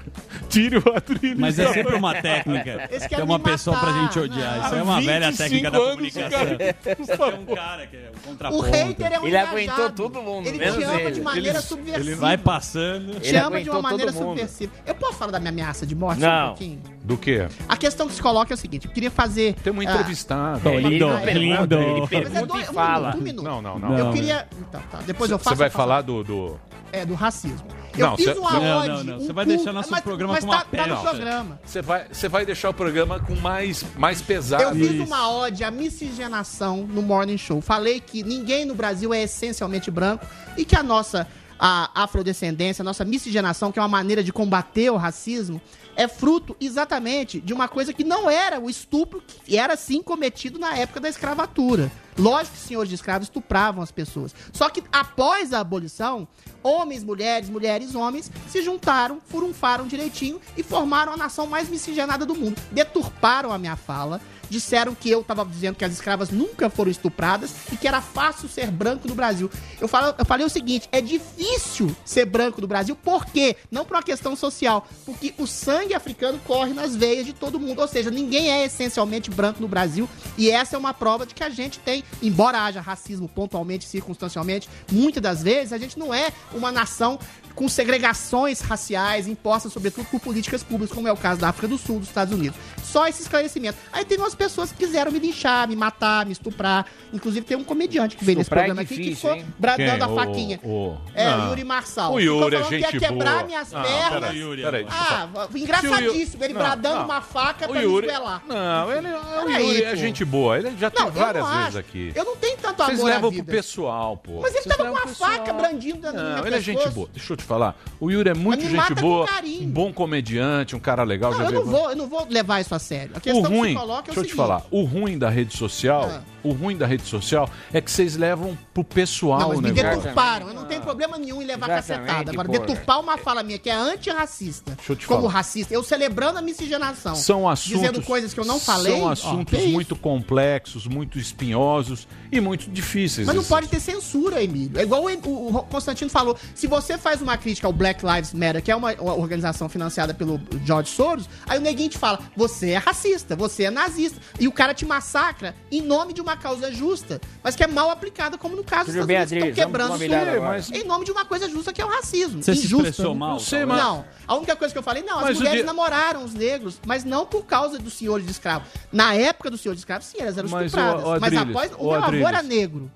tire 0.48 0.78
o 0.78 0.82
Adriles. 0.94 1.38
Mas 1.38 1.58
é 1.58 1.72
sempre 1.72 1.94
uma 1.94 2.14
técnica. 2.20 2.88
Esse 2.90 3.08
quer 3.08 3.16
Tem 3.16 3.24
uma 3.24 3.38
pessoa 3.38 3.78
pra 3.78 3.90
matar, 3.90 4.02
gente 4.02 4.18
odiar. 4.18 4.58
não. 4.58 4.66
Isso 4.66 4.74
é 4.74 4.82
uma 4.82 5.00
velha 5.00 5.26
25 5.30 5.36
técnica 5.48 5.70
da 5.70 5.78
anos, 5.78 5.90
comunicação. 5.90 6.30
cara. 6.30 6.56
Tem 6.58 6.96
um 6.98 7.06
cara 7.54 7.86
que 7.86 7.96
é 7.96 8.00
um 8.00 8.18
O 8.18 8.20
contraponto. 8.30 8.62
hater 8.70 9.12
é 9.12 9.20
um 9.20 9.26
Ele 9.26 9.36
engajado. 9.36 9.56
aguentou 9.56 9.90
todo 9.90 10.22
mundo, 10.22 10.46
Ele 10.48 10.58
te 10.58 10.64
ama 10.82 11.00
ele. 11.00 11.10
de 11.12 11.20
maneira 11.20 11.48
Ele- 11.50 11.60
subversiva. 11.60 12.10
Ele 12.10 12.14
vai 12.16 12.38
passando. 12.38 13.20
Te 13.20 13.28
Ele 13.28 13.38
ama 13.38 13.62
de 13.62 13.70
uma 13.70 13.82
maneira 13.82 14.12
subversiva. 14.12 14.72
Eu 14.86 14.94
posso 14.94 15.14
falar 15.14 15.32
da 15.32 15.38
minha 15.40 15.50
ameaça 15.52 15.86
de 15.86 15.94
morte 15.94 16.20
Não. 16.20 16.44
um 16.44 16.48
pouquinho? 16.48 16.80
Do 17.02 17.16
quê? 17.16 17.48
A 17.68 17.76
questão 17.76 18.06
que 18.06 18.14
se 18.14 18.22
coloca 18.22 18.52
é 18.52 18.54
o 18.54 18.58
seguinte: 18.58 18.86
eu 18.86 18.92
queria 18.92 19.10
fazer. 19.10 19.54
Tem 19.54 19.72
uma 19.72 19.82
ah, 19.82 19.84
entrevistada. 19.84 20.68
É, 20.68 20.74
ele 20.74 20.88
lindo, 20.90 21.06
pergunta, 21.06 21.34
lindo. 21.34 21.74
Ele 21.74 22.00
é 22.02 22.06
pergunta 22.06 22.46
dois, 22.46 22.66
e 22.66 22.70
um 22.70 22.74
fala. 22.74 23.08
minuto, 23.08 23.20
um 23.20 23.24
minuto. 23.24 23.44
Não, 23.44 23.62
não, 23.62 23.78
não. 23.78 23.98
Eu 23.98 24.12
queria. 24.12 24.46
Então, 24.60 24.80
tá. 24.90 24.98
Depois 25.06 25.30
eu 25.30 25.38
faço. 25.38 25.56
Você 25.56 25.58
vai 25.58 25.70
falar 25.70 26.02
do. 26.02 26.22
do... 26.22 26.60
É, 26.92 27.06
do 27.06 27.14
racismo. 27.14 27.68
Eu 27.96 28.06
Não, 28.06 28.16
fiz 28.16 28.26
cê- 28.26 28.32
uma 28.32 28.52
Não, 28.52 28.78
ode. 28.78 28.88
não, 28.88 29.04
não. 29.04 29.16
um 29.16 29.20
Você 29.20 29.32
vai 29.32 29.44
cu- 29.44 29.50
deixar 29.50 29.72
nosso 29.72 29.90
mas, 29.90 30.00
programa 30.00 30.32
mas 30.34 30.44
com 30.44 30.50
uma 30.50 30.64
tá, 30.64 30.76
tá 30.76 30.86
no 30.86 31.00
programa. 31.00 31.60
Você 31.64 31.82
vai, 31.82 32.06
você 32.12 32.28
vai 32.28 32.46
deixar 32.46 32.70
o 32.70 32.74
programa 32.74 33.20
com 33.20 33.36
mais, 33.36 33.84
mais 33.96 34.20
pesado. 34.20 34.62
Eu 34.62 34.74
fiz 34.74 35.06
uma 35.06 35.30
ode 35.30 35.62
à 35.62 35.70
miscigenação 35.70 36.78
no 36.78 37.00
Morning 37.00 37.38
Show. 37.38 37.60
Falei 37.60 38.00
que 38.00 38.22
ninguém 38.22 38.64
no 38.64 38.74
Brasil 38.74 39.14
é 39.14 39.22
essencialmente 39.22 39.90
branco 39.90 40.26
e 40.56 40.64
que 40.64 40.76
a 40.76 40.82
nossa 40.82 41.26
a 41.62 41.90
afrodescendência, 41.94 42.82
a 42.82 42.84
nossa 42.84 43.04
miscigenação, 43.04 43.70
que 43.70 43.78
é 43.78 43.82
uma 43.82 43.88
maneira 43.88 44.24
de 44.24 44.32
combater 44.32 44.90
o 44.90 44.96
racismo, 44.96 45.60
é 46.00 46.08
fruto 46.08 46.56
exatamente 46.58 47.42
de 47.42 47.52
uma 47.52 47.68
coisa 47.68 47.92
que 47.92 48.02
não 48.02 48.30
era 48.30 48.58
o 48.58 48.70
estupro 48.70 49.22
que 49.44 49.58
era 49.58 49.76
sim 49.76 50.02
cometido 50.02 50.58
na 50.58 50.74
época 50.74 50.98
da 50.98 51.10
escravatura. 51.10 51.92
Lógico 52.18 52.56
que 52.56 52.62
senhores 52.62 52.88
de 52.88 52.94
escravos 52.94 53.26
estupravam 53.26 53.82
as 53.82 53.92
pessoas. 53.92 54.34
Só 54.50 54.70
que 54.70 54.82
após 54.90 55.52
a 55.52 55.60
abolição, 55.60 56.26
homens, 56.62 57.04
mulheres, 57.04 57.50
mulheres, 57.50 57.94
homens 57.94 58.30
se 58.48 58.62
juntaram, 58.62 59.20
furunfaram 59.26 59.86
direitinho 59.86 60.40
e 60.56 60.62
formaram 60.62 61.12
a 61.12 61.18
nação 61.18 61.46
mais 61.46 61.68
miscigenada 61.68 62.24
do 62.24 62.34
mundo. 62.34 62.58
Deturparam 62.72 63.52
a 63.52 63.58
minha 63.58 63.76
fala, 63.76 64.22
disseram 64.50 64.94
que 64.94 65.08
eu 65.08 65.20
estava 65.20 65.44
dizendo 65.44 65.76
que 65.76 65.84
as 65.84 65.92
escravas 65.92 66.30
nunca 66.30 66.68
foram 66.68 66.90
estupradas 66.90 67.54
e 67.72 67.76
que 67.76 67.88
era 67.88 68.00
fácil 68.00 68.48
ser 68.48 68.70
branco 68.70 69.08
no 69.08 69.14
Brasil. 69.14 69.50
Eu, 69.80 69.88
falo, 69.88 70.14
eu 70.18 70.24
falei 70.24 70.44
o 70.44 70.50
seguinte: 70.50 70.88
é 70.92 71.00
difícil 71.00 71.94
ser 72.04 72.26
branco 72.26 72.60
no 72.60 72.66
Brasil, 72.66 72.96
por 72.96 73.24
quê? 73.24 73.56
Não 73.70 73.84
por 73.84 73.96
uma 73.96 74.02
questão 74.02 74.34
social, 74.34 74.86
porque 75.06 75.32
o 75.38 75.46
sangue 75.46 75.94
africano 75.94 76.38
corre 76.46 76.72
nas 76.72 76.96
veias 76.96 77.24
de 77.24 77.32
todo 77.32 77.60
mundo, 77.60 77.80
ou 77.80 77.88
seja, 77.88 78.10
ninguém 78.10 78.50
é 78.50 78.64
essencialmente 78.64 79.30
branco 79.30 79.60
no 79.60 79.68
Brasil 79.68 80.08
e 80.36 80.50
essa 80.50 80.76
é 80.76 80.78
uma 80.78 80.92
prova 80.92 81.24
de 81.24 81.34
que 81.34 81.44
a 81.44 81.50
gente 81.50 81.78
tem, 81.78 82.02
embora 82.22 82.62
haja 82.62 82.80
racismo 82.80 83.28
pontualmente, 83.28 83.86
circunstancialmente, 83.86 84.68
muitas 84.90 85.22
das 85.22 85.42
vezes 85.42 85.72
a 85.72 85.78
gente 85.78 85.98
não 85.98 86.12
é 86.12 86.32
uma 86.52 86.72
nação 86.72 87.18
com 87.54 87.68
segregações 87.68 88.60
raciais 88.60 89.26
impostas, 89.26 89.72
sobretudo 89.72 90.06
por 90.06 90.20
políticas 90.20 90.62
públicas, 90.62 90.94
como 90.94 91.08
é 91.08 91.12
o 91.12 91.16
caso 91.16 91.40
da 91.40 91.48
África 91.48 91.68
do 91.68 91.78
Sul, 91.78 91.98
dos 91.98 92.08
Estados 92.08 92.32
Unidos. 92.32 92.58
Só 92.90 93.06
esse 93.06 93.22
esclarecimento. 93.22 93.78
Aí 93.92 94.04
tem 94.04 94.18
umas 94.18 94.34
pessoas 94.34 94.72
que 94.72 94.78
quiseram 94.78 95.12
me 95.12 95.18
linchar, 95.18 95.68
me 95.68 95.76
matar, 95.76 96.26
me 96.26 96.32
estuprar. 96.32 96.86
Inclusive 97.12 97.46
tem 97.46 97.56
um 97.56 97.62
comediante 97.64 98.16
que 98.16 98.24
veio 98.24 98.38
nesse 98.38 98.50
é 98.50 98.54
programa 98.54 98.82
aqui 98.82 98.94
que 98.96 99.02
difícil, 99.02 99.30
ficou 99.30 99.34
hein? 99.36 99.46
bradando 99.58 99.90
Quem? 99.92 100.00
a 100.02 100.08
O- 100.08 100.14
faquinha. 100.16 100.60
o- 100.64 100.96
É, 101.14 101.30
Não. 101.30 101.46
o 101.46 101.48
Yuri 101.50 101.64
Marçal. 101.64 102.12
O 102.14 102.20
Yuri 102.20 102.56
é 102.56 102.58
falando 102.58 102.68
que 102.68 102.80
gente 102.80 102.94
ia 102.94 103.00
quebrar 103.08 103.32
boa. 103.32 103.44
minhas 103.44 103.72
Não, 103.72 103.82
pernas. 103.82 104.10
peraí, 104.20 104.38
Yuri, 104.40 104.62
peraí, 104.62 104.86
Ah, 104.90 105.28
engraçadíssimo. 105.54 106.44
Ele 106.44 106.54
Não, 106.54 106.60
bradando 106.60 106.96
não. 106.96 107.04
uma 107.04 107.20
faca 107.20 107.66
O 107.66 107.68
pra 107.70 107.80
Yuri, 107.80 108.06
me 108.06 108.12
esguelar. 108.12 108.42
não, 108.46 108.92
ele, 108.92 109.08
o 109.08 109.46
Peraí, 109.46 109.66
Yuri 109.68 109.84
é 109.84 109.96
gente 109.96 110.24
boa. 110.24 110.58
Ele 110.58 110.74
já 110.78 110.90
eu 110.94 111.10
várias 111.12 111.48
vezes 111.48 111.76
aqui. 111.76 112.12
Eu 112.14 112.24
não 112.24 112.36
tenho 112.36 112.56
tanto 112.58 112.82
Vocês 112.84 112.98
amor 112.98 113.10
à 113.10 113.14
levam 113.14 113.32
pro 113.32 113.44
pessoal, 113.44 114.16
pô. 114.16 114.40
Mas 114.40 114.54
ele 114.54 114.62
Vocês 114.62 114.76
tava 114.76 114.90
com 114.90 114.96
uma 114.96 115.06
faca 115.06 115.52
brandindo 115.52 115.98
dentro 116.00 116.16
do 116.18 116.22
Não, 116.24 116.34
meu 116.36 116.46
ele 116.46 116.56
é 116.56 116.60
gente 116.60 116.88
boa. 116.88 117.08
Deixa 117.12 117.32
eu 117.32 117.36
te 117.36 117.44
falar. 117.44 117.76
O 118.00 118.10
Yuri 118.10 118.30
é 118.30 118.34
muito 118.34 118.66
gente 118.68 118.94
boa, 118.94 119.26
carinho. 119.26 119.62
um 119.62 119.70
bom 119.70 119.92
comediante, 119.92 120.74
um 120.74 120.80
cara 120.80 121.02
legal. 121.04 121.30
Não, 121.32 121.38
já 121.38 121.44
eu 121.44 121.52
não 121.52 121.62
viu- 121.62 121.70
vou, 121.70 121.90
eu 121.90 121.96
não 121.96 122.08
vou 122.08 122.26
levar 122.28 122.60
isso 122.60 122.74
a 122.74 122.78
sério. 122.80 123.12
A 123.14 123.18
O 123.18 123.20
questão 123.20 123.42
ruim, 123.50 123.62
que 123.62 123.68
se 123.68 123.74
coloca 123.86 124.00
é 124.00 124.00
o 124.00 124.04
deixa 124.06 124.20
eu 124.20 124.24
te 124.24 124.26
seguinte. 124.30 124.36
falar, 124.36 124.62
o 124.70 124.82
ruim 124.84 125.18
da 125.18 125.30
rede 125.30 125.56
social, 125.56 126.04
Ah. 126.10 126.22
O 126.44 126.52
ruim 126.52 126.76
da 126.76 126.86
rede 126.86 127.04
social 127.04 127.48
é 127.72 127.80
que 127.80 127.90
vocês 127.90 128.16
levam 128.16 128.56
pro 128.74 128.84
pessoal 128.84 129.40
Não, 129.40 129.48
mas 129.48 129.58
o 129.58 129.62
me 129.62 129.70
negócio. 129.72 130.00
deturparam. 130.00 130.48
Eu 130.48 130.54
não 130.54 130.64
tenho 130.66 130.82
problema 130.82 131.16
nenhum 131.18 131.40
em 131.40 131.46
levar 131.46 131.66
Exatamente, 131.70 132.06
cacetada. 132.06 132.30
Agora, 132.32 132.48
porra. 132.48 132.58
deturpar 132.60 133.00
uma 133.00 133.16
fala 133.16 133.42
minha 133.42 133.58
que 133.58 133.70
é 133.70 133.74
antirracista, 133.74 134.76
como 135.06 135.22
falar. 135.22 135.32
racista, 135.32 135.72
eu 135.72 135.82
celebrando 135.82 136.38
a 136.38 136.42
miscigenação, 136.42 137.14
São 137.14 137.48
assuntos, 137.48 137.80
dizendo 137.80 138.02
coisas 138.02 138.34
que 138.34 138.40
eu 138.40 138.44
não 138.44 138.60
falei, 138.60 138.92
São 138.98 139.04
ó, 139.06 139.10
assuntos 139.12 139.56
que 139.58 139.64
isso? 139.64 139.72
muito 139.72 139.96
complexos, 139.96 140.86
muito 140.86 141.18
espinhosos 141.18 142.06
e 142.30 142.40
muito 142.40 142.70
difíceis. 142.70 143.26
Mas 143.26 143.36
não 143.36 143.44
pode 143.44 143.68
ter 143.68 143.80
censura, 143.80 144.42
Emílio. 144.42 144.78
É 144.78 144.82
igual 144.82 145.04
o, 145.04 145.08
o- 145.28 145.56
o 145.56 145.62
Constantino 145.64 146.10
falou. 146.10 146.36
Se 146.54 146.66
você 146.66 146.98
faz 146.98 147.20
uma 147.22 147.30
uma 147.30 147.38
crítica 147.38 147.68
ao 147.68 147.72
Black 147.72 148.04
Lives 148.04 148.34
Matter, 148.34 148.60
que 148.60 148.72
é 148.72 148.74
uma, 148.74 148.92
uma 148.94 149.14
organização 149.14 149.68
financiada 149.68 150.12
pelo 150.12 150.40
George 150.66 150.90
Soros, 150.90 151.28
aí 151.46 151.56
o 151.58 151.60
neguinho 151.60 151.88
te 151.88 151.96
fala, 151.96 152.18
você 152.36 152.70
é 152.70 152.76
racista, 152.76 153.36
você 153.36 153.62
é 153.66 153.70
nazista. 153.70 154.18
E 154.40 154.48
o 154.48 154.52
cara 154.52 154.74
te 154.74 154.84
massacra 154.84 155.54
em 155.70 155.80
nome 155.80 156.12
de 156.12 156.20
uma 156.20 156.29
causa 156.36 156.70
justa, 156.72 157.20
mas 157.42 157.54
que 157.56 157.62
é 157.62 157.66
mal 157.66 157.90
aplicada, 157.90 158.36
como 158.38 158.56
no 158.56 158.64
caso 158.64 158.86
dos 158.86 158.94
Estados 158.96 159.30
Unidos, 159.30 159.30
que 159.30 159.48
estão 159.50 159.64
quebrando 159.66 159.94
agora. 160.36 160.62
em 160.72 160.84
nome 160.84 161.04
de 161.04 161.10
uma 161.12 161.24
coisa 161.24 161.48
justa 161.48 161.72
que 161.72 161.80
é 161.80 161.84
o 161.84 161.88
racismo. 161.88 162.42
Você 162.42 162.54
se 162.54 162.66
Injusta, 162.66 162.88
expressou 162.88 163.14
né? 163.14 163.20
mal, 163.20 163.32
Não, 163.32 163.38
sei, 163.40 163.64
mas- 163.64 163.82
Não, 163.82 164.04
a 164.26 164.34
única 164.36 164.56
coisa 164.56 164.72
que 164.72 164.78
eu 164.78 164.82
falei, 164.82 165.02
não, 165.02 165.18
as 165.18 165.22
Mas 165.24 165.36
o 165.36 165.38
mulheres 165.38 165.58
dia- 165.58 165.66
namoraram 165.66 166.24
os 166.24 166.32
negros, 166.34 166.80
mas 166.86 167.04
não 167.04 167.24
por 167.26 167.44
causa 167.44 167.78
do 167.78 167.90
senhor 167.90 168.20
de 168.20 168.30
escravo. 168.30 168.64
Na 168.92 169.14
época 169.14 169.50
do 169.50 169.58
senhor 169.58 169.74
de 169.74 169.80
escravo, 169.80 170.04
sim, 170.04 170.18
elas 170.20 170.36
eram 170.38 170.48
Mas, 170.48 170.66
estupradas. 170.66 171.04
ô, 171.04 171.08
mas 171.20 171.22
Adriles, 171.24 171.48
após, 171.50 171.72
o 171.72 171.84
ô, 171.86 171.90
meu 171.92 172.04
avô 172.04 172.28
era 172.28 172.42
negro. 172.42 172.90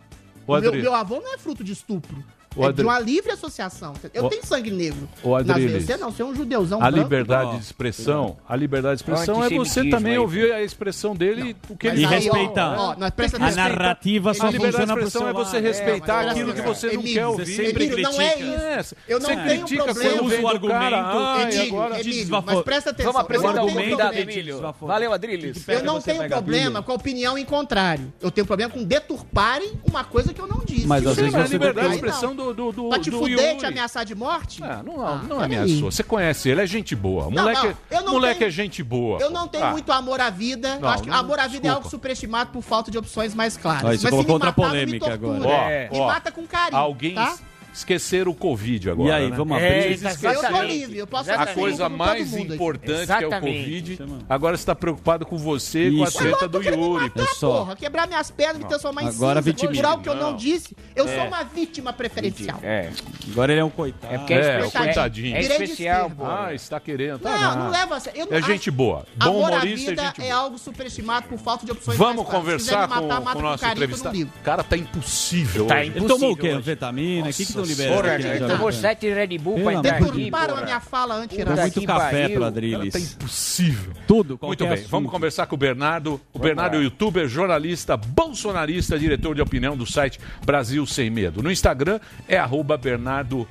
Ô, 0.46 0.56
O 0.56 0.60
meu, 0.60 0.72
meu 0.72 0.94
avô 0.94 1.20
não 1.20 1.34
é 1.34 1.38
fruto 1.38 1.64
de 1.64 1.72
estupro. 1.72 2.22
Ô, 2.56 2.60
é 2.60 2.62
de 2.64 2.68
Adriles. 2.70 2.92
uma 2.92 3.00
livre 3.00 3.32
associação. 3.32 3.94
Eu 4.12 4.24
Ô, 4.26 4.28
tenho 4.28 4.44
sangue 4.46 4.70
negro. 4.70 5.08
veias. 5.22 5.50
Adriles. 5.50 5.84
Você 5.84 5.96
não, 5.96 6.10
você 6.10 6.22
é 6.22 6.24
um 6.24 6.34
judeuzão 6.34 6.78
A 6.82 6.90
branco. 6.90 6.98
liberdade 7.02 7.56
de 7.56 7.62
expressão, 7.64 8.36
a 8.48 8.56
liberdade 8.56 8.96
de 8.96 9.02
expressão 9.02 9.42
é 9.44 9.48
você 9.50 9.88
também 9.88 10.12
aí. 10.12 10.18
ouvir 10.18 10.52
a 10.52 10.62
expressão 10.62 11.14
dele, 11.16 11.56
o 11.68 11.76
que 11.76 11.88
Mas 11.88 11.96
ele 11.98 12.06
ó, 12.06 12.10
respeitar. 12.10 12.76
Ó, 12.78 13.10
presta 13.10 13.36
A 13.36 13.50
narrativa 13.50 14.34
só 14.34 14.46
A 14.46 14.50
liberdade 14.50 14.84
de 14.86 14.90
expressão 14.92 15.22
seu 15.22 15.28
é 15.28 15.32
você 15.32 15.56
lado. 15.56 15.64
respeitar 15.64 16.20
aquilo 16.30 16.52
que 16.54 16.60
você 16.62 16.86
não 16.88 16.94
Emílio, 16.94 17.14
quer 17.14 17.24
você 17.24 17.40
ouvir. 17.40 17.56
sempre 17.56 17.84
Emílio, 17.86 18.02
não 18.02 18.20
é 18.20 18.30
critica. 18.32 18.80
isso. 18.80 18.96
Eu 19.08 19.20
não 19.20 19.26
Você 19.28 19.36
tenho 19.36 19.48
critica 19.66 19.84
problema. 19.84 20.10
quando 20.16 20.28
vem 20.28 20.38
Usa 20.38 20.38
o 20.38 20.40
do 20.40 20.48
argumento. 20.48 20.94
ai, 20.94 22.00
Emílio, 22.00 22.42
mas 22.44 22.60
presta 22.62 22.90
atenção. 22.90 23.12
Vamos 23.12 23.24
apresentar 23.24 23.54
não 23.54 23.66
o 23.66 23.72
problema. 23.72 24.14
Emílio. 24.16 24.74
Valeu, 24.80 25.12
Adriles. 25.12 25.68
Eu 25.68 25.82
não 25.82 26.00
você 26.00 26.12
tenho 26.12 26.28
problema 26.28 26.82
com 26.82 26.92
a 26.92 26.94
opinião 26.94 27.36
em 27.38 27.44
contrário. 27.44 28.12
Eu 28.20 28.30
tenho 28.30 28.46
problema 28.46 28.72
com 28.72 28.82
deturparem 28.84 29.72
uma 29.88 30.04
coisa 30.04 30.32
que 30.32 30.40
eu 30.40 30.46
não 30.46 30.58
disse. 30.64 30.86
Mas 30.86 31.06
às 31.06 31.14
Sim, 31.14 31.22
vezes 31.22 31.34
mas 31.34 31.42
a 31.44 31.46
você 31.48 31.52
liberdade 31.54 31.88
de 31.88 31.94
expressão 31.96 32.34
não. 32.34 32.43
Do, 32.52 32.54
do, 32.54 32.72
do, 32.72 32.88
Pra 32.88 32.98
te 32.98 33.10
do 33.10 33.18
fuder, 33.18 33.38
Yuri. 33.38 33.56
te 33.58 33.66
ameaçar 33.66 34.04
de 34.04 34.14
morte? 34.14 34.62
Ah, 34.62 34.82
não, 34.84 35.06
Ah, 35.06 35.22
não 35.28 35.40
ameaçou. 35.40 35.90
Você 35.90 36.02
conhece 36.02 36.48
ele, 36.50 36.60
é 36.62 36.66
gente 36.66 36.94
boa. 36.94 37.24
Não, 37.24 37.30
Moleque, 37.42 37.66
não, 37.66 37.74
eu 37.98 38.04
não 38.04 38.12
moleque 38.14 38.38
tenho- 38.40 38.48
é 38.48 38.50
gente 38.50 38.82
boa. 38.82 39.18
Eu 39.20 39.30
não 39.30 39.46
tenho 39.48 39.64
Ah, 39.64 39.70
muito 39.70 39.90
amor 39.92 40.20
à 40.20 40.28
vida. 40.30 40.74
Não, 40.74 40.80
eu 40.82 40.88
acho 40.88 41.02
que 41.04 41.08
não, 41.10 41.16
amor 41.16 41.38
à 41.38 41.42
vida 41.46 41.56
é 41.56 41.60
desculpa. 41.60 41.76
algo 41.76 41.88
superestimado 41.90 42.50
por 42.50 42.62
falta 42.62 42.90
de 42.90 42.98
opções 42.98 43.34
mais 43.34 43.56
claras. 43.56 43.80
E 43.82 43.84
você 43.84 43.88
Mas 43.88 44.00
se 44.00 44.08
colocou 44.10 44.26
me 44.26 44.32
outra 44.32 44.48
matar, 44.50 44.62
não 44.62 44.68
me 44.68 44.80
polêmica 44.84 45.06
tortura. 45.18 45.38
agora. 45.54 45.70
É. 45.70 45.88
Me 45.90 45.98
mata 46.00 46.32
com 46.32 46.46
carinho. 46.46 46.80
Alguém 46.80 47.14
tá? 47.14 47.36
Esqueceram 47.74 48.30
o 48.30 48.34
Covid 48.34 48.90
agora. 48.90 49.08
E 49.08 49.12
aí, 49.12 49.30
né? 49.30 49.36
vamos 49.36 49.60
É, 49.60 49.66
abrir? 49.66 49.86
eles 49.86 50.22
Eu 50.22 50.40
tô 50.42 50.62
livre, 50.62 50.98
eu 50.98 51.06
posso 51.06 51.30
A 51.30 51.46
coisa 51.48 51.88
mais 51.88 52.34
importante 52.36 53.06
que 53.06 53.24
é 53.24 53.26
o. 53.26 53.30
Covid, 53.40 53.98
agora 54.28 54.56
você 54.56 54.62
está 54.62 54.74
preocupado 54.74 55.26
com 55.26 55.36
você 55.36 55.88
e 55.88 55.96
com 55.98 56.04
a 56.04 56.10
treta 56.10 56.48
do 56.48 56.62
Yuri. 56.62 57.12
É 57.16 57.26
só. 57.34 57.58
Porra, 57.58 57.76
quebrar 57.76 58.06
minhas 58.06 58.30
pernas, 58.30 58.58
me 58.58 58.64
transformar 58.68 59.02
em 59.02 59.08
Agora 59.08 59.40
cinza, 59.42 59.52
vitimiza. 59.52 59.82
por 59.82 59.88
algo 59.88 60.02
que 60.02 60.08
eu 60.08 60.14
não 60.14 60.30
Não. 60.30 60.36
disse. 60.36 60.76
Eu 60.94 61.06
É. 61.08 61.16
sou 61.16 61.26
uma 61.26 61.42
vítima 61.42 61.92
preferencial. 61.92 62.58
É. 62.62 62.90
Agora 63.30 63.52
ele 63.52 63.60
é 63.60 63.64
um 63.64 63.70
coitado. 63.70 64.14
É 64.14 64.18
porque 64.18 64.34
é, 64.34 64.60
É, 64.60 64.64
o 64.64 64.70
coitadinho. 64.70 65.36
É 65.36 65.40
especial, 65.40 66.10
pô. 66.10 66.24
Ah, 66.24 66.54
está 66.54 66.78
querendo. 66.78 67.18
Tá 67.18 67.30
Não, 67.30 67.40
nada. 67.40 67.56
não 67.64 67.70
leva 67.70 67.96
a 67.96 68.00
sério. 68.00 68.20
Eu 68.20 68.26
não 68.26 68.36
É 68.36 68.42
gente 68.42 68.70
boa. 68.70 69.04
Bom 69.16 69.38
humorista 69.38 69.64
é 69.66 69.90
vida 69.90 70.02
gente 70.06 70.20
é 70.22 70.28
boa. 70.28 70.34
algo 70.42 70.58
superestimado 70.58 71.26
por 71.28 71.38
falta 71.38 71.66
de 71.66 71.72
opções 71.72 71.98
Vamos 71.98 72.26
conversar 72.26 72.88
matar, 72.88 73.20
com, 73.20 73.38
o 73.38 73.42
nosso 73.42 73.64
não 73.64 73.72
entrevistado. 73.72 74.30
Cara, 74.42 74.62
tá 74.62 74.76
impossível. 74.76 75.66
Tá 75.66 75.76
hoje. 75.80 75.90
Ele 75.94 76.00
tomou 76.06 76.30
o 76.30 76.32
Impossível 76.32 76.36
quê? 76.36 76.48
Anfetamina? 76.50 77.28
O 77.28 77.32
que 77.32 77.46
que 77.46 77.52
estão 77.72 77.86
Nossa 77.86 77.96
liberando 77.96 78.02
Porra, 78.02 78.14
aqui? 78.14 78.26
ele 78.26 78.40
na 78.40 78.48
tomou 78.48 78.72
sete 78.72 79.12
Red 79.12 79.38
Bull 79.38 79.54
Pelo 79.54 79.64
pra 79.64 79.74
entrar 79.74 79.94
aqui. 79.96 80.04
Deturparam 80.12 80.56
a 80.56 80.62
minha 80.62 80.80
fala 80.80 81.14
Tá 81.14 81.20
antirracista. 81.22 81.62
muito 81.80 81.86
café 81.86 82.24
Adriles. 82.44 82.92
tá 82.92 82.98
impossível. 82.98 83.92
Tudo, 84.06 84.38
Muito 84.42 84.64
bem, 84.64 84.72
assunto. 84.74 84.88
vamos 84.90 85.10
conversar 85.10 85.46
com 85.46 85.54
o 85.54 85.58
Bernardo. 85.58 86.20
O 86.32 86.38
Bernardo 86.38 86.76
é 86.76 86.80
youtuber, 86.82 87.26
jornalista, 87.28 87.96
bolsonarista, 87.96 88.98
diretor 88.98 89.34
de 89.34 89.42
opinião 89.42 89.76
do 89.76 89.86
site 89.86 90.18
Brasil 90.44 90.84
Sem 90.86 91.10
Medo. 91.10 91.42
No 91.42 91.50
Instagram 91.50 91.98
é 92.28 92.36
arroba 92.38 92.76
Bernardo 92.76 93.46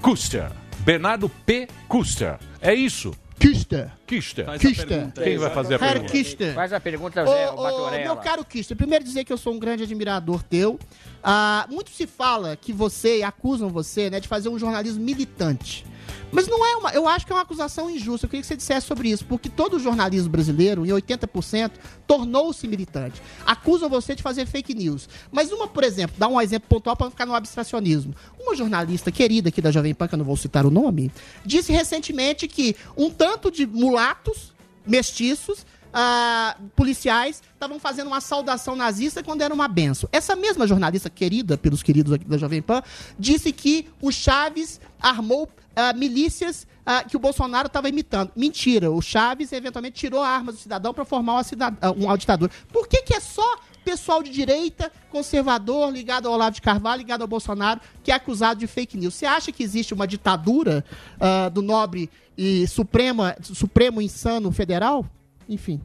Kuster. 0.00 0.50
Bernardo 0.80 1.28
P. 1.28 1.68
Kuster. 1.88 2.36
É 2.60 2.74
isso. 2.74 3.12
Kister. 3.42 3.92
Kister. 4.06 4.44
Faz 4.44 4.64
a 4.64 4.68
Kister. 4.68 4.86
pergunta. 4.86 5.22
Quem 5.22 5.38
vai 5.38 5.50
fazer 5.50 5.74
a 5.74 5.78
Herr 5.78 5.92
pergunta? 5.92 6.12
Kister. 6.12 6.54
Faz 6.54 6.72
a 6.72 6.80
pergunta, 6.80 7.26
Zé, 7.26 7.50
o 7.50 7.54
ô, 7.54 7.90
meu 7.90 8.16
caro 8.16 8.44
Kister, 8.44 8.76
primeiro 8.76 9.04
dizer 9.04 9.24
que 9.24 9.32
eu 9.32 9.38
sou 9.38 9.52
um 9.52 9.58
grande 9.58 9.82
admirador 9.82 10.42
teu. 10.42 10.78
Ah, 11.22 11.66
muito 11.70 11.90
se 11.90 12.06
fala 12.06 12.56
que 12.56 12.72
você, 12.72 13.22
acusam 13.22 13.68
você, 13.68 14.10
né, 14.10 14.20
de 14.20 14.28
fazer 14.28 14.48
um 14.48 14.58
jornalismo 14.58 15.02
militante. 15.02 15.84
Mas 16.32 16.48
não 16.48 16.64
é 16.66 16.76
uma. 16.76 16.90
Eu 16.90 17.06
acho 17.06 17.26
que 17.26 17.32
é 17.32 17.36
uma 17.36 17.42
acusação 17.42 17.90
injusta. 17.90 18.24
Eu 18.24 18.30
queria 18.30 18.40
que 18.40 18.46
você 18.46 18.56
dissesse 18.56 18.86
sobre 18.86 19.10
isso, 19.10 19.24
porque 19.26 19.48
todo 19.48 19.78
jornalismo 19.78 20.30
brasileiro, 20.30 20.84
em 20.86 20.88
80%, 20.88 21.72
tornou-se 22.06 22.66
militante. 22.66 23.22
Acusam 23.44 23.88
você 23.88 24.14
de 24.14 24.22
fazer 24.22 24.46
fake 24.46 24.74
news. 24.74 25.08
Mas 25.30 25.52
uma, 25.52 25.68
por 25.68 25.84
exemplo, 25.84 26.16
dá 26.18 26.26
um 26.26 26.40
exemplo 26.40 26.68
pontual 26.68 26.96
para 26.96 27.10
ficar 27.10 27.26
no 27.26 27.34
abstracionismo. 27.34 28.14
Uma 28.40 28.56
jornalista 28.56 29.12
querida 29.12 29.50
aqui 29.50 29.60
da 29.60 29.70
Jovem 29.70 29.94
Pan, 29.94 30.08
que 30.08 30.14
eu 30.14 30.18
não 30.18 30.24
vou 30.24 30.36
citar 30.36 30.64
o 30.64 30.70
nome, 30.70 31.12
disse 31.44 31.70
recentemente 31.70 32.48
que 32.48 32.74
um 32.96 33.10
tanto 33.10 33.50
de 33.50 33.66
mulatos, 33.66 34.54
mestiços, 34.86 35.66
ah, 35.92 36.56
policiais 36.74 37.42
estavam 37.52 37.78
fazendo 37.78 38.06
uma 38.06 38.20
saudação 38.20 38.74
nazista 38.74 39.22
quando 39.22 39.42
era 39.42 39.52
uma 39.52 39.68
benção. 39.68 40.08
Essa 40.10 40.34
mesma 40.34 40.66
jornalista 40.66 41.10
querida 41.10 41.58
pelos 41.58 41.82
queridos 41.82 42.12
aqui 42.12 42.24
da 42.24 42.38
Jovem 42.38 42.62
Pan 42.62 42.82
disse 43.18 43.52
que 43.52 43.88
o 44.00 44.10
Chaves 44.10 44.80
armou 45.00 45.48
ah, 45.74 45.92
milícias 45.92 46.66
ah, 46.84 47.04
que 47.04 47.16
o 47.16 47.20
Bolsonaro 47.20 47.66
estava 47.66 47.88
imitando. 47.88 48.32
Mentira, 48.36 48.90
o 48.90 49.00
Chaves 49.00 49.52
eventualmente 49.52 49.94
tirou 49.94 50.20
a 50.20 50.28
arma 50.28 50.52
do 50.52 50.58
cidadão 50.58 50.92
para 50.92 51.04
formar 51.04 51.34
uma, 51.34 51.44
cidad- 51.44 51.76
ah, 51.80 51.90
uma 51.92 52.16
ditadura. 52.16 52.50
Por 52.72 52.88
que, 52.88 53.02
que 53.02 53.14
é 53.14 53.20
só 53.20 53.56
pessoal 53.84 54.22
de 54.22 54.30
direita, 54.30 54.92
conservador, 55.10 55.92
ligado 55.92 56.28
ao 56.28 56.34
Olavo 56.34 56.54
de 56.54 56.62
Carvalho, 56.62 56.98
ligado 56.98 57.22
ao 57.22 57.28
Bolsonaro, 57.28 57.80
que 58.02 58.12
é 58.12 58.14
acusado 58.14 58.60
de 58.60 58.66
fake 58.66 58.96
news? 58.96 59.14
Você 59.14 59.26
acha 59.26 59.50
que 59.50 59.62
existe 59.62 59.92
uma 59.92 60.06
ditadura 60.06 60.84
ah, 61.18 61.48
do 61.48 61.62
nobre 61.62 62.10
e 62.36 62.66
suprema, 62.66 63.36
supremo 63.42 64.00
insano 64.00 64.50
federal? 64.52 65.06
Enfim. 65.48 65.80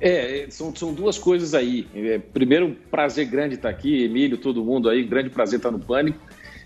É, 0.00 0.46
são, 0.50 0.74
são 0.74 0.92
duas 0.92 1.16
coisas 1.16 1.54
aí. 1.54 1.86
É, 1.94 2.18
primeiro, 2.18 2.76
prazer 2.90 3.26
grande 3.26 3.54
estar 3.54 3.68
aqui, 3.68 4.02
Emílio, 4.02 4.36
todo 4.36 4.64
mundo 4.64 4.88
aí, 4.88 5.04
grande 5.04 5.30
prazer 5.30 5.58
estar 5.58 5.70
no 5.70 5.78
Pânico. 5.78 6.18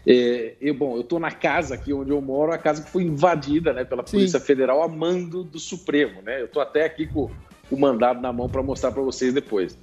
É, 0.06 0.54
eu, 0.60 0.72
bom, 0.72 0.94
eu 0.94 1.00
estou 1.00 1.18
na 1.18 1.32
casa 1.32 1.74
aqui 1.74 1.92
onde 1.92 2.10
eu 2.10 2.20
moro, 2.20 2.52
a 2.52 2.58
casa 2.58 2.82
que 2.82 2.90
foi 2.90 3.02
invadida 3.02 3.72
né, 3.72 3.84
pela 3.84 4.04
Polícia 4.04 4.38
Federal 4.38 4.82
a 4.82 4.88
mando 4.88 5.42
do 5.42 5.58
Supremo. 5.58 6.22
Né? 6.22 6.40
Eu 6.40 6.46
estou 6.46 6.62
até 6.62 6.84
aqui 6.84 7.06
com 7.06 7.28
o 7.70 7.76
mandado 7.76 8.20
na 8.20 8.32
mão 8.32 8.48
para 8.48 8.62
mostrar 8.62 8.92
para 8.92 9.02
vocês 9.02 9.34
depois. 9.34 9.76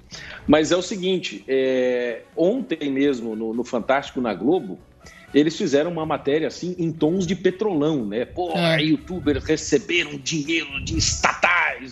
Mas 0.47 0.71
é 0.71 0.77
o 0.77 0.81
seguinte, 0.81 1.43
é, 1.47 2.21
ontem 2.37 2.89
mesmo, 2.89 3.35
no, 3.35 3.53
no 3.53 3.63
Fantástico 3.65 4.21
na 4.21 4.33
Globo, 4.33 4.79
eles 5.33 5.57
fizeram 5.57 5.91
uma 5.91 6.05
matéria 6.05 6.47
assim 6.47 6.75
em 6.77 6.91
tons 6.91 7.25
de 7.25 7.35
petrolão, 7.35 8.05
né? 8.05 8.23
Pô, 8.23 8.51
É. 8.55 8.81
youtubers 8.81 9.43
receberam 9.43 10.17
dinheiro 10.17 10.81
de 10.85 10.97
estatais 10.97 11.43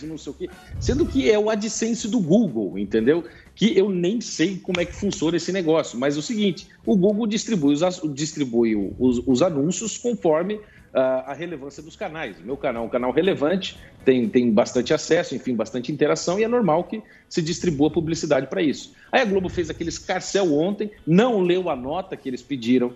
não 0.04 0.18
sei 0.18 0.32
o 0.32 0.36
quê. 0.36 0.50
Sendo 0.80 1.06
que 1.06 1.30
é 1.30 1.38
o 1.38 1.50
AdSense 1.50 2.08
do 2.08 2.20
Google, 2.20 2.78
entendeu? 2.78 3.24
Que 3.56 3.78
eu 3.78 3.90
nem 3.90 4.22
sei 4.22 4.58
como 4.58 4.80
é 4.80 4.86
que 4.86 4.96
funciona 4.96 5.38
esse 5.38 5.52
negócio. 5.52 6.00
Mas 6.00 6.16
é 6.16 6.20
o 6.20 6.22
seguinte, 6.22 6.68
o 6.86 6.96
Google 6.96 7.28
distribui 7.28 7.74
os, 7.74 8.02
distribui 8.14 8.76
os, 8.98 9.22
os 9.26 9.42
anúncios 9.42 9.98
conforme 9.98 10.60
ah, 10.94 11.26
a 11.28 11.34
relevância 11.34 11.82
dos 11.82 11.96
canais. 11.96 12.38
Meu 12.44 12.58
canal 12.58 12.84
é 12.84 12.86
um 12.88 12.90
canal 12.90 13.12
relevante, 13.12 13.78
tem, 14.04 14.28
tem 14.28 14.52
bastante 14.52 14.94
acesso, 14.94 15.36
enfim, 15.36 15.56
bastante 15.56 15.92
interação, 15.92 16.40
e 16.40 16.44
é 16.44 16.48
normal 16.48 16.84
que 16.84 17.02
se 17.30 17.42
distribua 17.42 17.90
publicidade 17.90 18.48
para 18.48 18.62
isso. 18.62 18.94
Aí 19.12 19.22
a 19.22 19.26
Globo 19.26 19.48
fez 19.48 19.70
aquele 19.70 19.90
escarcel 19.90 20.54
ontem, 20.54 20.92
não 21.06 21.40
leu 21.40 21.70
a 21.70 21.76
nota 21.76 22.18
que 22.18 22.28
eles 22.28 22.42
pediram 22.42 22.94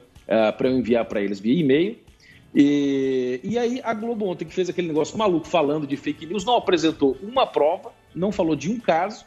para 0.58 0.68
eu 0.68 0.78
enviar 0.78 1.06
para 1.06 1.22
eles 1.22 1.39
via 1.39 1.60
e-mail. 1.60 1.97
E, 2.53 3.39
e 3.43 3.58
aí 3.58 3.82
a 3.84 3.93
Globo 3.93 4.26
ontem 4.26 4.45
que 4.45 4.53
fez 4.53 4.70
aquele 4.70 4.88
negócio 4.88 5.18
maluco 5.18 5.47
falando 5.47 5.86
de 5.86 5.97
fake 5.97 6.26
news, 6.26 6.45
não 6.45 6.56
apresentou 6.56 7.18
uma 7.22 7.45
prova, 7.45 7.91
não 8.14 8.32
falou 8.32 8.56
de 8.56 8.70
um 8.70 8.80
caso, 8.80 9.26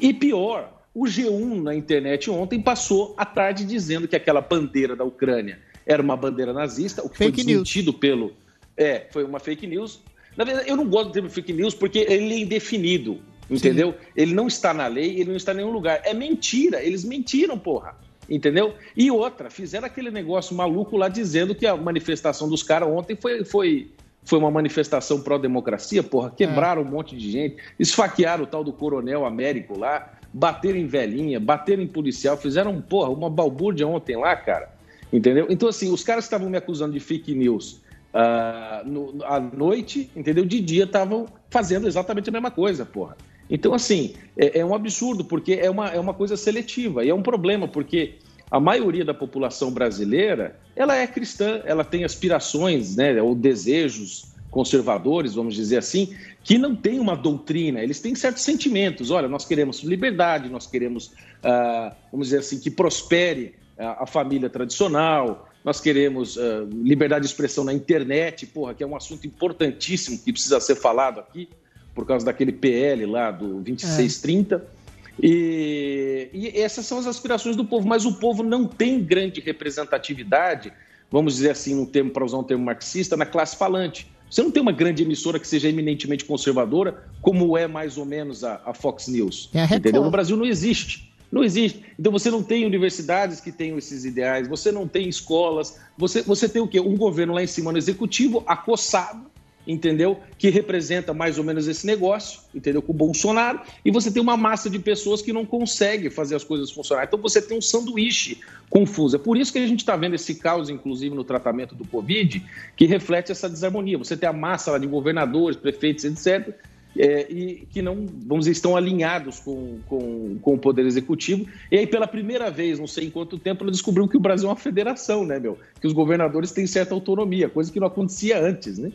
e 0.00 0.12
pior, 0.14 0.72
o 0.94 1.04
G1 1.04 1.62
na 1.62 1.74
internet 1.74 2.30
ontem 2.30 2.60
passou 2.60 3.14
a 3.16 3.24
tarde 3.24 3.64
dizendo 3.64 4.08
que 4.08 4.16
aquela 4.16 4.40
bandeira 4.40 4.96
da 4.96 5.04
Ucrânia 5.04 5.58
era 5.86 6.02
uma 6.02 6.16
bandeira 6.16 6.52
nazista, 6.52 7.02
o 7.02 7.08
que 7.08 7.16
Fake 7.16 7.42
foi 7.42 7.44
news. 7.44 7.62
desmentido 7.68 7.92
pelo. 7.92 8.32
É, 8.76 9.06
foi 9.10 9.24
uma 9.24 9.40
fake 9.40 9.66
news. 9.66 10.00
Na 10.36 10.44
verdade, 10.44 10.68
eu 10.68 10.76
não 10.76 10.88
gosto 10.88 11.08
do 11.08 11.12
termo 11.12 11.30
fake 11.30 11.52
news 11.52 11.74
porque 11.74 11.98
ele 11.98 12.32
é 12.34 12.38
indefinido, 12.38 13.20
entendeu? 13.50 13.94
Ele 14.14 14.34
não 14.34 14.46
está 14.46 14.72
na 14.72 14.86
lei, 14.86 15.18
ele 15.18 15.30
não 15.30 15.36
está 15.36 15.52
em 15.52 15.56
nenhum 15.56 15.70
lugar. 15.72 16.00
É 16.04 16.14
mentira, 16.14 16.82
eles 16.82 17.04
mentiram, 17.04 17.58
porra. 17.58 17.96
Entendeu? 18.28 18.74
E 18.94 19.10
outra, 19.10 19.48
fizeram 19.48 19.86
aquele 19.86 20.10
negócio 20.10 20.54
maluco 20.54 20.96
lá 20.96 21.08
dizendo 21.08 21.54
que 21.54 21.66
a 21.66 21.74
manifestação 21.76 22.48
dos 22.48 22.62
caras 22.62 22.88
ontem 22.88 23.16
foi, 23.16 23.44
foi, 23.44 23.90
foi 24.24 24.38
uma 24.38 24.50
manifestação 24.50 25.20
pró-democracia, 25.22 26.02
porra. 26.02 26.30
Quebraram 26.30 26.82
um 26.82 26.84
monte 26.84 27.16
de 27.16 27.30
gente, 27.30 27.56
esfaquearam 27.78 28.44
o 28.44 28.46
tal 28.46 28.62
do 28.62 28.72
coronel 28.72 29.24
Américo 29.24 29.78
lá, 29.78 30.14
bateram 30.32 30.78
em 30.78 30.86
velhinha, 30.86 31.40
bateram 31.40 31.82
em 31.82 31.86
policial, 31.86 32.36
fizeram, 32.36 32.80
porra, 32.80 33.10
uma 33.10 33.30
balbúrdia 33.30 33.86
ontem 33.86 34.16
lá, 34.16 34.36
cara. 34.36 34.68
Entendeu? 35.12 35.46
Então, 35.48 35.68
assim, 35.68 35.90
os 35.90 36.02
caras 36.04 36.24
estavam 36.24 36.50
me 36.50 36.58
acusando 36.58 36.92
de 36.92 37.00
fake 37.00 37.34
news 37.34 37.80
ah, 38.12 38.82
no- 38.84 39.24
à 39.24 39.40
noite, 39.40 40.10
entendeu? 40.14 40.44
De 40.44 40.60
dia 40.60 40.84
estavam 40.84 41.26
fazendo 41.50 41.86
exatamente 41.86 42.28
a 42.28 42.32
mesma 42.32 42.50
coisa, 42.50 42.84
porra. 42.84 43.16
Então, 43.50 43.72
assim, 43.72 44.14
é, 44.36 44.60
é 44.60 44.64
um 44.64 44.74
absurdo, 44.74 45.24
porque 45.24 45.54
é 45.54 45.70
uma, 45.70 45.88
é 45.88 45.98
uma 45.98 46.12
coisa 46.12 46.36
seletiva 46.36 47.04
e 47.04 47.08
é 47.08 47.14
um 47.14 47.22
problema, 47.22 47.66
porque 47.66 48.16
a 48.50 48.58
maioria 48.58 49.04
da 49.04 49.14
população 49.14 49.70
brasileira, 49.70 50.58
ela 50.74 50.96
é 50.96 51.06
cristã, 51.06 51.60
ela 51.64 51.84
tem 51.84 52.04
aspirações, 52.04 52.96
né, 52.96 53.20
ou 53.20 53.34
desejos 53.34 54.28
conservadores, 54.50 55.34
vamos 55.34 55.54
dizer 55.54 55.78
assim, 55.78 56.14
que 56.42 56.56
não 56.56 56.74
tem 56.74 56.98
uma 56.98 57.14
doutrina, 57.14 57.82
eles 57.82 58.00
têm 58.00 58.14
certos 58.14 58.42
sentimentos. 58.42 59.10
Olha, 59.10 59.28
nós 59.28 59.44
queremos 59.44 59.80
liberdade, 59.80 60.48
nós 60.48 60.66
queremos, 60.66 61.12
ah, 61.42 61.94
vamos 62.10 62.28
dizer 62.28 62.38
assim, 62.38 62.58
que 62.58 62.70
prospere 62.70 63.54
a, 63.78 64.04
a 64.04 64.06
família 64.06 64.48
tradicional, 64.48 65.48
nós 65.62 65.80
queremos 65.80 66.38
ah, 66.38 66.66
liberdade 66.72 67.22
de 67.22 67.30
expressão 67.30 67.64
na 67.64 67.74
internet, 67.74 68.46
porra, 68.46 68.72
que 68.72 68.82
é 68.82 68.86
um 68.86 68.96
assunto 68.96 69.26
importantíssimo 69.26 70.18
que 70.18 70.32
precisa 70.32 70.58
ser 70.60 70.76
falado 70.76 71.20
aqui, 71.20 71.48
por 71.94 72.06
causa 72.06 72.24
daquele 72.24 72.52
PL 72.52 73.04
lá 73.06 73.30
do 73.30 73.60
2630. 73.60 74.77
E, 75.22 76.28
e 76.32 76.60
essas 76.60 76.86
são 76.86 76.98
as 76.98 77.06
aspirações 77.06 77.56
do 77.56 77.64
povo, 77.64 77.86
mas 77.86 78.04
o 78.04 78.14
povo 78.14 78.42
não 78.42 78.66
tem 78.66 79.02
grande 79.02 79.40
representatividade, 79.40 80.72
vamos 81.10 81.36
dizer 81.36 81.50
assim, 81.50 81.78
um 81.78 81.86
termo 81.86 82.10
para 82.10 82.24
usar 82.24 82.38
um 82.38 82.44
termo 82.44 82.64
marxista, 82.64 83.16
na 83.16 83.26
classe 83.26 83.56
falante. 83.56 84.06
Você 84.30 84.42
não 84.42 84.50
tem 84.50 84.62
uma 84.62 84.72
grande 84.72 85.02
emissora 85.02 85.38
que 85.38 85.48
seja 85.48 85.68
eminentemente 85.68 86.24
conservadora, 86.24 87.02
como 87.22 87.56
é 87.56 87.66
mais 87.66 87.96
ou 87.96 88.04
menos 88.04 88.44
a, 88.44 88.60
a 88.64 88.74
Fox 88.74 89.08
News. 89.08 89.50
É 89.54 89.62
a 89.62 89.76
entendeu? 89.76 90.04
No 90.04 90.10
Brasil 90.10 90.36
não 90.36 90.44
existe. 90.44 91.08
Não 91.30 91.44
existe. 91.44 91.84
Então 91.98 92.10
você 92.10 92.30
não 92.30 92.42
tem 92.42 92.64
universidades 92.64 93.40
que 93.40 93.52
tenham 93.52 93.76
esses 93.76 94.04
ideais, 94.04 94.48
você 94.48 94.72
não 94.72 94.88
tem 94.88 95.08
escolas, 95.08 95.78
você, 95.96 96.22
você 96.22 96.48
tem 96.48 96.62
o 96.62 96.66
quê? 96.66 96.80
Um 96.80 96.96
governo 96.96 97.34
lá 97.34 97.42
em 97.42 97.46
cima 97.46 97.70
no 97.70 97.76
executivo, 97.76 98.42
acossado, 98.46 99.27
entendeu? 99.68 100.18
Que 100.38 100.48
representa 100.48 101.12
mais 101.12 101.36
ou 101.36 101.44
menos 101.44 101.68
esse 101.68 101.86
negócio, 101.86 102.40
entendeu? 102.54 102.80
Com 102.80 102.92
o 102.92 102.96
Bolsonaro, 102.96 103.60
e 103.84 103.90
você 103.90 104.10
tem 104.10 104.22
uma 104.22 104.36
massa 104.36 104.70
de 104.70 104.78
pessoas 104.78 105.20
que 105.20 105.30
não 105.30 105.44
consegue 105.44 106.08
fazer 106.08 106.34
as 106.34 106.42
coisas 106.42 106.70
funcionar. 106.70 107.04
Então 107.04 107.20
você 107.20 107.42
tem 107.42 107.58
um 107.58 107.60
sanduíche 107.60 108.40
confuso. 108.70 109.16
É 109.16 109.18
por 109.18 109.36
isso 109.36 109.52
que 109.52 109.58
a 109.58 109.66
gente 109.66 109.80
está 109.80 109.94
vendo 109.94 110.14
esse 110.14 110.36
caos, 110.36 110.70
inclusive, 110.70 111.14
no 111.14 111.22
tratamento 111.22 111.74
do 111.74 111.86
Covid, 111.86 112.42
que 112.74 112.86
reflete 112.86 113.30
essa 113.30 113.48
desarmonia. 113.48 113.98
Você 113.98 114.16
tem 114.16 114.28
a 114.28 114.32
massa 114.32 114.72
lá 114.72 114.78
de 114.78 114.86
governadores, 114.86 115.58
prefeitos, 115.58 116.04
etc., 116.04 116.54
é, 116.96 117.30
e 117.30 117.66
que 117.70 117.82
não, 117.82 118.06
vamos 118.26 118.46
dizer, 118.46 118.52
estão 118.52 118.76
alinhados 118.76 119.38
com, 119.38 119.78
com, 119.86 120.38
com 120.40 120.54
o 120.54 120.58
Poder 120.58 120.84
Executivo. 120.84 121.46
E 121.70 121.78
aí, 121.78 121.86
pela 121.86 122.08
primeira 122.08 122.50
vez, 122.50 122.78
não 122.78 122.86
sei 122.86 123.06
em 123.06 123.10
quanto 123.10 123.38
tempo, 123.38 123.62
ela 123.62 123.70
descobriu 123.70 124.08
que 124.08 124.16
o 124.16 124.20
Brasil 124.20 124.48
é 124.48 124.50
uma 124.50 124.56
federação, 124.56 125.24
né, 125.24 125.38
meu? 125.38 125.58
Que 125.80 125.86
os 125.86 125.92
governadores 125.92 126.50
têm 126.50 126.66
certa 126.66 126.94
autonomia, 126.94 127.48
coisa 127.48 127.70
que 127.70 127.78
não 127.78 127.86
acontecia 127.86 128.42
antes, 128.42 128.78
né? 128.78 128.90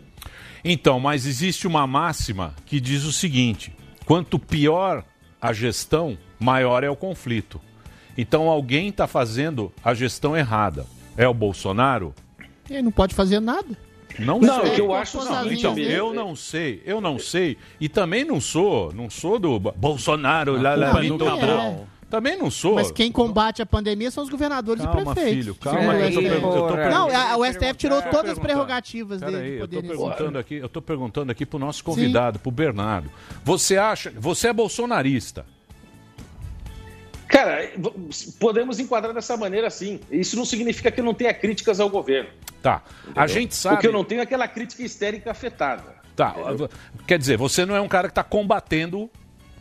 Então, 0.64 0.99
mas 0.99 1.26
existe 1.26 1.68
uma 1.68 1.86
máxima 1.86 2.53
que 2.66 2.80
diz 2.80 3.03
o 3.03 3.11
seguinte: 3.11 3.74
quanto 4.05 4.39
pior 4.39 5.03
a 5.41 5.51
gestão, 5.51 6.18
maior 6.39 6.84
é 6.84 6.89
o 6.89 6.95
conflito. 6.95 7.59
Então, 8.18 8.47
alguém 8.47 8.89
está 8.89 9.07
fazendo 9.07 9.72
a 9.84 9.93
gestão 9.93 10.38
errada. 10.38 10.86
É 11.18 11.28
o 11.28 11.34
Bolsonaro? 11.34 12.14
Ele 12.70 12.84
não 12.84 12.91
pode 12.91 13.14
fazer 13.14 13.39
nada. 13.39 13.78
Não, 14.20 14.39
Não, 14.39 14.61
sei. 14.61 14.76
que 14.76 14.82
eu 14.82 14.93
acho 14.93 15.20
é 15.20 15.26
não, 15.26 15.51
então, 15.51 15.78
eu 15.80 16.14
não 16.14 16.36
sei, 16.36 16.84
eu 16.86 17.01
não 17.01 17.18
sei. 17.18 17.57
E 17.80 17.89
também 17.89 18.24
não 18.24 18.39
sou, 18.39 18.93
não 18.93 19.09
sou 19.09 19.39
do 19.39 19.59
Bo- 19.59 19.74
Bolsonaro, 19.76 20.61
lá, 20.61 20.76
lá, 20.76 21.01
nunca 21.01 21.26
é. 21.26 21.76
Também 22.14 22.38
não 22.38 22.51
sou. 22.51 22.76
Mas 22.76 22.91
quem 22.91 23.11
combate 23.11 23.59
a 23.59 23.66
pandemia 23.66 24.11
são 24.11 24.24
os 24.24 24.30
governadores 24.30 24.84
Calma, 24.86 25.01
e 25.01 25.03
prefeitos. 25.03 25.34
filho, 25.34 25.55
calma 25.55 25.93
aí, 25.93 26.14
eu 26.14 26.41
tô 26.41 26.47
eu 26.47 26.68
tô 26.68 26.76
Não, 26.76 27.09
a- 27.09 27.38
o 27.38 27.43
STF 27.43 27.74
tirou 27.74 28.03
todas 28.03 28.34
as 28.34 28.38
prerrogativas 28.38 29.20
dele. 29.20 29.38
de 29.41 29.57
eu 29.57 29.68
tô 29.68 29.76
poder 29.78 29.88
perguntando 29.88 30.38
aqui, 30.38 30.53
eu 30.53 30.70
tô 30.70 30.80
perguntando 30.80 31.32
aqui 31.32 31.43
pro 31.43 31.57
nosso 31.57 31.84
convidado, 31.84 32.38
pro 32.38 32.51
Bernardo. 32.51 33.09
Você 33.43 33.78
acha, 33.78 34.14
você 34.16 34.49
é 34.49 34.53
bolsonarista? 34.53 35.43
Cara, 37.28 37.72
podemos 38.39 38.80
enquadrar 38.80 39.11
dessa 39.11 39.36
maneira 39.36 39.72
sim. 39.72 39.99
Isso 40.11 40.36
não 40.36 40.45
significa 40.45 40.91
que 40.91 40.99
eu 40.99 41.03
não 41.05 41.16
tenha 41.16 41.34
críticas 41.34 41.80
ao 41.80 41.89
governo. 41.89 42.30
Tá. 42.61 42.84
A 43.16 43.26
gente 43.26 43.55
sabe. 43.55 43.78
O 43.78 43.80
que 43.80 43.88
eu 43.88 43.91
não 43.91 44.03
tenho 44.03 44.20
é 44.20 44.24
aquela 44.24 44.47
crítica 44.47 44.84
histérica 44.84 45.32
afetada. 45.32 45.95
Tá. 46.16 46.36
Quer 47.07 47.18
dizer, 47.18 47.39
você 47.39 47.66
não 47.66 47.76
é 47.76 47.82
um 47.82 47.88
cara 47.88 48.07
que 48.07 48.11
está 48.11 48.24
combatendo 48.24 49.09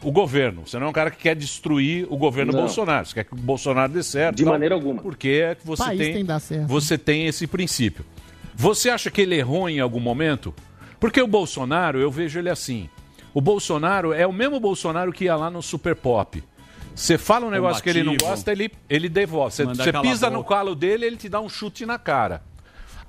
o 0.02 0.10
governo. 0.10 0.66
Você 0.66 0.78
não 0.78 0.86
é 0.86 0.90
um 0.90 0.92
cara 0.92 1.10
que 1.10 1.18
quer 1.18 1.36
destruir 1.36 2.06
o 2.10 2.16
governo 2.16 2.52
Não. 2.52 2.60
Bolsonaro. 2.60 3.06
Você 3.06 3.14
quer 3.14 3.24
que 3.24 3.32
o 3.32 3.36
Bolsonaro 3.36 3.92
dê 3.92 4.02
certo. 4.02 4.36
De 4.36 4.44
tal, 4.44 4.52
maneira 4.52 4.74
alguma. 4.74 5.00
Porque 5.00 5.28
é 5.28 5.54
que 5.54 5.66
você 5.66 5.96
tem, 5.96 6.24
tem 6.24 6.66
você 6.66 6.98
tem 6.98 7.26
esse 7.26 7.46
princípio. 7.46 8.04
Você 8.54 8.90
acha 8.90 9.10
que 9.10 9.20
ele 9.20 9.36
errou 9.36 9.68
em 9.68 9.80
algum 9.80 10.00
momento? 10.00 10.54
Porque 11.00 11.20
o 11.20 11.26
Bolsonaro, 11.26 11.98
eu 11.98 12.10
vejo 12.10 12.38
ele 12.38 12.50
assim. 12.50 12.88
O 13.34 13.40
Bolsonaro 13.40 14.12
é 14.12 14.26
o 14.26 14.32
mesmo 14.32 14.60
Bolsonaro 14.60 15.12
que 15.12 15.24
ia 15.24 15.36
lá 15.36 15.50
no 15.50 15.62
Super 15.62 15.96
Pop. 15.96 16.42
Você 16.94 17.16
fala 17.16 17.46
um 17.46 17.50
negócio 17.50 17.82
que 17.82 17.88
ele 17.88 18.02
não 18.02 18.12
Combativo. 18.12 18.30
gosta, 18.30 18.52
ele, 18.52 18.70
ele 18.88 19.08
devolve. 19.08 19.54
Você, 19.54 19.92
pisa 20.02 20.28
no 20.28 20.44
calo 20.44 20.74
dele, 20.74 21.06
ele 21.06 21.16
te 21.16 21.28
dá 21.28 21.40
um 21.40 21.48
chute 21.48 21.86
na 21.86 21.98
cara. 21.98 22.42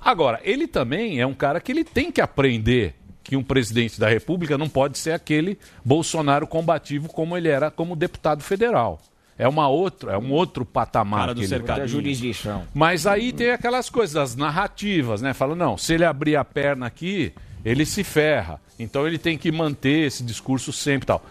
Agora, 0.00 0.40
ele 0.42 0.66
também 0.66 1.20
é 1.20 1.26
um 1.26 1.34
cara 1.34 1.60
que 1.60 1.70
ele 1.70 1.84
tem 1.84 2.10
que 2.10 2.20
aprender 2.20 2.94
que 3.24 3.36
um 3.36 3.42
presidente 3.42 3.98
da 3.98 4.08
República 4.08 4.56
não 4.58 4.68
pode 4.68 4.98
ser 4.98 5.12
aquele 5.12 5.58
Bolsonaro 5.84 6.46
combativo 6.46 7.08
como 7.08 7.36
ele 7.36 7.48
era 7.48 7.70
como 7.70 7.96
deputado 7.96 8.42
federal. 8.42 9.00
É 9.36 9.48
uma 9.48 9.66
outra, 9.66 10.12
é 10.12 10.18
um 10.18 10.30
outro 10.30 10.64
patamar 10.64 11.20
Cara 11.20 11.34
do 11.34 11.40
que 11.40 11.52
ele 11.52 11.88
jurisdição. 11.88 12.62
mas 12.72 13.04
aí 13.04 13.32
tem 13.32 13.50
aquelas 13.50 13.90
coisas, 13.90 14.14
as 14.14 14.36
narrativas, 14.36 15.20
né? 15.20 15.34
Fala, 15.34 15.56
não, 15.56 15.76
se 15.76 15.94
ele 15.94 16.04
abrir 16.04 16.36
a 16.36 16.44
perna 16.44 16.86
aqui, 16.86 17.32
ele 17.64 17.84
se 17.84 18.04
ferra. 18.04 18.60
Então 18.78 19.06
ele 19.06 19.18
tem 19.18 19.36
que 19.36 19.50
manter 19.50 20.06
esse 20.06 20.22
discurso 20.22 20.72
sempre 20.72 21.04
e 21.04 21.06
tal. 21.06 21.24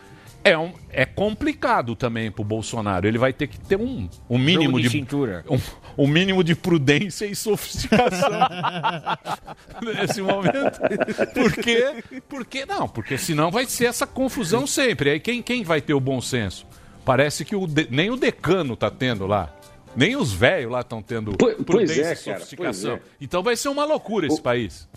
É, 0.44 0.58
um, 0.58 0.74
é 0.89 1.06
complicado 1.06 1.96
também 1.96 2.30
pro 2.30 2.44
Bolsonaro. 2.44 3.08
Ele 3.08 3.18
vai 3.18 3.32
ter 3.32 3.48
que 3.48 3.58
ter 3.58 3.78
um, 3.80 4.10
um 4.30 4.38
mínimo 4.38 4.66
Jogo 4.66 4.82
de 4.82 4.84
de, 4.84 4.89
cintura. 4.89 5.46
um, 5.50 5.58
um 5.98 6.08
mínimo 6.08 6.44
de 6.44 6.56
prudência 6.56 7.26
e 7.26 7.36
sofisticação 7.36 8.30
nesse 9.82 10.22
momento. 10.22 10.80
Por 11.34 11.52
quê? 11.54 12.04
Porque 12.28 12.66
não, 12.66 12.88
porque 12.88 13.18
senão 13.18 13.52
vai 13.52 13.66
ser 13.66 13.86
essa 13.86 14.06
confusão 14.08 14.66
sempre. 14.68 15.12
Aí 15.12 15.20
quem, 15.20 15.41
quem 15.41 15.64
vai 15.64 15.82
ter 15.82 15.94
o 15.94 16.00
bom 16.00 16.20
senso? 16.22 16.66
Parece 17.06 17.44
que 17.46 17.56
o 17.56 17.68
de- 17.68 17.88
nem 17.91 18.10
o 18.10 18.16
decano 18.16 18.76
tá 18.76 18.89
tendo 18.89 19.28
lá. 19.28 19.54
Nem 19.96 20.16
os 20.16 20.34
velhos 20.34 20.72
lá 20.72 20.80
estão 20.82 21.02
tendo 21.04 21.38
Pois- 21.38 21.56
pois 21.56 21.66
prudência 21.66 22.02
é, 22.04 22.14
e 22.14 22.16
sofisticação. 22.16 22.98
pois 22.98 23.04
é. 23.12 23.16
Então 23.22 23.44
vai 23.44 23.56
ser 23.56 23.70
uma 23.70 23.86
loucura 23.86 24.26
esse 24.26 24.41
país. 24.41 24.88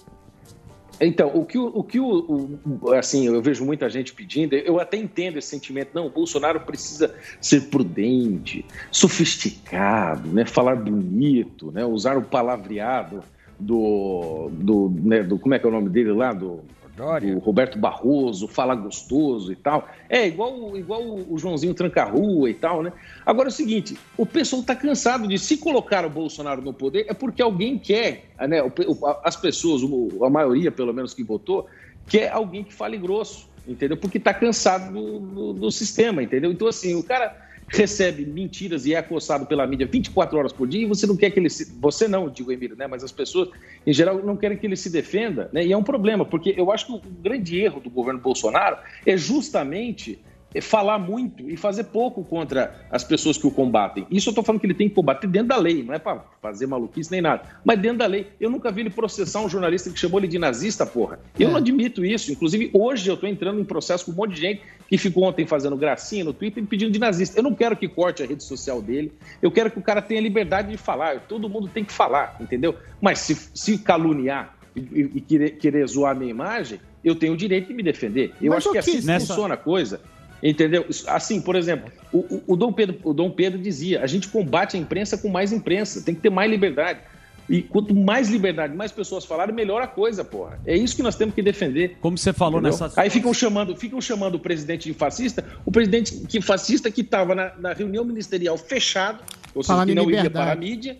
Então, 1.01 1.30
o 1.34 1.44
que, 1.44 1.59
o, 1.59 1.82
que 1.82 2.01
o, 2.01 2.59
o- 2.82 2.92
assim, 2.92 3.26
eu 3.26 3.42
vejo 3.42 3.64
muita 3.64 3.88
gente 3.88 4.12
pedindo, 4.14 4.55
eu 4.55 4.80
até 4.80 4.97
entendo 4.97 5.38
esse 5.38 5.49
sentimento, 5.49 5.90
não, 5.92 6.07
o 6.07 6.11
Bolsonaro 6.11 6.61
precisa 6.61 7.14
ser 7.40 7.62
prudente, 7.68 8.64
sofisticado, 8.90 10.28
né, 10.30 10.47
falar 10.47 10.76
bonito, 10.76 11.70
né, 11.70 11.84
usar 11.84 12.16
o 12.16 12.22
palavreado 12.22 13.22
do, 13.59 14.49
do, 14.53 14.92
né, 15.03 15.22
do, 15.22 15.38
como 15.38 15.55
é 15.55 15.59
que 15.59 15.66
é 15.66 15.68
o 15.68 15.72
nome 15.72 15.88
dele 15.90 16.12
lá, 16.12 16.32
do, 16.32 16.61
do 16.97 17.38
Roberto 17.40 17.78
Barroso, 17.78 18.49
fala 18.49 18.74
gostoso 18.74 19.53
e 19.53 19.57
tal. 19.57 19.86
É, 20.09 20.26
igual, 20.26 20.76
igual 20.76 21.03
o 21.03 21.34
o 21.34 21.38
Joãozinho 21.38 21.74
Tranca-Rua 21.74 22.49
e 22.49 22.55
tal, 22.55 22.82
né? 22.82 22.92
Agora 23.24 23.49
é 23.49 23.51
o 23.51 23.53
seguinte, 23.53 23.99
o 24.16 24.24
pessoal 24.24 24.62
está 24.62 24.74
cansado 24.74 25.28
de 25.28 25.38
se 25.38 25.59
colocar 25.59 26.05
o 26.07 26.11
Bolsonaro 26.11 26.62
no 26.62 26.72
poder 26.72 27.05
é 27.09 27.12
porque 27.12 27.42
alguém 27.42 27.78
quer, 27.78 28.30
né? 28.49 28.62
o 28.62 28.68
o- 28.68 29.16
As 29.22 29.36
pessoas, 29.36 29.82
o- 29.82 30.24
a 30.24 30.30
maioria 30.30 30.72
pelo 30.72 30.92
menos 30.94 31.12
que 31.12 31.22
votou, 31.22 31.66
quer 32.09 32.30
alguém 32.32 32.64
que 32.64 32.72
fale 32.72 32.97
grosso, 32.97 33.49
entendeu? 33.66 33.97
Porque 33.97 34.16
está 34.18 34.32
cansado 34.32 34.92
do, 34.92 35.18
do- 35.20 35.53
do 35.53 35.70
sistema, 35.70 36.22
entendeu? 36.22 36.51
Então 36.51 36.66
assim, 36.68 36.94
o 36.94 37.03
cara 37.03 37.36
recebe 37.68 38.24
mentiras 38.24 38.86
e 38.86 38.94
é 38.94 38.98
acossado 38.98 39.46
pela 39.46 39.66
mídia 39.66 39.86
24 39.86 40.38
horas 40.38 40.52
por 40.52 40.68
dia 40.68 40.82
e 40.82 40.86
você 40.86 41.06
não 41.06 41.16
quer 41.16 41.30
que 41.30 41.40
ele 41.40 41.50
se... 41.50 41.72
Você 41.80 42.06
não, 42.06 42.28
digo 42.28 42.52
Emílio, 42.52 42.76
né? 42.76 42.86
Mas 42.86 43.02
as 43.02 43.12
pessoas, 43.12 43.48
em 43.86 43.92
geral, 43.92 44.22
não 44.22 44.36
querem 44.36 44.56
que 44.56 44.66
ele 44.66 44.76
se 44.76 44.90
defenda, 44.90 45.50
né? 45.52 45.64
E 45.64 45.72
é 45.72 45.76
um 45.76 45.82
problema, 45.82 46.24
porque 46.24 46.54
eu 46.56 46.70
acho 46.70 46.86
que 46.86 46.92
o 46.92 47.00
grande 47.22 47.58
erro 47.58 47.80
do 47.80 47.90
governo 47.90 48.20
Bolsonaro 48.20 48.78
é 49.04 49.16
justamente 49.16 50.18
falar 50.61 50.98
muito 50.98 51.48
e 51.50 51.57
fazer 51.57 51.84
pouco 51.84 52.24
contra 52.24 52.86
as 52.90 53.02
pessoas 53.04 53.36
que 53.38 53.46
o 53.46 53.50
combatem. 53.50 54.07
Isso 54.11 54.28
eu 54.28 54.32
estou 54.32 54.44
falando 54.44 54.61
que 54.61 54.66
ele 54.66 54.74
tem 54.74 54.88
que 54.88 54.94
combater 54.94 55.26
dentro 55.26 55.48
da 55.48 55.57
lei, 55.57 55.82
não 55.82 55.94
é 55.94 55.98
para 55.98 56.24
fazer 56.40 56.66
maluquice 56.66 57.11
nem 57.11 57.20
nada, 57.20 57.42
mas 57.64 57.78
dentro 57.78 57.98
da 57.98 58.07
lei. 58.07 58.28
Eu 58.40 58.50
nunca 58.50 58.70
vi 58.70 58.82
ele 58.82 58.90
processar 58.90 59.40
um 59.40 59.48
jornalista 59.48 59.90
que 59.90 59.98
chamou 59.98 60.20
ele 60.20 60.28
de 60.28 60.38
nazista, 60.38 60.84
porra. 60.86 61.18
Eu 61.38 61.48
não 61.50 61.57
admito 61.57 62.04
isso. 62.04 62.30
Inclusive, 62.32 62.70
hoje 62.72 63.09
eu 63.09 63.14
estou 63.14 63.28
entrando 63.28 63.61
em 63.61 63.64
processo 63.64 64.04
com 64.07 64.12
um 64.12 64.14
monte 64.14 64.34
de 64.34 64.40
gente 64.40 64.62
que 64.88 64.96
ficou 64.98 65.24
ontem 65.24 65.46
fazendo 65.46 65.76
gracinha 65.76 66.24
no 66.24 66.32
Twitter 66.32 66.62
me 66.62 66.68
pedindo 66.68 66.90
de 66.92 66.98
nazista. 66.98 67.38
Eu 67.38 67.42
não 67.42 67.54
quero 67.54 67.76
que 67.76 67.88
corte 67.88 68.22
a 68.22 68.26
rede 68.26 68.44
social 68.44 68.80
dele, 68.80 69.12
eu 69.42 69.50
quero 69.50 69.70
que 69.70 69.78
o 69.78 69.82
cara 69.82 70.00
tenha 70.00 70.20
liberdade 70.20 70.70
de 70.70 70.76
falar. 70.76 71.20
Todo 71.28 71.48
mundo 71.48 71.68
tem 71.68 71.84
que 71.84 71.92
falar, 71.92 72.36
entendeu? 72.40 72.74
Mas 73.00 73.18
se, 73.20 73.34
se 73.54 73.78
caluniar 73.78 74.54
e, 74.74 74.80
e- 74.80 75.11
e 75.16 75.20
querer, 75.20 75.50
querer 75.59 75.86
zoar 75.88 76.12
a 76.12 76.14
minha 76.18 76.30
imagem, 76.30 76.78
eu 77.04 77.14
tenho 77.14 77.32
o 77.34 77.36
direito 77.36 77.68
de 77.68 77.74
me 77.74 77.82
defender. 77.82 78.32
Eu 78.42 78.50
Mas 78.50 78.59
acho 78.59 78.72
que 78.72 78.78
assim 78.78 79.00
nessa- 79.07 79.28
funciona 79.28 79.54
a 79.54 79.57
coisa. 79.57 80.00
Entendeu? 80.43 80.84
Isso- 80.89 81.09
Assim, 81.09 81.41
por 81.41 81.57
exemplo, 81.57 81.91
o, 82.12 82.18
o- 82.18 82.43
o 82.49 82.57
Dom 82.57 82.72
Pedro, 82.72 82.99
o 83.05 83.12
Dom 83.14 83.30
Pedro 83.30 83.59
dizia: 83.59 84.03
a 84.03 84.07
gente 84.07 84.28
combate 84.28 84.76
a 84.76 84.80
imprensa 84.80 85.16
com 85.16 85.28
mais 85.28 85.53
imprensa, 85.53 86.03
tem 86.03 86.14
que 86.14 86.20
ter 86.20 86.30
mais 86.30 86.51
liberdade. 86.51 87.01
E 87.49 87.62
quanto 87.62 87.95
mais 87.95 88.28
liberdade, 88.28 88.74
mais 88.74 88.91
pessoas 88.91 89.24
falarem, 89.24 89.55
melhor 89.55 89.80
a 89.80 89.87
coisa, 89.87 90.24
porra. 90.24 90.59
É 90.66 90.76
isso 90.76 90.97
que 90.97 91.03
nós 91.03 91.14
temos 91.14 91.32
que 91.32 91.41
defender. 91.41 91.97
Como 92.01 92.18
você 92.18 92.32
falou 92.32 92.58
Entendeu? 92.61 92.76
nessa. 92.80 93.00
Aí 93.00 93.08
ficam 93.08 93.33
chamando, 93.33 93.76
ficam 93.76 94.00
chamando 94.00 94.34
o 94.34 94.38
presidente 94.41 94.88
de 94.91 94.95
fascista, 94.99 95.45
o 95.64 95.71
presidente 95.71 96.13
que 96.26 96.41
fascista 96.41 96.91
que 96.91 97.03
estava 97.03 97.37
na, 97.37 97.53
na 97.57 97.72
reunião 97.72 98.04
ministerial 98.04 98.58
fechado, 98.58 99.21
ou 99.54 99.63
seja, 99.63 99.87
que 99.87 99.95
não 99.95 100.04
liberdade. 100.07 100.30
para 100.30 100.53
a 100.53 100.57
mídia, 100.57 100.99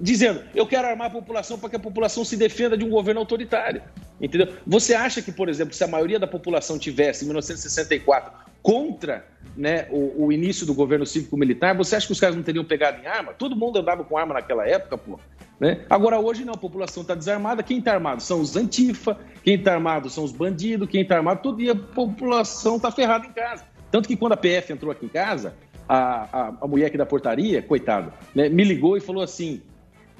dizendo: 0.00 0.42
eu 0.54 0.66
quero 0.66 0.88
armar 0.88 1.08
a 1.08 1.10
população 1.10 1.58
para 1.58 1.70
que 1.70 1.76
a 1.76 1.80
população 1.80 2.24
se 2.24 2.36
defenda 2.36 2.76
de 2.76 2.84
um 2.84 2.90
governo 2.90 3.20
autoritário. 3.20 3.82
Entendeu? 4.20 4.54
Você 4.66 4.94
acha 4.94 5.22
que, 5.22 5.32
por 5.32 5.48
exemplo, 5.48 5.74
se 5.74 5.82
a 5.82 5.88
maioria 5.88 6.18
da 6.18 6.26
população 6.26 6.78
tivesse, 6.78 7.24
em 7.24 7.28
1964, 7.28 8.32
contra 8.62 9.24
né, 9.56 9.86
o, 9.90 10.26
o 10.26 10.32
início 10.32 10.66
do 10.66 10.74
governo 10.74 11.06
cívico-militar, 11.06 11.74
você 11.74 11.96
acha 11.96 12.06
que 12.06 12.12
os 12.12 12.20
caras 12.20 12.36
não 12.36 12.42
teriam 12.42 12.64
pegado 12.64 13.02
em 13.02 13.06
arma? 13.06 13.32
Todo 13.32 13.56
mundo 13.56 13.78
andava 13.78 14.04
com 14.04 14.16
arma 14.16 14.34
naquela 14.34 14.66
época, 14.66 14.98
pô. 14.98 15.18
Né? 15.58 15.84
Agora, 15.90 16.18
hoje 16.18 16.44
não, 16.44 16.54
a 16.54 16.58
população 16.58 17.02
está 17.02 17.14
desarmada. 17.14 17.62
Quem 17.62 17.78
está 17.78 17.92
armado 17.92 18.22
são 18.22 18.40
os 18.40 18.56
antifa, 18.56 19.18
quem 19.44 19.56
está 19.56 19.74
armado 19.74 20.08
são 20.08 20.24
os 20.24 20.32
bandidos, 20.32 20.88
quem 20.88 21.02
está 21.02 21.16
armado, 21.16 21.42
tudo, 21.42 21.60
e 21.60 21.68
a 21.68 21.74
população 21.74 22.76
está 22.76 22.90
ferrada 22.90 23.26
em 23.26 23.32
casa. 23.32 23.64
Tanto 23.90 24.08
que 24.08 24.16
quando 24.16 24.32
a 24.32 24.36
PF 24.36 24.72
entrou 24.72 24.90
aqui 24.90 25.04
em 25.04 25.08
casa, 25.08 25.54
a, 25.88 26.28
a, 26.32 26.54
a 26.62 26.66
mulher 26.66 26.86
aqui 26.86 26.96
da 26.96 27.04
portaria, 27.04 27.60
coitada, 27.60 28.12
né, 28.34 28.48
me 28.48 28.64
ligou 28.64 28.96
e 28.96 29.00
falou 29.00 29.22
assim, 29.22 29.60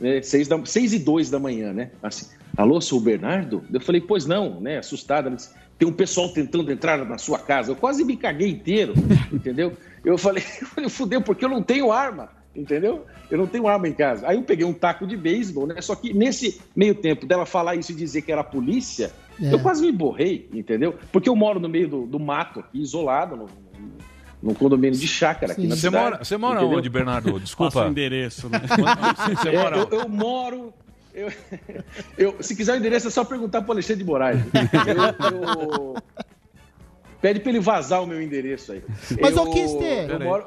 né, 0.00 0.22
seis, 0.22 0.48
da, 0.48 0.64
seis 0.64 0.92
e 0.92 0.98
dois 0.98 1.30
da 1.30 1.38
manhã, 1.38 1.72
né? 1.72 1.90
Assim, 2.02 2.26
alô, 2.56 2.80
sou 2.80 2.98
o 2.98 3.02
Bernardo? 3.02 3.62
Eu 3.72 3.80
falei, 3.80 4.00
pois 4.00 4.26
não, 4.26 4.60
né? 4.60 4.78
Assustada. 4.78 5.34
Tem 5.78 5.88
um 5.88 5.92
pessoal 5.92 6.28
tentando 6.28 6.70
entrar 6.70 7.04
na 7.04 7.18
sua 7.18 7.38
casa. 7.38 7.72
Eu 7.72 7.76
quase 7.76 8.04
me 8.04 8.16
caguei 8.16 8.50
inteiro, 8.50 8.94
entendeu? 9.32 9.72
Eu 10.04 10.18
falei, 10.18 10.42
eu 10.60 10.66
falei, 10.66 10.90
fudeu, 10.90 11.22
porque 11.22 11.44
eu 11.44 11.48
não 11.48 11.62
tenho 11.62 11.90
arma, 11.90 12.30
entendeu? 12.54 13.06
Eu 13.30 13.38
não 13.38 13.46
tenho 13.46 13.66
arma 13.68 13.88
em 13.88 13.92
casa. 13.92 14.26
Aí 14.26 14.36
eu 14.36 14.42
peguei 14.42 14.66
um 14.66 14.72
taco 14.72 15.06
de 15.06 15.16
beisebol, 15.16 15.66
né? 15.66 15.80
Só 15.80 15.94
que 15.94 16.12
nesse 16.12 16.60
meio 16.74 16.94
tempo 16.94 17.26
dela 17.26 17.46
falar 17.46 17.76
isso 17.76 17.92
e 17.92 17.94
dizer 17.94 18.22
que 18.22 18.32
era 18.32 18.40
a 18.40 18.44
polícia, 18.44 19.10
É. 19.40 19.54
eu 19.54 19.60
quase 19.60 19.80
me 19.80 19.92
borrei, 19.92 20.48
entendeu? 20.52 20.94
Porque 21.12 21.28
eu 21.28 21.36
moro 21.36 21.58
no 21.60 21.68
meio 21.68 21.88
do, 21.88 22.06
do 22.06 22.18
mato 22.20 22.60
aqui, 22.60 22.80
isolado, 22.80 23.36
no, 23.36 23.46
num 24.42 24.54
condomínio 24.54 24.98
de 24.98 25.06
chácara 25.06 25.52
aqui 25.52 25.66
na 25.66 25.74
Você 25.76 25.82
cidade. 25.82 26.04
mora, 26.04 26.24
você 26.24 26.36
mora 26.36 26.60
entendeu? 26.60 26.78
onde, 26.78 26.88
Bernardo? 26.88 27.38
Desculpa. 27.40 27.72
Passa 27.72 27.86
o 27.86 27.90
endereço, 27.90 28.48
né? 28.48 28.60
Você 29.36 29.48
É, 29.50 29.58
mora 29.62 29.76
eu, 29.76 29.88
eu 30.00 30.08
moro. 30.08 30.72
eu- 31.14 31.32
eu- 32.16 32.36
se 32.40 32.56
quiser 32.56 32.74
o 32.74 32.76
endereço, 32.76 33.08
é 33.08 33.10
só 33.10 33.24
perguntar 33.24 33.62
para 33.62 33.74
Alexandre 33.74 34.02
de 34.02 34.08
Moraes. 34.10 34.40
Eu- 35.32 35.42
eu- 35.42 35.96
Pede 37.20 37.38
para 37.40 37.50
ele 37.50 37.60
vazar 37.60 38.02
o 38.02 38.06
meu 38.06 38.22
endereço 38.22 38.72
aí. 38.72 38.82
Mas, 39.20 39.36
eu, 39.36 39.42
ô, 39.42 39.50
Kister- 39.52 40.08
eu 40.10 40.20
moro, 40.20 40.44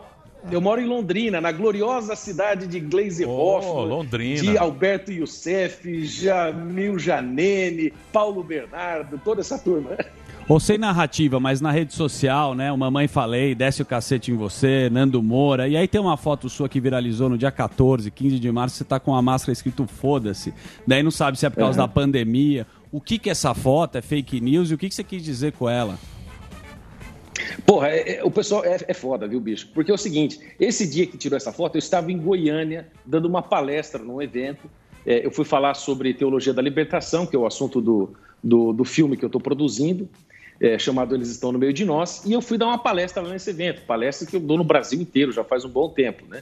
eu 0.51 0.59
moro 0.59 0.81
em 0.81 0.85
Londrina, 0.87 1.39
na 1.39 1.51
gloriosa 1.51 2.15
cidade 2.15 2.65
de 2.65 2.79
Glaze 2.79 3.23
Londrina. 3.25 4.41
de 4.41 4.57
Alberto 4.57 5.11
Youssef, 5.11 6.03
Jamil 6.03 6.97
Janene, 6.97 7.93
Paulo 8.11 8.43
Bernardo, 8.43 9.21
toda 9.23 9.41
essa 9.41 9.59
turma. 9.59 9.91
Ou 10.47 10.59
sem 10.59 10.77
narrativa, 10.77 11.39
mas 11.39 11.61
na 11.61 11.71
rede 11.71 11.93
social, 11.93 12.53
né? 12.53 12.69
O 12.71 12.77
Mamãe 12.77 13.07
Falei, 13.07 13.55
Desce 13.55 13.81
o 13.81 13.85
Cacete 13.85 14.29
em 14.29 14.35
Você, 14.35 14.89
Nando 14.91 15.23
Moura. 15.23 15.69
E 15.69 15.77
aí 15.77 15.87
tem 15.87 16.01
uma 16.01 16.17
foto 16.17 16.49
sua 16.49 16.67
que 16.67 16.81
viralizou 16.81 17.29
no 17.29 17.37
dia 17.37 17.49
14, 17.49 18.11
15 18.11 18.39
de 18.39 18.51
março, 18.51 18.75
você 18.75 18.83
tá 18.83 18.99
com 18.99 19.15
a 19.15 19.21
máscara 19.21 19.53
escrito 19.53 19.87
Foda-se. 19.87 20.53
Daí 20.85 21.01
não 21.01 21.11
sabe 21.11 21.39
se 21.39 21.45
é 21.45 21.49
por 21.49 21.57
causa 21.59 21.79
Uhum. 21.79 21.87
da 21.87 21.93
pandemia. 21.93 22.67
O 22.91 22.99
que 22.99 23.17
que 23.17 23.29
é 23.29 23.31
essa 23.31 23.53
foto? 23.53 23.97
É 23.97 24.01
fake 24.01 24.41
news? 24.41 24.69
E 24.69 24.73
o 24.73 24.77
que 24.77 24.89
que 24.89 24.95
você 24.95 25.03
quis 25.03 25.23
dizer 25.23 25.53
com 25.53 25.69
ela? 25.69 25.97
Porra, 27.65 27.87
é- 27.87 28.17
é- 28.17 28.23
o 28.23 28.29
pessoal 28.29 28.65
é, 28.65 28.77
é 28.87 28.93
foda, 28.93 29.27
viu, 29.27 29.39
bicho? 29.39 29.69
Porque 29.73 29.91
é 29.91 29.93
o 29.93 29.97
seguinte: 29.97 30.39
esse 30.59 30.85
dia 30.89 31.07
que 31.07 31.17
tirou 31.17 31.37
essa 31.37 31.51
foto, 31.53 31.75
eu 31.75 31.79
estava 31.79 32.11
em 32.11 32.17
Goiânia, 32.17 32.87
dando 33.05 33.25
uma 33.27 33.41
palestra 33.41 34.03
num 34.03 34.21
evento. 34.21 34.69
É, 35.05 35.25
eu 35.25 35.31
fui 35.31 35.45
falar 35.45 35.73
sobre 35.73 36.13
teologia 36.13 36.53
da 36.53 36.61
libertação, 36.61 37.25
que 37.25 37.35
é 37.35 37.39
o 37.39 37.45
assunto 37.45 37.81
do, 37.81 38.13
do, 38.43 38.71
do 38.71 38.85
filme 38.85 39.17
que 39.17 39.23
eu 39.25 39.27
estou 39.27 39.41
produzindo, 39.41 40.07
é, 40.63 40.79
chamado 40.79 41.13
Eles 41.13 41.29
Estão 41.29 41.51
no 41.51 41.59
Meio 41.59 41.73
de 41.73 41.83
Nós. 41.83 42.23
E 42.25 42.31
eu 42.31 42.41
fui 42.41 42.57
dar 42.57 42.67
uma 42.67 42.77
palestra 42.77 43.21
lá 43.21 43.29
nesse 43.29 43.49
evento, 43.49 43.81
palestra 43.81 44.25
que 44.25 44.37
eu 44.37 44.39
dou 44.39 44.57
no 44.57 44.63
Brasil 44.63 44.99
inteiro, 44.99 45.31
já 45.33 45.43
faz 45.43 45.65
um 45.65 45.69
bom 45.69 45.89
tempo, 45.89 46.25
né? 46.25 46.41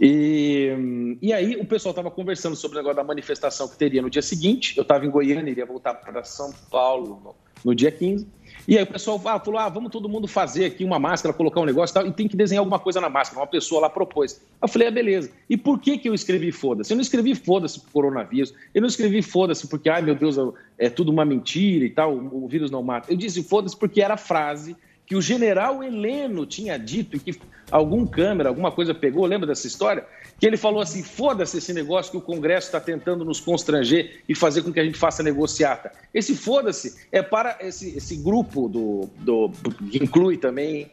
E, 0.00 1.18
e 1.20 1.32
aí 1.32 1.56
o 1.56 1.66
pessoal 1.66 1.90
estava 1.90 2.10
conversando 2.10 2.56
sobre 2.56 2.78
o 2.78 2.80
negócio 2.80 2.96
da 2.96 3.04
manifestação 3.04 3.68
que 3.68 3.76
teria 3.76 4.00
no 4.00 4.08
dia 4.08 4.22
seguinte. 4.22 4.78
Eu 4.78 4.82
estava 4.82 5.04
em 5.04 5.10
Goiânia, 5.10 5.50
iria 5.50 5.66
voltar 5.66 5.94
para 5.94 6.24
São 6.24 6.54
Paulo 6.70 7.20
no, 7.22 7.34
no 7.64 7.74
dia 7.74 7.90
15. 7.90 8.26
E 8.70 8.78
aí 8.78 8.84
o 8.84 8.86
pessoal 8.86 9.20
ah, 9.24 9.40
falou: 9.40 9.58
ah, 9.58 9.68
vamos 9.68 9.90
todo 9.90 10.08
mundo 10.08 10.28
fazer 10.28 10.64
aqui 10.64 10.84
uma 10.84 10.96
máscara, 10.96 11.34
colocar 11.34 11.60
um 11.60 11.64
negócio 11.64 11.92
e 11.92 11.94
tal, 11.94 12.06
e 12.06 12.12
tem 12.12 12.28
que 12.28 12.36
desenhar 12.36 12.60
alguma 12.60 12.78
coisa 12.78 13.00
na 13.00 13.10
máscara. 13.10 13.40
Uma 13.40 13.46
pessoa 13.48 13.80
lá 13.80 13.90
propôs. 13.90 14.40
Eu 14.62 14.68
falei: 14.68 14.86
é 14.86 14.90
beleza. 14.92 15.28
E 15.48 15.56
por 15.56 15.80
que, 15.80 15.98
que 15.98 16.08
eu 16.08 16.14
escrevi 16.14 16.52
foda-se? 16.52 16.92
Eu 16.92 16.94
não 16.94 17.02
escrevi 17.02 17.34
foda-se 17.34 17.80
pro 17.80 17.90
coronavírus. 17.90 18.54
Eu 18.72 18.80
não 18.80 18.86
escrevi 18.86 19.22
foda-se 19.22 19.66
porque, 19.66 19.90
ai 19.90 20.02
meu 20.02 20.14
Deus, 20.14 20.36
é 20.78 20.88
tudo 20.88 21.10
uma 21.10 21.24
mentira 21.24 21.84
e 21.84 21.90
tal, 21.90 22.14
o 22.16 22.46
vírus 22.46 22.70
não 22.70 22.80
mata. 22.80 23.12
Eu 23.12 23.16
disse 23.16 23.42
foda-se 23.42 23.76
porque 23.76 24.00
era 24.00 24.14
a 24.14 24.16
frase 24.16 24.76
que 25.04 25.16
o 25.16 25.20
general 25.20 25.82
Heleno 25.82 26.46
tinha 26.46 26.78
dito 26.78 27.16
e 27.16 27.18
que 27.18 27.40
algum 27.72 28.06
câmera, 28.06 28.50
alguma 28.50 28.70
coisa 28.70 28.94
pegou, 28.94 29.26
lembra 29.26 29.48
dessa 29.48 29.66
história? 29.66 30.06
Que 30.40 30.46
ele 30.46 30.56
falou 30.56 30.80
assim: 30.80 31.02
foda-se 31.02 31.58
esse 31.58 31.72
negócio 31.74 32.10
que 32.10 32.16
o 32.16 32.20
Congresso 32.20 32.68
está 32.68 32.80
tentando 32.80 33.24
nos 33.24 33.38
constranger 33.38 34.22
e 34.26 34.34
fazer 34.34 34.62
com 34.62 34.72
que 34.72 34.80
a 34.80 34.84
gente 34.84 34.98
faça 34.98 35.22
negociata. 35.22 35.92
Esse 36.14 36.34
foda-se 36.34 36.96
é 37.12 37.22
para 37.22 37.58
esse, 37.60 37.96
esse 37.96 38.16
grupo 38.16 38.66
do, 38.66 39.08
do, 39.18 39.50
que 39.90 40.02
inclui 40.02 40.38
também 40.38 40.90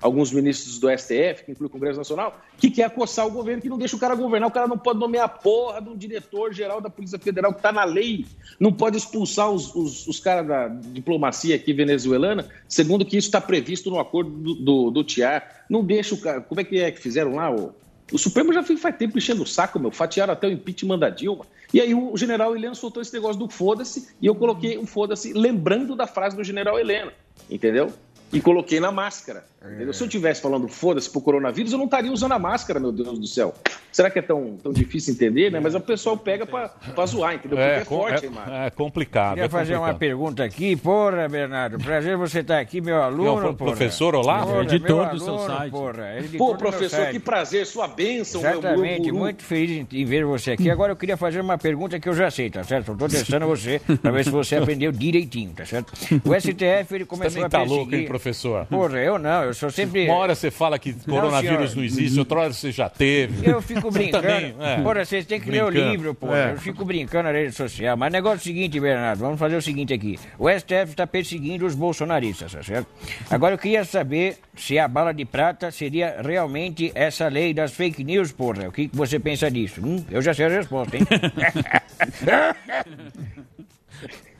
alguns 0.00 0.32
ministros 0.32 0.78
do 0.78 0.88
STF, 0.88 1.44
que 1.44 1.52
inclui 1.52 1.66
o 1.66 1.70
Congresso 1.70 1.98
Nacional, 1.98 2.40
que 2.56 2.70
quer 2.70 2.84
acossar 2.84 3.26
o 3.26 3.30
governo, 3.30 3.60
que 3.60 3.68
não 3.68 3.76
deixa 3.76 3.96
o 3.96 3.98
cara 3.98 4.14
governar. 4.14 4.48
O 4.48 4.52
cara 4.52 4.66
não 4.66 4.78
pode 4.78 4.98
nomear 4.98 5.26
a 5.26 5.28
porra 5.28 5.80
de 5.82 5.90
um 5.90 5.96
diretor-geral 5.96 6.80
da 6.80 6.88
Polícia 6.88 7.18
Federal 7.18 7.52
que 7.52 7.58
está 7.58 7.70
na 7.70 7.84
lei. 7.84 8.24
Não 8.58 8.72
pode 8.72 8.96
expulsar 8.96 9.50
os, 9.50 9.74
os, 9.74 10.06
os 10.06 10.18
caras 10.18 10.46
da 10.46 10.68
diplomacia 10.68 11.54
aqui 11.54 11.72
venezuelana, 11.72 12.48
segundo 12.66 13.04
que 13.04 13.16
isso 13.16 13.28
está 13.28 13.40
previsto 13.40 13.90
no 13.90 14.00
acordo 14.00 14.30
do, 14.30 14.54
do, 14.54 14.90
do 14.90 15.04
TIAR. 15.04 15.64
Não 15.68 15.84
deixa 15.84 16.14
o 16.14 16.20
cara. 16.20 16.40
Como 16.40 16.60
é 16.60 16.64
que 16.64 16.78
é 16.78 16.90
que 16.90 17.00
fizeram 17.00 17.34
lá? 17.34 17.54
O, 17.54 17.74
o 18.12 18.18
Supremo 18.18 18.52
já 18.52 18.62
faz 18.62 18.96
tempo 18.96 19.18
enchendo 19.18 19.42
o 19.42 19.46
saco, 19.46 19.78
meu. 19.78 19.90
Fatiaram 19.90 20.32
até 20.32 20.46
o 20.46 20.50
impeachment 20.50 20.98
da 20.98 21.10
Dilma. 21.10 21.44
E 21.72 21.80
aí 21.80 21.94
o 21.94 22.16
general 22.16 22.56
Heleno 22.56 22.74
soltou 22.74 23.00
esse 23.00 23.12
negócio 23.12 23.38
do 23.38 23.48
foda-se, 23.48 24.08
e 24.20 24.26
eu 24.26 24.34
coloquei 24.34 24.76
um 24.78 24.86
foda-se 24.86 25.32
lembrando 25.32 25.94
da 25.94 26.06
frase 26.06 26.36
do 26.36 26.42
general 26.42 26.78
Heleno. 26.78 27.12
Entendeu? 27.48 27.92
E 28.32 28.40
coloquei 28.40 28.78
na 28.80 28.92
máscara. 28.92 29.44
entendeu? 29.64 29.92
Se 29.92 30.02
eu 30.02 30.06
estivesse 30.06 30.40
falando 30.40 30.68
foda-se 30.68 31.10
pro 31.10 31.20
coronavírus, 31.20 31.72
eu 31.72 31.78
não 31.78 31.86
estaria 31.86 32.12
usando 32.12 32.32
a 32.32 32.38
máscara, 32.38 32.78
meu 32.78 32.92
Deus 32.92 33.18
do 33.18 33.26
céu. 33.26 33.54
Será 33.92 34.08
que 34.08 34.20
é 34.20 34.22
tão, 34.22 34.56
tão 34.62 34.72
difícil 34.72 35.14
entender, 35.14 35.50
né? 35.50 35.58
Mas 35.58 35.74
o 35.74 35.80
pessoal 35.80 36.16
pega 36.16 36.46
pra, 36.46 36.68
pra 36.68 37.06
zoar, 37.06 37.34
entendeu? 37.34 37.58
Porque 37.58 37.70
é, 37.72 37.84
com- 37.84 37.96
forte 37.96 38.24
é- 38.24 38.28
imagem. 38.28 38.54
é 38.66 38.70
complicado. 38.70 39.30
Queria 39.34 39.46
é 39.46 39.48
fazer 39.48 39.72
uma 39.74 39.78
complicado. 39.92 39.98
pergunta 39.98 40.44
aqui. 40.44 40.76
Porra, 40.76 41.28
Bernardo, 41.28 41.76
prazer 41.78 42.16
você 42.16 42.38
estar 42.38 42.60
aqui, 42.60 42.80
meu 42.80 43.02
aluno. 43.02 43.30
É 43.38 43.42
porra. 43.42 43.54
professor 43.54 44.14
Olavo? 44.14 44.46
Porra, 44.52 44.62
Editor 44.62 45.06
meu 45.06 45.14
do 45.14 45.18
seu 45.24 45.34
aluno, 45.34 45.46
site. 45.58 45.70
Porra, 45.72 46.04
Pô, 46.38 46.46
meu 46.50 46.56
professor, 46.56 46.90
site. 47.00 47.10
que 47.12 47.18
prazer, 47.18 47.66
sua 47.66 47.88
bênção, 47.88 48.40
meu, 48.40 48.50
meu 48.50 48.60
Exatamente, 48.60 49.10
guru. 49.10 49.16
muito 49.16 49.42
feliz 49.42 49.70
em, 49.72 49.86
em 50.00 50.04
ver 50.04 50.24
você 50.24 50.52
aqui. 50.52 50.70
Agora 50.70 50.92
eu 50.92 50.96
queria 50.96 51.16
fazer 51.16 51.40
uma 51.40 51.58
pergunta 51.58 51.98
que 51.98 52.08
eu 52.08 52.14
já 52.14 52.30
sei, 52.30 52.48
tá 52.48 52.62
certo? 52.62 52.92
Eu 52.92 52.96
tô 52.96 53.08
testando 53.08 53.46
você 53.46 53.80
pra 54.00 54.12
ver 54.12 54.22
se 54.24 54.30
você 54.30 54.54
aprendeu 54.56 54.92
direitinho, 54.92 55.50
tá 55.52 55.66
certo? 55.66 55.92
O 56.24 56.32
STF 56.40 56.94
ele 56.94 57.04
começou 57.04 57.30
Também 57.42 57.44
a 57.44 57.48
tá 57.48 57.58
perseguir... 57.58 57.76
louco, 57.76 57.94
hein, 57.96 58.04
professor? 58.20 58.66
Porra, 58.66 58.98
eu 58.98 59.18
não, 59.18 59.44
eu 59.44 59.54
sou 59.54 59.70
sempre... 59.70 60.04
Uma 60.06 60.16
hora 60.16 60.34
você 60.34 60.50
fala 60.50 60.78
que 60.78 60.92
coronavírus 60.92 61.70
senhor. 61.70 61.76
não, 61.76 61.84
existe, 61.84 62.18
outra 62.18 62.40
hora 62.40 62.52
você 62.52 62.70
já 62.70 62.88
teve. 62.88 63.48
Eu 63.48 63.60
fico 63.62 63.80
Você 63.90 63.98
brincando. 63.98 64.22
também, 64.28 64.54
é. 64.60 64.80
Porra, 64.82 65.04
vocês 65.04 65.24
têm 65.24 65.40
que 65.40 65.50
ler 65.50 65.64
o 65.64 65.68
Brincando. 65.68 65.90
livro, 65.92 66.14
porra. 66.14 66.36
É. 66.38 66.52
Eu 66.52 66.58
fico 66.58 66.84
brincando 66.84 67.24
na 67.24 67.32
rede 67.32 67.52
social. 67.52 67.96
Mas 67.96 68.12
negócio 68.12 68.36
é 68.36 68.40
o 68.40 68.42
seguinte, 68.42 68.78
Bernardo, 68.78 69.20
vamos 69.20 69.38
fazer 69.38 69.56
o 69.56 69.62
seguinte 69.62 69.92
aqui. 69.94 70.18
O 70.38 70.48
STF 70.50 70.90
está 70.90 71.06
perseguindo 71.06 71.64
os 71.66 71.74
bolsonaristas, 71.74 72.52
tá 72.52 72.62
certo? 72.62 72.86
Agora 73.30 73.54
eu 73.54 73.58
queria 73.58 73.84
saber 73.84 74.36
se 74.56 74.78
a 74.78 74.86
bala 74.86 75.12
de 75.12 75.24
prata 75.24 75.70
seria 75.70 76.20
realmente 76.22 76.92
essa 76.94 77.28
lei 77.28 77.54
das 77.54 77.72
fake 77.72 78.04
news, 78.04 78.30
porra. 78.32 78.68
O 78.68 78.72
que, 78.72 78.88
que 78.88 78.96
você 78.96 79.18
pensa 79.18 79.50
disso? 79.50 79.80
Hum, 79.84 80.04
eu 80.10 80.20
já 80.20 80.34
sei 80.34 80.46
a 80.46 80.48
resposta, 80.48 80.96
hein? 80.96 81.02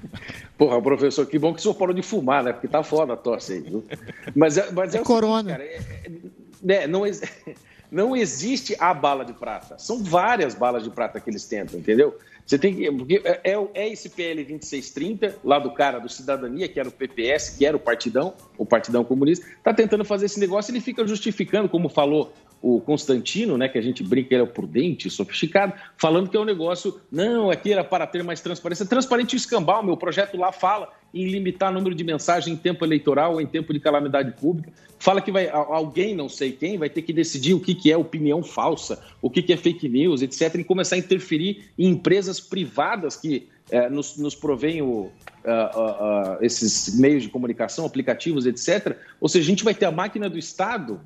Porra, 0.60 0.82
professor, 0.82 1.24
que 1.24 1.38
bom 1.38 1.54
que 1.54 1.60
o 1.60 1.62
senhor 1.62 1.74
parou 1.74 1.94
de 1.94 2.02
fumar, 2.02 2.44
né? 2.44 2.52
Porque 2.52 2.68
tá 2.68 2.82
foda 2.82 3.14
a 3.14 3.16
tosse 3.16 3.54
aí, 3.54 3.60
viu? 3.60 3.82
Mas 4.36 4.58
é, 4.58 4.70
mas 4.70 4.94
é, 4.94 5.00
o 5.00 5.04
corona. 5.04 5.56
Seguinte, 5.56 5.58
cara, 5.58 5.64
é- 5.64 6.06
é- 6.06 6.10
né, 6.62 6.86
não, 6.86 7.00
não 7.90 8.14
existe 8.14 8.76
a 8.78 8.92
bala 8.92 9.24
de 9.24 9.32
prata. 9.32 9.78
São 9.78 10.04
várias 10.04 10.54
balas 10.54 10.84
de 10.84 10.90
prata 10.90 11.18
que 11.18 11.30
eles 11.30 11.46
tentam, 11.46 11.80
entendeu? 11.80 12.14
Você 12.44 12.58
tem 12.58 12.74
que. 12.74 12.92
Porque 12.92 13.22
é, 13.24 13.52
é, 13.52 13.68
é 13.72 13.88
esse 13.88 14.10
PL 14.10 14.44
2630, 14.44 15.38
lá 15.42 15.58
do 15.58 15.72
cara 15.72 15.98
do 15.98 16.10
Cidadania, 16.10 16.68
que 16.68 16.78
era 16.78 16.90
o 16.90 16.92
PPS, 16.92 17.56
que 17.56 17.64
era 17.64 17.74
o 17.74 17.80
Partidão, 17.80 18.34
o 18.58 18.66
Partidão 18.66 19.02
Comunista, 19.02 19.46
tá 19.64 19.72
tentando 19.72 20.04
fazer 20.04 20.26
esse 20.26 20.38
negócio 20.38 20.70
e 20.70 20.72
ele 20.74 20.82
fica 20.82 21.06
justificando, 21.08 21.70
como 21.70 21.88
falou 21.88 22.34
o 22.62 22.80
Constantino, 22.80 23.56
né, 23.56 23.68
que 23.68 23.78
a 23.78 23.82
gente 23.82 24.02
brinca, 24.02 24.34
ele 24.34 24.42
é 24.42 24.44
o 24.44 24.46
prudente, 24.46 25.08
sofisticado, 25.08 25.72
falando 25.96 26.28
que 26.28 26.36
é 26.36 26.40
um 26.40 26.44
negócio, 26.44 27.00
não, 27.10 27.50
aqui 27.50 27.72
era 27.72 27.82
para 27.82 28.06
ter 28.06 28.22
mais 28.22 28.40
transparência. 28.40 28.84
Transparente 28.84 29.34
escambau, 29.34 29.82
meu 29.82 29.96
projeto 29.96 30.36
lá 30.36 30.52
fala 30.52 30.92
em 31.12 31.26
limitar 31.26 31.70
o 31.70 31.74
número 31.74 31.94
de 31.94 32.04
mensagem 32.04 32.54
em 32.54 32.56
tempo 32.56 32.84
eleitoral 32.84 33.40
em 33.40 33.46
tempo 33.46 33.72
de 33.72 33.80
calamidade 33.80 34.32
pública. 34.32 34.72
Fala 34.98 35.20
que 35.20 35.32
vai 35.32 35.48
alguém, 35.48 36.14
não 36.14 36.28
sei 36.28 36.52
quem, 36.52 36.78
vai 36.78 36.90
ter 36.90 37.02
que 37.02 37.12
decidir 37.12 37.54
o 37.54 37.60
que, 37.60 37.74
que 37.74 37.90
é 37.90 37.96
opinião 37.96 38.42
falsa, 38.42 39.02
o 39.22 39.30
que, 39.30 39.42
que 39.42 39.52
é 39.52 39.56
fake 39.56 39.88
news, 39.88 40.22
etc., 40.22 40.56
e 40.56 40.64
começar 40.64 40.96
a 40.96 40.98
interferir 40.98 41.70
em 41.78 41.88
empresas 41.88 42.38
privadas 42.38 43.16
que 43.16 43.48
eh, 43.70 43.88
nos, 43.88 44.16
nos 44.18 44.34
o, 44.34 45.10
ah, 45.44 45.50
ah, 45.50 45.78
ah, 45.78 46.38
esses 46.42 46.98
meios 46.98 47.22
de 47.22 47.28
comunicação, 47.28 47.86
aplicativos, 47.86 48.44
etc. 48.44 48.96
Ou 49.20 49.28
seja, 49.28 49.44
a 49.44 49.48
gente 49.48 49.64
vai 49.64 49.74
ter 49.74 49.86
a 49.86 49.90
máquina 49.90 50.28
do 50.28 50.38
Estado 50.38 51.00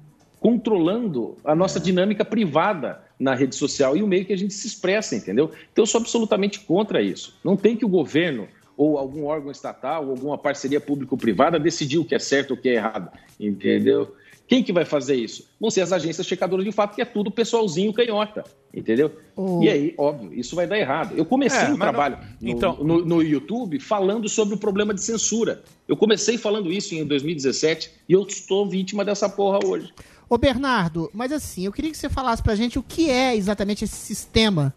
controlando 0.44 1.38
a 1.42 1.54
nossa 1.54 1.80
dinâmica 1.80 2.22
privada, 2.22 3.02
na 3.18 3.34
rede 3.34 3.54
social 3.54 3.96
e 3.96 4.02
o 4.02 4.06
meio 4.06 4.26
que 4.26 4.32
a 4.34 4.36
gente 4.36 4.52
se 4.52 4.66
expressa, 4.66 5.16
entendeu? 5.16 5.50
Então 5.72 5.84
eu 5.84 5.86
sou 5.86 5.98
absolutamente 5.98 6.60
contra 6.60 7.00
isso. 7.00 7.34
Não 7.42 7.56
tem 7.56 7.74
que 7.74 7.84
o 7.84 7.88
governo 7.88 8.46
ou 8.76 8.98
algum 8.98 9.24
órgão 9.24 9.50
estatal 9.50 10.04
ou 10.04 10.10
alguma 10.10 10.36
parceria 10.36 10.80
público-privada 10.82 11.58
decidir 11.58 11.96
o 11.96 12.04
que 12.04 12.14
é 12.14 12.18
certo 12.18 12.50
ou 12.50 12.56
o 12.58 12.60
que 12.60 12.68
é 12.68 12.74
errado, 12.74 13.10
entendeu? 13.40 14.14
Quem 14.46 14.62
que 14.62 14.70
vai 14.74 14.84
fazer 14.84 15.14
isso? 15.14 15.48
Vão 15.58 15.70
ser 15.70 15.80
as 15.80 15.92
agências 15.92 16.26
checadoras 16.26 16.66
de 16.66 16.72
fato, 16.72 16.94
que 16.94 17.00
é 17.00 17.04
tudo 17.06 17.30
pessoalzinho 17.30 17.94
canhota, 17.94 18.44
entendeu? 18.74 19.10
Oh. 19.34 19.62
E 19.62 19.70
aí, 19.70 19.94
óbvio, 19.96 20.34
isso 20.34 20.54
vai 20.54 20.66
dar 20.66 20.78
errado. 20.78 21.14
Eu 21.16 21.24
comecei 21.24 21.60
É, 21.60 21.62
um 21.62 21.68
mas 21.68 21.78
não- 21.78 21.78
trabalho 21.78 22.18
no, 22.42 22.50
então- 22.50 22.76
no, 22.84 23.02
no 23.02 23.22
YouTube 23.22 23.80
falando 23.80 24.28
sobre 24.28 24.54
o 24.54 24.58
problema 24.58 24.92
de 24.92 25.00
censura. 25.02 25.62
Eu 25.88 25.96
comecei 25.96 26.36
falando 26.36 26.70
isso 26.70 26.94
em 26.94 27.06
2017 27.06 27.90
e 28.06 28.12
eu 28.12 28.22
estou 28.26 28.68
vítima 28.68 29.02
dessa 29.02 29.30
porra 29.30 29.60
hoje. 29.64 29.90
Ô 30.28 30.38
Bernardo, 30.38 31.10
mas 31.12 31.32
assim, 31.32 31.66
eu 31.66 31.72
queria 31.72 31.90
que 31.90 31.96
você 31.96 32.08
falasse 32.08 32.42
pra 32.42 32.54
gente 32.54 32.78
o 32.78 32.82
que 32.82 33.10
é 33.10 33.36
exatamente 33.36 33.84
esse 33.84 33.96
sistema 33.96 34.74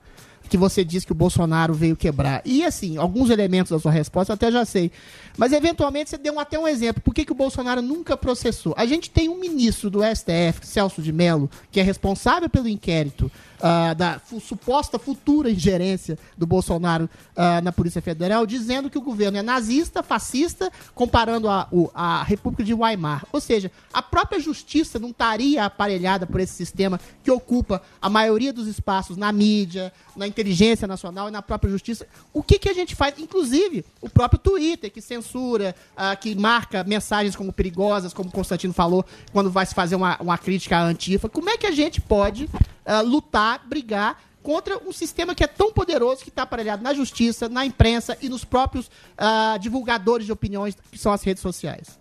que 0.47 0.57
você 0.57 0.83
disse 0.83 1.05
que 1.05 1.11
o 1.11 1.15
Bolsonaro 1.15 1.73
veio 1.73 1.95
quebrar. 1.95 2.41
E 2.45 2.63
assim, 2.63 2.97
alguns 2.97 3.29
elementos 3.29 3.71
da 3.71 3.79
sua 3.79 3.91
resposta 3.91 4.31
eu 4.31 4.35
até 4.35 4.51
já 4.51 4.65
sei. 4.65 4.91
Mas 5.37 5.51
eventualmente 5.51 6.09
você 6.09 6.17
deu 6.17 6.39
até 6.39 6.57
um 6.57 6.67
exemplo. 6.67 7.01
Por 7.01 7.13
que, 7.13 7.25
que 7.25 7.31
o 7.31 7.35
Bolsonaro 7.35 7.81
nunca 7.81 8.17
processou? 8.17 8.73
A 8.77 8.85
gente 8.85 9.09
tem 9.09 9.29
um 9.29 9.39
ministro 9.39 9.89
do 9.89 9.99
STF, 10.03 10.65
Celso 10.65 11.01
de 11.01 11.11
Mello, 11.11 11.49
que 11.71 11.79
é 11.79 11.83
responsável 11.83 12.49
pelo 12.49 12.67
inquérito 12.67 13.31
ah, 13.61 13.93
da 13.93 14.21
suposta 14.41 14.97
futura 14.99 15.49
ingerência 15.51 16.17
do 16.37 16.45
Bolsonaro 16.45 17.09
ah, 17.35 17.61
na 17.61 17.71
Polícia 17.71 18.01
Federal, 18.01 18.45
dizendo 18.45 18.89
que 18.89 18.97
o 18.97 19.01
governo 19.01 19.37
é 19.37 19.41
nazista, 19.41 20.01
fascista, 20.03 20.71
comparando 20.93 21.49
a, 21.49 21.67
o- 21.71 21.89
a 21.93 22.23
República 22.23 22.63
de 22.63 22.73
Weimar. 22.73 23.25
Ou 23.31 23.39
seja, 23.41 23.71
a 23.93 24.01
própria 24.01 24.39
justiça 24.39 24.99
não 24.99 25.09
estaria 25.09 25.63
aparelhada 25.65 26.25
por 26.25 26.39
esse 26.39 26.53
sistema 26.53 26.99
que 27.23 27.31
ocupa 27.31 27.81
a 28.01 28.09
maioria 28.09 28.51
dos 28.51 28.67
espaços 28.67 29.15
na 29.17 29.31
mídia, 29.31 29.91
na 30.15 30.27
inteligência 30.27 30.87
nacional 30.87 31.27
e 31.27 31.31
na 31.31 31.41
própria 31.41 31.69
justiça. 31.71 32.07
O 32.33 32.41
que, 32.43 32.57
que 32.59 32.69
a 32.69 32.73
gente 32.73 32.95
faz? 32.95 33.13
Inclusive, 33.19 33.85
o 34.01 34.09
próprio 34.09 34.39
Twitter, 34.39 34.91
que 34.91 35.01
censura, 35.01 35.75
ah, 35.95 36.15
que 36.15 36.35
marca 36.35 36.83
mensagens 36.83 37.35
como 37.35 37.53
perigosas, 37.53 38.13
como 38.13 38.29
o 38.29 38.31
Constantino 38.31 38.73
falou, 38.73 39.05
quando 39.31 39.49
vai 39.51 39.65
se 39.65 39.73
fazer 39.75 39.95
uma, 39.95 40.17
uma 40.19 40.37
crítica 40.37 40.77
à 40.77 40.83
Antifa. 40.83 41.29
Como 41.29 41.49
é 41.49 41.57
que 41.57 41.65
a 41.67 41.71
gente 41.71 42.01
pode 42.01 42.49
ah, 42.85 43.01
lutar, 43.01 43.46
brigar 43.57 44.19
contra 44.41 44.77
um 44.77 44.93
sistema 44.93 45.35
que 45.35 45.43
é 45.43 45.47
tão 45.47 45.71
poderoso 45.73 46.23
que 46.23 46.29
está 46.29 46.43
aparelhado 46.43 46.81
na 46.81 46.93
justiça, 46.93 47.49
na 47.49 47.65
imprensa 47.65 48.17
e 48.21 48.29
nos 48.29 48.45
próprios 48.45 48.89
ah, 49.17 49.57
divulgadores 49.59 50.25
de 50.25 50.31
opiniões 50.31 50.75
que 50.89 50.97
são 50.97 51.11
as 51.11 51.21
redes 51.21 51.41
sociais? 51.41 51.99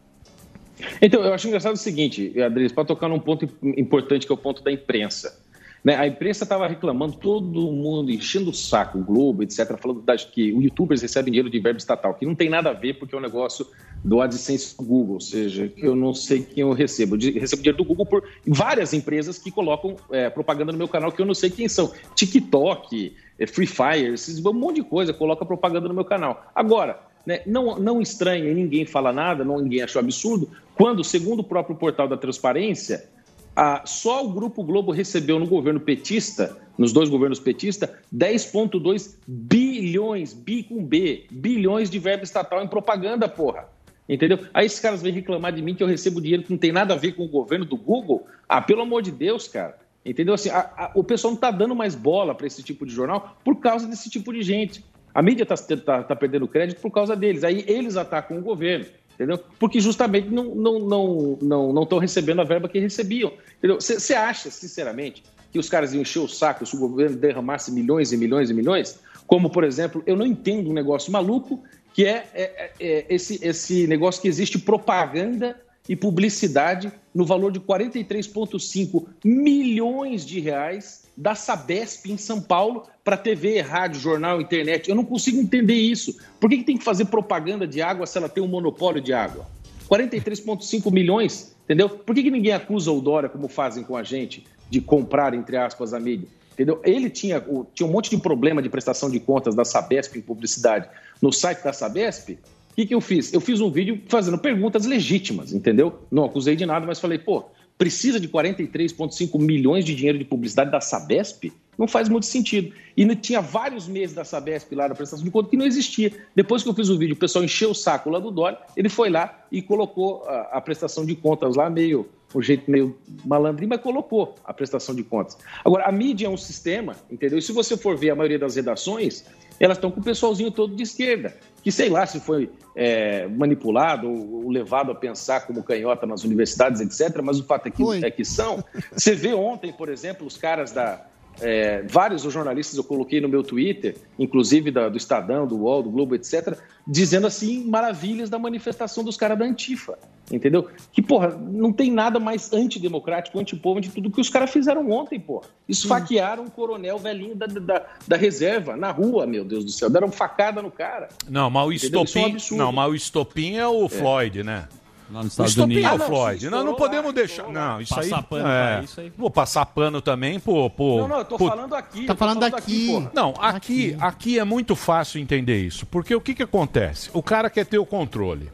Então, 1.00 1.22
eu 1.22 1.32
acho 1.32 1.48
engraçado 1.48 1.74
o 1.74 1.78
seguinte, 1.78 2.40
Adriles, 2.40 2.72
para 2.72 2.84
tocar 2.84 3.08
num 3.08 3.18
ponto 3.18 3.48
importante 3.62 4.26
que 4.26 4.32
é 4.32 4.34
o 4.34 4.38
ponto 4.38 4.62
da 4.62 4.70
imprensa. 4.70 5.40
Né? 5.84 5.94
A 5.96 6.06
imprensa 6.06 6.44
estava 6.44 6.66
reclamando, 6.66 7.16
todo 7.16 7.72
mundo 7.72 8.10
enchendo 8.10 8.50
o 8.50 8.54
saco, 8.54 8.98
o 8.98 9.04
Globo, 9.04 9.42
etc., 9.42 9.76
falando 9.78 10.02
das, 10.02 10.24
que 10.24 10.52
os 10.52 10.64
youtubers 10.64 11.02
recebem 11.02 11.30
dinheiro 11.32 11.50
de 11.50 11.58
verbo 11.60 11.78
estatal, 11.78 12.14
que 12.14 12.26
não 12.26 12.34
tem 12.34 12.48
nada 12.48 12.70
a 12.70 12.72
ver 12.72 12.94
porque 12.94 13.14
é 13.14 13.18
um 13.18 13.22
negócio 13.22 13.66
do 14.04 14.20
AdSense 14.20 14.76
do 14.76 14.84
Google, 14.84 15.14
ou 15.14 15.20
seja, 15.20 15.72
eu 15.76 15.96
não 15.96 16.14
sei 16.14 16.42
quem 16.42 16.62
eu 16.62 16.72
recebo. 16.72 17.16
Eu 17.16 17.40
recebo 17.40 17.62
dinheiro 17.62 17.78
do 17.78 17.84
Google 17.84 18.06
por 18.06 18.24
várias 18.46 18.92
empresas 18.92 19.38
que 19.38 19.50
colocam 19.50 19.96
é, 20.10 20.30
propaganda 20.30 20.72
no 20.72 20.78
meu 20.78 20.88
canal 20.88 21.10
que 21.10 21.20
eu 21.20 21.26
não 21.26 21.34
sei 21.34 21.50
quem 21.50 21.68
são. 21.68 21.92
TikTok, 22.14 23.14
é, 23.38 23.46
Free 23.46 23.66
Fire, 23.66 24.12
esses, 24.12 24.44
um 24.44 24.52
monte 24.52 24.76
de 24.76 24.84
coisa 24.84 25.12
coloca 25.12 25.44
propaganda 25.44 25.88
no 25.88 25.94
meu 25.94 26.04
canal. 26.04 26.50
Agora, 26.54 27.00
né, 27.26 27.42
não, 27.44 27.78
não 27.78 28.00
estranha 28.00 28.50
e 28.50 28.54
ninguém 28.54 28.86
fala 28.86 29.12
nada, 29.12 29.44
não, 29.44 29.58
ninguém 29.58 29.82
achou 29.82 30.00
absurdo, 30.00 30.48
quando, 30.74 31.02
segundo 31.02 31.40
o 31.40 31.44
próprio 31.44 31.74
portal 31.74 32.06
da 32.06 32.16
transparência, 32.16 33.08
a- 33.56 33.82
só 33.86 34.24
o 34.24 34.32
Grupo 34.32 34.62
Globo 34.62 34.92
recebeu 34.92 35.38
no 35.38 35.46
governo 35.46 35.80
petista, 35.80 36.56
nos 36.76 36.92
dois 36.92 37.08
governos 37.08 37.40
petistas, 37.40 37.88
10,2 38.12 39.18
bilhões, 39.26 40.34
bi 40.34 40.62
com 40.62 40.84
B, 40.84 41.24
bilhões 41.30 41.88
de 41.88 41.98
verba 41.98 42.22
estatal 42.22 42.62
em 42.62 42.68
propaganda, 42.68 43.26
porra. 43.28 43.68
Entendeu? 44.08 44.38
Aí 44.54 44.66
esses 44.66 44.78
caras 44.78 45.02
vêm 45.02 45.12
reclamar 45.12 45.52
de 45.52 45.62
mim 45.62 45.74
que 45.74 45.82
eu 45.82 45.86
recebo 45.86 46.20
dinheiro 46.20 46.44
que 46.44 46.50
não 46.50 46.58
tem 46.58 46.70
nada 46.70 46.94
a 46.94 46.96
ver 46.96 47.12
com 47.12 47.24
o 47.24 47.28
governo 47.28 47.64
do 47.64 47.76
Google. 47.76 48.26
Ah, 48.48 48.60
pelo 48.60 48.82
amor 48.82 49.02
de 49.02 49.10
Deus, 49.10 49.48
cara. 49.48 49.76
Entendeu? 50.04 50.34
Assim, 50.34 50.50
a- 50.50 50.70
a- 50.76 50.92
o 50.94 51.02
pessoal 51.02 51.32
não 51.32 51.36
está 51.36 51.50
dando 51.50 51.74
mais 51.74 51.96
bola 51.96 52.32
para 52.32 52.46
esse 52.46 52.62
tipo 52.62 52.86
de 52.86 52.92
jornal 52.92 53.36
por 53.42 53.56
causa 53.56 53.88
desse 53.88 54.08
tipo 54.08 54.32
de 54.32 54.42
gente. 54.42 54.84
A 55.12 55.20
mídia 55.22 55.42
está 55.50 56.14
perdendo 56.14 56.46
crédito 56.46 56.80
por 56.80 56.90
causa 56.92 57.16
deles. 57.16 57.42
Aí 57.42 57.64
eles 57.66 57.96
atacam 57.96 58.38
o 58.38 58.42
governo, 58.42 58.84
entendeu? 59.16 59.40
Porque 59.58 59.80
justamente 59.80 60.28
não 60.28 60.48
estão 60.48 60.78
não, 60.78 61.38
não, 61.42 61.72
não, 61.72 61.82
estão 61.82 61.98
recebendo 61.98 62.40
a 62.40 62.44
verba 62.44 62.68
que 62.68 62.78
recebiam. 62.78 63.32
Você 63.62 64.14
acha, 64.14 64.50
sinceramente, 64.50 65.24
que 65.50 65.58
os 65.58 65.68
caras 65.68 65.92
iam 65.92 66.02
encher 66.02 66.20
o 66.20 66.28
saco 66.28 66.64
se 66.64 66.76
o 66.76 66.78
governo 66.78 67.16
derramasse 67.16 67.72
milhões 67.72 68.12
e 68.12 68.16
milhões 68.16 68.50
e 68.50 68.54
milhões? 68.54 69.00
Como, 69.26 69.50
por 69.50 69.64
exemplo, 69.64 70.02
eu 70.06 70.16
não 70.16 70.26
entendo 70.26 70.70
um 70.70 70.74
negócio 70.74 71.10
maluco 71.10 71.62
que 71.92 72.04
é, 72.04 72.28
é- 72.34 72.52
é- 72.58 72.72
é 72.78 73.06
esse, 73.08 73.40
esse 73.42 73.86
negócio 73.86 74.20
que 74.20 74.28
existe 74.28 74.58
propaganda 74.58 75.58
e 75.88 75.96
publicidade 75.96 76.92
no 77.14 77.24
valor 77.24 77.50
de 77.50 77.58
43,5 77.60 79.06
milhões 79.24 80.26
de 80.26 80.40
reais 80.40 81.05
da 81.16 81.34
Sabesp 81.34 82.10
em 82.10 82.18
São 82.18 82.40
Paulo 82.40 82.84
para 83.02 83.16
TV, 83.16 83.60
rádio, 83.60 84.00
jornal, 84.00 84.40
internet. 84.40 84.88
Eu 84.88 84.94
não 84.94 85.04
consigo 85.04 85.40
entender 85.40 85.74
isso. 85.74 86.16
Por 86.38 86.50
que, 86.50 86.58
que 86.58 86.64
tem 86.64 86.76
que 86.76 86.84
fazer 86.84 87.06
propaganda 87.06 87.66
de 87.66 87.80
água 87.80 88.06
se 88.06 88.18
ela 88.18 88.28
tem 88.28 88.42
um 88.42 88.48
monopólio 88.48 89.00
de 89.00 89.12
água? 89.12 89.46
43,5 89.88 90.92
milhões, 90.92 91.56
entendeu? 91.64 91.88
Por 91.88 92.14
que, 92.14 92.22
que 92.22 92.30
ninguém 92.30 92.52
acusa 92.52 92.90
o 92.90 93.00
Dória, 93.00 93.28
como 93.28 93.48
fazem 93.48 93.84
com 93.84 93.96
a 93.96 94.02
gente, 94.02 94.44
de 94.68 94.80
comprar, 94.80 95.32
entre 95.32 95.56
aspas, 95.56 95.94
a 95.94 96.00
mídia? 96.00 96.28
Entendeu? 96.52 96.80
Ele 96.84 97.08
tinha, 97.08 97.42
tinha 97.74 97.86
um 97.86 97.92
monte 97.92 98.10
de 98.10 98.16
problema 98.16 98.62
de 98.62 98.68
prestação 98.68 99.10
de 99.10 99.20
contas 99.20 99.54
da 99.54 99.64
Sabesp 99.64 100.16
em 100.16 100.22
publicidade 100.22 100.88
no 101.20 101.32
site 101.32 101.62
da 101.62 101.72
Sabesp. 101.72 102.30
O 102.30 102.74
que, 102.74 102.86
que 102.86 102.94
eu 102.94 103.00
fiz? 103.00 103.32
Eu 103.32 103.40
fiz 103.40 103.60
um 103.60 103.70
vídeo 103.70 104.02
fazendo 104.08 104.38
perguntas 104.38 104.84
legítimas, 104.84 105.52
entendeu? 105.52 106.00
Não 106.10 106.24
acusei 106.24 106.56
de 106.56 106.66
nada, 106.66 106.84
mas 106.86 106.98
falei, 106.98 107.18
pô, 107.18 107.44
precisa 107.78 108.18
de 108.18 108.28
43,5 108.28 109.38
milhões 109.40 109.84
de 109.84 109.94
dinheiro 109.94 110.18
de 110.18 110.24
publicidade 110.24 110.70
da 110.70 110.80
Sabesp? 110.80 111.52
Não 111.78 111.86
faz 111.86 112.08
muito 112.08 112.24
sentido. 112.24 112.72
E 112.96 113.14
tinha 113.16 113.40
vários 113.40 113.86
meses 113.86 114.14
da 114.14 114.24
Sabesp 114.24 114.74
lá 114.74 114.88
na 114.88 114.94
prestação 114.94 115.24
de 115.24 115.30
conta 115.30 115.50
que 115.50 115.56
não 115.56 115.66
existia. 115.66 116.10
Depois 116.34 116.62
que 116.62 116.68
eu 116.68 116.74
fiz 116.74 116.88
o 116.88 116.98
vídeo, 116.98 117.14
o 117.14 117.18
pessoal 117.18 117.44
encheu 117.44 117.70
o 117.70 117.74
saco 117.74 118.08
lá 118.08 118.18
do 118.18 118.30
Dória, 118.30 118.58
ele 118.76 118.88
foi 118.88 119.10
lá 119.10 119.46
e 119.52 119.60
colocou 119.60 120.24
a, 120.24 120.56
a 120.56 120.60
prestação 120.60 121.04
de 121.04 121.14
contas 121.14 121.54
lá, 121.54 121.68
meio, 121.68 122.08
um 122.34 122.40
jeito 122.40 122.70
meio 122.70 122.96
malandrinho, 123.24 123.68
mas 123.68 123.80
colocou 123.80 124.34
a 124.42 124.54
prestação 124.54 124.94
de 124.94 125.02
contas. 125.02 125.36
Agora, 125.62 125.84
a 125.84 125.92
mídia 125.92 126.26
é 126.26 126.30
um 126.30 126.36
sistema, 126.36 126.96
entendeu? 127.10 127.38
E 127.38 127.42
se 127.42 127.52
você 127.52 127.76
for 127.76 127.96
ver 127.96 128.10
a 128.10 128.14
maioria 128.14 128.38
das 128.38 128.56
redações, 128.56 129.26
elas 129.60 129.76
estão 129.76 129.90
com 129.90 130.00
o 130.00 130.04
pessoalzinho 130.04 130.50
todo 130.50 130.74
de 130.74 130.82
esquerda, 130.82 131.36
que 131.66 131.72
sei 131.72 131.88
lá 131.88 132.06
se 132.06 132.20
foi 132.20 132.48
é, 132.76 133.26
manipulado 133.26 134.08
ou, 134.08 134.44
ou 134.44 134.48
levado 134.48 134.92
a 134.92 134.94
pensar 134.94 135.44
como 135.48 135.64
canhota 135.64 136.06
nas 136.06 136.22
universidades, 136.22 136.80
etc. 136.80 137.20
Mas 137.24 137.40
o 137.40 137.44
fato 137.44 137.66
é 137.66 137.70
que, 137.72 137.82
é 138.04 138.08
que 138.08 138.24
são. 138.24 138.62
Você 138.92 139.16
vê 139.16 139.34
ontem, 139.34 139.72
por 139.72 139.88
exemplo, 139.88 140.24
os 140.24 140.36
caras 140.36 140.70
da. 140.70 141.04
É, 141.40 141.82
vários 141.82 142.22
jornalistas 142.22 142.76
eu 142.76 142.84
coloquei 142.84 143.20
no 143.20 143.28
meu 143.28 143.42
Twitter, 143.42 143.96
inclusive 144.18 144.70
da- 144.70 144.88
do 144.88 144.96
Estadão, 144.96 145.46
do 145.46 145.56
UOL, 145.56 145.82
do 145.82 145.90
Globo, 145.90 146.14
etc., 146.14 146.56
dizendo 146.86 147.26
assim 147.26 147.64
maravilhas 147.68 148.30
da 148.30 148.38
manifestação 148.38 149.02
dos 149.02 149.16
caras 149.16 149.38
da 149.38 149.44
Antifa. 149.44 149.98
Entendeu? 150.32 150.68
Que, 150.92 151.00
porra, 151.00 151.28
não 151.28 151.72
tem 151.72 151.90
nada 151.90 152.18
mais 152.18 152.52
antidemocrático, 152.52 153.38
antipovo 153.38 153.80
de 153.80 153.90
tudo 153.90 154.10
que 154.10 154.20
os 154.20 154.28
caras 154.28 154.50
fizeram 154.50 154.90
ontem, 154.90 155.20
porra. 155.20 155.46
Esfaquearam 155.68 156.44
um 156.44 156.48
coronel 156.48 156.98
velhinho 156.98 157.36
da, 157.36 157.46
da, 157.46 157.86
da 158.08 158.16
reserva, 158.16 158.76
na 158.76 158.90
rua, 158.90 159.24
meu 159.26 159.44
Deus 159.44 159.64
do 159.64 159.70
céu. 159.70 159.88
Deram 159.88 160.10
facada 160.10 160.60
no 160.60 160.70
cara. 160.70 161.08
Não, 161.28 161.48
mas 161.48 161.66
o 161.68 161.72
Entendeu? 161.72 162.02
Isso 162.02 162.18
é 162.18 162.22
um 162.22 162.36
estopim, 162.36 162.56
não, 162.56 162.72
mas 162.72 162.90
o 162.90 162.94
estopim 162.94 163.56
é 163.56 163.66
o 163.68 163.88
Floyd, 163.88 164.42
né? 164.42 164.66
Lá 165.10 165.22
nos 165.22 165.32
Estados 165.32 165.56
Unidos. 165.56 165.84
o 165.84 165.86
Ah, 165.86 165.98
não, 165.98 166.06
Floyd. 166.06 166.40
sim, 166.44 166.50
não, 166.50 166.74
podemos 166.74 167.14
deixar. 167.14 167.48
Não, 167.48 167.80
isso 167.80 167.94
Passar 167.94 168.16
aí. 168.16 168.22
pano 168.24 168.48
é. 168.48 168.80
isso 168.84 169.00
aí. 169.00 169.12
Vou 169.16 169.30
passar 169.30 169.64
pano 169.66 170.00
também 170.02 170.40
por. 170.40 170.68
por 170.70 171.02
Não, 171.02 171.08
não, 171.08 171.18
eu 171.18 171.24
tô 171.24 171.36
por- 171.38 171.48
falando 171.50 171.74
aqui. 171.74 172.06
Tá 172.06 172.16
falando 172.16 172.42
aqui. 172.42 172.88
porra. 172.88 173.10
Não, 173.14 173.34
aqui, 173.38 173.96
aqui 174.00 174.38
é 174.38 174.44
muito 174.44 174.74
fácil 174.74 175.20
entender 175.20 175.64
isso. 175.64 175.86
Porque 175.86 176.14
o 176.14 176.20
que, 176.20 176.34
que 176.34 176.42
acontece? 176.42 177.08
O 177.12 177.22
cara 177.22 177.48
quer 177.48 177.64
ter 177.66 177.78
o 177.78 177.86
controle. 177.86 178.50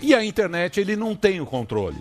E 0.00 0.14
a 0.14 0.24
internet, 0.24 0.80
ele 0.80 0.96
não 0.96 1.14
tem 1.14 1.40
o 1.40 1.46
controle. 1.46 1.98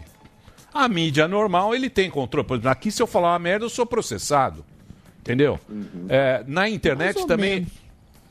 A 0.74 0.88
mídia 0.88 1.28
normal, 1.28 1.76
ele 1.76 1.90
tem 1.90 2.10
controle. 2.10 2.48
Por 2.48 2.54
exemplo, 2.56 2.70
aqui, 2.70 2.90
se 2.92 3.02
eu 3.04 3.08
falar 3.08 3.34
uma 3.34 3.40
merda, 3.40 3.66
eu 3.66 3.70
sou 3.70 3.86
processado. 3.86 4.66
Entendeu? 5.20 5.60
É, 6.10 6.44
na 6.48 6.68
internet 6.68 7.28
também. 7.28 7.56
menos. 7.56 7.70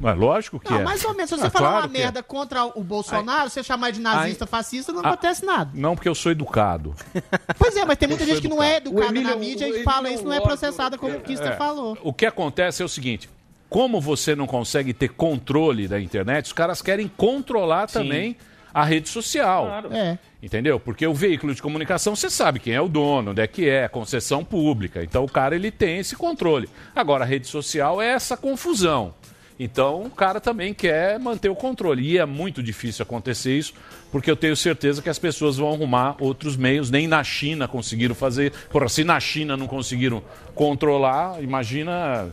Mas 0.00 0.16
lógico 0.18 0.58
que 0.58 0.70
Não, 0.72 0.80
é. 0.80 0.82
mais 0.82 1.04
ou 1.04 1.12
menos. 1.12 1.28
Se 1.28 1.36
você 1.36 1.46
Ah, 1.46 1.50
falar 1.50 1.68
claro 1.72 1.86
uma 1.88 1.96
é. 1.96 2.00
merda 2.00 2.22
contra 2.22 2.64
o 2.64 2.82
Bolsonaro, 2.82 3.50
você 3.50 3.62
chamar 3.62 3.90
de 3.92 4.00
nazista, 4.00 4.46
fascista, 4.46 4.92
não 4.92 5.04
Ah. 5.04 5.08
acontece 5.10 5.44
nada. 5.44 5.70
Não, 5.74 5.94
porque 5.94 6.08
eu 6.08 6.14
sou 6.14 6.32
educado. 6.32 6.94
Pois 7.58 7.76
é, 7.76 7.84
mas 7.84 7.98
tem 7.98 8.08
muita 8.08 8.24
Eu 8.24 8.28
gente 8.28 8.40
que 8.40 8.48
não 8.48 8.62
é 8.62 8.78
educada 8.78 9.06
Emílio- 9.10 9.28
na 9.28 9.36
mídia 9.36 9.68
o 9.68 9.76
e 9.76 9.82
fala 9.82 10.08
é 10.08 10.14
isso, 10.14 10.24
não 10.24 10.32
é 10.32 10.40
processada 10.40 10.96
como 10.96 11.16
o 11.16 11.20
Kister 11.20 11.52
É. 11.52 11.56
falou. 11.56 11.98
O 12.02 12.12
que 12.14 12.24
acontece 12.24 12.80
é 12.82 12.84
o 12.84 12.88
seguinte: 12.88 13.28
como 13.68 14.00
você 14.00 14.34
não 14.34 14.46
consegue 14.46 14.94
ter 14.94 15.08
controle 15.10 15.86
da 15.86 16.00
internet, 16.00 16.46
os 16.46 16.52
caras 16.54 16.80
querem 16.80 17.06
controlar 17.06 17.86
também 17.86 18.36
a 18.72 18.84
rede 18.84 19.08
social. 19.08 19.68
É. 19.92 20.16
Entendeu? 20.42 20.80
Porque 20.80 21.06
o 21.06 21.12
veículo 21.12 21.54
de 21.54 21.60
comunicação, 21.60 22.16
você 22.16 22.30
sabe 22.30 22.58
quem 22.60 22.72
é 22.72 22.80
o 22.80 22.88
dono, 22.88 23.32
onde 23.32 23.42
é 23.42 23.46
que 23.46 23.68
é, 23.68 23.86
concessão 23.88 24.42
pública. 24.42 25.02
Então 25.04 25.24
o 25.24 25.28
cara 25.30 25.54
ele 25.54 25.70
tem 25.70 25.98
esse 25.98 26.16
controle. 26.16 26.66
Agora 26.96 27.24
a 27.24 27.26
rede 27.26 27.46
social 27.46 28.00
é 28.00 28.06
essa 28.12 28.36
confusão. 28.38 29.12
Então 29.62 30.04
o 30.04 30.10
cara 30.10 30.40
também 30.40 30.72
quer 30.72 31.20
manter 31.20 31.50
o 31.50 31.54
controle. 31.54 32.02
E 32.02 32.16
é 32.16 32.24
muito 32.24 32.62
difícil 32.62 33.02
acontecer 33.02 33.58
isso, 33.58 33.74
porque 34.10 34.30
eu 34.30 34.34
tenho 34.34 34.56
certeza 34.56 35.02
que 35.02 35.10
as 35.10 35.18
pessoas 35.18 35.58
vão 35.58 35.70
arrumar 35.70 36.16
outros 36.18 36.56
meios. 36.56 36.90
Nem 36.90 37.06
na 37.06 37.22
China 37.22 37.68
conseguiram 37.68 38.14
fazer. 38.14 38.54
Porra, 38.70 38.88
se 38.88 39.04
na 39.04 39.20
China 39.20 39.58
não 39.58 39.66
conseguiram 39.66 40.22
controlar, 40.54 41.42
imagina 41.42 42.30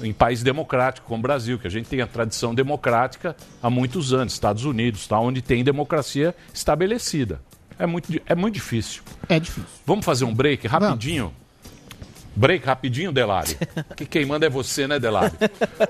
em 0.00 0.12
país 0.12 0.44
democrático 0.44 1.08
como 1.08 1.18
o 1.18 1.22
Brasil, 1.22 1.58
que 1.58 1.66
a 1.66 1.70
gente 1.70 1.88
tem 1.88 2.00
a 2.02 2.06
tradição 2.06 2.54
democrática 2.54 3.36
há 3.60 3.68
muitos 3.68 4.12
anos, 4.14 4.32
Estados 4.32 4.64
Unidos, 4.64 5.08
tá, 5.08 5.18
onde 5.18 5.42
tem 5.42 5.64
democracia 5.64 6.32
estabelecida. 6.54 7.40
É 7.80 7.84
muito, 7.84 8.12
é 8.24 8.34
muito 8.36 8.54
difícil. 8.54 9.02
É 9.28 9.40
difícil. 9.40 9.68
Vamos 9.84 10.04
fazer 10.04 10.24
um 10.24 10.32
break 10.32 10.68
rapidinho? 10.68 11.34
Break 12.34 12.64
rapidinho, 12.64 13.12
Delari. 13.12 13.56
que 13.96 14.06
quem 14.06 14.24
manda 14.24 14.46
é 14.46 14.50
você, 14.50 14.86
né, 14.86 14.98
Delari? 14.98 15.32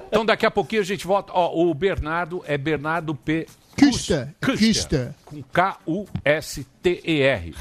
Então 0.08 0.24
daqui 0.24 0.46
a 0.46 0.50
pouquinho 0.50 0.82
a 0.82 0.84
gente 0.84 1.06
volta. 1.06 1.32
Ó, 1.34 1.64
o 1.64 1.72
Bernardo 1.74 2.42
é 2.46 2.56
Bernardo 2.56 3.14
P. 3.14 3.46
Custa. 3.78 3.89
Custa. 4.00 4.34
Custa. 4.44 5.14
Com 5.24 5.42
K-U-S-T-E-R. 6.40 7.54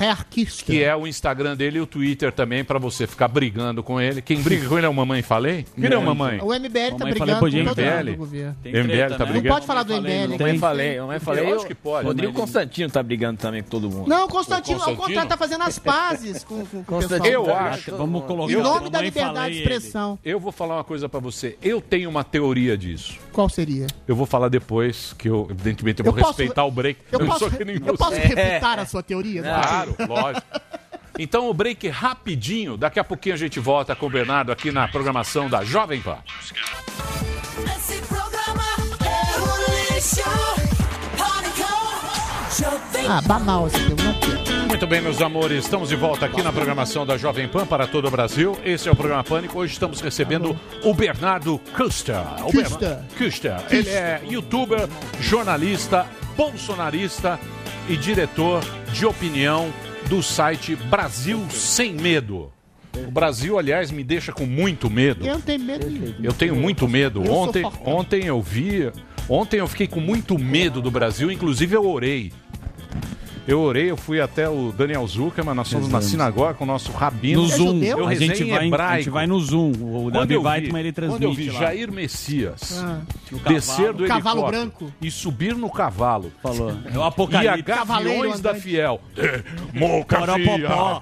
Que 0.66 0.84
é 0.84 0.96
o 0.96 1.06
Instagram 1.06 1.56
dele 1.56 1.78
e 1.78 1.82
o 1.82 1.86
Twitter 1.86 2.32
também, 2.32 2.64
pra 2.64 2.80
você 2.80 3.06
ficar 3.06 3.28
brigando 3.28 3.84
com 3.84 4.00
ele. 4.02 4.22
Quem 4.22 4.42
briga 4.42 4.68
com 4.68 4.78
ele 4.78 4.86
é 4.88 4.90
o 4.90 4.94
Mamãe 4.94 5.22
Falei? 5.22 5.66
Quem 5.80 5.86
é 5.92 5.98
o 5.98 6.02
Mamãe? 6.02 6.40
O 6.42 6.48
MBL 6.54 6.70
tá 6.98 6.98
Mamãe 7.00 7.14
brigando 7.14 7.32
com 7.40 7.40
todo 7.50 7.52
MBL? 7.58 8.16
governo. 8.16 8.56
MBL 8.66 9.18
tá 9.18 9.26
brigando? 9.26 9.44
Não 9.48 9.54
pode 9.56 9.66
falar 9.68 9.84
do 9.84 9.94
MBL. 9.94 10.38
Mamãe 10.40 10.58
falei, 10.58 11.00
mamãe 11.00 11.20
falei. 11.20 11.46
Eu 11.52 11.56
acho 11.58 11.68
que 11.68 11.76
pode. 11.76 12.08
Rodrigo 12.08 12.34
Mas- 12.34 12.42
Constantino 12.42 12.90
tá 12.90 13.04
brigando 13.04 13.40
também 13.40 13.62
com 13.64 13.70
todo 13.70 13.90
mundo. 13.90 14.08
Não, 14.08 14.26
o 14.26 14.30
Constantino, 14.30 14.78
ao 14.78 14.86
Constantino? 14.96 15.06
contrário, 15.08 15.30
tá 15.30 15.38
fazendo 15.38 15.64
as 15.64 15.78
pazes 15.80 16.44
com, 16.44 16.66
com, 16.66 16.84
com 16.84 16.96
o 16.98 17.00
pessoal. 17.00 17.20
Constantino, 17.20 17.34
Eu 17.36 17.56
acho. 17.56 17.96
Vamos 17.96 18.24
colocar. 18.26 18.52
Em 18.52 18.56
Eu- 18.56 18.64
nome 18.64 18.90
da 18.90 19.02
liberdade 19.02 19.54
de 19.56 19.60
expressão. 19.62 20.18
Eu 20.26 20.40
vou 20.40 20.52
falar 20.52 20.76
uma 20.78 20.84
coisa 20.84 21.08
pra 21.08 21.20
você. 21.20 21.58
Eu 21.62 21.82
tenho 21.82 22.10
uma 22.10 22.24
teoria 22.24 22.78
disso. 22.78 23.18
Qual 23.32 23.48
seria? 23.50 23.86
Eu 24.08 24.16
vou 24.16 24.26
falar 24.26 24.50
depois, 24.50 25.14
que 25.18 25.30
eu, 25.30 25.48
evidentemente, 25.50 26.00
eu 26.02 26.06
Eu 26.06 26.12
vou 26.12 26.22
posso- 26.22 26.29
respeitar 26.30 26.64
o 26.66 26.72
break. 26.72 27.02
Eu 27.12 27.20
não 27.20 27.28
posso, 27.28 27.40
sou 27.40 27.52
que 27.52 27.66
nem 27.66 27.76
eu 27.76 27.98
posso 27.98 28.12
você. 28.12 28.20
refutar 28.20 28.80
a 28.80 28.86
sua 28.86 29.04
teoria? 29.04 29.42
Claro, 29.44 29.96
lógico. 30.08 30.48
Então 31.18 31.50
o 31.50 31.54
break 31.54 31.88
rapidinho. 31.90 32.78
Daqui 32.78 33.00
a 33.00 33.04
pouquinho 33.04 33.36
a 33.36 33.38
gente 33.38 33.60
volta 33.60 33.96
com 33.96 34.06
o 34.06 34.10
Bernardo 34.10 34.52
aqui 34.52 34.72
na 34.72 34.88
programação 34.88 35.50
da 35.50 35.64
Jovem 35.66 36.02
Pan. 36.02 36.18
Esse 37.76 38.02
programa 38.04 38.64
é 39.06 39.40
um 39.42 39.94
lixo. 39.94 40.22
Ah, 43.08 43.22
banal 43.22 43.68
esse 43.68 43.80
programa. 43.86 44.39
Muito 44.70 44.86
bem, 44.86 45.02
meus 45.02 45.20
amores, 45.20 45.66
estamos 45.66 45.90
de 45.90 45.96
volta 45.96 46.28
aqui 46.28 46.44
na 46.44 46.54
programação 46.54 47.04
da 47.04 47.18
Jovem 47.18 47.48
Pan 47.48 47.66
para 47.66 47.88
todo 47.88 48.08
o 48.08 48.12
Brasil. 48.12 48.56
Esse 48.64 48.88
é 48.88 48.92
o 48.92 48.96
programa 48.96 49.24
Pânico. 49.24 49.58
Hoje 49.58 49.74
estamos 49.74 50.00
recebendo 50.00 50.58
o 50.84 50.94
Bernardo 50.94 51.60
Custer. 51.76 52.16
O. 52.46 52.52
Bernardo 52.52 53.04
Custer. 53.18 53.56
Ele 53.72 53.90
é 53.90 54.22
youtuber, 54.30 54.88
jornalista, 55.20 56.06
bolsonarista 56.38 57.40
e 57.90 57.98
diretor 57.98 58.64
de 58.94 59.08
opinião 59.08 59.74
do 60.08 60.22
site 60.22 60.76
Brasil 60.76 61.44
Sem 61.50 61.96
Medo. 61.96 62.52
O 62.96 63.10
Brasil, 63.10 63.58
aliás, 63.58 63.90
me 63.90 64.04
deixa 64.04 64.32
com 64.32 64.46
muito 64.46 64.88
medo. 64.88 65.26
Eu 65.26 65.34
não 65.34 65.42
tenho 65.42 65.64
medo 65.64 65.90
nenhum. 65.90 66.14
Eu 66.22 66.32
tenho 66.32 66.56
muito 66.56 66.88
medo. 66.88 67.24
Ontem, 67.30 67.66
ontem 67.84 68.26
eu 68.26 68.40
vi. 68.40 68.92
Ontem 69.28 69.58
eu 69.58 69.68
fiquei 69.68 69.88
com 69.88 70.00
muito 70.00 70.38
medo 70.38 70.80
do 70.80 70.92
Brasil, 70.92 71.32
inclusive 71.32 71.76
eu 71.76 71.90
orei. 71.90 72.32
Eu 73.50 73.62
orei, 73.62 73.90
eu 73.90 73.98
fui 73.98 74.22
até 74.22 74.48
o 74.48 74.72
Daniel 74.72 75.06
Zuckerman, 75.08 75.56
nós 75.56 75.72
fomos 75.72 75.90
na 75.90 76.02
sinagoga 76.02 76.54
com 76.54 76.64
o 76.64 76.68
nosso 76.68 76.92
rabino. 76.92 77.42
No 77.42 77.48
Zoom. 77.48 77.82
Eu 77.84 78.08
A 78.08 78.14
gente, 78.14 78.44
vai, 78.44 78.68
hebraico. 78.68 78.94
a 78.94 78.98
gente 78.98 79.10
vai 79.10 79.28
no 79.28 79.40
Zoom. 79.40 79.72
O 79.72 80.04
Quando 80.12 80.14
Davi 80.14 80.38
Weitman 80.38 80.80
ele 80.82 80.92
transmite 80.92 81.20
Quando 81.20 81.24
eu 81.30 81.34
vi 81.34 81.50
lá. 81.50 81.60
Jair 81.60 81.92
Messias 81.92 82.80
Ah. 82.84 83.02
Descer 83.48 83.94
do 83.94 84.06
Cavalo 84.08 84.48
branco. 84.48 84.92
e 85.02 85.10
subir 85.12 85.56
no 85.56 85.70
cavalo. 85.70 86.32
Falou. 86.42 86.72
É 86.86 86.98
o 86.98 87.00
E 87.00 87.04
a 87.04 87.08
apocalipse. 87.08 87.64
Cavaleiro 87.64 88.18
Gaviões 88.20 88.40
da. 88.42 88.56
Fiel. 88.56 89.00
Poró-popó. 89.78 91.02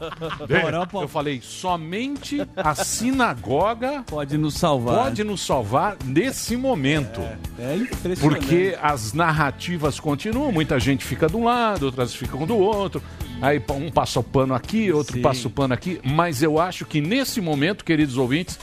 Eu 1.02 1.08
falei, 1.08 1.40
somente 1.42 2.46
a 2.56 2.76
sinagoga 2.76 4.04
Pode 4.08 4.38
nos 4.38 4.56
salvar. 4.56 5.04
pode 5.06 5.24
nos 5.24 5.42
salvar 5.46 5.98
nesse 6.04 6.56
momento. 6.56 7.22
É 7.60 7.76
impressionante. 7.76 8.20
Porque 8.22 8.78
as 8.82 9.14
narrativas 9.14 10.00
continuam, 10.00 10.52
muita 10.52 10.80
gente 10.80 11.04
fica 11.06 11.28
de 11.28 11.36
um 11.36 11.44
lado, 11.46 11.86
outras 11.88 12.14
ficam 12.14 12.37
do 12.46 12.58
outro. 12.58 13.02
Aí 13.42 13.62
um 13.70 13.90
passa 13.92 14.20
o 14.20 14.24
pano 14.24 14.54
aqui, 14.54 14.92
outro 14.92 15.14
Sim. 15.16 15.22
passa 15.22 15.48
o 15.48 15.52
pano 15.52 15.74
aqui. 15.74 16.00
Mas 16.04 16.42
eu 16.42 16.60
acho 16.60 16.86
que 16.86 17.00
nesse 17.02 17.40
momento, 17.40 17.86
queridos 17.86 18.18
ouvintes, 18.18 18.60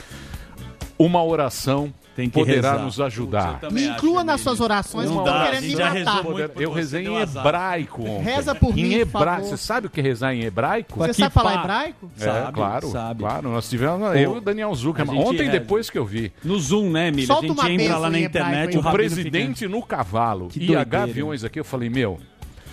uma 0.98 1.22
oração 1.24 1.92
Tem 2.16 2.28
que 2.28 2.34
poderá 2.38 2.72
rezar. 2.72 2.84
nos 2.84 3.01
ajudar. 3.01 3.59
Me 3.72 3.86
inclua 3.88 4.22
nas 4.22 4.40
suas 4.40 4.60
orações, 4.60 5.10
Não 5.10 5.24
dá, 5.24 5.46
querendo 5.46 5.80
a 5.82 5.90
me 5.90 5.98
matar. 6.05 6.22
Poder- 6.22 6.32
muito 6.42 6.51
por 6.55 6.62
Eu 6.62 6.72
rezei 6.72 7.06
em 7.09 7.16
hebraico 7.16 8.02
ontem. 8.02 8.22
Reza 8.22 8.55
por 8.55 8.70
em 8.78 8.82
mim, 8.82 8.90
por 8.90 8.98
hebraico. 9.01 9.42
favor. 9.42 9.48
Você 9.51 9.56
sabe 9.56 9.86
o 9.88 9.90
que 9.90 10.01
é 10.01 10.02
rezar 10.02 10.34
em 10.34 10.42
hebraico? 10.42 10.98
Você 10.98 11.10
Aqui, 11.10 11.20
sabe 11.22 11.34
falar 11.34 11.55
hebraico? 11.60 12.10
É, 12.18 12.24
Sabe, 12.24 12.52
claro, 12.52 12.90
sabe. 12.90 13.20
claro. 13.20 13.48
Nós 13.51 13.68
tivemos, 13.68 14.09
eu 14.16 14.34
e 14.34 14.38
o 14.38 14.40
Daniel 14.40 14.74
a 15.02 15.14
gente 15.14 15.24
Ontem, 15.24 15.38
reza. 15.46 15.51
depois 15.52 15.90
que 15.90 15.98
eu 15.98 16.05
vi, 16.05 16.32
No 16.44 16.59
Zoom, 16.59 16.90
né, 16.90 17.09
Emílio? 17.09 17.26
Solta 17.26 17.46
a 17.46 17.48
gente 17.48 17.59
uma 17.60 17.70
entra 17.72 17.98
lá 17.98 18.10
na 18.10 18.18
hebraico 18.18 18.26
internet, 18.28 18.76
o 18.76 18.80
o 18.80 18.92
presidente 18.92 19.66
no 19.68 19.82
cavalo 19.82 20.48
Que 20.48 20.60
e 20.60 20.62
a 20.62 20.66
doideira. 20.66 20.84
gaviões 20.84 21.42
aqui, 21.42 21.59
eu 21.59 21.64
falei, 21.64 21.90
meu, 21.90 22.18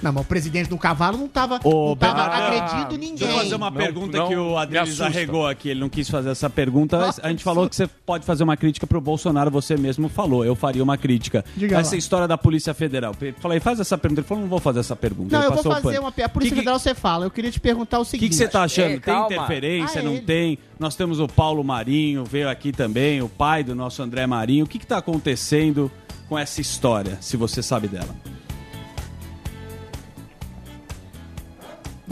Não, 0.01 0.11
mas 0.11 0.23
o 0.23 0.27
presidente 0.27 0.69
do 0.69 0.77
cavalo 0.77 1.17
não 1.17 1.27
tava, 1.27 1.59
Ô, 1.63 1.89
não 1.89 1.95
tava 1.95 2.13
Bernardo, 2.29 2.43
agredindo 2.43 2.97
Deixa 2.97 3.11
ninguém. 3.11 3.29
eu 3.29 3.37
fazer 3.37 3.55
uma 3.55 3.69
Não, 3.69 3.77
pergunta 3.77 4.17
não 4.17 4.27
que 4.27 4.35
o 4.35 4.57
Adriles 4.57 4.99
arregou 5.01 5.47
aqui. 5.47 5.69
Ele 5.69 5.79
não 5.79 5.89
quis 5.89 6.09
fazer 6.09 6.29
essa 6.29 6.49
pergunta. 6.49 6.97
Nossa, 6.97 7.21
a 7.23 7.29
gente 7.29 7.39
que 7.39 7.43
falou 7.43 7.69
que 7.69 7.75
você 7.75 7.87
pode 7.87 8.25
fazer 8.25 8.43
uma 8.43 8.57
crítica 8.57 8.87
pro 8.87 8.99
Bolsonaro, 8.99 9.51
você 9.51 9.77
mesmo 9.77 10.09
falou. 10.09 10.43
Eu 10.43 10.55
faria 10.55 10.83
uma 10.83 10.97
crítica. 10.97 11.45
Diga 11.55 11.77
essa 11.79 11.91
lá. 11.91 11.97
história 11.97 12.27
da 12.27 12.37
Polícia 12.37 12.73
Federal. 12.73 13.15
Eu 13.21 13.33
Falei, 13.39 13.59
faz 13.59 13.79
essa 13.79 13.97
pergunta. 13.97 14.21
Ele 14.21 14.27
falou, 14.27 14.41
não 14.43 14.49
vou 14.49 14.59
fazer 14.59 14.79
essa 14.79 14.95
pergunta. 14.95 15.35
Não, 15.35 15.43
Ele 15.43 15.51
eu 15.57 15.63
vou 15.63 15.71
o 15.71 15.81
fazer 15.81 15.99
uma. 15.99 16.09
A 16.09 16.11
Polícia 16.29 16.39
Que 16.39 16.49
que- 16.49 16.55
Federal 16.55 16.79
você 16.79 16.95
fala. 16.95 17.25
Eu 17.25 17.31
queria 17.31 17.51
te 17.51 17.59
perguntar 17.59 17.99
o 17.99 18.01
O 18.01 18.05
seguinte. 18.05 18.29
que, 18.29 18.29
que 18.29 18.35
você 18.35 18.47
tá 18.47 18.63
achando? 18.63 18.91
Ei, 18.91 18.99
tem 18.99 19.19
interferência? 19.25 20.01
Ah, 20.01 20.03
não 20.03 20.13
ele. 20.13 20.21
tem? 20.21 20.57
Nós 20.79 20.95
temos 20.95 21.19
o 21.19 21.27
Paulo 21.27 21.63
Marinho, 21.63 22.23
veio 22.25 22.49
aqui 22.49 22.71
também, 22.71 23.21
o 23.21 23.29
pai 23.29 23.63
do 23.63 23.75
nosso 23.75 24.01
André 24.01 24.25
Marinho. 24.25 24.65
O 24.65 24.67
que 24.67 24.77
está 24.77 24.97
acontecendo 24.97 25.91
com 26.27 26.37
essa 26.37 26.59
história, 26.61 27.17
se 27.21 27.37
você 27.37 27.61
sabe 27.61 27.87
dela? 27.87 28.15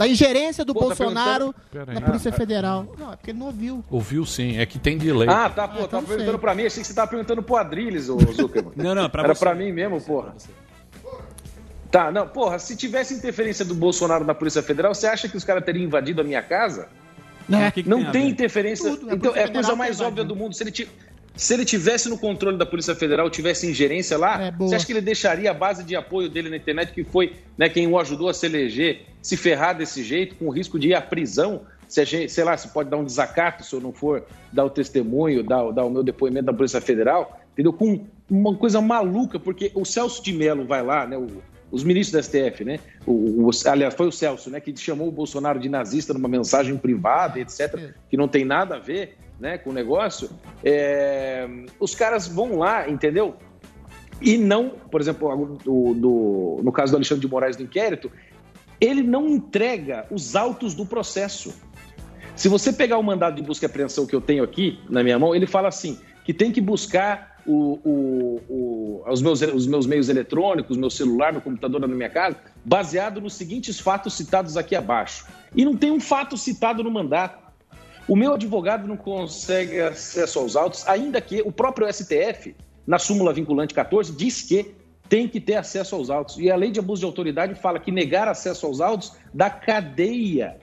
Da 0.00 0.08
ingerência 0.08 0.64
do 0.64 0.72
Pô, 0.72 0.80
tá 0.80 0.86
Bolsonaro 0.86 1.54
perguntando- 1.70 2.00
na 2.00 2.06
Polícia 2.06 2.32
Federal. 2.32 2.86
Não, 2.98 3.12
é 3.12 3.16
porque 3.16 3.30
ele 3.32 3.38
não 3.38 3.46
ouviu. 3.46 3.84
ouviu 3.90 4.24
sim, 4.24 4.56
é 4.58 4.64
que 4.64 4.78
tem 4.78 4.96
delay. 4.96 5.28
Ah, 5.28 5.50
tá, 5.50 5.68
pô, 5.68 5.74
então 5.74 5.88
tava 5.88 6.00
não 6.00 6.06
sei. 6.08 6.16
perguntando 6.16 6.38
pra 6.38 6.54
mim, 6.54 6.64
achei 6.64 6.80
que 6.80 6.86
você 6.88 6.94
tava 6.94 7.10
perguntando 7.10 7.42
pro 7.42 7.56
Adriles, 7.56 8.08
ô 8.08 8.18
Zuckerman. 8.18 8.72
Não, 8.76 8.94
não, 8.94 9.10
pra 9.10 9.24
Era 9.24 9.34
você. 9.34 9.40
pra 9.44 9.54
mim 9.54 9.70
mesmo, 9.72 10.00
porra. 10.00 10.34
Tá, 11.90 12.10
não, 12.12 12.26
porra, 12.28 12.58
se 12.58 12.76
tivesse 12.76 13.12
interferência 13.14 13.64
do 13.64 13.74
Bolsonaro 13.74 14.24
na 14.24 14.34
Polícia 14.34 14.62
Federal, 14.62 14.94
você 14.94 15.06
acha 15.08 15.28
que 15.28 15.36
os 15.36 15.44
caras 15.44 15.64
teriam 15.64 15.84
invadido 15.84 16.20
a 16.20 16.24
minha 16.24 16.40
casa? 16.42 16.88
Né? 17.48 17.68
O 17.68 17.72
que 17.72 17.82
que 17.82 17.88
Não 17.88 18.10
tem 18.12 18.22
ver? 18.26 18.28
interferência. 18.30 18.96
Tudo, 18.96 19.10
a 19.10 19.14
então, 19.14 19.34
é 19.34 19.44
a 19.44 19.52
coisa 19.52 19.74
mais 19.74 19.98
tá 19.98 20.06
óbvia 20.06 20.22
do 20.24 20.36
mundo. 20.36 20.54
Se 20.54 20.62
ele, 20.62 20.88
se 21.40 21.54
ele 21.54 21.64
tivesse 21.64 22.08
no 22.08 22.18
controle 22.18 22.58
da 22.58 22.66
Polícia 22.66 22.94
Federal, 22.94 23.30
tivesse 23.30 23.66
ingerência 23.66 24.18
lá, 24.18 24.42
É, 24.48 24.50
você 24.52 24.74
acha 24.74 24.86
que 24.86 24.92
ele 24.92 25.00
deixaria 25.00 25.50
a 25.50 25.54
base 25.54 25.82
de 25.82 25.96
apoio 25.96 26.28
dele 26.28 26.50
na 26.50 26.56
internet, 26.56 26.92
que 26.92 27.02
foi 27.02 27.32
né, 27.56 27.68
quem 27.68 27.86
o 27.86 27.98
ajudou 27.98 28.28
a 28.28 28.34
se 28.34 28.44
eleger, 28.46 29.06
se 29.22 29.36
ferrar 29.36 29.76
desse 29.76 30.02
jeito, 30.04 30.34
com 30.36 30.46
o 30.46 30.50
risco 30.50 30.78
de 30.78 30.88
ir 30.88 30.94
à 30.94 31.00
prisão? 31.00 31.62
Se 31.88 32.00
a 32.00 32.04
gente, 32.04 32.30
sei 32.30 32.44
lá, 32.44 32.56
se 32.56 32.68
pode 32.68 32.90
dar 32.90 32.98
um 32.98 33.04
desacato 33.04 33.64
se 33.64 33.74
eu 33.74 33.80
não 33.80 33.92
for 33.92 34.22
dar 34.52 34.64
o 34.64 34.70
testemunho, 34.70 35.42
dar, 35.42 35.70
dar 35.72 35.84
o 35.84 35.90
meu 35.90 36.02
depoimento 36.02 36.44
da 36.46 36.52
Polícia 36.52 36.80
Federal, 36.80 37.40
entendeu? 37.54 37.72
Com 37.72 38.04
uma 38.30 38.54
coisa 38.54 38.80
maluca, 38.80 39.40
porque 39.40 39.72
o 39.74 39.84
Celso 39.84 40.22
de 40.22 40.32
Mello 40.32 40.64
vai 40.66 40.82
lá, 40.84 41.06
né? 41.06 41.16
o- 41.16 41.42
os 41.72 41.82
ministros 41.84 42.12
da 42.12 42.18
STF, 42.22 42.64
né? 42.64 42.78
O, 43.06 43.46
o- 43.46 43.50
aliás, 43.66 43.94
foi 43.94 44.06
o 44.08 44.12
Celso, 44.12 44.50
né? 44.50 44.60
Que 44.60 44.76
chamou 44.76 45.08
o 45.08 45.12
Bolsonaro 45.12 45.58
de 45.58 45.68
nazista 45.68 46.12
numa 46.12 46.28
mensagem 46.28 46.76
privada, 46.76 47.40
etc., 47.40 47.92
que 48.10 48.16
não 48.16 48.28
tem 48.28 48.44
nada 48.44 48.76
a 48.76 48.78
ver 48.78 49.16
né, 49.40 49.58
com 49.58 49.70
o 49.70 49.72
negócio. 49.72 50.30
É, 50.62 51.48
os 51.80 51.94
caras 51.94 52.28
vão 52.28 52.58
lá, 52.58 52.88
entendeu? 52.88 53.34
E 54.20 54.36
não, 54.36 54.70
por 54.90 55.00
exemplo, 55.00 55.56
do- 55.64 55.94
do- 55.94 56.60
no 56.62 56.70
caso 56.70 56.92
do 56.92 56.96
Alexandre 56.96 57.22
de 57.26 57.28
Moraes 57.32 57.56
do 57.56 57.62
inquérito, 57.62 58.12
ele 58.78 59.02
não 59.02 59.28
entrega 59.28 60.06
os 60.10 60.36
autos 60.36 60.74
do 60.74 60.84
processo. 60.84 61.54
Se 62.36 62.48
você 62.48 62.72
pegar 62.72 62.98
o 62.98 63.02
mandado 63.02 63.36
de 63.36 63.42
busca 63.42 63.64
e 63.64 63.66
apreensão 63.66 64.06
que 64.06 64.14
eu 64.14 64.20
tenho 64.20 64.44
aqui 64.44 64.78
na 64.88 65.02
minha 65.02 65.18
mão, 65.18 65.34
ele 65.34 65.46
fala 65.46 65.68
assim: 65.68 65.98
que 66.24 66.32
tem 66.34 66.52
que 66.52 66.60
buscar 66.60 67.40
o- 67.46 67.78
o- 67.82 68.40
o- 68.48 69.02
os, 69.10 69.22
meus, 69.22 69.40
os 69.40 69.66
meus 69.66 69.86
meios 69.86 70.08
eletrônicos, 70.10 70.76
meu 70.76 70.90
celular, 70.90 71.32
meu 71.32 71.40
computador 71.40 71.80
na 71.80 71.88
minha 71.88 72.10
casa, 72.10 72.36
baseado 72.64 73.20
nos 73.20 73.32
seguintes 73.34 73.80
fatos 73.80 74.14
citados 74.14 74.56
aqui 74.58 74.76
abaixo. 74.76 75.26
E 75.56 75.64
não 75.64 75.74
tem 75.74 75.90
um 75.90 76.00
fato 76.00 76.36
citado 76.36 76.84
no 76.84 76.90
mandato. 76.90 77.49
O 78.10 78.16
meu 78.16 78.32
advogado 78.34 78.88
não 78.88 78.96
consegue 78.96 79.80
acesso 79.80 80.40
aos 80.40 80.56
autos, 80.56 80.84
ainda 80.88 81.20
que 81.20 81.42
o 81.42 81.52
próprio 81.52 81.86
STF, 81.92 82.56
na 82.84 82.98
súmula 82.98 83.32
vinculante 83.32 83.72
14, 83.72 84.12
diz 84.12 84.42
que 84.42 84.74
tem 85.08 85.28
que 85.28 85.40
ter 85.40 85.54
acesso 85.54 85.94
aos 85.94 86.10
autos. 86.10 86.36
E 86.36 86.50
a 86.50 86.56
lei 86.56 86.72
de 86.72 86.80
abuso 86.80 87.00
de 87.00 87.06
autoridade 87.06 87.54
fala 87.54 87.78
que 87.78 87.92
negar 87.92 88.26
acesso 88.26 88.66
aos 88.66 88.80
autos 88.80 89.12
dá 89.32 89.48
cadeia. 89.48 90.56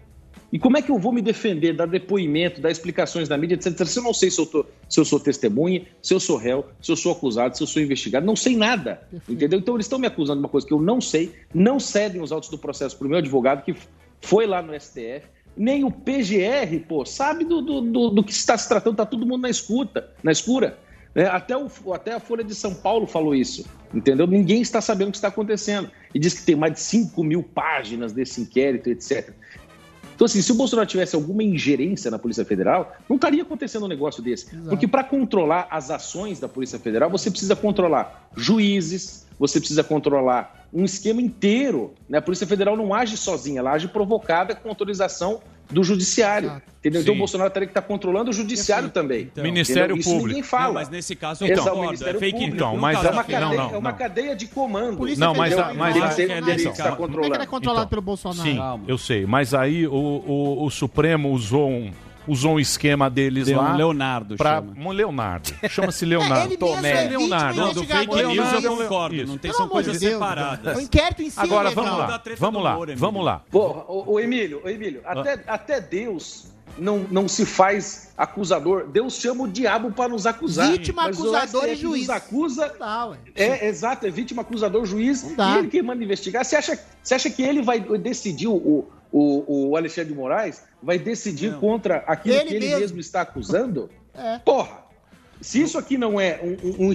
E 0.51 0.59
como 0.59 0.77
é 0.77 0.81
que 0.81 0.91
eu 0.91 0.99
vou 0.99 1.13
me 1.13 1.21
defender, 1.21 1.73
dar 1.73 1.85
depoimento, 1.87 2.59
dar 2.59 2.69
explicações 2.69 3.29
na 3.29 3.37
mídia, 3.37 3.55
etc. 3.55 3.85
Se 3.85 3.99
eu 3.99 4.03
não 4.03 4.13
sei 4.13 4.29
se 4.29 4.41
eu, 4.41 4.45
tô- 4.45 4.65
se 4.89 4.99
eu 4.99 5.05
sou 5.05 5.17
testemunha, 5.19 5.85
se 6.01 6.13
eu 6.13 6.19
sou 6.19 6.35
réu, 6.35 6.65
se 6.81 6.91
eu 6.91 6.97
sou 6.97 7.13
acusado, 7.13 7.55
se 7.55 7.63
eu 7.63 7.67
sou 7.67 7.81
investigado, 7.81 8.25
não 8.25 8.35
sei 8.35 8.57
nada. 8.57 9.07
Entendeu? 9.27 9.57
Então 9.59 9.75
eles 9.75 9.85
estão 9.85 9.99
me 9.99 10.07
acusando 10.07 10.39
de 10.39 10.45
uma 10.45 10.49
coisa 10.49 10.67
que 10.67 10.73
eu 10.73 10.81
não 10.81 10.99
sei, 10.99 11.33
não 11.53 11.79
cedem 11.79 12.21
os 12.21 12.33
autos 12.33 12.49
do 12.49 12.57
processo 12.57 12.97
para 12.97 13.07
o 13.07 13.09
meu 13.09 13.19
advogado, 13.19 13.63
que 13.63 13.73
foi 14.21 14.45
lá 14.45 14.61
no 14.61 14.73
STF, 14.73 15.27
nem 15.57 15.83
o 15.83 15.91
PGR, 15.91 16.79
pô, 16.87 17.05
sabe 17.05 17.43
do, 17.43 17.61
do, 17.61 17.81
do, 17.81 18.09
do 18.09 18.23
que 18.23 18.31
está 18.31 18.57
se 18.57 18.67
tratando, 18.67 18.97
tá 18.97 19.05
todo 19.05 19.25
mundo 19.25 19.41
na 19.41 19.49
escuta, 19.49 20.09
na 20.23 20.31
escura. 20.31 20.77
né? 21.15 21.25
até, 21.27 21.57
o, 21.57 21.69
até 21.93 22.13
a 22.13 22.19
Folha 22.19 22.43
de 22.43 22.53
São 22.53 22.73
Paulo 22.73 23.07
falou 23.07 23.33
isso, 23.33 23.65
entendeu? 23.93 24.27
Ninguém 24.27 24.61
está 24.61 24.79
sabendo 24.81 25.09
o 25.09 25.11
que 25.11 25.17
está 25.17 25.29
acontecendo. 25.29 25.89
E 26.13 26.19
diz 26.19 26.33
que 26.33 26.45
tem 26.45 26.55
mais 26.55 26.73
de 26.73 26.79
5 26.79 27.23
mil 27.23 27.43
páginas 27.43 28.13
desse 28.13 28.41
inquérito, 28.41 28.89
etc. 28.89 29.33
Então, 30.17 30.25
assim, 30.25 30.41
se 30.41 30.51
o 30.51 30.55
Bolsonaro 30.55 30.87
tivesse 30.87 31.15
alguma 31.15 31.43
ingerência 31.43 32.09
na 32.09 32.17
Polícia 32.17 32.43
Federal, 32.43 32.95
não 33.07 33.17
estaria 33.17 33.43
acontecendo 33.43 33.85
um 33.85 33.87
negócio 33.87 34.23
desse. 34.23 34.47
Porque 34.67 34.87
para 34.87 35.03
controlar 35.03 35.67
as 35.69 35.91
ações 35.91 36.39
da 36.39 36.49
Polícia 36.49 36.79
Federal, 36.79 37.07
você 37.07 37.29
precisa 37.29 37.55
controlar 37.55 38.27
juízes, 38.35 39.27
você 39.37 39.59
precisa 39.59 39.83
controlar 39.83 40.56
um 40.73 40.83
esquema 40.85 41.21
inteiro. 41.21 41.93
Né? 42.09 42.17
A 42.17 42.21
Polícia 42.21 42.45
Federal 42.47 42.75
não 42.75 42.93
age 42.93 43.17
sozinha, 43.17 43.59
ela 43.59 43.71
age 43.71 43.87
provocada 43.87 44.55
com 44.55 44.69
autorização 44.69 45.39
do 45.69 45.83
Judiciário. 45.83 46.61
Entendeu? 46.79 47.01
Então 47.01 47.13
o. 47.13 47.17
Bolsonaro 47.17 47.49
teria 47.49 47.67
que 47.67 47.71
estar 47.71 47.81
controlando 47.81 48.29
o 48.29 48.33
Judiciário 48.33 48.87
também. 48.89 49.29
Ministério 49.35 49.95
Entendeu? 49.95 49.97
Isso 49.97 50.09
Público. 50.09 50.27
ninguém 50.29 50.43
fala. 50.43 50.65
Não, 50.67 50.73
mas 50.75 50.89
nesse 50.89 51.13
caso 51.13 51.43
eu 51.43 51.47
Exato, 51.51 51.61
concordo, 51.63 51.81
o 51.81 51.85
Ministério 51.87 52.17
é 52.17 52.19
fake 52.21 52.31
Público. 52.37 52.55
Então, 52.55 52.77
mas 52.77 53.03
é 53.03 53.09
uma 53.09 53.21
a- 53.21 53.23
cadeia, 53.25 53.39
não, 53.41 53.53
não, 53.67 53.75
é 53.75 53.77
uma 53.77 53.93
cadeia 53.93 54.35
de 54.35 54.47
comando. 54.47 54.97
Polícia 54.97 55.25
Não, 55.25 55.33
mas 55.35 55.57
a- 55.57 55.73
mas 55.73 55.95
Ele 55.95 56.05
a- 56.05 56.07
é 56.07 56.13
teria 56.15 56.41
nessa- 56.41 56.53
que 56.63 56.69
estar 56.69 56.71
Como 56.75 56.77
é 56.77 56.77
que 56.77 56.87
é 56.87 56.95
controlando. 57.05 57.35
ele 57.35 57.43
é 57.43 57.45
controlado 57.45 57.81
Então, 57.81 57.89
pelo 57.89 58.01
Bolsonaro? 58.01 58.41
Sim, 58.49 58.59
eu 58.87 58.97
sei. 58.97 59.25
Mas 59.25 59.53
aí 59.53 59.85
o, 59.85 59.91
o, 59.91 60.65
o 60.65 60.69
Supremo 60.69 61.31
usou 61.31 61.69
um, 61.69 61.91
usou 62.27 62.55
um 62.55 62.59
esquema 62.59 63.09
deles 63.09 63.45
Deu 63.45 63.57
um 63.57 63.61
lá. 63.61 63.75
Leonardo 63.75 64.35
pra, 64.35 64.55
chama. 64.55 64.73
Um 64.77 64.91
Leonardo. 64.91 65.53
Chama-se 65.69 66.05
Leonardo. 66.05 66.53
ele 66.53 66.57
mesmo 66.57 66.85
é 66.87 67.09
Leonardo. 67.09 67.59
Não, 67.59 67.73
do 67.73 67.83
fake 67.83 68.23
news 68.23 68.63
eu 68.63 68.77
concordo. 68.77 69.15
Isso. 69.15 69.27
Não 69.27 69.37
tem, 69.37 69.51
Pelo 69.51 69.57
são 69.57 69.67
coisas 69.69 69.99
Deus. 69.99 70.13
separadas. 70.13 70.77
O 70.77 70.81
inquérito 70.81 71.21
em 71.21 71.29
si 71.29 71.39
Agora, 71.39 71.69
é 71.69 71.73
vamos 71.73 71.97
lá. 71.97 72.21
Vamos 72.37 72.63
lá. 72.63 72.77
Vamos 72.95 73.25
lá. 73.25 73.41
Porra, 73.49 73.83
ô, 73.87 74.13
ô, 74.13 74.19
Emílio, 74.19 74.61
ô, 74.63 74.69
Emílio, 74.69 75.01
até, 75.05 75.43
até 75.47 75.81
Deus 75.81 76.47
não, 76.77 76.99
não 77.09 77.27
se 77.27 77.45
faz 77.45 78.09
acusador. 78.17 78.87
Deus 78.87 79.15
chama 79.15 79.43
o 79.43 79.47
diabo 79.47 79.91
para 79.91 80.09
nos 80.09 80.25
acusar. 80.25 80.71
Vítima, 80.71 81.03
Mas 81.03 81.19
o 81.19 81.35
acusador 81.35 81.69
e 81.69 81.75
juiz. 81.75 82.07
Nos 82.07 82.09
acusa. 82.09 82.73
Dá. 82.79 83.11
É, 83.35 83.67
exato, 83.67 84.05
é 84.05 84.09
vítima, 84.09 84.41
acusador, 84.41 84.85
juiz. 84.85 85.23
E 85.23 85.57
ele 85.57 85.67
que 85.67 85.81
manda 85.81 86.03
investigar. 86.03 86.45
Você 86.45 86.55
acha, 86.55 86.79
você 87.01 87.15
acha 87.15 87.29
que 87.29 87.41
ele 87.41 87.61
vai 87.61 87.79
decidir, 87.79 88.47
o, 88.47 88.85
o, 89.17 89.69
o 89.69 89.75
Alexandre 89.77 90.11
de 90.13 90.17
Moraes 90.19 90.63
vai 90.81 90.97
decidir 90.99 91.55
contra 91.57 91.97
aquilo 92.07 92.35
Ele 92.35 92.45
que 92.45 92.53
ele 92.55 92.65
mesmo. 92.67 92.79
mesmo, 92.81 92.99
está 92.99 93.21
acusando? 93.21 93.89
É. 94.19 94.39
Porra! 94.39 94.85
Se 95.39 95.61
isso 95.61 95.77
aqui 95.77 95.95
não 95.95 96.19
é 96.19 96.39
um- 96.41 96.87
um- 96.87 96.91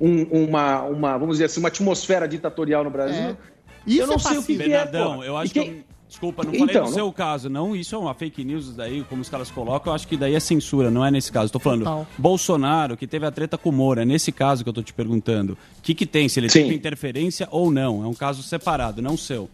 um- 0.00 0.26
um- 0.30 0.44
uma, 0.44 0.82
uma, 0.84 1.18
vamos 1.18 1.34
dizer 1.38 1.46
assim, 1.46 1.58
uma 1.58 1.68
atmosfera 1.68 2.28
ditatorial 2.28 2.84
no 2.84 2.90
Brasil, 2.90 3.30
É. 3.30 3.36
Isso 3.84 4.02
eu 4.02 4.06
não 4.06 4.14
é 4.14 4.18
sei 4.20 4.38
o 4.38 4.42
que, 4.44 4.54
que 4.56 4.62
é. 4.62 4.68
Bernardão, 4.68 5.14
porra. 5.14 5.26
eu 5.26 5.36
acho 5.36 5.50
E 5.50 5.54
quem- 5.54 5.72
que. 5.74 5.84
Desculpa, 6.12 6.44
não 6.44 6.52
falei 6.52 6.64
Então, 6.66 6.82
no 6.82 6.88
não- 6.88 6.94
seu 6.94 7.10
caso, 7.10 7.48
não. 7.48 7.74
Isso 7.74 7.94
é 7.94 7.98
uma 7.98 8.12
fake 8.12 8.44
news 8.44 8.74
daí, 8.76 9.02
como 9.08 9.22
os 9.22 9.30
caras 9.30 9.50
colocam. 9.50 9.90
Eu 9.90 9.94
acho 9.94 10.06
que 10.06 10.14
daí 10.14 10.34
é 10.34 10.40
censura, 10.40 10.90
não 10.90 11.02
é 11.04 11.10
nesse 11.10 11.32
caso. 11.32 11.46
Estou 11.46 11.58
falando, 11.60 11.80
Total. 11.84 12.06
Bolsonaro, 12.18 12.98
que 12.98 13.06
teve 13.06 13.24
a 13.24 13.30
treta 13.30 13.56
com 13.56 13.70
o 13.70 13.72
Moura, 13.72 14.02
é 14.02 14.04
nesse 14.04 14.30
caso 14.30 14.62
que 14.62 14.68
eu 14.68 14.74
tô 14.74 14.82
te 14.82 14.92
perguntando. 14.92 15.54
O 15.78 15.82
que, 15.82 15.94
que 15.94 16.04
tem? 16.04 16.28
Se 16.28 16.38
ele 16.38 16.50
Sim. 16.50 16.64
teve 16.64 16.74
interferência 16.74 17.48
ou 17.50 17.70
não? 17.70 18.04
É 18.04 18.06
um 18.06 18.12
caso 18.12 18.42
separado, 18.42 19.00
não 19.00 19.16
seu. 19.16 19.48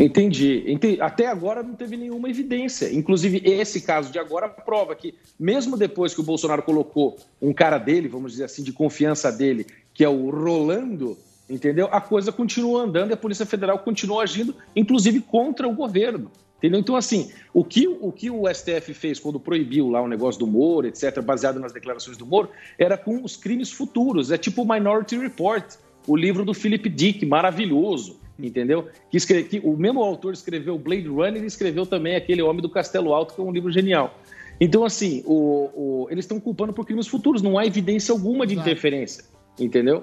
Entendi. 0.00 0.64
Ente- 0.66 1.00
Até 1.00 1.26
agora 1.26 1.62
não 1.62 1.74
teve 1.74 1.96
nenhuma 1.96 2.28
evidência. 2.30 2.92
Inclusive, 2.92 3.42
esse 3.44 3.80
caso 3.80 4.10
de 4.12 4.18
agora 4.18 4.48
prova 4.48 4.94
que, 4.94 5.14
mesmo 5.38 5.76
depois 5.76 6.14
que 6.14 6.20
o 6.20 6.24
Bolsonaro 6.24 6.62
colocou 6.62 7.16
um 7.42 7.52
cara 7.52 7.78
dele, 7.78 8.08
vamos 8.08 8.32
dizer 8.32 8.44
assim, 8.44 8.62
de 8.62 8.72
confiança 8.72 9.30
dele, 9.32 9.66
que 9.92 10.04
é 10.04 10.08
o 10.08 10.30
Rolando, 10.30 11.18
entendeu? 11.48 11.88
A 11.90 12.00
coisa 12.00 12.30
continua 12.32 12.82
andando 12.82 13.10
e 13.10 13.14
a 13.14 13.16
Polícia 13.16 13.46
Federal 13.46 13.78
continua 13.78 14.22
agindo, 14.22 14.54
inclusive 14.74 15.20
contra 15.20 15.66
o 15.68 15.72
governo. 15.74 16.30
Entendeu? 16.58 16.80
Então, 16.80 16.96
assim, 16.96 17.30
o 17.54 17.62
que, 17.62 17.86
o 17.86 18.10
que 18.10 18.28
o 18.30 18.52
STF 18.52 18.92
fez 18.92 19.20
quando 19.20 19.38
proibiu 19.38 19.88
lá 19.90 20.02
o 20.02 20.08
negócio 20.08 20.40
do 20.40 20.46
Moro, 20.46 20.88
etc., 20.88 21.20
baseado 21.22 21.60
nas 21.60 21.72
declarações 21.72 22.16
do 22.16 22.26
Moro, 22.26 22.48
era 22.76 22.96
com 22.98 23.22
os 23.22 23.36
crimes 23.36 23.70
futuros. 23.70 24.32
É 24.32 24.36
tipo 24.38 24.62
o 24.62 24.68
Minority 24.68 25.16
Report, 25.16 25.64
o 26.06 26.16
livro 26.16 26.44
do 26.44 26.52
Philip 26.52 26.88
Dick, 26.88 27.24
maravilhoso, 27.24 28.16
entendeu? 28.36 28.88
Que, 29.08 29.16
escre- 29.16 29.44
que 29.44 29.60
o 29.62 29.76
mesmo 29.76 30.02
autor 30.02 30.32
escreveu 30.32 30.76
Blade 30.76 31.06
Runner 31.06 31.42
e 31.44 31.46
escreveu 31.46 31.86
também 31.86 32.16
aquele 32.16 32.42
Homem 32.42 32.60
do 32.60 32.68
Castelo 32.68 33.14
Alto, 33.14 33.34
que 33.34 33.40
é 33.40 33.44
um 33.44 33.52
livro 33.52 33.70
genial. 33.70 34.18
Então, 34.60 34.84
assim, 34.84 35.22
o- 35.26 35.70
o- 35.76 36.06
eles 36.10 36.24
estão 36.24 36.40
culpando 36.40 36.72
por 36.72 36.84
crimes 36.84 37.06
futuros, 37.06 37.40
não 37.40 37.56
há 37.56 37.64
evidência 37.66 38.10
alguma 38.10 38.44
de 38.44 38.54
interferência, 38.62 39.22
entendeu? 39.60 40.02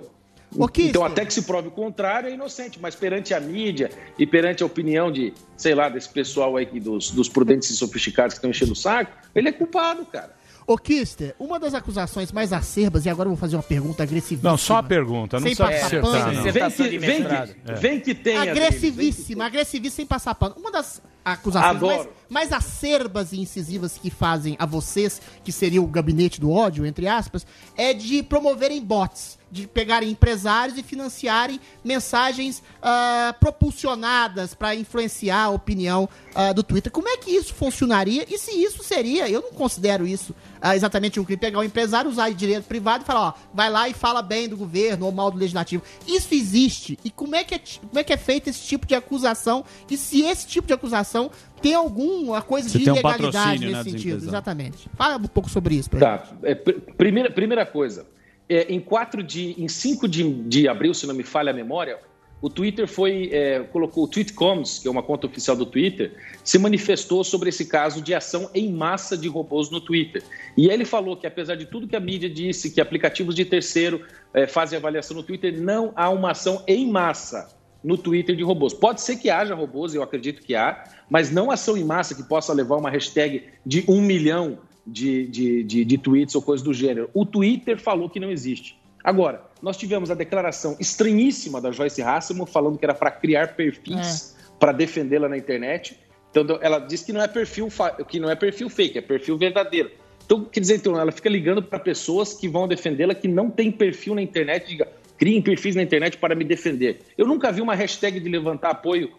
Então, 0.90 1.04
até 1.04 1.26
que 1.26 1.34
se 1.34 1.42
prove 1.42 1.68
o 1.68 1.72
contrário, 1.72 2.30
é 2.30 2.34
inocente, 2.34 2.80
mas 2.82 2.96
perante 2.96 3.34
a 3.34 3.40
mídia 3.40 3.90
e 4.18 4.26
perante 4.26 4.64
a 4.64 4.66
opinião 4.66 5.12
de, 5.12 5.34
sei 5.58 5.76
lá, 5.76 5.90
desse 5.90 6.10
pessoal 6.10 6.56
aí 6.56 6.66
que- 6.66 6.80
dos, 6.80 7.12
dos 7.12 7.28
prudentes 7.28 7.70
e 7.70 7.76
sofisticados 7.76 8.34
que 8.34 8.38
estão 8.38 8.50
enchendo 8.50 8.72
o 8.74 8.76
saco, 8.76 9.12
ele 9.34 9.50
é 9.50 9.52
culpado, 9.52 10.06
cara. 10.06 10.34
Ô, 10.68 10.78
Kister, 10.80 11.36
uma 11.38 11.60
das 11.60 11.76
acusações 11.76 12.32
mais 12.32 12.52
acerbas, 12.52 13.06
e 13.06 13.10
agora 13.10 13.28
eu 13.28 13.32
vou 13.34 13.38
fazer 13.40 13.56
uma 13.56 13.62
pergunta 13.62 14.02
agressivíssima. 14.02 14.50
Não, 14.50 14.58
só 14.58 14.78
a 14.78 14.84
pergunta. 14.84 15.40
Não 15.40 15.46
Sem 15.48 15.56
precisa 15.56 15.70
passar 15.72 15.86
acertar, 15.86 16.12
pano. 16.12 16.34
não. 16.34 16.44
Vem 16.52 16.72
que, 16.72 16.98
vem 16.98 17.24
que, 17.24 17.72
vem 17.74 18.00
que 18.00 18.16
tem. 18.16 18.38
agressivíssima, 18.38 19.46
agressivíssima 19.46 19.96
sem 19.96 20.06
passar 20.08 20.34
pano. 20.34 20.56
Uma 20.58 20.72
das 20.72 21.04
acusações 21.24 21.80
mais, 21.82 22.08
mais 22.30 22.52
acerbas 22.52 23.32
e 23.32 23.40
incisivas 23.40 24.00
que 24.00 24.10
fazem 24.10 24.56
a 24.58 24.66
vocês, 24.66 25.22
que 25.44 25.52
seria 25.52 25.82
o 25.82 25.86
gabinete 25.88 26.42
do 26.42 26.50
ódio, 26.50 26.84
entre 26.84 27.08
aspas, 27.08 27.46
é 27.78 27.94
de 27.94 28.24
promoverem 28.24 28.84
bots, 28.84 29.38
de 29.56 29.68
pegarem 29.68 30.10
empresários 30.10 30.78
e 30.78 30.84
financiarem 30.84 31.62
mensagens 31.82 32.62
ah, 32.82 33.34
propulsionadas 33.40 34.54
para 34.54 34.76
influenciar 34.76 35.44
a 35.46 35.50
opinião 35.50 36.10
ah, 36.36 36.52
do 36.52 36.62
Twitter. 36.62 36.92
Como 36.92 37.08
é 37.08 37.16
que 37.16 37.32
isso 37.32 37.54
funcionaria? 37.54 38.26
E 38.30 38.38
se 38.38 38.52
isso 38.52 38.84
seria, 38.84 39.30
eu 39.30 39.42
não 39.42 39.52
considero 39.52 40.06
isso 40.06 40.36
ah, 40.62 40.76
exatamente 40.76 41.20
um 41.22 41.24
crime, 41.24 41.40
pegar 41.40 41.60
um 41.60 41.64
empresário, 41.64 42.12
usar 42.12 42.30
de 42.30 42.36
direito 42.36 42.66
privado 42.66 43.04
e 43.04 43.08
falar, 43.08 43.28
ó, 43.30 43.34
vai 43.54 43.70
lá 43.70 43.88
e 43.88 43.94
fala 43.94 44.22
bem 44.22 44.50
do 44.50 44.58
governo 44.58 45.06
ou 45.06 45.12
mal 45.12 45.32
do 45.32 45.38
legislativo. 45.38 45.82
Isso 46.06 46.34
existe. 46.34 47.00
E 47.06 47.10
como 47.10 47.34
é 47.34 47.44
que 47.46 47.56
é, 47.56 47.62
como 47.80 47.98
é, 47.98 48.04
que 48.04 48.12
é 48.12 48.18
feito 48.18 48.50
esse 48.50 48.62
tipo 48.62 48.86
de 48.86 48.94
acusação? 48.94 49.64
E 49.90 49.96
se 49.96 50.22
esse 50.24 50.46
tipo 50.46 50.68
de 50.68 50.74
acusação 50.74 51.32
tem 51.62 51.74
alguma 51.74 52.42
coisa 52.42 52.68
Se 52.68 52.78
de 52.78 52.90
um 52.90 52.94
ilegalidade 52.94 53.66
né, 53.66 53.72
nesse 53.72 53.84
dos 53.84 53.92
sentido? 53.94 54.26
Exatamente. 54.26 54.90
Fala 54.96 55.16
um 55.16 55.22
pouco 55.28 55.50
sobre 55.50 55.76
isso. 55.76 55.90
Tá. 55.92 56.24
É, 56.44 56.54
pr- 56.54 56.80
primeira, 56.98 57.32
primeira 57.32 57.66
coisa. 57.66 58.06
É, 58.48 58.72
em 58.72 58.80
4 58.80 59.24
de. 59.24 59.56
Em 59.62 59.68
5 59.68 60.08
de, 60.08 60.32
de 60.44 60.68
abril, 60.68 60.94
se 60.94 61.08
não 61.08 61.16
me 61.16 61.24
falha 61.24 61.52
a 61.52 61.54
memória, 61.54 62.00
o 62.42 62.50
Twitter 62.50 62.88
foi. 62.88 63.30
é, 63.32 63.60
colocou 63.72 64.04
o 64.04 64.08
Tweetcoms, 64.08 64.80
que 64.80 64.88
é 64.88 64.92
uma 64.92 65.02
conta 65.02 65.26
oficial 65.26 65.56
do 65.56 65.66
Twitter, 65.66 66.14
se 66.44 66.58
manifestou 66.60 67.24
sobre 67.24 67.50
esse 67.50 67.66
caso 67.66 68.02
de 68.02 68.14
ação 68.14 68.50
em 68.54 68.72
massa 68.72 69.18
de 69.18 69.28
robôs 69.28 69.70
no 69.70 69.82
Twitter. 69.82 70.24
E 70.56 70.68
ele 70.70 70.86
falou 70.86 71.18
que, 71.18 71.26
apesar 71.26 71.56
de 71.56 71.66
tudo 71.66 71.88
que 71.88 71.96
a 71.96 72.00
mídia 72.00 72.30
disse, 72.30 72.70
que 72.70 72.80
aplicativos 72.80 73.34
de 73.34 73.46
terceiro 73.46 74.06
é, 74.34 74.46
fazem 74.46 74.78
avaliação 74.78 75.18
no 75.18 75.24
Twitter, 75.24 75.60
não 75.60 75.92
há 75.96 76.10
uma 76.10 76.32
ação 76.32 76.64
em 76.68 76.90
massa 76.90 77.56
no 77.86 77.98
Twitter 77.98 78.36
de 78.36 78.44
robôs. 78.44 78.74
Pode 78.74 79.00
ser 79.00 79.18
que 79.18 79.30
haja 79.30 79.54
robôs, 79.54 79.94
eu 79.94 80.02
acredito 80.02 80.42
que 80.42 80.56
há, 80.56 80.84
mas 81.08 81.30
não 81.30 81.52
ação 81.52 81.78
em 81.78 81.84
massa 81.84 82.16
que 82.16 82.24
possa 82.24 82.52
levar 82.52 82.78
uma 82.78 82.90
hashtag 82.90 83.44
de 83.64 83.86
um 83.88 84.02
milhão 84.02 84.58
de, 84.86 85.28
de, 85.28 85.64
de, 85.64 85.86
de 85.86 85.98
tweets 85.98 86.36
ou 86.36 86.42
coisa 86.42 86.64
do 86.64 86.74
gênero. 86.74 87.10
O 87.14 87.26
Twitter 87.26 87.80
falou 87.80 88.10
que 88.10 88.20
não 88.20 88.32
existe. 88.32 88.78
Agora, 89.04 89.44
nós 89.62 89.78
tivemos 89.78 90.10
a 90.10 90.16
declaração 90.16 90.76
estranhíssima 90.80 91.62
da 91.62 91.72
Joyce 91.72 92.02
Hasselman 92.02 92.48
falando 92.48 92.78
que 92.78 92.86
era 92.86 92.94
para 92.94 93.12
criar 93.12 93.56
perfis 93.56 94.36
para 94.60 94.72
defendê-la 94.72 95.30
na 95.30 95.38
internet. 95.38 96.00
Então, 96.32 96.58
ela 96.62 96.80
diz 96.80 97.04
que 97.04 97.14
não 97.14 97.22
é 97.22 97.28
perfil 97.28 97.70
que 98.08 98.20
não 98.20 98.30
é 98.30 98.36
perfil 98.36 98.70
fake, 98.70 98.98
é 98.98 99.02
perfil 99.02 99.38
verdadeiro. 99.38 99.92
Então, 100.26 100.44
quer 100.44 100.60
dizer, 100.60 100.78
então, 100.78 101.00
ela 101.00 101.12
fica 101.12 101.30
ligando 101.30 101.62
para 101.62 101.78
pessoas 101.78 102.34
que 102.34 102.48
vão 102.48 102.68
defendê-la 102.68 103.14
que 103.14 103.28
não 103.28 103.50
tem 103.50 103.72
perfil 103.72 104.16
na 104.16 104.22
internet, 104.22 104.68
diga, 104.68 104.88
criem 105.18 105.42
perfis 105.42 105.76
na 105.76 105.84
internet 105.84 106.18
para 106.18 106.34
me 106.34 106.44
defender. 106.44 107.02
Eu 107.18 107.28
nunca 107.28 107.52
vi 107.52 107.62
uma 107.62 107.76
hashtag 107.76 108.20
de 108.20 108.28
levantar 108.28 108.72
apoio 108.72 109.12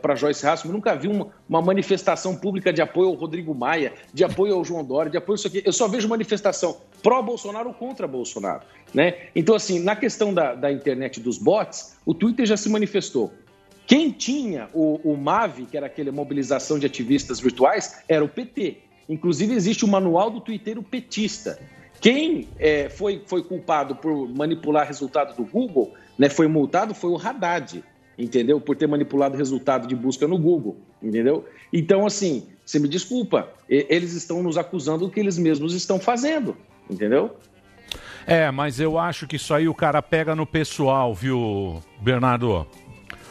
para 0.00 0.14
Joyce 0.14 0.46
Hasselman, 0.46 0.76
nunca 0.76 0.94
vi 0.94 1.08
uma, 1.08 1.28
uma 1.48 1.62
manifestação 1.62 2.36
pública 2.36 2.72
de 2.72 2.82
apoio 2.82 3.08
ao 3.08 3.14
Rodrigo 3.14 3.54
Maia, 3.54 3.94
de 4.12 4.22
apoio 4.22 4.54
ao 4.54 4.64
João 4.64 4.84
Dória, 4.84 5.10
de 5.10 5.16
apoio 5.16 5.34
a 5.34 5.38
isso 5.38 5.46
aqui. 5.46 5.62
Eu 5.64 5.72
só 5.72 5.88
vejo 5.88 6.08
manifestação 6.08 6.76
pró-Bolsonaro 7.02 7.68
ou 7.68 7.74
contra 7.74 8.06
Bolsonaro. 8.06 8.62
Né? 8.92 9.14
Então, 9.34 9.54
assim, 9.54 9.80
na 9.80 9.96
questão 9.96 10.34
da, 10.34 10.54
da 10.54 10.70
internet 10.70 11.20
dos 11.20 11.38
bots, 11.38 11.96
o 12.04 12.12
Twitter 12.12 12.44
já 12.44 12.56
se 12.56 12.68
manifestou. 12.68 13.32
Quem 13.86 14.10
tinha 14.10 14.68
o, 14.74 15.00
o 15.02 15.16
MAV, 15.16 15.66
que 15.70 15.76
era 15.76 15.86
aquela 15.86 16.12
mobilização 16.12 16.78
de 16.78 16.86
ativistas 16.86 17.40
virtuais, 17.40 18.02
era 18.08 18.24
o 18.24 18.28
PT. 18.28 18.76
Inclusive, 19.08 19.54
existe 19.54 19.84
o 19.84 19.88
manual 19.88 20.30
do 20.30 20.40
Twitter 20.40 20.80
petista. 20.82 21.58
Quem 22.00 22.48
é, 22.58 22.88
foi, 22.88 23.22
foi 23.26 23.42
culpado 23.42 23.96
por 23.96 24.28
manipular 24.28 24.86
resultado 24.86 25.34
do 25.36 25.44
Google 25.44 25.92
né, 26.18 26.28
foi 26.28 26.46
multado 26.46 26.94
foi 26.94 27.10
o 27.10 27.16
Haddad, 27.16 27.82
entendeu? 28.18 28.60
Por 28.60 28.76
ter 28.76 28.86
manipulado 28.86 29.34
o 29.34 29.38
resultado 29.38 29.86
de 29.86 29.94
busca 29.94 30.26
no 30.28 30.38
Google, 30.38 30.76
entendeu? 31.02 31.44
Então, 31.72 32.06
assim, 32.06 32.46
você 32.64 32.78
me 32.78 32.88
desculpa, 32.88 33.48
e- 33.68 33.86
eles 33.88 34.12
estão 34.12 34.42
nos 34.42 34.56
acusando 34.58 35.06
do 35.06 35.10
que 35.10 35.18
eles 35.20 35.38
mesmos 35.38 35.74
estão 35.74 35.98
fazendo, 35.98 36.56
entendeu? 36.90 37.36
É, 38.26 38.50
mas 38.50 38.78
eu 38.78 38.98
acho 38.98 39.26
que 39.26 39.36
isso 39.36 39.52
aí 39.52 39.66
o 39.68 39.74
cara 39.74 40.00
pega 40.00 40.34
no 40.36 40.46
pessoal, 40.46 41.12
viu, 41.14 41.82
Bernardo? 42.00 42.66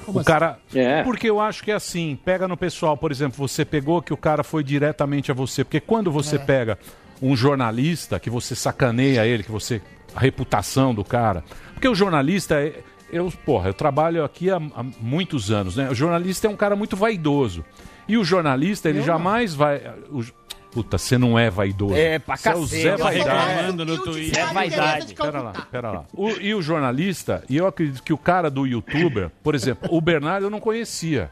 Como 0.05 0.17
o 0.17 0.21
assim? 0.21 0.27
cara. 0.27 0.59
É. 0.75 1.03
Porque 1.03 1.29
eu 1.29 1.39
acho 1.39 1.63
que 1.63 1.71
é 1.71 1.75
assim, 1.75 2.17
pega 2.25 2.47
no 2.47 2.57
pessoal, 2.57 2.97
por 2.97 3.11
exemplo, 3.11 3.47
você 3.47 3.63
pegou 3.63 4.01
que 4.01 4.11
o 4.13 4.17
cara 4.17 4.43
foi 4.43 4.63
diretamente 4.63 5.31
a 5.31 5.33
você. 5.33 5.63
Porque 5.63 5.79
quando 5.79 6.11
você 6.11 6.35
É. 6.35 6.39
pega 6.39 6.77
um 7.21 7.35
jornalista, 7.35 8.19
que 8.19 8.29
você 8.29 8.55
sacaneia 8.55 9.25
ele, 9.25 9.43
que 9.43 9.51
você. 9.51 9.81
a 10.13 10.19
reputação 10.19 10.93
do 10.93 11.05
cara. 11.05 11.41
Porque 11.73 11.87
o 11.87 11.95
jornalista. 11.95 12.55
É- 13.11 13.17
Eu, 13.19 13.31
porra, 13.45 13.69
eu 13.69 13.73
trabalho 13.73 14.23
aqui 14.23 14.49
há, 14.49 14.57
há 14.57 14.83
muitos 14.99 15.51
anos, 15.51 15.75
né? 15.75 15.89
O 15.89 15.95
jornalista 15.95 16.47
é 16.47 16.49
um 16.49 16.55
cara 16.55 16.75
muito 16.75 16.95
vaidoso. 16.95 17.63
E 18.07 18.17
o 18.17 18.23
jornalista, 18.23 18.89
ele 18.89 19.01
jamais 19.01 19.53
vai. 19.53 19.81
o- 20.09 20.23
Puta, 20.71 20.97
você 20.97 21.17
não 21.17 21.37
é 21.37 21.49
vaidoso. 21.49 21.95
É, 21.95 22.17
pra 22.17 22.37
Você 22.37 22.47
é 22.47 22.55
o 22.55 22.61
cacete. 22.61 22.81
Zé 22.81 22.93
Eu 22.93 22.97
sou 22.97 23.05
Vaidade. 23.07 23.77
no 23.85 24.03
Twitter. 24.03 24.39
É 24.49 24.53
vaidade. 24.53 25.13
Pera 25.13 25.41
lá, 25.41 25.51
pera 25.69 25.91
lá. 25.91 26.05
O- 26.13 26.29
e 26.29 26.55
o 26.55 26.61
jornalista, 26.61 27.43
e 27.49 27.57
eu 27.57 27.67
acredito 27.67 28.01
que 28.01 28.13
o 28.13 28.17
cara 28.17 28.49
do 28.49 28.65
youtuber, 28.65 29.29
por 29.43 29.53
exemplo, 29.53 29.89
o 29.91 29.99
Bernardo 29.99 30.45
eu 30.45 30.49
não 30.49 30.61
conhecia. 30.61 31.29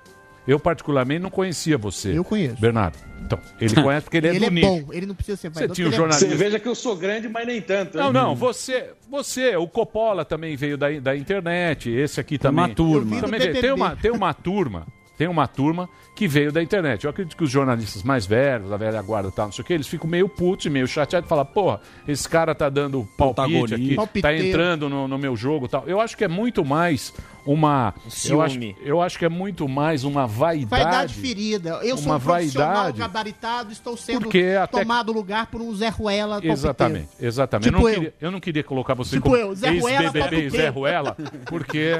Eu, 0.50 0.60
particularmente, 0.60 1.22
não 1.22 1.30
conhecia 1.30 1.78
você. 1.78 2.18
Eu 2.18 2.24
conheço. 2.24 2.60
Bernardo. 2.60 2.98
Então, 3.22 3.40
ele 3.62 3.76
conhece 3.84 4.04
porque 4.06 4.18
ele 4.18 4.28
é 4.28 4.30
ele 4.32 4.40
do 4.40 4.46
é 4.46 4.50
nicho. 4.50 4.68
bom, 4.68 4.86
ele 4.92 5.06
não 5.06 5.14
precisa 5.14 5.38
ser 5.38 5.50
Você 5.50 5.60
vaidoso, 5.60 5.76
tinha 5.76 5.88
um 5.88 5.92
é 5.92 5.96
jornalista. 5.96 6.28
Você 6.28 6.36
veja 6.36 6.60
que 6.60 6.68
eu 6.68 6.74
sou 6.74 6.96
grande, 6.96 7.30
mas 7.30 7.46
nem 7.46 7.62
tanto. 7.62 7.98
hein? 8.00 8.04
Não, 8.06 8.12
não, 8.12 8.36
você, 8.36 8.90
você, 9.08 9.56
o 9.56 9.68
Coppola 9.68 10.26
também 10.26 10.56
veio 10.56 10.76
da, 10.76 10.90
da 11.00 11.16
internet, 11.16 11.92
esse 11.92 12.20
aqui 12.20 12.40
também. 12.40 12.66
uma 12.66 12.74
turma. 12.74 13.22
Também 13.22 13.40
veio. 13.40 13.62
Tem, 13.62 13.72
uma, 13.72 13.96
tem 13.96 14.12
uma 14.12 14.34
turma, 14.34 14.88
tem 15.18 15.28
uma 15.28 15.48
turma 15.48 15.88
que 16.20 16.28
veio 16.28 16.52
da 16.52 16.62
internet. 16.62 17.06
Eu 17.06 17.12
acredito 17.12 17.38
que 17.38 17.46
os 17.46 17.50
jornalistas 17.50 18.04
mais 18.04 18.26
velhos, 18.26 18.70
da 18.70 18.76
velha 18.76 19.02
guarda 19.02 19.30
e 19.30 19.32
tal, 19.32 19.46
não 19.46 19.54
sei 19.54 19.62
o 19.62 19.66
que, 19.66 19.72
eles 19.72 19.88
ficam 19.88 20.06
meio 20.10 20.28
putos 20.28 20.66
e 20.66 20.70
meio 20.70 20.86
chateados 20.86 21.26
e 21.26 21.30
falam, 21.30 21.46
porra, 21.46 21.80
esse 22.06 22.28
cara 22.28 22.54
tá 22.54 22.68
dando 22.68 23.08
palpite 23.18 23.74
aqui, 23.74 23.90
tá 23.92 23.96
Palpiteiro. 23.96 24.48
entrando 24.48 24.90
no, 24.90 25.08
no 25.08 25.18
meu 25.18 25.34
jogo 25.38 25.68
e 25.68 25.70
tal. 25.70 25.86
Eu 25.88 26.02
acho 26.02 26.18
que 26.18 26.26
é 26.26 26.28
muito 26.28 26.66
mais 26.66 27.14
uma... 27.46 27.94
Eu 28.28 28.42
acho, 28.42 28.56
Ciúme. 28.56 28.76
eu 28.84 29.02
acho 29.02 29.18
que 29.18 29.24
é 29.24 29.30
muito 29.30 29.68
mais 29.70 30.04
uma 30.04 30.28
vaidade. 30.28 30.66
Vaidade 30.84 31.14
ferida. 31.14 31.80
Eu 31.84 31.96
sou 31.96 32.08
Uma 32.08 32.18
um 32.18 32.20
profissional 32.20 32.74
vaidade. 32.74 33.00
gabaritado, 33.00 33.72
estou 33.72 33.96
sendo 33.96 34.20
Porque 34.24 34.58
até- 34.62 34.80
tomado 34.82 35.14
lugar 35.14 35.48
por 35.48 35.62
um 35.62 35.74
Zé 35.74 35.88
Ruela 35.88 36.32
palpiteiro. 36.34 36.54
Exatamente, 36.60 37.08
exatamente. 37.22 37.70
Tipo 37.70 37.78
eu, 37.78 37.82
não 37.82 37.90
eu. 37.90 37.96
Queria, 37.96 38.14
eu 38.20 38.32
não 38.32 38.40
queria 38.42 38.64
colocar 38.64 38.94
você 38.94 39.12
Tipo 39.16 39.24
como 39.30 39.38
eu, 39.38 39.56
Zé 39.56 39.70
Ruela, 39.70 40.04
ex-BBB 40.04 40.20
palpiteiro. 40.20 40.52
Zé 40.58 40.68
Ruela, 40.68 41.18
porque 41.46 41.94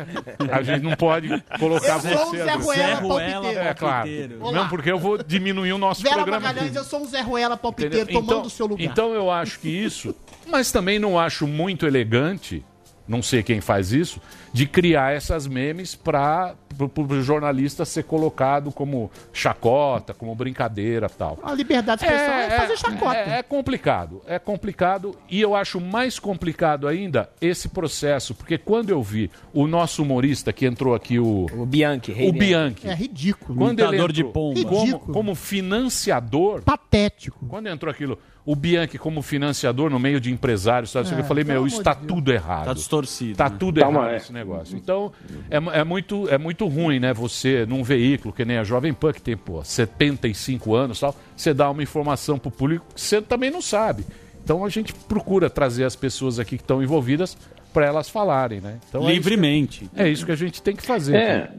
a 0.52 0.62
gente 0.62 0.84
não 0.84 0.96
pode 0.98 1.30
colocar 1.58 1.96
Eu 1.96 2.02
sou 2.18 2.26
você... 2.32 2.42
o 2.42 2.44
Zé 2.44 2.52
assim. 2.52 2.64
Ruela 2.64 2.76
Zé 2.90 2.94
Ruela. 2.96 3.48
É, 3.70 3.74
claro. 3.74 4.09
Não, 4.54 4.68
porque 4.70 4.92
eu 4.92 5.00
vou 5.00 5.18
diminuir 5.24 5.74
o 5.74 5.78
nosso 5.78 6.02
Vera 6.02 6.16
programa. 6.16 6.40
Magalhães, 6.48 6.76
eu 6.76 6.84
sou 6.84 7.02
um 7.02 7.06
Zé 7.06 7.22
Ruela 7.22 7.56
palpiteiro 7.58 7.96
Entendeu? 8.04 8.14
tomando 8.22 8.32
Então- 8.38 8.48
o 8.48 8.50
seu 8.50 8.66
lugar. 8.66 8.84
Então 8.84 9.14
eu 9.14 9.30
acho 9.32 9.60
que 9.60 9.70
isso, 9.70 10.14
mas 10.48 10.72
também 10.72 11.00
não 11.00 11.18
acho 11.20 11.46
muito 11.48 11.86
elegante, 11.86 12.64
não 13.10 13.24
sei 13.24 13.42
quem 13.42 13.60
faz 13.60 13.92
isso, 13.92 14.22
de 14.54 14.68
criar 14.68 15.14
essas 15.14 15.48
memes 15.48 15.96
para 15.96 16.56
o 16.78 17.22
jornalista 17.22 17.84
ser 17.84 18.04
colocado 18.04 18.72
como 18.72 19.12
chacota, 19.34 20.14
como 20.14 20.34
brincadeira 20.36 21.10
tal. 21.10 21.40
A 21.44 21.54
liberdade 21.54 22.02
de 22.02 22.06
expressão 22.06 22.34
é, 22.36 22.50
fazer 22.52 22.78
chacota. 22.78 23.18
É, 23.18 23.40
é 23.40 23.44
complicado, 23.44 24.22
é 24.28 24.38
complicado 24.38 25.16
e 25.30 25.42
eu 25.42 25.56
acho 25.56 25.82
mais 25.82 26.20
complicado 26.20 26.88
ainda 26.88 27.30
esse 27.42 27.68
processo, 27.68 28.36
porque 28.36 28.58
quando 28.60 28.92
eu 28.92 29.02
vi 29.02 29.32
o 29.54 29.66
nosso 29.66 30.04
humorista 30.04 30.54
que 30.54 30.66
entrou 30.68 30.94
aqui, 30.94 31.18
o, 31.20 31.48
o 31.52 31.66
Bianchi, 31.66 32.12
rei 32.12 32.30
o 32.30 32.32
Bianchi. 32.32 32.82
Bianchi, 32.84 32.88
É 32.88 32.94
ridículo. 32.94 33.58
quando 33.58 33.80
ele 33.80 33.88
Imitador 33.90 34.12
de 34.12 34.22
entrou 34.22 34.54
pomba. 34.54 34.70
como, 34.70 35.00
como 35.00 35.36
financiador, 35.36 36.62
patético. 36.62 37.46
Quando 37.48 37.68
entrou 37.68 37.92
aquilo, 37.92 38.20
o 38.52 38.56
Bianchi 38.56 38.98
como 38.98 39.22
financiador 39.22 39.90
no 39.92 40.00
meio 40.00 40.20
de 40.20 40.32
empresários, 40.32 40.90
sabe? 40.92 41.14
É, 41.14 41.20
eu 41.20 41.24
falei, 41.24 41.44
meu, 41.44 41.68
isso 41.68 41.84
tá 41.84 41.94
de 41.94 42.08
tudo 42.08 42.32
errado. 42.32 42.66
Tá 42.66 42.74
distorcido, 42.74 43.36
Tá 43.38 43.48
né? 43.50 43.56
tudo 43.60 43.80
Calma, 43.80 44.00
errado 44.00 44.14
é. 44.14 44.18
esse 44.18 44.34
negócio. 44.34 44.76
Então, 44.78 45.12
é, 45.52 45.58
é 45.80 45.84
muito, 45.84 46.28
é 46.30 46.38
muito 46.38 46.66
ruim, 46.68 47.00
né? 47.00 47.14
Você, 47.14 47.66
num 47.68 47.84
veículo 47.84 48.34
que 48.34 48.44
nem 48.44 48.58
a 48.58 48.64
Jovem 48.64 48.94
Pan, 48.94 49.14
que 49.14 49.22
tem, 49.22 49.38
pô, 49.38 49.64
75 49.64 50.74
anos 50.76 50.98
e 50.98 51.02
tal, 51.02 51.16
você 51.36 51.54
dá 51.54 51.70
uma 51.70 51.84
informação 51.84 52.40
pro 52.40 52.50
público 52.50 52.86
que 52.96 53.00
você 53.02 53.22
também 53.22 53.52
não 53.52 53.62
sabe. 53.62 54.04
Então 54.44 54.66
a 54.66 54.70
gente 54.70 54.94
procura 54.94 55.50
trazer 55.50 55.84
as 55.84 55.96
pessoas 55.96 56.40
aqui 56.40 56.58
que 56.58 56.64
estão 56.64 56.82
envolvidas 56.82 57.38
para 57.72 57.86
elas 57.86 58.10
falarem, 58.10 58.60
né? 58.62 58.80
Então, 58.90 59.02
é 59.02 59.04
isso 59.04 59.22
que- 59.22 59.30
Livremente. 59.30 59.90
É 59.96 60.08
isso 60.10 60.26
que 60.26 60.32
a 60.32 60.36
gente 60.36 60.60
tem 60.62 60.76
que 60.76 60.82
fazer. 60.84 61.16
É. 61.16 61.38
cara. 61.42 61.54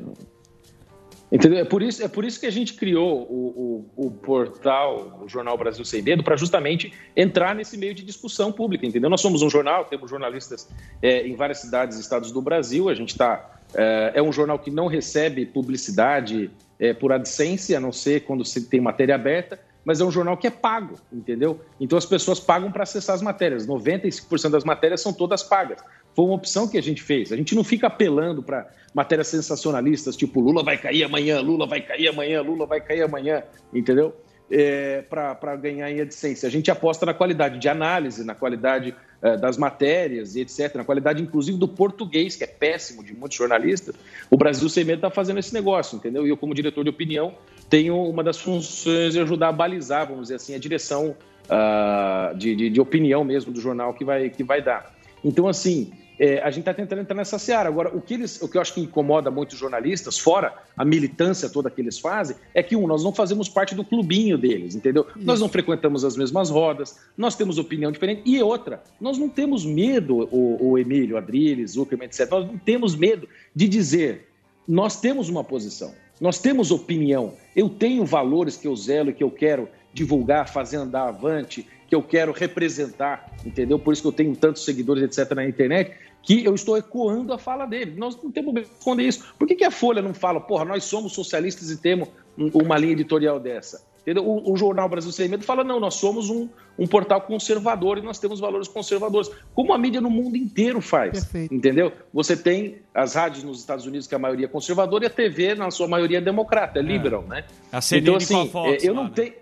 Entendeu? 1.33 1.61
É 1.61 1.65
por 1.65 1.81
isso, 1.81 2.03
é 2.03 2.09
por 2.09 2.25
isso 2.25 2.41
que 2.41 2.47
a 2.47 2.51
gente 2.51 2.75
criou 2.75 3.23
o, 3.23 3.85
o, 3.97 4.07
o 4.07 4.11
portal, 4.11 5.21
o 5.25 5.29
Jornal 5.29 5.57
Brasil 5.57 5.85
Sem 5.85 6.03
Medo, 6.03 6.25
para 6.25 6.37
justamente 6.37 6.93
entrar 7.17 7.55
nesse 7.55 7.79
meio 7.79 7.95
de 7.95 8.03
discussão 8.03 8.51
pública, 8.51 8.85
entendeu? 8.85 9.09
Nós 9.09 9.21
somos 9.21 9.41
um 9.41 9.49
jornal, 9.49 9.85
temos 9.85 10.11
jornalistas 10.11 10.69
é, 11.01 11.27
em 11.27 11.37
várias 11.37 11.59
cidades 11.59 11.99
e 11.99 12.01
estados 12.01 12.33
do 12.33 12.43
Brasil, 12.43 12.89
a 12.89 12.95
gente 12.95 13.11
está. 13.11 13.59
É, 13.73 14.13
é 14.17 14.23
um 14.23 14.33
jornal 14.33 14.59
que 14.59 14.71
não 14.71 14.89
recebe 14.89 15.47
publicidade 15.47 16.51
é, 16.81 16.93
por 16.93 17.13
AdSense, 17.13 17.77
a 17.77 17.81
não 17.81 17.93
ser 17.93 18.25
quando 18.25 18.45
se 18.45 18.67
tem 18.67 18.81
matéria 18.81 19.15
aberta, 19.15 19.61
mas 19.85 20.01
é 20.01 20.05
um 20.05 20.11
jornal 20.11 20.37
que 20.37 20.47
é 20.47 20.51
pago, 20.51 20.97
entendeu? 21.13 21.61
Então 21.81 21.97
as 21.97 22.05
pessoas 22.05 22.41
pagam 22.41 22.71
para 22.71 22.83
acessar 22.83 23.15
as 23.15 23.23
matérias. 23.23 23.67
95% 23.67 24.51
das 24.51 24.65
matérias 24.65 25.01
são 25.01 25.13
todas 25.13 25.43
pagas. 25.43 25.81
Foi 26.15 26.25
uma 26.25 26.35
opção 26.35 26.69
que 26.69 26.77
a 26.77 26.83
gente 26.83 27.03
fez. 27.03 27.33
A 27.33 27.37
gente 27.37 27.55
não 27.55 27.65
fica 27.65 27.87
apelando 27.87 28.43
para 28.43 28.69
matérias 28.95 29.29
sensacionalistas, 29.29 30.17
tipo 30.17 30.41
Lula 30.41 30.63
vai 30.63 30.77
cair 30.77 31.05
amanhã, 31.05 31.41
Lula 31.41 31.67
vai 31.67 31.81
cair 31.81 32.09
amanhã, 32.09 32.43
Lula 32.43 32.67
vai 32.67 32.81
cair 32.81 33.03
amanhã, 33.03 33.43
entendeu? 33.73 34.15
É, 34.51 35.03
para 35.03 35.55
ganhar 35.57 35.91
em 35.91 36.01
AdSense. 36.01 36.45
A 36.45 36.51
gente 36.51 36.71
aposta 36.71 37.07
na 37.07 37.15
qualidade 37.15 37.59
de 37.59 37.69
análise, 37.69 38.25
na 38.25 38.35
qualidade 38.35 38.95
eh, 39.23 39.37
das 39.37 39.59
matérias 39.59 40.35
e 40.35 40.41
etc., 40.41 40.75
na 40.77 40.85
qualidade 40.85 41.23
inclusive 41.23 41.59
do 41.59 41.69
português, 41.69 42.37
que 42.37 42.45
é 42.45 42.47
péssimo 42.47 43.05
de 43.05 43.15
muitos 43.15 43.37
jornalistas. 43.37 43.95
O 44.31 44.37
Brasil 44.39 44.67
Sem 44.71 44.83
Medo 44.83 44.97
está 44.97 45.11
fazendo 45.11 45.39
esse 45.39 45.53
negócio, 45.53 45.97
entendeu? 45.97 46.27
E 46.27 46.31
eu, 46.31 46.39
como 46.39 46.55
diretor 46.55 46.83
de 46.83 46.89
opinião, 46.89 47.35
tenho 47.69 48.03
uma 48.03 48.25
das 48.25 48.39
funções 48.39 49.13
de 49.13 49.21
ajudar 49.21 49.49
a 49.49 49.53
balizar, 49.53 50.07
vamos 50.07 50.23
dizer 50.23 50.37
assim, 50.37 50.55
a 50.55 50.59
direção 50.59 51.15
ah, 51.51 52.33
de, 52.35 52.57
de, 52.57 52.71
de 52.71 52.81
opinião 52.81 53.23
mesmo 53.23 53.53
do 53.53 53.61
jornal 53.61 53.93
que 53.93 54.07
vai, 54.07 54.31
que 54.31 54.43
vai 54.43 54.63
dar. 54.63 54.95
Então, 55.23 55.47
assim, 55.47 55.93
é, 56.21 56.39
a 56.43 56.51
gente 56.51 56.61
está 56.61 56.75
tentando 56.75 57.01
entrar 57.01 57.17
nessa 57.17 57.39
seara. 57.39 57.67
Agora, 57.67 57.97
o 57.97 58.01
que, 58.03 58.13
eles, 58.13 58.43
o 58.43 58.49
que 58.49 58.59
eu 58.59 58.61
acho 58.61 58.75
que 58.75 58.81
incomoda 58.83 59.31
muitos 59.31 59.59
jornalistas, 59.59 60.19
fora 60.19 60.53
a 60.77 60.85
militância 60.85 61.49
toda 61.49 61.71
que 61.71 61.81
eles 61.81 61.99
fazem, 61.99 62.37
é 62.53 62.63
que, 62.63 62.77
um, 62.77 62.87
nós 62.87 63.03
não 63.03 63.11
fazemos 63.11 63.49
parte 63.49 63.75
do 63.75 63.83
clubinho 63.83 64.37
deles, 64.37 64.75
entendeu? 64.75 65.07
Nós 65.17 65.41
não 65.41 65.49
frequentamos 65.49 66.05
as 66.05 66.19
mesmas 66.19 66.51
rodas, 66.51 66.99
nós 67.17 67.35
temos 67.35 67.57
opinião 67.57 67.91
diferente. 67.91 68.21
E 68.27 68.43
outra, 68.43 68.83
nós 69.01 69.17
não 69.17 69.31
temos 69.31 69.65
medo, 69.65 70.29
o, 70.31 70.73
o 70.73 70.79
Emílio, 70.79 71.17
Adriles, 71.17 71.73
Zuckerman, 71.73 72.07
etc., 72.07 72.31
nós 72.31 72.47
não 72.47 72.59
temos 72.59 72.95
medo 72.95 73.27
de 73.57 73.67
dizer, 73.67 74.29
nós 74.69 75.01
temos 75.01 75.31
uma 75.31 75.43
posição, 75.43 75.95
nós 76.21 76.39
temos 76.39 76.71
opinião, 76.71 77.33
eu 77.57 77.71
tenho 77.71 78.05
valores 78.05 78.59
que 78.59 78.69
eu 78.69 78.77
zelo 78.77 79.09
e 79.09 79.15
que 79.15 79.25
eu 79.25 79.31
quero 79.31 79.71
divulgar, 79.93 80.49
fazer 80.49 80.77
andar 80.77 81.09
avante, 81.09 81.67
que 81.91 81.95
eu 81.97 82.03
quero 82.05 82.31
representar, 82.31 83.33
entendeu? 83.45 83.77
Por 83.77 83.93
isso 83.93 84.01
que 84.01 84.09
eu 84.09 84.13
tenho 84.13 84.37
tantos 84.37 84.65
seguidores, 84.65 85.03
etc., 85.03 85.35
na 85.35 85.45
internet, 85.45 85.91
que 86.23 86.45
eu 86.45 86.55
estou 86.55 86.77
ecoando 86.77 87.33
a 87.33 87.39
fala 87.39 87.67
dele. 87.67 87.95
Nós 87.97 88.17
não 88.23 88.31
temos 88.31 88.55
medo 88.55 88.67
de 88.67 88.71
responder 88.73 89.03
isso. 89.03 89.35
Por 89.37 89.49
que, 89.49 89.57
que 89.57 89.65
a 89.65 89.73
Folha 89.73 90.01
não 90.01 90.15
fala, 90.15 90.41
porra, 90.41 90.65
nós 90.65 90.85
somos 90.85 91.13
socialistas 91.13 91.69
e 91.69 91.77
temos 91.77 92.09
um- 92.39 92.49
uma 92.63 92.79
linha 92.79 92.93
editorial 92.93 93.41
dessa? 93.41 93.85
Entendeu? 94.03 94.25
O, 94.25 94.53
o 94.53 94.57
Jornal 94.57 94.89
Brasil 94.89 95.11
Sem 95.11 95.29
Medo 95.29 95.43
fala, 95.43 95.65
não, 95.65 95.81
nós 95.81 95.95
somos 95.95 96.31
um, 96.31 96.49
um 96.79 96.87
portal 96.87 97.23
conservador 97.23 97.99
e 97.99 98.03
nós 98.03 98.21
temos 98.21 98.39
valores 98.39 98.69
conservadores. 98.69 99.29
Como 99.53 99.75
a 99.75 99.79
mídia 99.79 100.01
no 100.01 100.09
mundo 100.09 100.37
inteiro 100.37 100.81
faz. 100.81 101.29
Entendeu? 101.51 101.93
Você 102.15 102.37
tem 102.37 102.79
as 102.95 103.15
rádios 103.15 103.43
nos 103.43 103.59
Estados 103.59 103.85
Unidos, 103.85 104.07
que 104.07 104.15
a 104.15 104.19
maioria 104.19 104.47
é 104.47 104.49
conservadora, 104.49 105.05
e 105.05 105.07
a 105.09 105.11
TV, 105.11 105.57
na 105.57 105.73
sua 105.73 105.89
maioria, 105.89 106.19
é 106.19 106.21
democrata, 106.21 106.79
é 106.79 106.83
liberal, 106.83 107.25
né? 107.25 107.45
A 107.73 107.81
CNN 107.81 108.03
então, 108.03 108.15
com 108.15 108.19
assim, 108.19 108.49
a 108.49 108.53
Fox 108.53 108.85
é, 108.85 108.89
eu 108.89 108.95
lá, 108.95 109.01
não 109.03 109.09
né? 109.09 109.15
tenho... 109.17 109.33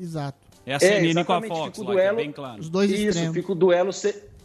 Exato. 0.00 0.41
É 0.64 0.74
a 0.74 0.80
CNN 0.80 1.00
com 1.24 1.32
a 1.32 1.36
exatamente, 1.38 1.48
Fox, 1.48 1.78
fica 1.78 1.80
o 1.80 1.84
lá, 1.84 1.90
que 1.94 1.98
é 2.00 2.02
duelo, 2.04 2.16
bem 2.16 2.32
claro. 2.32 2.60
Os 2.60 2.68
dois 2.68 2.90
Isso, 2.90 3.08
extremos. 3.08 3.34
fica 3.34 3.52
o 3.52 3.54
duelo, 3.54 3.90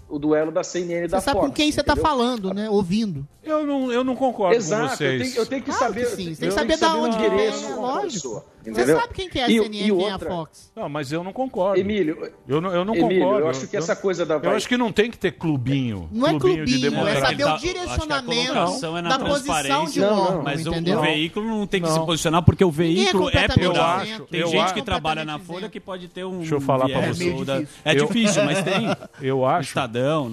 o 0.10 0.20
duelo 0.20 0.52
da 0.52 0.64
CNN 0.64 1.06
e 1.06 1.08
da 1.08 1.20
Você 1.20 1.26
sabe 1.26 1.38
Fox. 1.40 1.48
com 1.50 1.54
quem 1.54 1.72
você 1.72 1.82
está 1.82 1.96
falando, 1.96 2.54
né? 2.54 2.70
Ouvindo. 2.70 3.28
Eu 3.44 3.66
não, 3.66 3.92
eu 3.92 4.04
não 4.04 4.16
concordo 4.16 4.56
Exato, 4.56 4.90
com 4.90 4.96
vocês. 4.98 5.22
eu 5.22 5.28
tenho, 5.28 5.42
eu 5.42 5.46
tenho 5.46 5.62
que 5.64 5.72
Claro 5.72 5.86
saber. 5.86 6.06
que 6.06 6.16
sim, 6.16 6.24
você 6.24 6.26
tem 6.26 6.36
que 6.36 6.46
eu 6.46 6.52
saber 6.52 6.78
da 6.78 6.96
onde 6.96 7.18
vem, 7.18 7.48
é 7.48 7.76
lógico. 7.76 8.14
pessoa. 8.14 8.46
Entendeu? 8.72 8.96
Você 8.96 9.02
sabe 9.02 9.14
quem 9.14 9.30
que 9.30 9.40
é 9.40 9.46
a 9.46 9.50
e, 9.50 9.54
CNN 9.54 9.78
e, 9.78 9.92
né, 9.92 9.94
outra... 9.94 10.28
a 10.28 10.32
Fox. 10.32 10.72
Não, 10.76 10.90
mas 10.90 11.12
eu 11.12 11.24
não 11.24 11.32
concordo. 11.32 11.80
Emílio, 11.80 12.32
eu 12.48 12.60
não, 12.60 12.72
eu 12.72 12.84
não 12.84 12.96
Emílio, 12.96 13.24
concordo. 13.24 13.46
Eu 13.46 13.50
acho 13.50 13.68
que 13.68 13.78
essa 13.78 13.96
coisa 13.96 14.26
da. 14.26 14.36
Eu 14.36 14.52
acho 14.52 14.68
que 14.68 14.78
não 14.78 14.92
tem 14.92 15.10
que 15.10 15.18
ter 15.18 15.32
clubinho. 15.32 16.10
Não 16.12 16.28
é 16.28 16.30
clubinho, 16.32 16.66
de 16.66 16.76
é 16.76 16.90
democracia. 16.90 17.18
é 17.18 17.22
saber 17.22 17.46
o 17.46 17.58
direcionamento 17.58 18.98
é 18.98 19.02
da 19.02 19.20
posição 19.20 19.86
de 19.86 20.02
um 20.02 20.06
não, 20.06 20.36
não, 20.36 20.44
Mas 20.44 20.66
o 20.66 21.02
veículo 21.02 21.48
não 21.48 21.68
tem 21.68 21.82
que 21.82 21.90
se 21.90 22.00
posicionar 22.00 22.44
porque 22.44 22.64
o 22.64 22.70
é 22.70 22.72
veículo 22.72 23.30
é, 23.30 23.46
é. 23.46 23.66
Eu 23.66 23.82
acho, 23.82 24.26
tem 24.26 24.42
eu 24.42 24.48
gente 24.48 24.62
acho, 24.62 24.74
que 24.74 24.82
trabalha 24.82 25.24
na 25.24 25.40
Folha 25.40 25.70
que 25.70 25.80
pode 25.80 26.08
ter 26.08 26.26
um. 26.26 26.40
Deixa 26.40 26.56
eu 26.56 26.62
falar 26.62 26.88
para 26.90 27.08
você. 27.08 27.68
É 27.84 27.96
difícil, 27.96 28.44
mas 28.44 28.62
tem. 28.64 28.88
Eu 29.22 29.46
acho. 29.46 29.70
Estadão, 29.70 30.30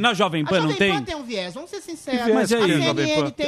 na 0.00 0.14
Jovem 0.14 0.44
Pan 0.44 0.60
não 0.60 0.74
tem? 0.74 1.02
tem 1.02 1.14
um 1.16 1.22
viés, 1.22 1.54
vamos 1.54 1.70
ser 1.70 1.80
sinceros. 1.80 2.32
Mas 2.32 2.52
aí, 2.52 2.62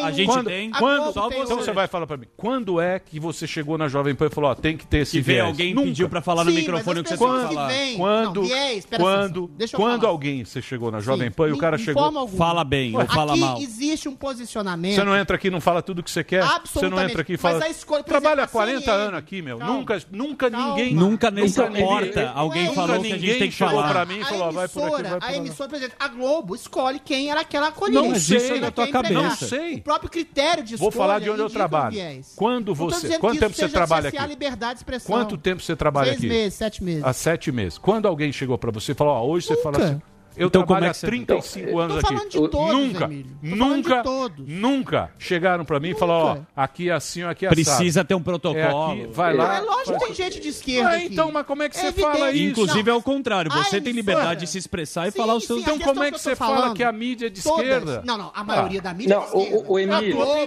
a 0.02 0.10
gente 0.10 0.44
tem. 0.44 0.70
Quando, 0.70 1.10
então 1.10 1.56
você 1.56 1.72
vai 1.72 1.86
falar 1.86 2.06
para 2.06 2.16
mim, 2.16 2.26
quando 2.36 2.81
é 2.81 2.98
que 2.98 3.20
você 3.20 3.47
chegou 3.47 3.78
na 3.78 3.89
Jovem 3.94 4.14
Pan 4.14 4.28
falou: 4.28 4.50
ó, 4.50 4.54
tem 4.54 4.76
que 4.76 4.86
ter 4.86 4.98
esse 4.98 5.12
que 5.12 5.20
viés. 5.22 5.44
alguém 5.44 5.72
Nunca. 5.74 5.86
pediu 5.88 6.08
para 6.08 6.20
falar 6.20 6.44
Sim, 6.44 6.50
no 6.50 6.56
microfone 6.56 7.00
o 7.00 7.02
que 7.02 7.08
você 7.10 7.16
tem 7.16 7.26
que 7.26 7.42
falar. 7.42 7.68
Vem, 7.68 7.96
quando, 7.96 8.40
não, 8.40 8.48
viés, 8.48 8.86
quando, 8.96 9.50
quando 9.74 10.06
alguém 10.06 10.44
você 10.44 10.60
chegou 10.60 10.90
na 10.90 11.00
Jovem 11.00 11.30
Pan 11.30 11.46
Sim, 11.46 11.50
e 11.50 11.52
o 11.54 11.58
cara 11.58 11.78
chegou. 11.78 12.04
Alguma. 12.04 12.28
Fala 12.28 12.64
bem, 12.64 12.96
ou 12.96 13.06
fala 13.06 13.32
aqui 13.32 13.40
mal. 13.40 13.60
existe 13.60 14.08
um 14.08 14.14
posicionamento. 14.14 14.96
Você 14.96 15.04
não 15.04 15.16
entra 15.16 15.36
aqui 15.36 15.48
e 15.48 15.50
não 15.50 15.60
fala 15.60 15.80
tudo 15.82 16.02
que 16.02 16.10
você 16.10 16.22
quer. 16.24 16.44
Você 16.64 16.88
não 16.88 17.00
entra 17.00 17.22
aqui 17.22 17.34
e 17.34 17.36
fala. 17.36 17.68
Escolha, 17.68 18.02
Trabalha 18.02 18.40
exemplo, 18.42 18.52
40 18.52 18.78
assim, 18.78 18.90
anos 18.90 19.18
aqui, 19.18 19.42
meu. 19.42 19.58
Calma, 19.58 19.74
nunca, 19.74 20.02
nunca 20.10 20.50
calma. 20.50 20.68
ninguém. 20.76 20.94
Nunca 20.94 21.30
nessa 21.30 21.68
nunca 21.68 21.80
porta 21.80 22.20
é 22.20 22.32
alguém 22.34 22.74
falou 22.74 23.00
que 23.00 23.12
a 23.12 23.18
gente 23.18 23.38
tem 23.38 23.50
que 23.50 23.56
falar. 23.56 23.88
para 23.88 24.04
mim 24.04 24.20
e 24.20 24.24
falou: 24.24 24.52
vai 24.52 24.68
por 24.68 25.06
aqui, 25.06 25.24
A 25.24 25.36
emissora, 25.36 25.68
por 25.68 25.76
exemplo, 25.76 25.96
a 25.98 26.08
Globo 26.08 26.54
escolhe 26.54 26.98
quem 26.98 27.30
era 27.30 27.40
aquela 27.40 27.68
acolhida. 27.68 28.02
Não 28.02 28.14
sei. 28.14 28.58
É 28.58 28.60
na 28.60 28.70
tua 28.70 28.88
cabeça. 28.88 29.14
Não 29.14 29.30
sei. 29.30 29.74
O 29.76 29.82
próprio 29.82 30.10
critério 30.10 30.64
de 30.64 30.74
escolha. 30.74 30.90
Vou 30.90 31.00
falar 31.00 31.18
de 31.20 31.30
onde 31.30 31.40
eu 31.40 31.50
trabalho. 31.50 31.96
Quando 32.36 32.74
você. 32.74 33.18
Quanto 33.18 33.38
tempo 33.38 33.54
você 33.54 33.68
trabalha? 33.68 33.84
trabalha 33.86 34.09
aqui? 34.09 34.27
liberdade 34.27 34.74
de 34.74 34.78
expressão. 34.78 35.15
Quanto 35.15 35.36
tempo 35.36 35.62
você 35.62 35.77
trabalha 35.77 36.12
Seis 36.12 36.19
aqui? 36.19 36.28
Seis 36.28 36.43
meses, 36.43 36.55
sete 36.55 36.85
meses. 36.85 37.05
Há 37.05 37.12
sete 37.12 37.52
meses. 37.52 37.78
Quando 37.78 38.06
alguém 38.06 38.32
chegou 38.32 38.59
para 38.59 38.70
você 38.70 38.93
e 38.93 38.94
falou, 38.94 39.15
ah, 39.15 39.23
hoje 39.23 39.48
Nunca. 39.48 39.56
você 39.56 39.62
fala 39.62 39.85
assim... 39.85 40.01
Eu 40.36 40.48
então, 40.48 40.65
trabalho 40.65 40.81
como 40.81 40.90
é 40.90 40.93
que 40.93 40.98
você... 40.98 41.06
há 41.06 41.09
35 41.09 41.69
então, 41.69 41.78
anos 41.78 42.05
aqui. 42.05 42.31
Todos, 42.35 42.73
nunca, 42.73 43.11
nunca, 43.40 44.02
nunca 44.39 45.11
chegaram 45.16 45.65
para 45.65 45.78
mim 45.78 45.90
nunca. 45.90 45.98
e 45.98 46.01
falaram, 46.01 46.47
ó, 46.56 46.62
aqui 46.62 46.90
é 46.90 46.93
assim, 46.93 47.23
aqui 47.23 47.47
assim. 47.47 47.55
Precisa 47.55 48.05
ter 48.05 48.15
um 48.15 48.23
protocolo. 48.23 48.93
É 48.93 49.02
aqui, 49.02 49.06
vai 49.12 49.32
é. 49.32 49.36
lá. 49.36 49.56
É 49.56 49.61
lógico 49.61 49.98
que 49.98 50.06
tem 50.06 50.15
gente 50.15 50.40
de 50.40 50.48
esquerda 50.48 50.90
ah, 50.90 51.05
Então, 51.05 51.31
mas 51.31 51.47
como 51.47 51.62
é 51.62 51.69
que 51.69 51.78
é 51.78 51.81
você 51.81 51.93
fala 51.93 52.32
isso? 52.32 52.51
Inclusive 52.51 52.90
é 52.90 52.94
o 52.94 53.02
contrário, 53.02 53.51
você 53.52 53.81
tem 53.81 53.93
liberdade 53.93 54.40
de 54.40 54.47
se 54.48 54.59
expressar 54.59 55.05
sim, 55.05 55.09
e 55.11 55.12
falar 55.12 55.35
seu... 55.35 55.40
seus... 55.40 55.61
Então 55.62 55.78
como 55.78 56.02
é 56.02 56.11
que, 56.11 56.16
que 56.16 56.23
você 56.23 56.35
falando, 56.35 56.62
fala 56.62 56.74
que 56.74 56.82
a 56.82 56.93
mídia 56.93 57.27
é 57.27 57.31
de 57.31 57.43
todas. 57.43 57.61
esquerda? 57.61 58.02
Não, 58.05 58.19
não, 58.19 58.32
a 58.35 58.43
maioria 58.43 58.81
ah. 58.81 58.82
da 58.82 58.94
mídia 58.94 59.16
não, 59.16 59.23
é 59.23 59.27
de 59.27 59.36
esquerda. 59.36 59.56
Assim, 59.56 59.65
não, 59.65 59.73
o 59.73 59.78
Emílio... 59.78 60.16
Tua 60.16 60.43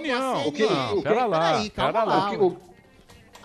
opinião. 0.46 1.02
Pera 1.02 1.26
lá, 1.26 1.64
pera 1.74 2.04
lá. 2.04 2.30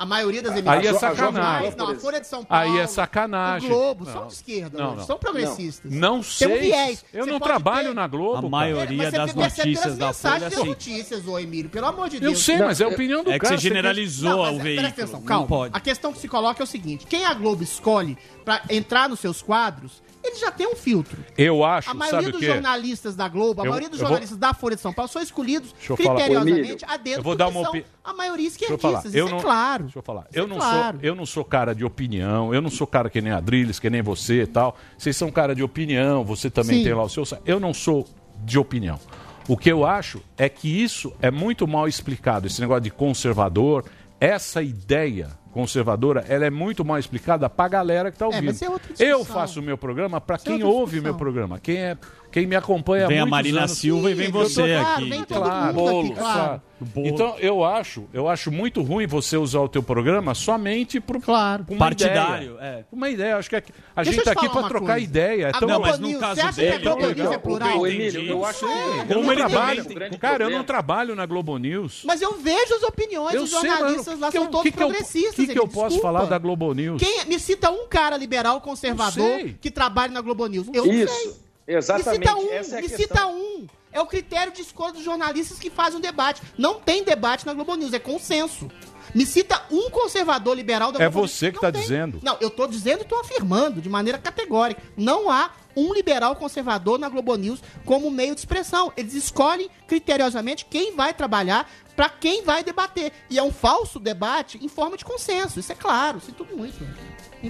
A 0.03 0.05
maioria 0.05 0.41
das 0.41 0.51
emissoras. 0.51 0.79
Aí 0.81 0.87
é 0.87 0.99
sacanagem. 0.99 1.73
Não, 1.77 1.89
a 1.89 1.95
Folha 1.95 2.19
de 2.19 2.27
São 2.27 2.43
Paulo. 2.43 2.73
Aí 2.73 2.77
é 2.77 2.87
sacanagem. 2.87 3.71
O 3.71 3.73
Globo, 3.73 4.03
não. 4.03 4.11
são 4.11 4.27
de 4.27 4.33
esquerda, 4.33 4.77
não, 4.77 4.95
não. 4.97 5.05
são 5.05 5.17
progressistas. 5.17 5.89
Não, 5.89 6.17
não 6.17 6.23
sei. 6.23 6.47
Tem 6.49 6.57
um 6.57 6.59
viés. 6.59 7.05
Eu 7.13 7.25
não 7.25 7.39
trabalho 7.39 7.87
ter... 7.87 7.93
na 7.93 8.05
Globo. 8.05 8.47
A 8.47 8.49
maioria 8.49 9.09
cara. 9.09 9.25
das 9.25 9.33
notícias 9.33 9.97
da 9.97 10.11
Folha, 10.11 10.45
é 10.47 10.49
sim. 10.49 10.65
notícias, 10.65 11.25
ô 11.25 11.39
Emílio, 11.39 11.69
pelo 11.69 11.87
amor 11.87 12.09
de 12.09 12.19
Deus. 12.19 12.33
Eu 12.33 12.37
sei, 12.37 12.57
mas 12.57 12.81
é 12.81 12.83
a 12.83 12.89
opinião 12.89 13.23
do 13.23 13.31
é 13.31 13.39
cara. 13.39 13.53
É 13.53 13.55
que 13.55 13.61
você 13.61 13.69
generalizou 13.69 14.29
não, 14.29 14.39
mas, 14.39 14.47
é, 14.49 14.51
o 14.51 14.59
veículo. 14.61 14.87
Atenção, 14.89 15.21
calma. 15.21 15.41
Não 15.41 15.47
pode. 15.47 15.73
A 15.73 15.79
questão 15.79 16.11
que 16.11 16.19
se 16.19 16.27
coloca 16.27 16.61
é 16.61 16.65
o 16.65 16.67
seguinte. 16.67 17.07
Quem 17.07 17.25
a 17.25 17.33
Globo 17.33 17.63
escolhe 17.63 18.17
para 18.43 18.61
entrar 18.69 19.07
nos 19.07 19.21
seus 19.21 19.41
quadros 19.41 20.03
ele 20.23 20.35
já 20.37 20.51
tem 20.51 20.67
um 20.67 20.75
filtro. 20.75 21.23
Eu 21.37 21.63
acho, 21.65 21.89
A 21.89 21.93
maioria 21.93 22.31
dos 22.31 22.41
jornalistas 22.41 23.15
da 23.15 23.27
Globo, 23.27 23.61
a 23.61 23.65
eu, 23.65 23.69
maioria 23.69 23.89
dos 23.89 23.99
jornalistas 23.99 24.37
vou... 24.37 24.39
da 24.39 24.53
Folha 24.53 24.75
de 24.75 24.81
São 24.81 24.93
Paulo 24.93 25.09
são 25.09 25.21
escolhidos 25.21 25.73
criteriosamente 25.95 26.85
a 26.87 26.97
dedo, 26.97 27.17
eu 27.17 27.23
vou 27.23 27.35
dar 27.35 27.49
uma 27.49 27.61
opi... 27.61 27.85
a 28.03 28.13
maioria 28.13 28.47
esquerdistas, 28.47 29.13
eu 29.13 29.27
é 29.27 29.31
não... 29.31 29.37
é 29.39 29.41
claro. 29.41 29.83
Deixa 29.83 29.99
eu 29.99 30.03
falar. 30.03 30.27
Eu, 30.33 30.45
é 30.45 30.47
não 30.47 30.57
claro. 30.57 30.97
sou, 30.97 31.07
eu 31.07 31.15
não 31.15 31.25
sou 31.25 31.43
cara 31.43 31.75
de 31.75 31.83
opinião, 31.83 32.53
eu 32.53 32.61
não 32.61 32.69
sou 32.69 32.87
cara 32.87 33.09
que 33.09 33.21
nem 33.21 33.33
Adriles, 33.33 33.79
que 33.79 33.89
nem 33.89 34.01
você 34.01 34.43
e 34.43 34.47
tal. 34.47 34.77
Vocês 34.97 35.17
são 35.17 35.29
cara 35.31 35.53
de 35.53 35.61
opinião, 35.63 36.23
você 36.23 36.49
também 36.49 36.77
Sim. 36.77 36.83
tem 36.85 36.93
lá 36.93 37.03
o 37.03 37.09
seu... 37.09 37.23
Eu 37.45 37.59
não 37.59 37.73
sou 37.73 38.07
de 38.43 38.57
opinião. 38.57 38.99
O 39.47 39.57
que 39.57 39.69
eu 39.69 39.85
acho 39.85 40.21
é 40.37 40.47
que 40.47 40.69
isso 40.81 41.13
é 41.21 41.29
muito 41.29 41.67
mal 41.67 41.87
explicado, 41.87 42.47
esse 42.47 42.61
negócio 42.61 42.83
de 42.83 42.91
conservador, 42.91 43.83
essa 44.19 44.63
ideia 44.63 45.29
conservadora, 45.53 46.25
ela 46.27 46.45
é 46.45 46.49
muito 46.49 46.83
mal 46.83 46.97
explicada 46.97 47.47
para 47.49 47.65
a 47.65 47.69
galera 47.69 48.11
que 48.11 48.15
está 48.15 48.25
ouvindo. 48.25 48.51
É, 48.99 49.03
é 49.03 49.13
eu 49.13 49.23
faço 49.23 49.59
o 49.59 49.63
meu 49.63 49.77
programa 49.77 50.19
para 50.19 50.37
quem 50.39 50.63
ouve 50.63 50.99
o 50.99 51.03
meu 51.03 51.13
programa. 51.13 51.59
Quem 51.59 51.77
é 51.77 51.97
quem 52.33 52.47
me 52.47 52.55
acompanha 52.55 53.07
Vem 53.07 53.19
a 53.19 53.27
Marina 53.27 53.59
anos, 53.59 53.77
Silva 53.77 54.09
e 54.09 54.15
vem 54.15 54.31
você 54.31 54.75
tô, 54.75 54.81
aqui. 54.81 55.09
Vem 55.09 55.23
todo 55.23 55.43
claro, 55.43 55.73
bolo, 55.73 56.07
aqui, 56.07 56.15
claro. 56.15 56.61
Bolo. 56.81 57.07
Então, 57.07 57.35
eu 57.37 57.63
acho, 57.63 58.09
eu 58.11 58.27
acho 58.27 58.51
muito 58.51 58.81
ruim 58.81 59.05
você 59.05 59.37
usar 59.37 59.59
o 59.59 59.69
teu 59.69 59.83
programa 59.83 60.33
somente 60.33 60.99
para 60.99 61.19
claro. 61.21 61.65
uma 61.69 61.77
partidário, 61.77 62.55
ideia. 62.55 62.79
É. 62.79 62.85
Uma 62.91 63.09
ideia, 63.09 63.37
acho 63.37 63.49
que 63.51 63.55
a, 63.55 63.63
a 63.95 64.03
gente 64.03 64.21
tá 64.23 64.31
aqui 64.31 64.49
para 64.49 64.67
trocar 64.67 64.93
coisa. 64.93 64.99
ideia. 64.99 65.51
Então, 65.55 65.67
não, 65.67 65.79
mas 65.79 65.99
no 65.99 66.19
caso 66.19 66.41
você 66.41 66.61
dele, 66.61 66.69
acha 66.69 66.79
que 66.79 66.87
a 66.87 66.91
Globo 66.91 67.15
News 67.15 67.31
é 67.31 67.37
plural? 67.37 67.87
Eu, 67.87 67.95
eu, 67.95 68.23
eu 68.23 68.45
acho 68.45 68.65
é. 68.65 69.05
como 69.13 69.31
ele 69.31 69.41
trabalho. 69.41 69.85
Um 70.11 70.17
cara, 70.17 70.43
eu 70.43 70.49
não 70.49 70.63
trabalho 70.63 71.15
na 71.15 71.27
Globo 71.27 71.55
News. 71.59 72.01
Mas 72.03 72.19
eu 72.19 72.33
vejo 72.39 72.73
as 72.73 72.83
opiniões 72.83 73.39
dos 73.39 73.51
jornalistas 73.51 74.19
lá, 74.19 74.31
que 74.31 74.37
são 74.39 74.47
todos 74.47 74.71
progressistas. 74.71 75.33
O 75.33 75.35
que, 75.35 75.53
que 75.53 75.59
eu 75.59 75.67
posso 75.67 76.01
falar 76.01 76.25
da 76.25 76.39
Globo 76.39 76.73
News? 76.73 76.99
Me 77.27 77.39
cita 77.39 77.69
um 77.69 77.87
cara 77.87 78.17
liberal 78.17 78.59
conservador 78.59 79.51
que 79.61 79.69
trabalha 79.69 80.11
na 80.11 80.21
Globo 80.21 80.47
News. 80.47 80.67
Eu 80.73 80.85
não 80.87 81.07
sei. 81.07 81.42
Exatamente. 81.67 82.23
E 82.23 82.27
cita 82.27 82.35
um, 82.35 82.51
Essa 82.51 82.79
é 82.79 82.81
e 82.81 82.89
cita 82.89 83.27
um. 83.27 83.67
É 83.91 84.01
o 84.01 84.05
critério 84.07 84.51
de 84.51 84.61
escolha 84.61 84.93
dos 84.93 85.03
jornalistas 85.03 85.59
que 85.59 85.69
fazem 85.69 85.99
um 85.99 86.01
debate. 86.01 86.41
Não 86.57 86.79
tem 86.79 87.03
debate 87.03 87.45
na 87.45 87.53
Globo 87.53 87.75
News, 87.75 87.93
é 87.93 87.99
consenso. 87.99 88.69
Me 89.13 89.25
cita 89.25 89.61
um 89.69 89.91
conservador 89.91 90.55
liberal 90.55 90.91
da 90.91 91.03
É 91.03 91.07
você 91.07 91.51
que 91.51 91.57
está 91.57 91.69
dizendo. 91.69 92.19
Não, 92.23 92.37
eu 92.41 92.47
estou 92.47 92.67
dizendo 92.67 92.99
e 92.99 93.03
estou 93.03 93.19
afirmando 93.19 93.79
de 93.79 93.89
maneira 93.89 94.17
categórica. 94.17 94.81
Não 94.97 95.29
há 95.29 95.51
um 95.75 95.93
liberal 95.93 96.35
conservador 96.35 96.97
na 96.97 97.09
Globo 97.09 97.35
News 97.35 97.61
como 97.85 98.09
meio 98.09 98.33
de 98.33 98.41
expressão. 98.41 98.91
Eles 98.97 99.13
escolhem 99.13 99.69
criteriosamente 99.87 100.65
quem 100.65 100.95
vai 100.95 101.13
trabalhar 101.13 101.69
para 101.95 102.09
quem 102.09 102.43
vai 102.43 102.63
debater. 102.63 103.11
E 103.29 103.37
é 103.37 103.43
um 103.43 103.51
falso 103.51 103.99
debate 103.99 104.57
em 104.63 104.67
forma 104.67 104.97
de 104.97 105.05
consenso. 105.05 105.59
Isso 105.59 105.71
é 105.71 105.75
claro, 105.75 106.19
sinto 106.19 106.47
é 106.49 106.55
muito. 106.55 106.83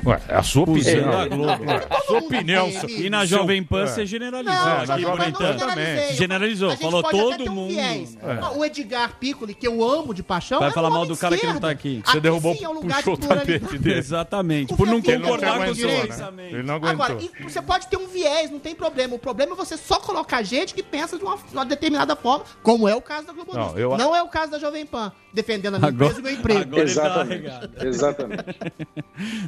Ué, 0.06 0.22
é 0.28 0.36
a 0.36 0.44
sua 0.44 0.64
opinião. 0.64 1.22
É. 1.22 1.96
É. 1.96 2.02
sua 2.08 2.20
opinião. 2.20 2.70
E 2.88 3.10
na 3.10 3.26
Jovem 3.26 3.64
Pan 3.64 3.84
é. 3.84 3.88
você 3.88 4.06
generalizou. 4.06 4.56
Não. 4.56 6.16
Generalizou. 6.16 6.78
Falou 6.78 7.04
todo 7.04 7.52
mundo. 7.52 7.74
Um 7.74 7.80
é. 7.80 8.58
o 8.58 8.66
Edgar 8.66 9.18
Piccoli, 9.20 9.54
que 9.54 9.68
eu 9.68 9.84
amo 9.84 10.14
de 10.14 10.24
paixão. 10.24 10.60
Vai 10.60 10.70
é 10.70 10.74
falar 10.74 10.90
mal 10.90 11.06
do 11.06 11.16
cara 11.16 11.38
que 11.38 11.46
não 11.46 11.60
tá 11.60 11.70
aqui. 11.70 12.02
Você 12.06 12.20
derrubou, 12.20 12.56
sim, 12.56 12.66
puxou 12.66 13.14
o 13.14 13.18
tapete 13.18 13.78
dele. 13.78 14.00
Exatamente. 14.00 14.76
Por 14.76 14.88
não 14.88 15.02
concordar 15.02 15.66
com 15.66 15.72
o 15.72 15.76
seu. 15.76 15.90
Ele 15.90 16.64
não 16.64 16.76
aguentou. 16.76 17.06
Agora, 17.06 17.18
você 17.42 17.62
pode 17.62 17.88
ter 17.88 17.98
um 17.98 18.08
viés, 18.08 18.50
não 18.50 18.60
tem 18.60 18.74
problema. 18.74 19.16
O 19.16 19.20
problema 19.20 19.54
é 19.54 19.56
você 19.56 19.78
só 19.78 20.00
colocar 20.00 20.42
gente 20.44 20.74
que 20.74 20.82
pensa 20.82 21.18
de 21.18 21.24
uma 21.24 21.66
determinada 21.66 22.16
forma, 22.16 22.46
como 22.62 22.88
é 22.88 22.96
o 22.96 23.02
caso 23.02 23.28
da 23.28 23.34
Globo 23.34 23.54
Não, 23.54 23.78
eu... 23.78 23.98
não 23.98 24.16
é 24.16 24.22
o 24.24 24.28
caso 24.28 24.52
da 24.52 24.60
Jovem 24.60 24.86
Pan, 24.86 25.12
defendendo 25.34 25.76
a 25.76 25.80
minha 25.80 25.90
agora, 25.90 26.12
empresa 26.12 26.20
e 26.20 26.24
meu 26.24 26.40
emprego. 26.40 26.76
Tá 26.76 26.82
Exatamente. 26.82 27.86
Exatamente. 27.86 28.44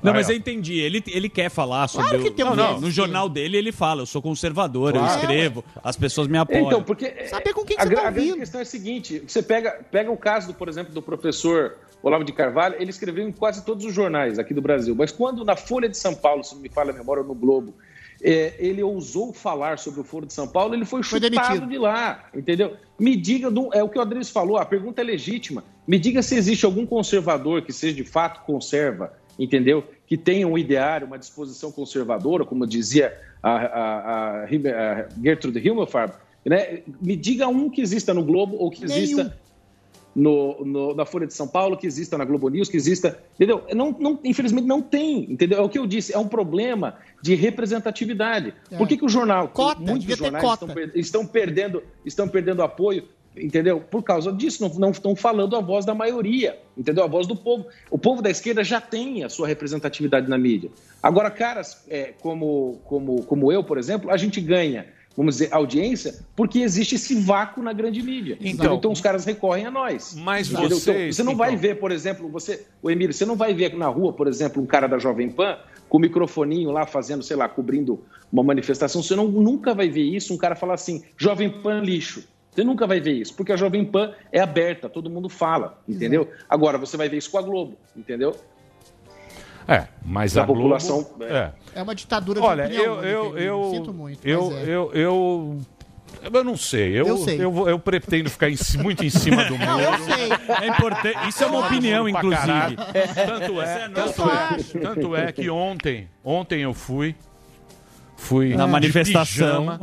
não, 0.04 0.14
mas 0.14 0.30
é 0.30 0.35
entendi. 0.36 0.80
Ele, 0.80 1.04
ele 1.08 1.30
quer 1.30 1.50
falar 1.50 1.88
sobre. 1.88 2.10
Claro 2.10 2.24
que 2.24 2.32
tem 2.32 2.46
o... 2.46 2.50
um 2.50 2.56
não, 2.56 2.74
não, 2.74 2.82
no 2.82 2.92
jornal 2.92 3.30
dele 3.30 3.58
ele 3.58 3.72
fala: 3.72 4.02
eu 4.02 4.06
sou 4.06 4.22
conservador, 4.22 4.94
claro. 4.94 5.08
eu 5.08 5.16
escrevo, 5.16 5.66
as 5.84 5.96
pessoas 5.96 6.28
me 6.28 6.38
apoiam. 6.38 6.68
Então, 6.68 6.84
porque. 6.84 7.06
É, 7.06 7.28
Saber 7.28 7.54
com 7.54 7.64
quem 7.64 7.78
a, 7.78 7.84
você 7.84 7.96
tá 7.96 8.08
a 8.08 8.12
grande 8.12 8.34
questão 8.34 8.60
é 8.60 8.64
a 8.64 8.66
seguinte: 8.66 9.24
você 9.28 9.42
pega, 9.42 9.72
pega 9.92 10.12
o 10.12 10.18
caso, 10.18 10.48
do, 10.48 10.54
por 10.54 10.70
exemplo, 10.70 10.94
do 10.94 11.02
professor 11.02 11.78
Olavo 12.02 12.24
de 12.24 12.32
Carvalho, 12.34 12.76
ele 12.80 12.92
escreveu 12.92 13.28
em 13.28 13.32
quase 13.32 13.66
todos 13.66 13.84
os 13.84 13.94
jornais 13.94 14.38
aqui 14.38 14.54
do 14.54 14.62
Brasil, 14.62 14.94
mas 14.96 15.12
quando 15.12 15.44
na 15.44 15.56
Folha 15.56 15.90
de 15.90 15.98
São 15.98 16.14
Paulo, 16.14 16.44
se 16.44 16.54
não 16.54 16.62
me 16.62 16.70
falha 16.70 16.92
a 16.92 16.94
memória, 16.94 17.24
no 17.24 17.34
Globo, 17.34 17.74
é, 18.22 18.54
ele 18.60 18.84
ousou 18.84 19.34
falar 19.34 19.80
sobre 19.80 20.02
o 20.02 20.04
Foro 20.04 20.26
de 20.26 20.34
São 20.34 20.48
Paulo, 20.48 20.74
ele 20.74 20.86
foi, 20.86 21.02
foi 21.04 21.20
chutado 21.20 21.32
demitido. 21.32 21.68
de 21.68 21.78
lá, 21.78 22.26
entendeu? 22.34 22.78
Me 23.00 23.16
diga, 23.16 23.50
do, 23.50 23.70
é 23.74 23.84
o 23.84 23.90
que 23.90 23.98
o 23.98 24.02
Adriano 24.02 24.26
falou, 24.26 24.58
a 24.58 24.66
pergunta 24.66 25.02
é 25.02 25.04
legítima, 25.04 25.64
me 25.88 25.98
diga 25.98 26.22
se 26.22 26.36
existe 26.36 26.66
algum 26.66 26.86
conservador 26.86 27.64
que 27.64 27.74
seja 27.74 27.96
de 27.96 28.04
fato 28.04 28.46
conserva, 28.46 29.14
entendeu? 29.38 29.84
que 30.08 30.18
tenham 30.18 30.52
um 30.52 30.58
ideário, 30.58 31.08
uma 31.08 31.18
disposição 31.18 31.72
conservadora, 31.72 32.46
como 32.46 32.66
dizia 32.66 33.18
a, 33.42 33.52
a, 33.52 34.00
a, 34.00 34.44
a 34.44 35.08
Gertrude 35.22 35.60
Himmelfarb, 35.60 36.14
né? 36.46 36.82
me 37.02 37.16
diga 37.16 37.48
um 37.48 37.70
que 37.70 37.82
exista 37.82 38.14
no 38.14 38.24
Globo 38.24 38.56
ou 38.58 38.70
que 38.70 38.86
exista 38.86 39.36
no, 40.16 40.64
no, 40.64 40.96
na 40.96 41.06
Folha 41.06 41.28
de 41.28 41.34
São 41.34 41.48
Paulo, 41.48 41.76
que 41.76 41.86
exista 41.86 42.18
na 42.18 42.24
Globo 42.24 42.48
News, 42.48 42.70
que 42.70 42.78
exista. 42.78 43.20
Entendeu? 43.36 43.64
Não, 43.74 43.94
não, 44.00 44.18
infelizmente 44.24 44.66
não 44.66 44.82
tem, 44.82 45.30
entendeu? 45.30 45.60
É 45.60 45.62
o 45.62 45.68
que 45.68 45.78
eu 45.78 45.86
disse, 45.86 46.14
é 46.14 46.18
um 46.18 46.28
problema 46.28 46.98
de 47.22 47.36
representatividade. 47.36 48.54
É. 48.72 48.78
Por 48.78 48.88
que, 48.88 48.96
que 48.96 49.04
o 49.06 49.10
jornal. 49.10 49.50
Cota, 49.50 49.82
muitos 49.82 50.06
jornais 50.16 50.44
estão, 50.44 50.70
estão, 50.96 51.26
perdendo, 51.26 51.84
estão 52.06 52.28
perdendo 52.28 52.62
apoio 52.62 53.04
entendeu? 53.38 53.82
Por 53.82 54.04
causa 54.04 54.32
disso, 54.32 54.62
não, 54.62 54.74
não 54.76 54.92
estão 54.92 55.16
falando 55.16 55.56
a 55.56 55.62
voz 55.62 55.86
da 55.86 55.94
maioria, 55.94 56.58
entendeu? 56.78 57.04
A 57.04 57.08
voz 57.08 57.28
do 57.28 57.36
povo. 57.36 57.66
O 57.90 57.98
povo 57.98 58.22
da 58.22 58.30
esquerda 58.30 58.64
já 58.64 58.80
tem 58.80 59.24
a 59.24 59.30
sua 59.30 59.48
representatividade 59.48 60.30
na 60.30 60.38
mídia. 60.38 60.70
Agora, 61.02 61.30
caras 61.30 61.84
é, 61.90 62.14
como, 62.22 62.80
como, 62.86 63.24
como 63.24 63.52
eu, 63.52 63.64
por 63.64 63.78
exemplo, 63.78 64.10
a 64.10 64.18
gente 64.18 64.40
ganha, 64.42 64.88
vamos 65.16 65.36
dizer, 65.36 65.54
audiência, 65.54 66.16
porque 66.36 66.60
existe 66.60 66.96
esse 66.96 67.16
vácuo 67.16 67.62
na 67.62 67.74
grande 67.74 68.02
mídia. 68.02 68.38
Então, 68.40 68.52
então, 68.52 68.76
então 68.76 68.92
os 68.92 69.02
caras 69.02 69.26
recorrem 69.26 69.66
a 69.66 69.72
nós. 69.72 70.16
Mas 70.18 70.50
então, 70.50 70.64
vocês... 70.70 70.88
Então, 70.88 71.14
você 71.14 71.24
não 71.24 71.34
então... 71.34 71.46
vai 71.46 71.56
ver, 71.56 71.80
por 71.80 71.92
exemplo, 71.92 72.28
você, 72.30 72.66
o 72.82 72.90
Emílio, 72.90 73.14
você 73.14 73.26
não 73.26 73.36
vai 73.36 73.54
ver 73.54 73.76
na 73.76 73.88
rua, 73.88 74.14
por 74.14 74.28
exemplo, 74.28 74.62
um 74.62 74.66
cara 74.66 74.88
da 74.88 74.98
Jovem 74.98 75.30
Pan 75.30 75.58
com 75.88 75.98
o 75.98 76.02
microfoninho 76.02 76.72
lá 76.72 76.86
fazendo, 76.86 77.24
sei 77.24 77.38
lá, 77.38 77.48
cobrindo 77.48 78.00
uma 78.32 78.44
manifestação. 78.44 79.02
Você 79.02 79.16
não, 79.16 79.28
nunca 79.28 79.74
vai 79.74 79.90
ver 79.90 80.04
isso, 80.04 80.34
um 80.34 80.38
cara 80.38 80.56
falar 80.56 80.74
assim, 80.74 81.04
Jovem 81.18 81.50
Pan 81.50 81.80
lixo. 81.82 82.24
Você 82.56 82.64
nunca 82.64 82.88
vai 82.88 83.02
ver 83.02 83.12
isso, 83.12 83.34
porque 83.36 83.52
a 83.52 83.58
Jovem 83.58 83.84
Pan 83.84 84.14
é 84.32 84.40
aberta, 84.40 84.88
todo 84.88 85.10
mundo 85.10 85.28
fala, 85.28 85.78
entendeu? 85.86 86.30
Agora, 86.50 86.78
você 86.78 86.96
vai 86.96 87.10
ver 87.10 87.18
isso 87.18 87.30
com 87.30 87.38
a 87.38 87.42
Globo, 87.42 87.78
entendeu? 87.98 88.34
É, 89.68 89.88
mas 90.06 90.38
a 90.38 90.46
Globo... 90.46 90.62
população, 90.62 91.06
É. 91.22 91.52
É 91.76 91.84
uma 91.84 91.94
ditadura 91.94 92.42
Olha, 92.42 92.70
de 92.70 92.76
opinião. 92.80 92.96
eu, 93.04 93.34
né, 93.34 93.42
eu, 93.42 93.64
eu, 93.66 93.72
Sinto 93.72 93.94
muito. 93.94 94.26
eu, 94.26 94.50
mas 94.52 94.68
é. 94.68 94.72
eu, 94.72 94.92
eu, 94.94 95.62
eu 96.24 96.44
não 96.46 96.56
sei. 96.56 96.94
Eu, 96.94 97.08
Eu 97.08 97.18
sei. 97.18 97.44
Eu, 97.44 97.68
eu 97.68 97.78
pretendo 97.78 98.30
ficar 98.30 98.50
em 98.50 98.56
muito 98.82 99.04
em 99.04 99.10
cima 99.10 99.44
do 99.44 99.58
muro. 99.60 99.66
Não, 99.66 99.82
eu 99.82 100.00
sei. 100.00 100.30
É 100.62 100.68
importante. 100.68 101.28
Isso 101.28 101.44
é 101.44 101.48
uma 101.48 101.66
opinião, 101.66 102.08
inclusive. 102.08 102.76
Tanto 103.26 103.62
é, 103.62 103.84
é 103.84 103.90
tanto, 103.90 104.30
é, 104.30 104.80
tanto 104.80 105.16
é 105.16 105.32
que 105.34 105.50
ontem, 105.50 106.08
ontem 106.24 106.62
eu 106.62 106.74
fui. 106.74 107.16
Fui 108.18 108.56
Na 108.56 108.66
de 108.66 108.72
manifestação. 108.72 109.26
pijama, 109.26 109.82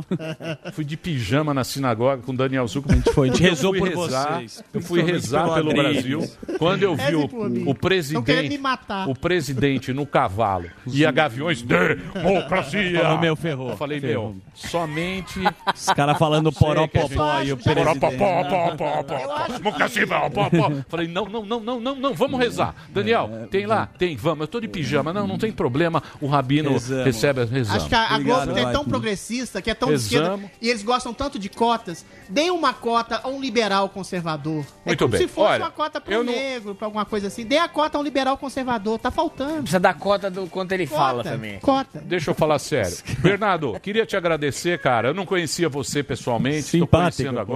fui 0.73 0.83
de 0.83 0.97
pijama 0.97 1.53
na 1.53 1.63
sinagoga 1.63 2.21
com 2.23 2.31
o 2.31 2.35
Daniel 2.35 2.67
Zuckerman. 2.67 2.99
A 2.99 3.03
gente 3.03 3.13
foi, 3.13 3.29
a 3.29 3.31
gente 3.31 3.41
rezou 3.43 3.73
por 3.73 3.87
rezar, 3.87 4.33
vocês. 4.39 4.63
Eu 4.73 4.81
fui 4.81 5.01
rezar 5.01 5.53
pelo. 5.53 5.73
Brasil. 5.73 6.29
Quando 6.59 6.83
eu 6.83 6.95
vi 6.95 7.15
o, 7.15 7.69
o 7.69 7.75
presidente, 7.75 8.57
matar. 8.57 9.07
o 9.09 9.15
presidente 9.15 9.93
no 9.93 10.05
cavalo 10.05 10.65
e 10.87 11.05
a 11.05 11.11
Gaviões 11.11 11.61
democracia. 11.61 13.01
Falou, 13.01 13.19
meu, 13.19 13.35
ferrou, 13.35 13.69
Eu 13.71 13.77
falei, 13.77 13.99
ferrou. 13.99 14.33
meu, 14.33 14.41
somente 14.53 15.39
Os 15.73 15.85
caras 15.87 16.17
falando 16.17 16.51
poropopó 16.51 17.41
e 17.41 17.51
o 17.53 17.57
presidente. 17.57 17.99
Poropopó, 17.99 18.43
pó, 18.43 18.75
pó, 18.75 19.03
pó, 19.03 19.57
democracia, 19.57 20.07
pó, 20.07 20.29
pó, 20.29 20.49
pó. 20.49 20.71
Falei, 20.89 21.07
não, 21.07 21.25
não, 21.25 21.45
não, 21.45 21.59
não, 21.59 21.79
não, 21.79 21.95
não, 21.95 22.13
vamos 22.13 22.39
rezar. 22.39 22.75
Daniel, 22.89 23.47
tem 23.49 23.65
lá? 23.65 23.87
Tem, 23.97 24.15
vamos. 24.15 24.41
Eu 24.41 24.47
tô 24.47 24.59
de 24.59 24.67
pijama. 24.67 25.13
Não, 25.13 25.27
não 25.27 25.37
tem 25.37 25.51
problema. 25.51 26.01
O 26.19 26.27
rabino 26.27 26.71
recebe, 27.03 27.45
rezamos. 27.45 27.83
Acho 27.83 27.89
que 27.89 27.95
a, 27.95 28.19
Globo 28.23 28.57
é 28.57 28.71
tão 28.71 28.85
progressista, 28.85 29.61
que 29.61 29.69
é 29.69 29.73
tão 29.73 29.89
de 29.89 29.95
esquerda, 29.95 30.39
e 30.61 30.69
eles 30.69 30.83
gostam 30.83 31.13
tanto 31.13 31.37
de 31.37 31.49
cotas. 31.49 32.05
Deem 32.29 32.51
uma 32.51 32.73
cota 32.73 33.19
a 33.23 33.27
um 33.27 33.39
liberal 33.39 33.89
conservador. 33.89 34.65
é 34.85 34.89
Muito 34.89 34.99
como 34.99 35.11
bem. 35.11 35.21
se 35.21 35.27
fosse 35.27 35.51
Olha, 35.53 35.63
uma 35.65 35.71
cota 35.71 35.99
para 36.01 36.19
um 36.19 36.23
não- 36.23 36.33
negro, 36.33 36.75
para 36.75 36.87
alguma 36.87 37.05
coisa 37.05 37.27
assim. 37.27 37.45
Dê 37.45 37.57
a 37.57 37.67
cota 37.67 37.97
a 37.97 38.01
um 38.01 38.03
liberal 38.03 38.37
conservador. 38.37 38.97
Tá 38.99 39.11
faltando. 39.11 39.57
Precisa 39.61 39.79
dar 39.79 39.93
cota 39.93 40.29
do 40.29 40.47
quanto 40.47 40.71
ele 40.71 40.85
fala 40.87 41.17
Cota, 41.23 41.29
também. 41.31 41.59
Cota. 41.59 42.01
Deixa 42.05 42.31
eu 42.31 42.35
falar 42.35 42.59
sério. 42.59 42.95
Bernardo, 43.19 43.79
queria 43.81 44.05
te 44.05 44.15
agradecer, 44.15 44.79
cara. 44.79 45.09
Eu 45.09 45.13
não 45.13 45.25
conhecia 45.25 45.67
você 45.69 46.01
pessoalmente, 46.03 46.77
estou 46.77 46.87
conhecendo 46.87 47.45
pô. 47.45 47.53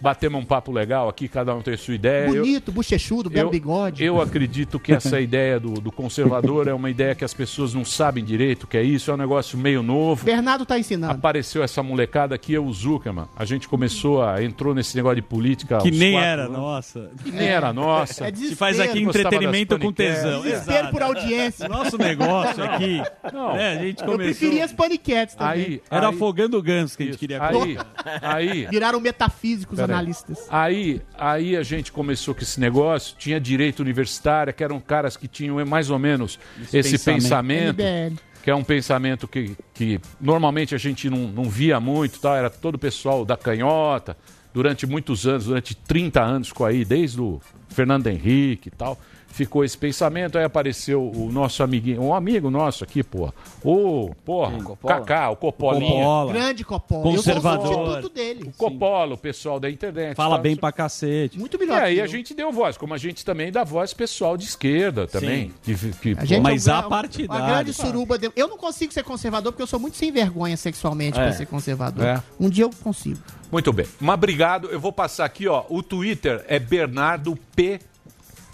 Batemos 0.00 0.40
um 0.40 0.44
papo 0.44 0.70
legal 0.72 1.08
aqui, 1.08 1.28
cada 1.28 1.54
um 1.54 1.60
tem 1.62 1.76
sua 1.76 1.94
ideia. 1.94 2.28
Eu- 2.28 2.42
Bonito, 2.42 2.70
bochechudo, 2.72 3.28
belo 3.30 3.48
eu, 3.48 3.50
bigode. 3.50 4.04
eu 4.04 4.20
acredito 4.20 4.78
que 4.78 4.92
essa 4.92 5.20
ideia 5.20 5.58
do, 5.58 5.72
do 5.74 5.90
conservador 5.92 6.68
é 6.68 6.74
uma 6.74 6.90
ideia 6.90 7.14
que 7.14 7.24
as 7.24 7.34
pessoas 7.34 7.74
não 7.74 7.84
sabem 7.84 8.24
direito 8.24 8.64
o 8.64 8.66
que 8.66 8.76
é 8.76 8.82
isso, 8.82 9.10
é 9.10 9.14
um 9.14 9.16
negócio 9.16 9.58
meio 9.58 9.82
novo. 9.82 10.24
Bernardo 10.24 10.64
tá 10.66 10.78
ensinando. 10.78 11.12
Apareceu 11.14 11.62
essa 11.62 11.82
molecada 11.82 12.34
aqui, 12.34 12.54
é 12.54 12.60
o 12.60 12.72
Zuckerman. 12.72 13.26
A 13.36 13.44
gente 13.44 13.68
começou 13.68 14.22
a. 14.22 14.42
entrou 14.42 14.74
nesse 14.74 14.96
negócio 14.96 15.16
de 15.16 15.22
política. 15.22 15.78
Que 15.78 15.90
nem 15.90 16.12
quatro 16.12 16.28
era 16.28 16.42
anos. 16.44 16.56
nossa. 16.58 17.10
Que 17.24 17.30
nem 17.30 17.46
era 17.48 17.72
nossa. 17.72 18.24
É 18.24 18.26
A 18.28 18.30
desespero. 18.30 18.48
gente 18.50 18.58
faz 18.58 18.80
aqui 18.80 19.02
entretenimento 19.02 19.78
com 19.78 19.92
tesão. 19.92 20.42
Desespero 20.42 20.88
por 20.90 21.02
audiência. 21.02 21.68
Nosso 21.68 21.96
negócio 21.98 22.62
aqui. 22.62 23.02
Não. 23.32 23.54
né, 23.54 23.72
a 23.78 23.82
gente 23.82 24.00
Eu 24.00 24.06
começou. 24.06 24.18
preferia 24.34 24.64
as 24.64 24.72
paniquetes 24.72 25.34
também. 25.34 25.52
Aí, 25.52 25.82
Era 25.90 26.08
aí, 26.08 26.14
afogando 26.14 26.58
o 26.58 26.62
ganso 26.62 26.96
que 26.96 27.02
a 27.02 27.06
gente 27.06 27.12
isso. 27.14 27.18
queria 27.20 27.42
aí, 27.42 27.52
colocar. 27.52 27.86
aí, 28.22 28.66
Viraram 28.66 29.00
metafísicos 29.00 29.77
Pera 29.78 29.92
aí. 29.92 29.98
analistas. 29.98 30.46
Aí, 30.48 31.02
aí 31.16 31.56
a 31.56 31.62
gente 31.62 31.92
começou 31.92 32.34
com 32.34 32.42
esse 32.42 32.60
negócio, 32.60 33.16
tinha 33.18 33.40
direito 33.40 33.80
universitário, 33.80 34.52
que 34.52 34.62
eram 34.62 34.80
caras 34.80 35.16
que 35.16 35.28
tinham 35.28 35.64
mais 35.66 35.90
ou 35.90 35.98
menos 35.98 36.38
esse, 36.72 36.92
pensamento. 36.92 37.76
pensamento, 37.76 37.82
MBL. 37.82 38.20
que 38.42 38.50
é 38.50 38.54
um 38.54 38.64
pensamento 38.64 39.28
que, 39.28 39.56
que 39.74 40.00
normalmente 40.20 40.74
a 40.74 40.78
gente 40.78 41.08
não, 41.08 41.28
não 41.28 41.44
via 41.44 41.80
muito, 41.80 42.20
tal, 42.20 42.36
era 42.36 42.50
todo 42.50 42.74
o 42.74 42.78
pessoal 42.78 43.24
da 43.24 43.36
canhota, 43.36 44.16
durante 44.52 44.86
muitos 44.86 45.26
anos, 45.26 45.46
durante 45.46 45.74
30 45.74 46.22
anos 46.22 46.48
ficou 46.48 46.66
aí, 46.66 46.84
desde 46.84 47.20
o 47.20 47.40
Fernando 47.68 48.06
Henrique 48.06 48.68
e 48.68 48.72
tal, 48.72 48.98
ficou 49.28 49.64
esse 49.64 49.76
pensamento, 49.78 50.36
aí 50.38 50.44
apareceu 50.44 51.02
o 51.10 51.30
nosso 51.30 51.62
amiguinho, 51.62 52.02
um 52.02 52.14
amigo 52.14 52.50
nosso 52.50 52.82
aqui, 52.82 53.02
pô, 53.02 53.32
o, 53.62 54.10
porra, 54.24 54.58
Cacá, 54.86 55.30
o 55.30 55.36
Copolinha. 55.36 55.90
Coppola. 56.02 56.32
Grande 56.32 56.64
Coppola. 56.64 57.02
Conservador. 57.02 58.00
Eu 58.02 58.08
dele. 58.08 58.50
Coppola, 58.56 59.14
o 59.14 59.18
pessoal 59.18 59.60
da 59.60 59.70
internet. 59.70 60.16
Fala 60.16 60.36
tal, 60.36 60.42
bem 60.42 60.56
pra 60.56 60.72
cacete. 60.72 61.38
Muito 61.38 61.56
e 61.56 61.60
melhor. 61.60 61.82
aí 61.82 61.96
que 61.96 62.00
a 62.00 62.06
gente 62.06 62.34
deu 62.34 62.50
voz, 62.50 62.76
como 62.76 62.94
a 62.94 62.98
gente 62.98 63.24
também 63.24 63.52
dá 63.52 63.62
voz 63.64 63.92
pessoal 63.94 64.36
de 64.36 64.44
esquerda 64.44 65.06
também. 65.06 65.52
Que, 65.62 65.74
que, 65.74 66.16
A 66.18 66.24
gente 66.24 66.42
Mas 66.42 66.66
é 66.66 66.72
um- 66.72 66.76
a 66.76 66.86
Uma 66.88 67.40
grande 67.46 67.72
suruba. 67.72 68.18
de- 68.18 68.30
Eu 68.34 68.48
não 68.48 68.56
consigo 68.56 68.92
ser 68.92 69.04
conservador 69.04 69.52
porque 69.52 69.62
eu 69.62 69.66
sou 69.66 69.78
muito 69.78 69.96
sem 69.96 70.10
vergonha 70.10 70.56
sexualmente 70.56 71.18
É. 71.18 71.22
pra 71.22 71.32
ser 71.32 71.46
conservador. 71.46 72.04
É. 72.04 72.22
Um 72.40 72.48
dia 72.48 72.64
eu 72.64 72.70
consigo. 72.82 73.18
Muito 73.50 73.72
bem. 73.72 73.86
Mas 74.00 74.14
obrigado. 74.14 74.68
Eu 74.68 74.78
vou 74.80 74.92
passar 74.92 75.24
aqui, 75.24 75.48
ó. 75.48 75.64
O 75.68 75.82
Twitter 75.82 76.44
é 76.48 76.58
Bernardo 76.58 77.38
P. 77.56 77.80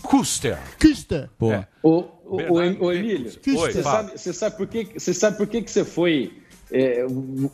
Custer. 0.08 0.58
Custa. 0.80 1.30
Pô. 1.38 1.52
É. 1.52 1.66
Ô, 1.82 1.90
ô, 1.90 2.06
ô, 2.26 2.36
Bernardo 2.36 2.84
ô, 2.84 2.92
Emílio, 2.92 3.30
você 3.30 3.82
sabe, 3.82 4.12
você 4.18 4.32
sabe 4.32 4.56
por 4.56 4.66
que 4.66 4.98
você 4.98 5.14
sabe 5.14 5.36
por 5.36 5.46
que 5.46 5.62
que 5.62 5.70
você 5.70 5.84
foi 5.84 6.32
é, 6.70 7.06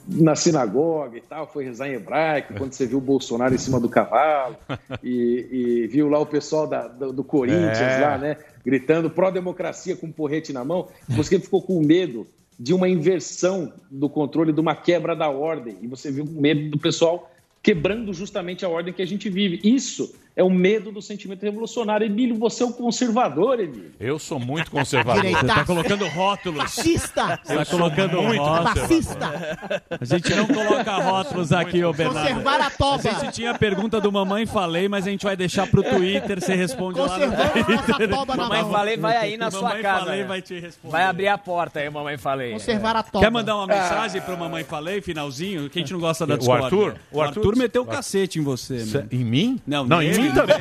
na 0.08 0.34
sinagoga 0.34 1.18
e 1.18 1.20
tal, 1.20 1.46
foi 1.46 1.64
rezar 1.64 1.88
em 1.88 1.94
hebraico, 1.94 2.54
quando 2.54 2.72
você 2.72 2.86
viu 2.86 2.98
o 2.98 3.00
Bolsonaro 3.00 3.54
em 3.54 3.58
cima 3.58 3.80
do 3.80 3.88
cavalo 3.88 4.56
e, 5.02 5.48
e 5.84 5.86
viu 5.88 6.08
lá 6.08 6.18
o 6.18 6.26
pessoal 6.26 6.66
da- 6.66 6.88
do, 6.88 7.12
do 7.12 7.24
Corinthians 7.24 7.78
É. 7.78 8.00
lá, 8.00 8.18
né, 8.18 8.36
gritando 8.64 9.10
pró-democracia 9.10 9.96
com 9.96 10.06
um 10.06 10.12
porrete 10.12 10.52
na 10.52 10.64
mão, 10.64 10.88
você 11.08 11.38
ficou 11.38 11.60
com 11.60 11.80
medo 11.84 12.26
de 12.58 12.72
uma 12.74 12.88
inversão 12.88 13.72
do 13.90 14.08
controle, 14.08 14.52
de 14.52 14.60
uma 14.60 14.74
quebra 14.76 15.16
da 15.16 15.28
ordem, 15.28 15.76
e 15.82 15.86
você 15.86 16.10
viu 16.10 16.24
o 16.24 16.40
medo 16.40 16.70
do 16.70 16.78
pessoal 16.78 17.30
quebrando 17.62 18.12
justamente 18.14 18.64
a 18.64 18.68
ordem 18.68 18.92
que 18.92 19.02
a 19.02 19.06
gente 19.06 19.28
vive. 19.28 19.60
Isso 19.62 20.14
é 20.36 20.42
o 20.44 20.50
medo 20.50 20.90
do 20.92 21.02
sentimento 21.02 21.42
revolucionário. 21.42 22.06
Emílio, 22.06 22.36
você 22.38 22.62
é 22.62 22.66
um 22.66 22.72
conservador, 22.72 23.60
Emílio. 23.60 23.92
Eu 24.00 24.18
sou 24.18 24.38
muito 24.38 24.70
conservador. 24.70 25.22
Direita. 25.22 25.40
Você 25.40 25.46
tá 25.54 25.64
colocando 25.64 26.06
rótulos. 26.08 26.62
Fascista. 26.62 27.40
Você 27.44 27.54
tá 27.56 27.64
colocando 27.66 28.22
muito 28.22 28.42
rótulos. 28.42 28.80
Fascista. 28.80 29.80
A 30.00 30.04
gente 30.04 30.34
não 30.34 30.46
coloca 30.46 30.96
rótulos 30.96 31.52
aqui, 31.52 31.84
ô 31.84 31.92
Bernardo. 31.92 32.28
Conservar 32.28 32.60
a 32.60 32.66
A 32.66 32.70
toba. 32.70 33.02
gente 33.02 33.32
tinha 33.32 33.50
a 33.50 33.58
pergunta 33.58 34.00
do 34.00 34.10
Mamãe 34.10 34.46
Falei, 34.46 34.88
mas 34.88 35.06
a 35.06 35.10
gente 35.10 35.24
vai 35.24 35.36
deixar 35.36 35.66
pro 35.66 35.82
Twitter, 35.82 36.40
você 36.40 36.54
responde 36.54 36.98
lá 36.98 37.06
no 37.18 37.26
Conservando 37.26 38.14
a 38.14 38.16
toba 38.18 38.36
na 38.36 38.42
Mamãe 38.44 38.64
falei, 38.70 38.96
vai 38.96 39.16
aí 39.16 39.36
na 39.36 39.50
sua 39.50 39.62
Mamãe 39.62 39.82
casa. 39.82 40.04
Falei 40.06 40.20
né? 40.22 40.26
vai 40.26 40.42
te 40.42 40.58
responder. 40.58 40.92
Vai 40.92 41.04
abrir 41.04 41.28
a 41.28 41.38
porta 41.38 41.80
aí, 41.80 41.90
mamãe 41.90 42.16
falei. 42.16 42.52
Conservar 42.52 42.96
a 42.96 43.02
toba. 43.02 43.24
Quer 43.24 43.30
mandar 43.30 43.56
uma 43.56 43.66
mensagem 43.66 44.20
pro 44.22 44.36
Mamãe 44.38 44.64
Falei, 44.64 45.00
finalzinho? 45.00 45.68
Que 45.68 45.78
a 45.78 45.82
gente 45.82 45.92
não 45.92 46.00
gosta 46.00 46.26
da 46.26 46.34
O 46.34 46.38
discórdia. 46.38 46.64
Arthur? 46.66 46.94
O 47.12 47.18
O 47.18 47.20
Arthur, 47.22 47.40
Arthur- 47.40 47.56
meteu 47.56 47.82
o 47.82 47.86
cacete 47.86 48.38
em 48.38 48.42
você, 48.42 48.80
Cê- 48.80 48.98
mano. 48.98 49.08
Em 49.12 49.24
mim? 49.24 49.60
Não, 49.66 49.84
não 49.86 50.00
em 50.02 50.08
nele 50.10 50.19
mim 50.20 50.32
também. 50.32 50.56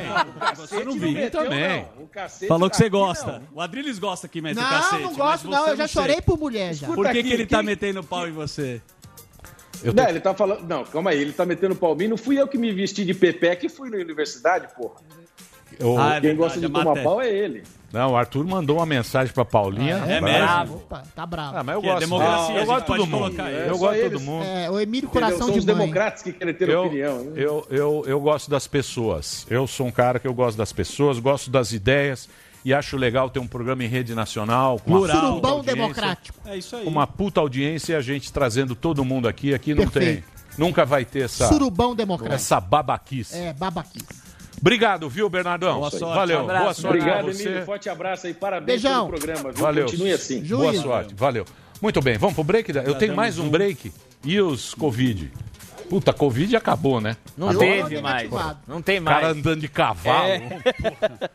Você 0.56 0.84
não 0.84 0.92
viu. 0.92 1.12
meteu, 1.12 1.44
também. 1.44 1.86
não. 1.98 2.48
Falou 2.48 2.68
que 2.70 2.76
você 2.76 2.84
aqui, 2.84 2.90
gosta. 2.90 3.32
não. 3.32 3.42
O 3.54 3.60
Adriles 3.60 3.98
gosta 3.98 4.26
que 4.28 4.40
mete 4.40 4.56
o 4.58 4.60
Não, 4.60 4.68
cacete. 4.68 5.02
não 5.02 5.08
mas 5.08 5.16
gosto 5.16 5.48
não. 5.50 5.68
Eu 5.68 5.76
já 5.76 5.86
chorei 5.86 6.20
por 6.20 6.38
mulher 6.38 6.74
já. 6.74 6.86
Por 6.86 7.04
que, 7.04 7.10
aqui, 7.18 7.22
que 7.22 7.32
ele 7.32 7.46
tá 7.46 7.62
metendo 7.62 8.02
pau 8.02 8.26
em 8.26 8.32
você? 8.32 8.80
Eu 9.82 9.94
tô- 9.94 10.02
Não, 10.02 10.08
ele 10.10 10.20
tá 10.20 10.34
falando. 10.34 10.66
Não, 10.68 10.84
calma 10.84 11.10
aí, 11.10 11.20
ele 11.20 11.32
tá 11.32 11.46
metendo 11.46 11.74
palminho. 11.74 12.10
Não 12.10 12.16
fui 12.18 12.38
eu 12.38 12.46
que 12.46 12.58
me 12.58 12.70
vesti 12.72 13.04
de 13.04 13.14
Pepe 13.14 13.56
que 13.56 13.68
fui 13.68 13.88
na 13.90 13.96
universidade, 13.96 14.68
porra. 14.76 14.96
eu- 15.78 15.98
Ah, 15.98 16.08
é 16.16 16.20
Quem 16.20 16.30
verdade, 16.30 16.36
gosta 16.36 16.60
de 16.60 16.66
a 16.66 16.68
tomar 16.70 17.02
pau 17.02 17.20
é 17.22 17.28
ele. 17.30 17.62
Não, 17.92 18.12
o 18.12 18.16
Arthur 18.16 18.46
mandou 18.46 18.76
uma 18.76 18.86
mensagem 18.86 19.32
pra 19.34 19.44
Paulinha. 19.44 19.96
É 20.06 20.20
Bravo. 20.20 20.24
mesmo? 20.24 20.38
Bravo. 20.46 20.74
Opa, 20.76 21.02
tá 21.14 21.26
bravo. 21.26 21.56
Ah, 21.58 21.62
mas 21.64 21.74
eu 21.74 21.80
Que 21.80 21.86
é 21.88 21.90
gosto. 21.90 22.00
democracia, 22.00 22.54
Ah, 22.54 22.58
a 22.58 22.60
eu 22.60 22.66
gosto 22.66 22.86
pode 22.86 22.98
todo 23.00 23.10
mundo. 23.10 23.42
Eu 23.42 23.78
gosto 23.78 23.94
de 23.96 24.02
todo 24.10 24.20
mundo. 24.20 24.44
É, 24.44 24.70
o 24.70 24.78
Emílio 24.80 25.08
Entendeu? 25.08 25.10
Coração 25.28 25.46
São 25.46 25.50
de 25.52 25.58
os 25.58 25.64
Mãe. 25.64 25.74
democratas 25.76 26.22
que 26.22 26.32
querem 26.32 26.54
ter 26.54 26.68
Eu, 26.68 26.84
opinião. 26.84 27.24
né? 27.24 27.32
eu, 27.36 27.66
eu, 27.70 28.04
eu 28.06 28.20
gosto 28.20 28.50
das 28.50 28.66
pessoas. 28.66 29.46
Eu 29.50 29.66
sou 29.66 29.86
um 29.86 29.90
cara 29.90 30.18
que 30.20 30.26
eu 30.28 30.34
gosto 30.34 30.56
das 30.56 30.72
pessoas, 30.72 31.18
gosto 31.18 31.50
das 31.50 31.72
ideias 31.72 32.28
e 32.64 32.72
acho 32.74 32.96
legal 32.96 33.28
ter 33.30 33.38
um 33.40 33.46
programa 33.46 33.82
em 33.82 33.88
rede 33.88 34.14
nacional 34.14 34.78
com 34.78 34.90
uma 34.90 34.98
Plural. 34.98 35.16
puta 35.16 35.26
Surubão 35.28 35.62
democrático. 35.64 36.38
É 36.46 36.56
isso 36.58 36.76
aí. 36.76 36.86
uma 36.86 37.06
puta 37.06 37.40
audiência 37.40 37.94
e 37.94 37.96
a 37.96 38.00
gente 38.00 38.32
trazendo 38.32 38.74
todo 38.76 39.04
mundo 39.04 39.26
aqui. 39.26 39.52
Aqui 39.54 39.74
não 39.74 39.84
Perfeito. 39.88 40.22
tem. 40.22 40.40
Nunca 40.58 40.84
vai 40.84 41.04
ter 41.04 41.20
essa, 41.24 41.48
Surubão 41.48 41.94
democrático. 41.94 42.34
essa 42.34 42.60
babaquice. 42.60 43.34
É, 43.36 43.52
babaquice. 43.52 44.06
Obrigado, 44.60 45.08
viu, 45.08 45.28
Bernardão? 45.28 45.78
Boa 45.78 45.90
sorte. 45.90 46.14
Valeu. 46.14 46.40
Abraço. 46.40 46.62
Boa 46.62 46.74
sorte 46.74 46.98
Obrigado, 46.98 47.24
você. 47.26 47.48
Emílio. 47.48 47.64
Forte 47.66 47.88
abraço 47.88 48.26
aí. 48.26 48.34
Parabéns 48.34 48.82
Beijão. 48.82 49.06
pelo 49.06 49.18
programa, 49.18 49.52
viu? 49.52 49.62
Valeu. 49.62 49.86
Continue 49.86 50.12
assim. 50.12 50.44
Ju- 50.44 50.58
Boa 50.58 50.74
sorte. 50.74 51.14
Valeu. 51.14 51.44
Muito 51.80 52.00
bem, 52.02 52.18
vamos 52.18 52.34
pro 52.34 52.44
break? 52.44 52.70
Eu 52.76 52.94
tenho 52.96 53.16
mais 53.16 53.38
um 53.38 53.48
break. 53.48 53.90
E 54.22 54.38
os 54.40 54.74
Covid? 54.74 55.32
Puta, 55.88 56.12
Covid 56.12 56.54
acabou, 56.54 57.00
né? 57.00 57.16
Não 57.36 57.50
Eu- 57.52 57.58
teve 57.58 58.00
mais. 58.00 58.30
Não 58.68 58.80
tem 58.80 59.00
mais. 59.00 59.16
Cara 59.18 59.32
andando 59.32 59.60
de 59.60 59.66
cavalo. 59.68 60.28
É. 60.28 60.60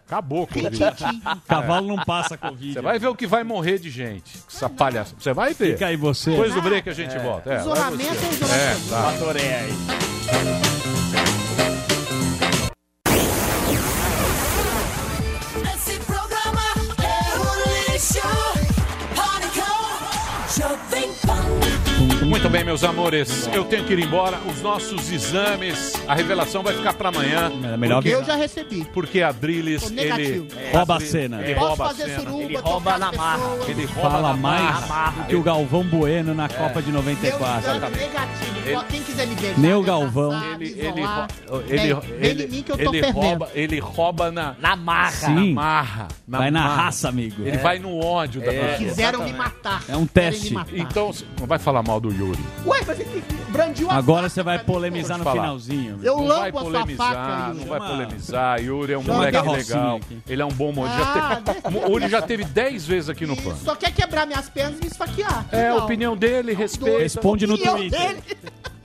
Acabou 0.08 0.48
Covid. 0.48 0.80
Cavalo 1.46 1.88
não 1.88 1.98
passa 2.06 2.38
Covid. 2.38 2.74
Você 2.74 2.82
vai 2.82 2.98
ver 2.98 3.08
o 3.08 3.16
que 3.16 3.28
vai 3.28 3.44
morrer 3.44 3.80
de 3.80 3.90
gente. 3.90 4.38
Essa 4.50 4.70
palhaça. 4.70 5.14
Você 5.20 5.34
vai 5.34 5.54
ver. 5.54 5.74
Fica 5.74 5.88
aí 5.88 5.98
você. 5.98 6.30
Depois 6.32 6.54
do 6.54 6.62
break 6.62 6.88
a 6.90 6.94
gente 6.94 7.16
É. 7.16 7.20
volta. 7.20 7.52
É, 7.54 7.60
Isolamento 7.60 8.02
é 8.02 8.30
isolamento. 8.32 8.54
É, 8.54 8.90
tá. 8.90 9.10
Aí. 10.80 10.85
Muito 22.36 22.50
bem, 22.50 22.66
meus 22.66 22.84
amores. 22.84 23.48
Eu 23.54 23.64
tenho 23.64 23.86
que 23.86 23.94
ir 23.94 24.00
embora. 24.00 24.38
Os 24.46 24.62
nossos 24.62 25.10
exames, 25.10 25.94
a 26.06 26.14
revelação 26.14 26.62
vai 26.62 26.76
ficar 26.76 26.92
pra 26.94 27.08
amanhã. 27.08 27.50
É 27.74 27.78
melhor 27.78 28.02
Porque 28.02 28.10
que- 28.10 28.16
eu 28.16 28.26
já 28.26 28.36
recebi. 28.36 28.86
Porque 28.94 29.22
a 29.22 29.32
Drilis, 29.32 29.84
ele. 29.90 29.96
negativo. 29.96 30.48
Rouba 30.74 30.98
a 30.98 31.00
cena. 31.00 31.42
Ele 31.42 31.56
Posso 31.56 31.68
rouba 31.68 31.84
a 31.86 31.88
fazer 31.88 32.04
cena. 32.04 32.20
suruba, 32.20 32.44
Ele 32.44 32.58
rouba 32.58 32.98
na 32.98 33.12
marra. 33.14 33.44
Ele 33.70 33.86
rouba 33.86 34.10
Fala 34.12 34.30
na 34.32 34.38
mais 34.38 34.88
marra. 34.90 35.24
que 35.30 35.36
o 35.36 35.42
Galvão 35.42 35.84
Bueno 35.84 36.36
na 36.36 36.50
Copa 36.50 36.82
de 36.82 36.92
Meu 36.92 37.02
94. 37.02 37.72
exame 37.72 37.96
negativo. 37.96 38.56
Ele- 38.66 38.84
Quem 38.90 39.02
quiser 39.04 39.28
me 39.28 39.36
beijar, 39.36 39.60
Neu 39.60 39.80
me 39.80 39.86
Galvão. 39.88 40.44
Ele, 40.56 40.66
ele, 40.66 40.90
isolar, 40.90 41.28
ele, 41.70 41.98
ele, 42.20 42.44
em 42.44 42.48
mim 42.50 42.64
que 42.64 42.72
eu 42.72 42.78
tô 42.78 42.94
ele 42.94 43.12
rouba, 43.12 43.50
ele 43.56 43.80
rouba 43.80 44.32
na, 44.32 44.56
Na 44.60 44.76
marra. 44.76 45.12
Sim. 45.12 45.54
na 45.54 45.62
marra. 45.62 46.08
Vai 46.28 46.52
na 46.52 46.64
marra. 46.64 46.82
raça, 46.84 47.08
amigo. 47.08 47.44
Ele 47.48 47.58
vai 47.60 47.80
no 47.80 47.98
ódio 48.04 48.42
da 48.42 48.52
pessoa. 48.52 48.78
Quiseram 48.78 49.24
me 49.24 49.32
matar. 49.32 49.84
É 49.88 49.96
um 49.96 50.06
teste. 50.06 50.54
Então, 50.74 51.12
não 51.40 51.48
vai 51.48 51.58
falar 51.60 51.82
mal 51.82 52.00
do 52.02 52.10
Yuri. 52.12 52.25
Ué, 52.66 52.80
mas 52.88 53.00
ele 53.00 53.24
brandiu 53.50 53.90
a 53.92 53.96
Agora 53.96 54.24
faca 54.24 54.30
você 54.30 54.44
vai 54.44 54.60
polemizar 54.60 55.18
no 55.18 55.24
falar. 55.24 55.42
finalzinho. 55.42 56.00
Eu 56.04 56.18
não 56.22 56.40
vai 56.40 56.52
polemizar, 56.52 57.08
faca, 57.14 57.48
Yuri. 57.48 57.60
não 57.60 57.66
vai 57.68 57.80
polemizar. 57.80 58.60
Yuri 58.62 58.94
é 58.94 58.98
um 58.98 59.04
Chama 59.04 59.14
moleque 59.18 59.38
legal. 59.50 59.96
aqui. 59.98 60.18
Ele 60.28 60.42
é 60.42 60.46
um 60.46 60.50
bom 60.52 60.72
moço. 60.72 60.92
Ah, 60.94 61.42
Já 61.46 61.54
teve, 61.54 61.78
o 61.78 61.90
Yuri 61.92 62.10
já 62.10 62.22
teve 62.22 62.44
10 62.46 62.86
vezes 62.88 63.10
aqui 63.10 63.26
no 63.26 63.34
E 63.34 63.42
PAN. 63.42 63.56
só 63.56 63.76
quer 63.76 63.92
quebrar 63.94 64.26
minhas 64.26 64.50
pernas 64.50 64.78
e 64.80 64.82
me 64.82 64.88
esfaquear. 64.88 65.46
É 65.52 65.68
a 65.70 65.76
opinião 65.78 66.16
dele, 66.18 66.54
respeita. 66.54 67.00
Responde 67.00 67.46
no 67.48 67.56
E 67.56 67.60
Twitter. 67.60 68.00
dele? 68.00 68.24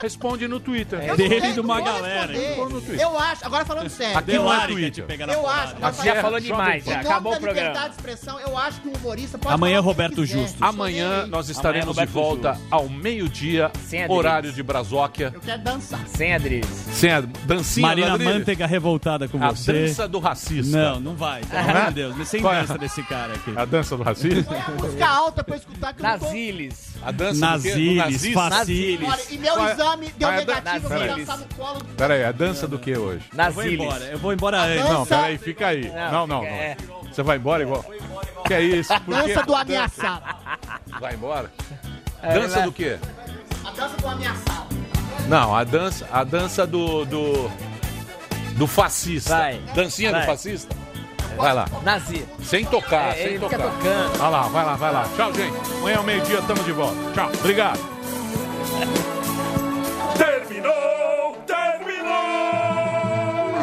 Responde 0.01 0.47
no 0.47 0.59
Twitter. 0.59 0.99
Eu 1.01 1.07
não 1.09 1.15
dele 1.15 1.41
sei, 1.41 1.53
de 1.53 1.59
uma 1.59 1.81
galera, 1.81 2.31
responder. 2.33 2.51
hein? 2.53 2.69
No 2.71 2.81
Twitter. 2.81 2.99
Eu 3.01 3.19
acho, 3.19 3.45
agora 3.45 3.65
falando 3.65 3.89
sério. 3.89 4.17
Aqui 4.17 4.31
é 4.31 4.39
quer 4.39 4.91
te 4.91 5.01
Twitter. 5.01 5.29
Eu 5.29 5.47
acho, 5.47 5.75
Aqui 5.81 6.05
Já 6.05 6.15
é 6.15 6.21
falou 6.21 6.39
demais, 6.39 6.85
já. 6.85 6.99
Acabou 6.99 7.33
o 7.33 7.39
programa. 7.39 7.59
liberdade 7.59 7.89
de 7.89 7.95
expressão, 7.95 8.39
eu 8.39 8.57
acho 8.57 8.81
que 8.81 8.87
um 8.87 8.93
humorista 8.93 9.37
pode 9.37 9.53
Amanhã 9.53 9.79
o 9.79 9.83
Roberto. 9.83 10.25
Justo. 10.25 10.57
Amanhã 10.63 11.25
nós 11.27 11.49
estaremos 11.49 11.95
de 11.95 12.05
volta 12.05 12.57
ao 12.69 12.87
meio-dia, 12.89 13.71
Sem 13.87 14.03
Adriles. 14.03 14.17
horário 14.17 14.51
de 14.51 14.63
Brasóquia. 14.63 15.31
Eu 15.33 15.39
quero 15.41 15.61
dançar. 15.61 15.99
Sem 16.07 16.33
Adriles. 16.33 16.69
Sem 16.93 17.11
a 17.11 17.21
dancinha 17.21 17.87
Marina 17.87 18.13
Adriles. 18.13 18.33
Manteiga 18.35 18.65
revoltada 18.65 19.27
com 19.27 19.43
A 19.43 19.49
você. 19.51 19.73
dança 19.73 20.07
do 20.07 20.19
racista. 20.19 20.77
Não, 20.77 20.99
não 20.99 21.15
vai. 21.15 21.41
Pelo 21.41 21.61
amor 21.69 21.85
de 21.87 21.93
Deus. 21.93 22.27
Sem 22.27 22.39
é? 22.39 22.43
dança 22.43 22.77
desse 22.77 23.03
cara 23.03 23.33
aqui. 23.33 23.53
A 23.55 23.65
dança 23.65 23.97
do 23.97 24.03
racismo? 24.03 24.43
Põe 24.43 24.59
a 24.59 24.69
música 24.71 25.07
alta 25.07 25.43
pra 25.43 25.55
eu 25.55 25.59
escutar 25.59 25.93
que 25.93 26.01
eu 26.01 26.07
não 26.09 26.19
tô... 26.19 26.25
Naziles. 26.25 26.91
A 27.03 27.11
dança 27.11 27.39
Naziles, 27.39 28.25
faciles. 28.33 29.31
E 29.31 29.37
meu 29.37 29.53
Qual 29.53 29.67
é? 29.93 30.11
deu 30.17 30.29
é 30.29 30.35
negativo, 30.37 30.75
eu 30.75 30.81
vou 30.81 30.89
Peraí. 30.99 31.19
dançar 31.19 31.37
no 31.37 31.45
colo. 31.55 31.81
Pera 31.97 32.13
aí, 32.13 32.23
a 32.23 32.31
dança 32.31 32.67
do 32.67 32.79
que 32.79 32.97
hoje? 32.97 33.25
Eu 33.37 33.51
vou 33.51 33.63
embora. 33.65 34.03
Eu 34.05 34.17
vou 34.19 34.33
embora 34.33 34.61
antes. 34.61 34.89
Não, 34.89 35.05
pera 35.05 35.23
aí, 35.23 35.37
fica 35.37 35.67
aí. 35.67 35.89
Não, 36.11 36.11
não, 36.11 36.27
não. 36.27 36.45
é. 36.45 36.77
Você 37.11 37.23
vai 37.23 37.37
embora 37.37 37.63
igual... 37.63 37.83
Que 38.47 38.53
é 38.53 38.61
isso? 38.61 38.93
Por 39.01 39.21
quê? 39.23 39.33
Dança 39.33 39.45
do 39.45 39.55
ameaçado. 39.55 40.35
Vai 40.99 41.13
embora? 41.13 41.51
É, 42.23 42.33
Dança 42.33 42.61
do 42.61 42.71
quê? 42.71 42.97
A 43.65 43.71
dança 43.71 43.97
do 43.97 44.07
ameaçado. 44.07 44.75
Não, 45.27 45.55
a 45.55 45.63
dança, 45.63 46.07
a 46.11 46.23
dança 46.23 46.65
do, 46.67 47.05
do, 47.05 47.51
do 48.57 48.67
fascista. 48.67 49.37
Vai. 49.37 49.59
Dancinha 49.75 50.11
do 50.11 50.17
Vai. 50.17 50.25
fascista? 50.25 50.75
Vai 51.37 51.53
lá. 51.53 51.65
Nazi. 51.83 52.25
Sem 52.43 52.65
tocar, 52.65 53.09
É, 53.09 53.13
sem 53.13 53.23
ele 53.23 53.39
fica 53.39 53.57
tocar. 53.57 53.71
tocando. 53.71 54.17
Vai 54.17 54.31
lá, 54.31 54.41
vai 54.43 54.65
lá, 54.65 54.75
vai 54.75 54.93
lá. 54.93 55.09
Tchau, 55.15 55.33
gente. 55.33 55.71
Amanhã 55.77 55.97
ao 55.97 56.03
meio-dia 56.03 56.41
tamo 56.41 56.63
de 56.63 56.71
volta. 56.71 56.97
Tchau. 57.13 57.31
Obrigado. 57.39 57.79
Terminou, 60.21 61.35
terminou. 61.47 62.13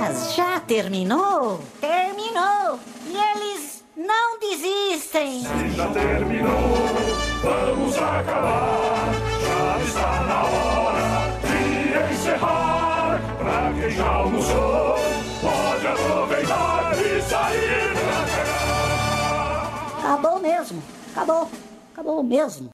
Mas 0.00 0.34
já 0.34 0.58
terminou? 0.58 1.60
Terminou! 1.80 2.80
E 3.06 3.16
eles 3.16 3.84
não 3.96 4.40
desistem! 4.40 5.44
Já 5.76 5.86
terminou, 5.92 6.50
vamos 7.42 7.96
acabar. 7.96 9.06
Já 9.46 9.78
está 9.84 10.22
na 10.24 10.42
hora 10.46 11.30
de 11.46 12.12
encerrar. 12.12 13.20
Pra 13.38 13.72
quem 13.80 13.90
já 13.90 14.08
almoçou, 14.08 14.96
pode 15.40 15.86
aproveitar 15.86 16.92
e 16.98 17.22
sair 17.22 17.92
pra 17.94 18.20
cá. 20.02 20.08
Acabou 20.08 20.36
mesmo! 20.40 20.82
Acabou! 21.12 21.48
Acabou 21.94 22.22
mesmo! 22.24 22.66